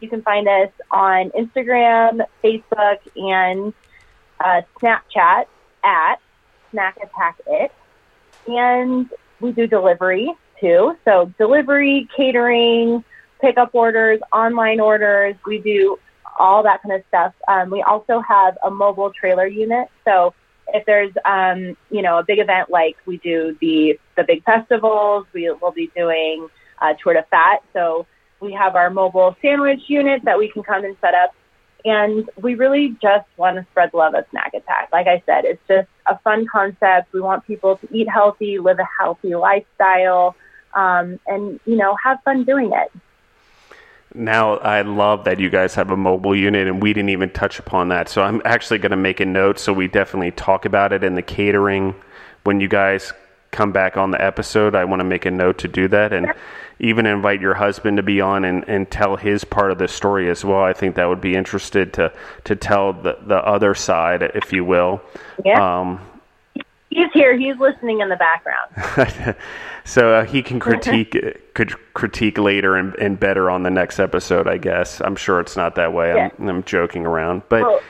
You 0.00 0.08
can 0.08 0.22
find 0.22 0.48
us 0.48 0.70
on 0.90 1.30
Instagram, 1.30 2.26
Facebook, 2.42 2.98
and 3.16 3.72
uh, 4.40 4.62
Snapchat 4.80 5.44
at 5.84 6.16
Snack 6.70 6.96
Attack 6.96 7.40
It. 7.46 7.70
And 8.48 9.10
we 9.40 9.52
do 9.52 9.66
delivery 9.66 10.32
too. 10.60 10.96
So 11.04 11.30
delivery, 11.38 12.08
catering, 12.16 13.04
pickup 13.40 13.74
orders, 13.74 14.20
online 14.32 14.80
orders. 14.80 15.36
We 15.46 15.58
do 15.58 15.98
all 16.38 16.62
that 16.62 16.82
kind 16.82 16.94
of 16.94 17.02
stuff. 17.08 17.34
Um, 17.48 17.70
we 17.70 17.82
also 17.82 18.20
have 18.20 18.56
a 18.64 18.70
mobile 18.70 19.12
trailer 19.12 19.46
unit. 19.46 19.88
So 20.04 20.34
if 20.72 20.84
there's 20.86 21.12
um, 21.24 21.76
you 21.90 22.02
know 22.02 22.18
a 22.18 22.24
big 22.24 22.38
event 22.38 22.70
like 22.70 22.96
we 23.06 23.18
do 23.18 23.56
the 23.60 23.98
the 24.16 24.24
big 24.24 24.44
festivals, 24.44 25.26
we 25.32 25.50
will 25.50 25.72
be 25.72 25.90
doing 25.96 26.48
uh, 26.80 26.94
Tour 27.02 27.14
de 27.14 27.22
Fat. 27.24 27.62
So 27.72 28.06
we 28.40 28.52
have 28.52 28.74
our 28.74 28.90
mobile 28.90 29.36
sandwich 29.40 29.82
unit 29.86 30.22
that 30.24 30.38
we 30.38 30.50
can 30.50 30.62
come 30.62 30.84
and 30.84 30.96
set 31.00 31.14
up 31.14 31.32
And 31.84 32.28
we 32.40 32.54
really 32.54 32.96
just 33.02 33.26
want 33.36 33.56
to 33.56 33.66
spread 33.70 33.90
the 33.92 33.96
love 33.96 34.14
of 34.14 34.24
Snack 34.30 34.54
Attack. 34.54 34.90
Like 34.92 35.06
I 35.06 35.22
said, 35.26 35.44
it's 35.44 35.62
just 35.66 35.88
a 36.06 36.18
fun 36.18 36.46
concept. 36.50 37.12
We 37.12 37.20
want 37.20 37.46
people 37.46 37.76
to 37.78 37.88
eat 37.96 38.08
healthy, 38.08 38.58
live 38.58 38.78
a 38.78 38.88
healthy 38.98 39.34
lifestyle, 39.34 40.36
um, 40.74 41.18
and, 41.26 41.60
you 41.66 41.76
know, 41.76 41.96
have 42.02 42.18
fun 42.24 42.44
doing 42.44 42.72
it. 42.72 42.92
Now, 44.14 44.56
I 44.58 44.82
love 44.82 45.24
that 45.24 45.40
you 45.40 45.48
guys 45.48 45.74
have 45.74 45.90
a 45.90 45.96
mobile 45.96 46.36
unit, 46.36 46.66
and 46.66 46.82
we 46.82 46.92
didn't 46.92 47.10
even 47.10 47.30
touch 47.30 47.58
upon 47.58 47.88
that. 47.88 48.08
So, 48.08 48.22
I'm 48.22 48.42
actually 48.44 48.78
going 48.78 48.90
to 48.90 48.96
make 48.96 49.20
a 49.20 49.26
note 49.26 49.58
so 49.58 49.72
we 49.72 49.88
definitely 49.88 50.32
talk 50.32 50.64
about 50.64 50.92
it 50.92 51.02
in 51.02 51.14
the 51.14 51.22
catering 51.22 51.94
when 52.44 52.60
you 52.60 52.68
guys 52.68 53.12
come 53.52 53.70
back 53.70 53.96
on 53.96 54.10
the 54.10 54.20
episode. 54.20 54.74
I 54.74 54.84
want 54.84 55.00
to 55.00 55.04
make 55.04 55.26
a 55.26 55.30
note 55.30 55.58
to 55.58 55.68
do 55.68 55.86
that 55.88 56.12
and 56.12 56.32
even 56.80 57.06
invite 57.06 57.40
your 57.40 57.54
husband 57.54 57.98
to 57.98 58.02
be 58.02 58.20
on 58.20 58.44
and, 58.44 58.64
and 58.68 58.90
tell 58.90 59.16
his 59.16 59.44
part 59.44 59.70
of 59.70 59.78
the 59.78 59.86
story 59.86 60.28
as 60.28 60.44
well. 60.44 60.62
I 60.62 60.72
think 60.72 60.96
that 60.96 61.04
would 61.04 61.20
be 61.20 61.36
interested 61.36 61.92
to, 61.94 62.12
to 62.44 62.56
tell 62.56 62.92
the, 62.92 63.18
the 63.26 63.36
other 63.36 63.74
side, 63.74 64.22
if 64.34 64.52
you 64.52 64.64
will. 64.64 65.00
Yeah. 65.44 65.80
Um, 65.80 66.00
He's 66.94 67.10
here. 67.14 67.36
He's 67.36 67.56
listening 67.58 68.00
in 68.00 68.08
the 68.10 68.16
background. 68.16 69.36
so 69.84 70.14
uh, 70.14 70.24
he 70.24 70.42
can 70.42 70.60
critique 70.60 71.16
could 71.54 71.74
critique 71.94 72.38
later 72.38 72.76
and, 72.76 72.94
and 72.96 73.18
better 73.18 73.50
on 73.50 73.62
the 73.62 73.70
next 73.70 73.98
episode, 73.98 74.46
I 74.46 74.58
guess. 74.58 75.00
I'm 75.00 75.16
sure 75.16 75.40
it's 75.40 75.56
not 75.56 75.76
that 75.76 75.92
way. 75.92 76.14
Yeah. 76.14 76.28
I'm, 76.38 76.48
I'm 76.48 76.62
joking 76.64 77.06
around, 77.06 77.42
but. 77.48 77.62
Well, 77.62 77.80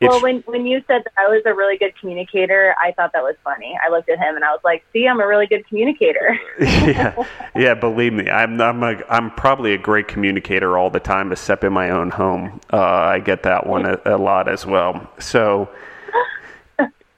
well, 0.00 0.20
when 0.20 0.40
when 0.46 0.66
you 0.66 0.82
said 0.88 1.02
that 1.04 1.12
I 1.16 1.28
was 1.28 1.42
a 1.46 1.54
really 1.54 1.78
good 1.78 1.96
communicator, 1.96 2.74
I 2.80 2.90
thought 2.90 3.12
that 3.12 3.22
was 3.22 3.36
funny. 3.44 3.78
I 3.86 3.88
looked 3.88 4.08
at 4.08 4.18
him 4.18 4.34
and 4.34 4.44
I 4.44 4.50
was 4.50 4.60
like, 4.64 4.84
"See, 4.92 5.06
I'm 5.06 5.20
a 5.20 5.26
really 5.28 5.46
good 5.46 5.64
communicator." 5.68 6.36
yeah, 6.60 7.14
yeah. 7.54 7.74
Believe 7.74 8.12
me, 8.12 8.28
I'm 8.28 8.60
I'm 8.60 8.82
a, 8.82 9.00
I'm 9.08 9.30
probably 9.30 9.74
a 9.74 9.78
great 9.78 10.08
communicator 10.08 10.76
all 10.76 10.90
the 10.90 10.98
time, 10.98 11.30
except 11.30 11.62
in 11.62 11.72
my 11.72 11.90
own 11.90 12.10
home. 12.10 12.60
Uh, 12.72 12.82
I 12.82 13.20
get 13.20 13.44
that 13.44 13.64
one 13.64 13.86
a, 13.86 14.00
a 14.04 14.18
lot 14.18 14.48
as 14.48 14.66
well. 14.66 15.08
So 15.20 15.68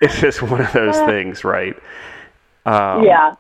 it's 0.05 0.21
just 0.21 0.43
one 0.43 0.61
of 0.61 0.73
those 0.73 0.97
things, 1.01 1.45
right? 1.45 1.77
Um, 2.67 3.05
yeah 3.05 3.35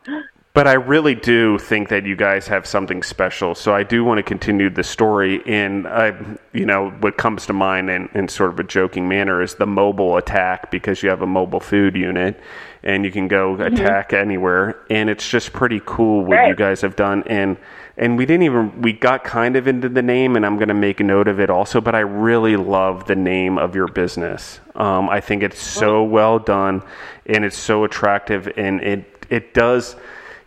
but 0.55 0.69
I 0.69 0.75
really 0.75 1.17
do 1.17 1.59
think 1.59 1.89
that 1.89 2.07
you 2.07 2.15
guys 2.15 2.47
have 2.47 2.65
something 2.65 3.03
special. 3.03 3.57
So 3.57 3.75
I 3.75 3.83
do 3.83 4.05
want 4.05 4.19
to 4.19 4.23
continue 4.23 4.71
the 4.71 4.85
story. 4.85 5.43
And 5.47 5.85
I, 5.89 6.15
you 6.53 6.65
know, 6.65 6.91
what 6.91 7.17
comes 7.17 7.45
to 7.47 7.53
mind 7.53 7.91
in, 7.91 8.09
in 8.15 8.29
sort 8.29 8.51
of 8.51 8.61
a 8.61 8.63
joking 8.63 9.09
manner 9.09 9.43
is 9.43 9.57
the 9.57 9.67
mobile 9.67 10.17
attack 10.17 10.71
because 10.71 11.03
you 11.03 11.11
have 11.11 11.23
a 11.23 11.27
mobile 11.27 11.59
food 11.59 11.97
unit 11.97 12.39
and 12.85 13.05
you 13.05 13.11
can 13.11 13.27
go 13.27 13.57
mm-hmm. 13.57 13.75
attack 13.75 14.13
anywhere. 14.13 14.81
And 14.91 15.11
it's 15.11 15.29
just 15.29 15.53
pretty 15.53 15.83
cool 15.85 16.25
what 16.25 16.37
right. 16.37 16.49
you 16.49 16.55
guys 16.55 16.83
have 16.83 16.95
done. 16.95 17.25
And 17.27 17.57
and 17.97 18.19
we 18.19 18.27
didn't 18.27 18.43
even 18.43 18.83
we 18.83 18.93
got 18.93 19.25
kind 19.25 19.57
of 19.57 19.67
into 19.67 19.89
the 19.89 20.03
name, 20.03 20.37
and 20.37 20.45
I'm 20.45 20.57
going 20.57 20.69
to 20.69 20.75
make 20.75 21.01
a 21.01 21.05
note 21.05 21.29
of 21.29 21.41
it 21.41 21.51
also. 21.51 21.81
But 21.81 21.95
I 21.95 22.01
really 22.01 22.57
love 22.57 23.07
the 23.07 23.17
name 23.17 23.59
of 23.59 23.75
your 23.75 23.89
business. 23.89 24.61
Um, 24.75 25.09
I 25.09 25.21
think 25.21 25.43
it's 25.43 25.61
so 25.61 26.03
well 26.03 26.39
done, 26.39 26.83
and 27.27 27.45
it's 27.45 27.59
so 27.59 27.85
attractive, 27.85 28.53
and 28.57 28.81
it 28.81 29.27
it 29.31 29.55
does 29.55 29.97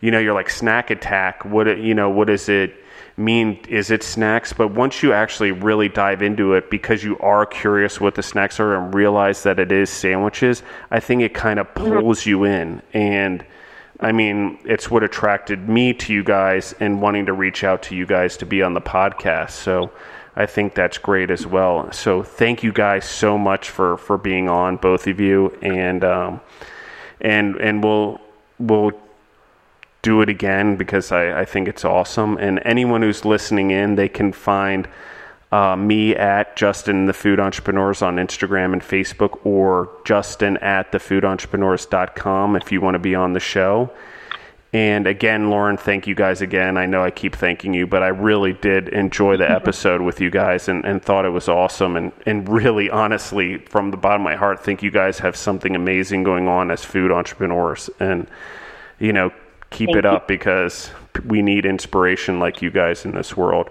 you 0.02 0.12
know, 0.12 0.20
you're 0.20 0.34
like 0.34 0.50
snack 0.50 0.90
attack. 0.90 1.44
What 1.46 1.68
it, 1.68 1.80
you 1.80 1.94
know, 1.94 2.10
what 2.10 2.28
does 2.28 2.50
it 2.50 2.76
mean? 3.18 3.60
Is 3.68 3.90
it 3.90 4.04
snacks? 4.04 4.54
But 4.54 4.70
once 4.70 5.02
you 5.02 5.14
actually 5.14 5.52
really 5.52 5.90
dive 5.90 6.22
into 6.22 6.54
it, 6.54 6.70
because 6.70 7.04
you 7.04 7.18
are 7.20 7.46
curious 7.46 8.00
what 8.00 8.16
the 8.16 8.24
snacks 8.24 8.60
are 8.60 8.76
and 8.76 8.94
realize 8.94 9.44
that 9.44 9.60
it 9.60 9.72
is 9.72 9.90
sandwiches, 9.90 10.62
I 10.92 11.00
think 11.00 11.22
it 11.22 11.34
kind 11.34 11.60
of 11.60 11.68
mm-hmm. 11.74 12.00
pulls 12.00 12.26
you 12.26 12.44
in. 12.44 12.82
And 12.94 13.44
I 14.00 14.12
mean, 14.12 14.60
it's 14.64 14.92
what 14.92 15.04
attracted 15.04 15.68
me 15.68 15.94
to 15.94 16.14
you 16.14 16.24
guys 16.24 16.74
and 16.80 17.02
wanting 17.02 17.26
to 17.26 17.34
reach 17.34 17.64
out 17.64 17.82
to 17.84 17.96
you 17.96 18.06
guys 18.06 18.38
to 18.38 18.46
be 18.46 18.62
on 18.62 18.74
the 18.74 18.82
podcast. 18.82 19.52
So. 19.52 19.92
I 20.40 20.46
think 20.46 20.76
that's 20.76 21.00
great 21.00 21.32
as 21.32 21.48
well. 21.48 21.92
So 21.92 22.22
thank 22.22 22.62
you 22.62 22.72
guys 22.72 23.06
so 23.06 23.40
much 23.40 23.72
for, 23.72 23.98
for 23.98 24.20
being 24.20 24.48
on, 24.48 24.78
both 24.78 25.08
of 25.08 25.20
you, 25.20 25.58
and 25.64 26.04
um, 26.04 26.42
and 27.20 27.56
and 27.56 27.84
we'll 27.84 28.22
we'll 28.60 28.92
do 30.04 30.22
it 30.22 30.30
again 30.30 30.76
because 30.76 31.12
I, 31.12 31.42
I 31.42 31.46
think 31.46 31.68
it's 31.68 31.84
awesome. 31.84 32.38
And 32.38 32.62
anyone 32.64 33.02
who's 33.02 33.26
listening 33.26 33.72
in, 33.72 33.96
they 33.96 34.08
can 34.08 34.32
find 34.32 34.88
uh, 35.52 35.76
me 35.76 36.16
at 36.16 36.56
Justin 36.56 37.06
the 37.06 37.14
Food 37.14 37.40
Entrepreneurs 37.40 38.02
on 38.02 38.18
Instagram 38.18 38.74
and 38.74 38.82
Facebook, 38.82 39.46
or 39.46 39.90
Justin 40.06 40.58
at 40.58 40.92
thefoodentrepreneurs.com 40.92 42.56
if 42.56 42.72
you 42.72 42.82
want 42.82 42.96
to 42.96 43.00
be 43.00 43.16
on 43.16 43.34
the 43.34 43.40
show. 43.40 43.90
And 44.74 45.08
again, 45.08 45.50
Lauren, 45.50 45.78
thank 45.78 46.08
you 46.08 46.14
guys 46.14 46.42
again. 46.42 46.78
I 46.78 46.86
know 46.86 47.02
I 47.02 47.10
keep 47.10 47.36
thanking 47.36 47.74
you, 47.74 47.88
but 47.88 48.04
I 48.04 48.10
really 48.10 48.52
did 48.52 48.90
enjoy 48.90 49.38
the 49.38 49.50
episode 49.60 50.02
with 50.02 50.20
you 50.20 50.30
guys 50.30 50.68
and, 50.68 50.86
and 50.86 51.02
thought 51.02 51.26
it 51.26 51.30
was 51.30 51.48
awesome. 51.48 51.96
And, 51.96 52.12
and 52.26 52.48
really, 52.50 52.90
honestly, 52.90 53.58
from 53.58 53.92
the 53.92 53.98
bottom 53.98 54.22
of 54.22 54.26
my 54.26 54.36
heart, 54.36 54.62
think 54.62 54.84
you 54.84 54.92
guys 54.92 55.20
have 55.20 55.38
something 55.38 55.76
amazing 55.76 56.24
going 56.24 56.50
on 56.50 56.70
as 56.70 56.84
food 56.84 57.12
entrepreneurs. 57.12 57.90
And, 58.02 58.28
you 59.00 59.14
know, 59.14 59.32
keep 59.70 59.88
thank 59.88 60.00
it 60.00 60.06
up 60.06 60.28
because 60.28 60.92
we 61.26 61.42
need 61.42 61.66
inspiration 61.66 62.40
like 62.40 62.62
you 62.62 62.70
guys 62.70 63.06
in 63.06 63.12
this 63.12 63.38
world. 63.38 63.70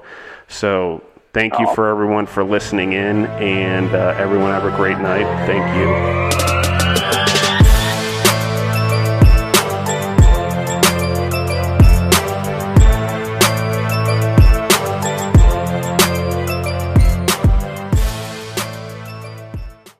So 0.48 1.02
thank 1.36 1.58
you 1.58 1.66
for 1.74 1.88
everyone 1.88 2.24
for 2.24 2.42
listening 2.42 2.94
in, 2.94 3.26
and 3.26 3.94
uh, 3.94 4.14
everyone 4.16 4.52
have 4.52 4.64
a 4.64 4.74
great 4.74 4.96
night. 4.96 5.26
Thank 5.46 5.76
you. 5.76 6.55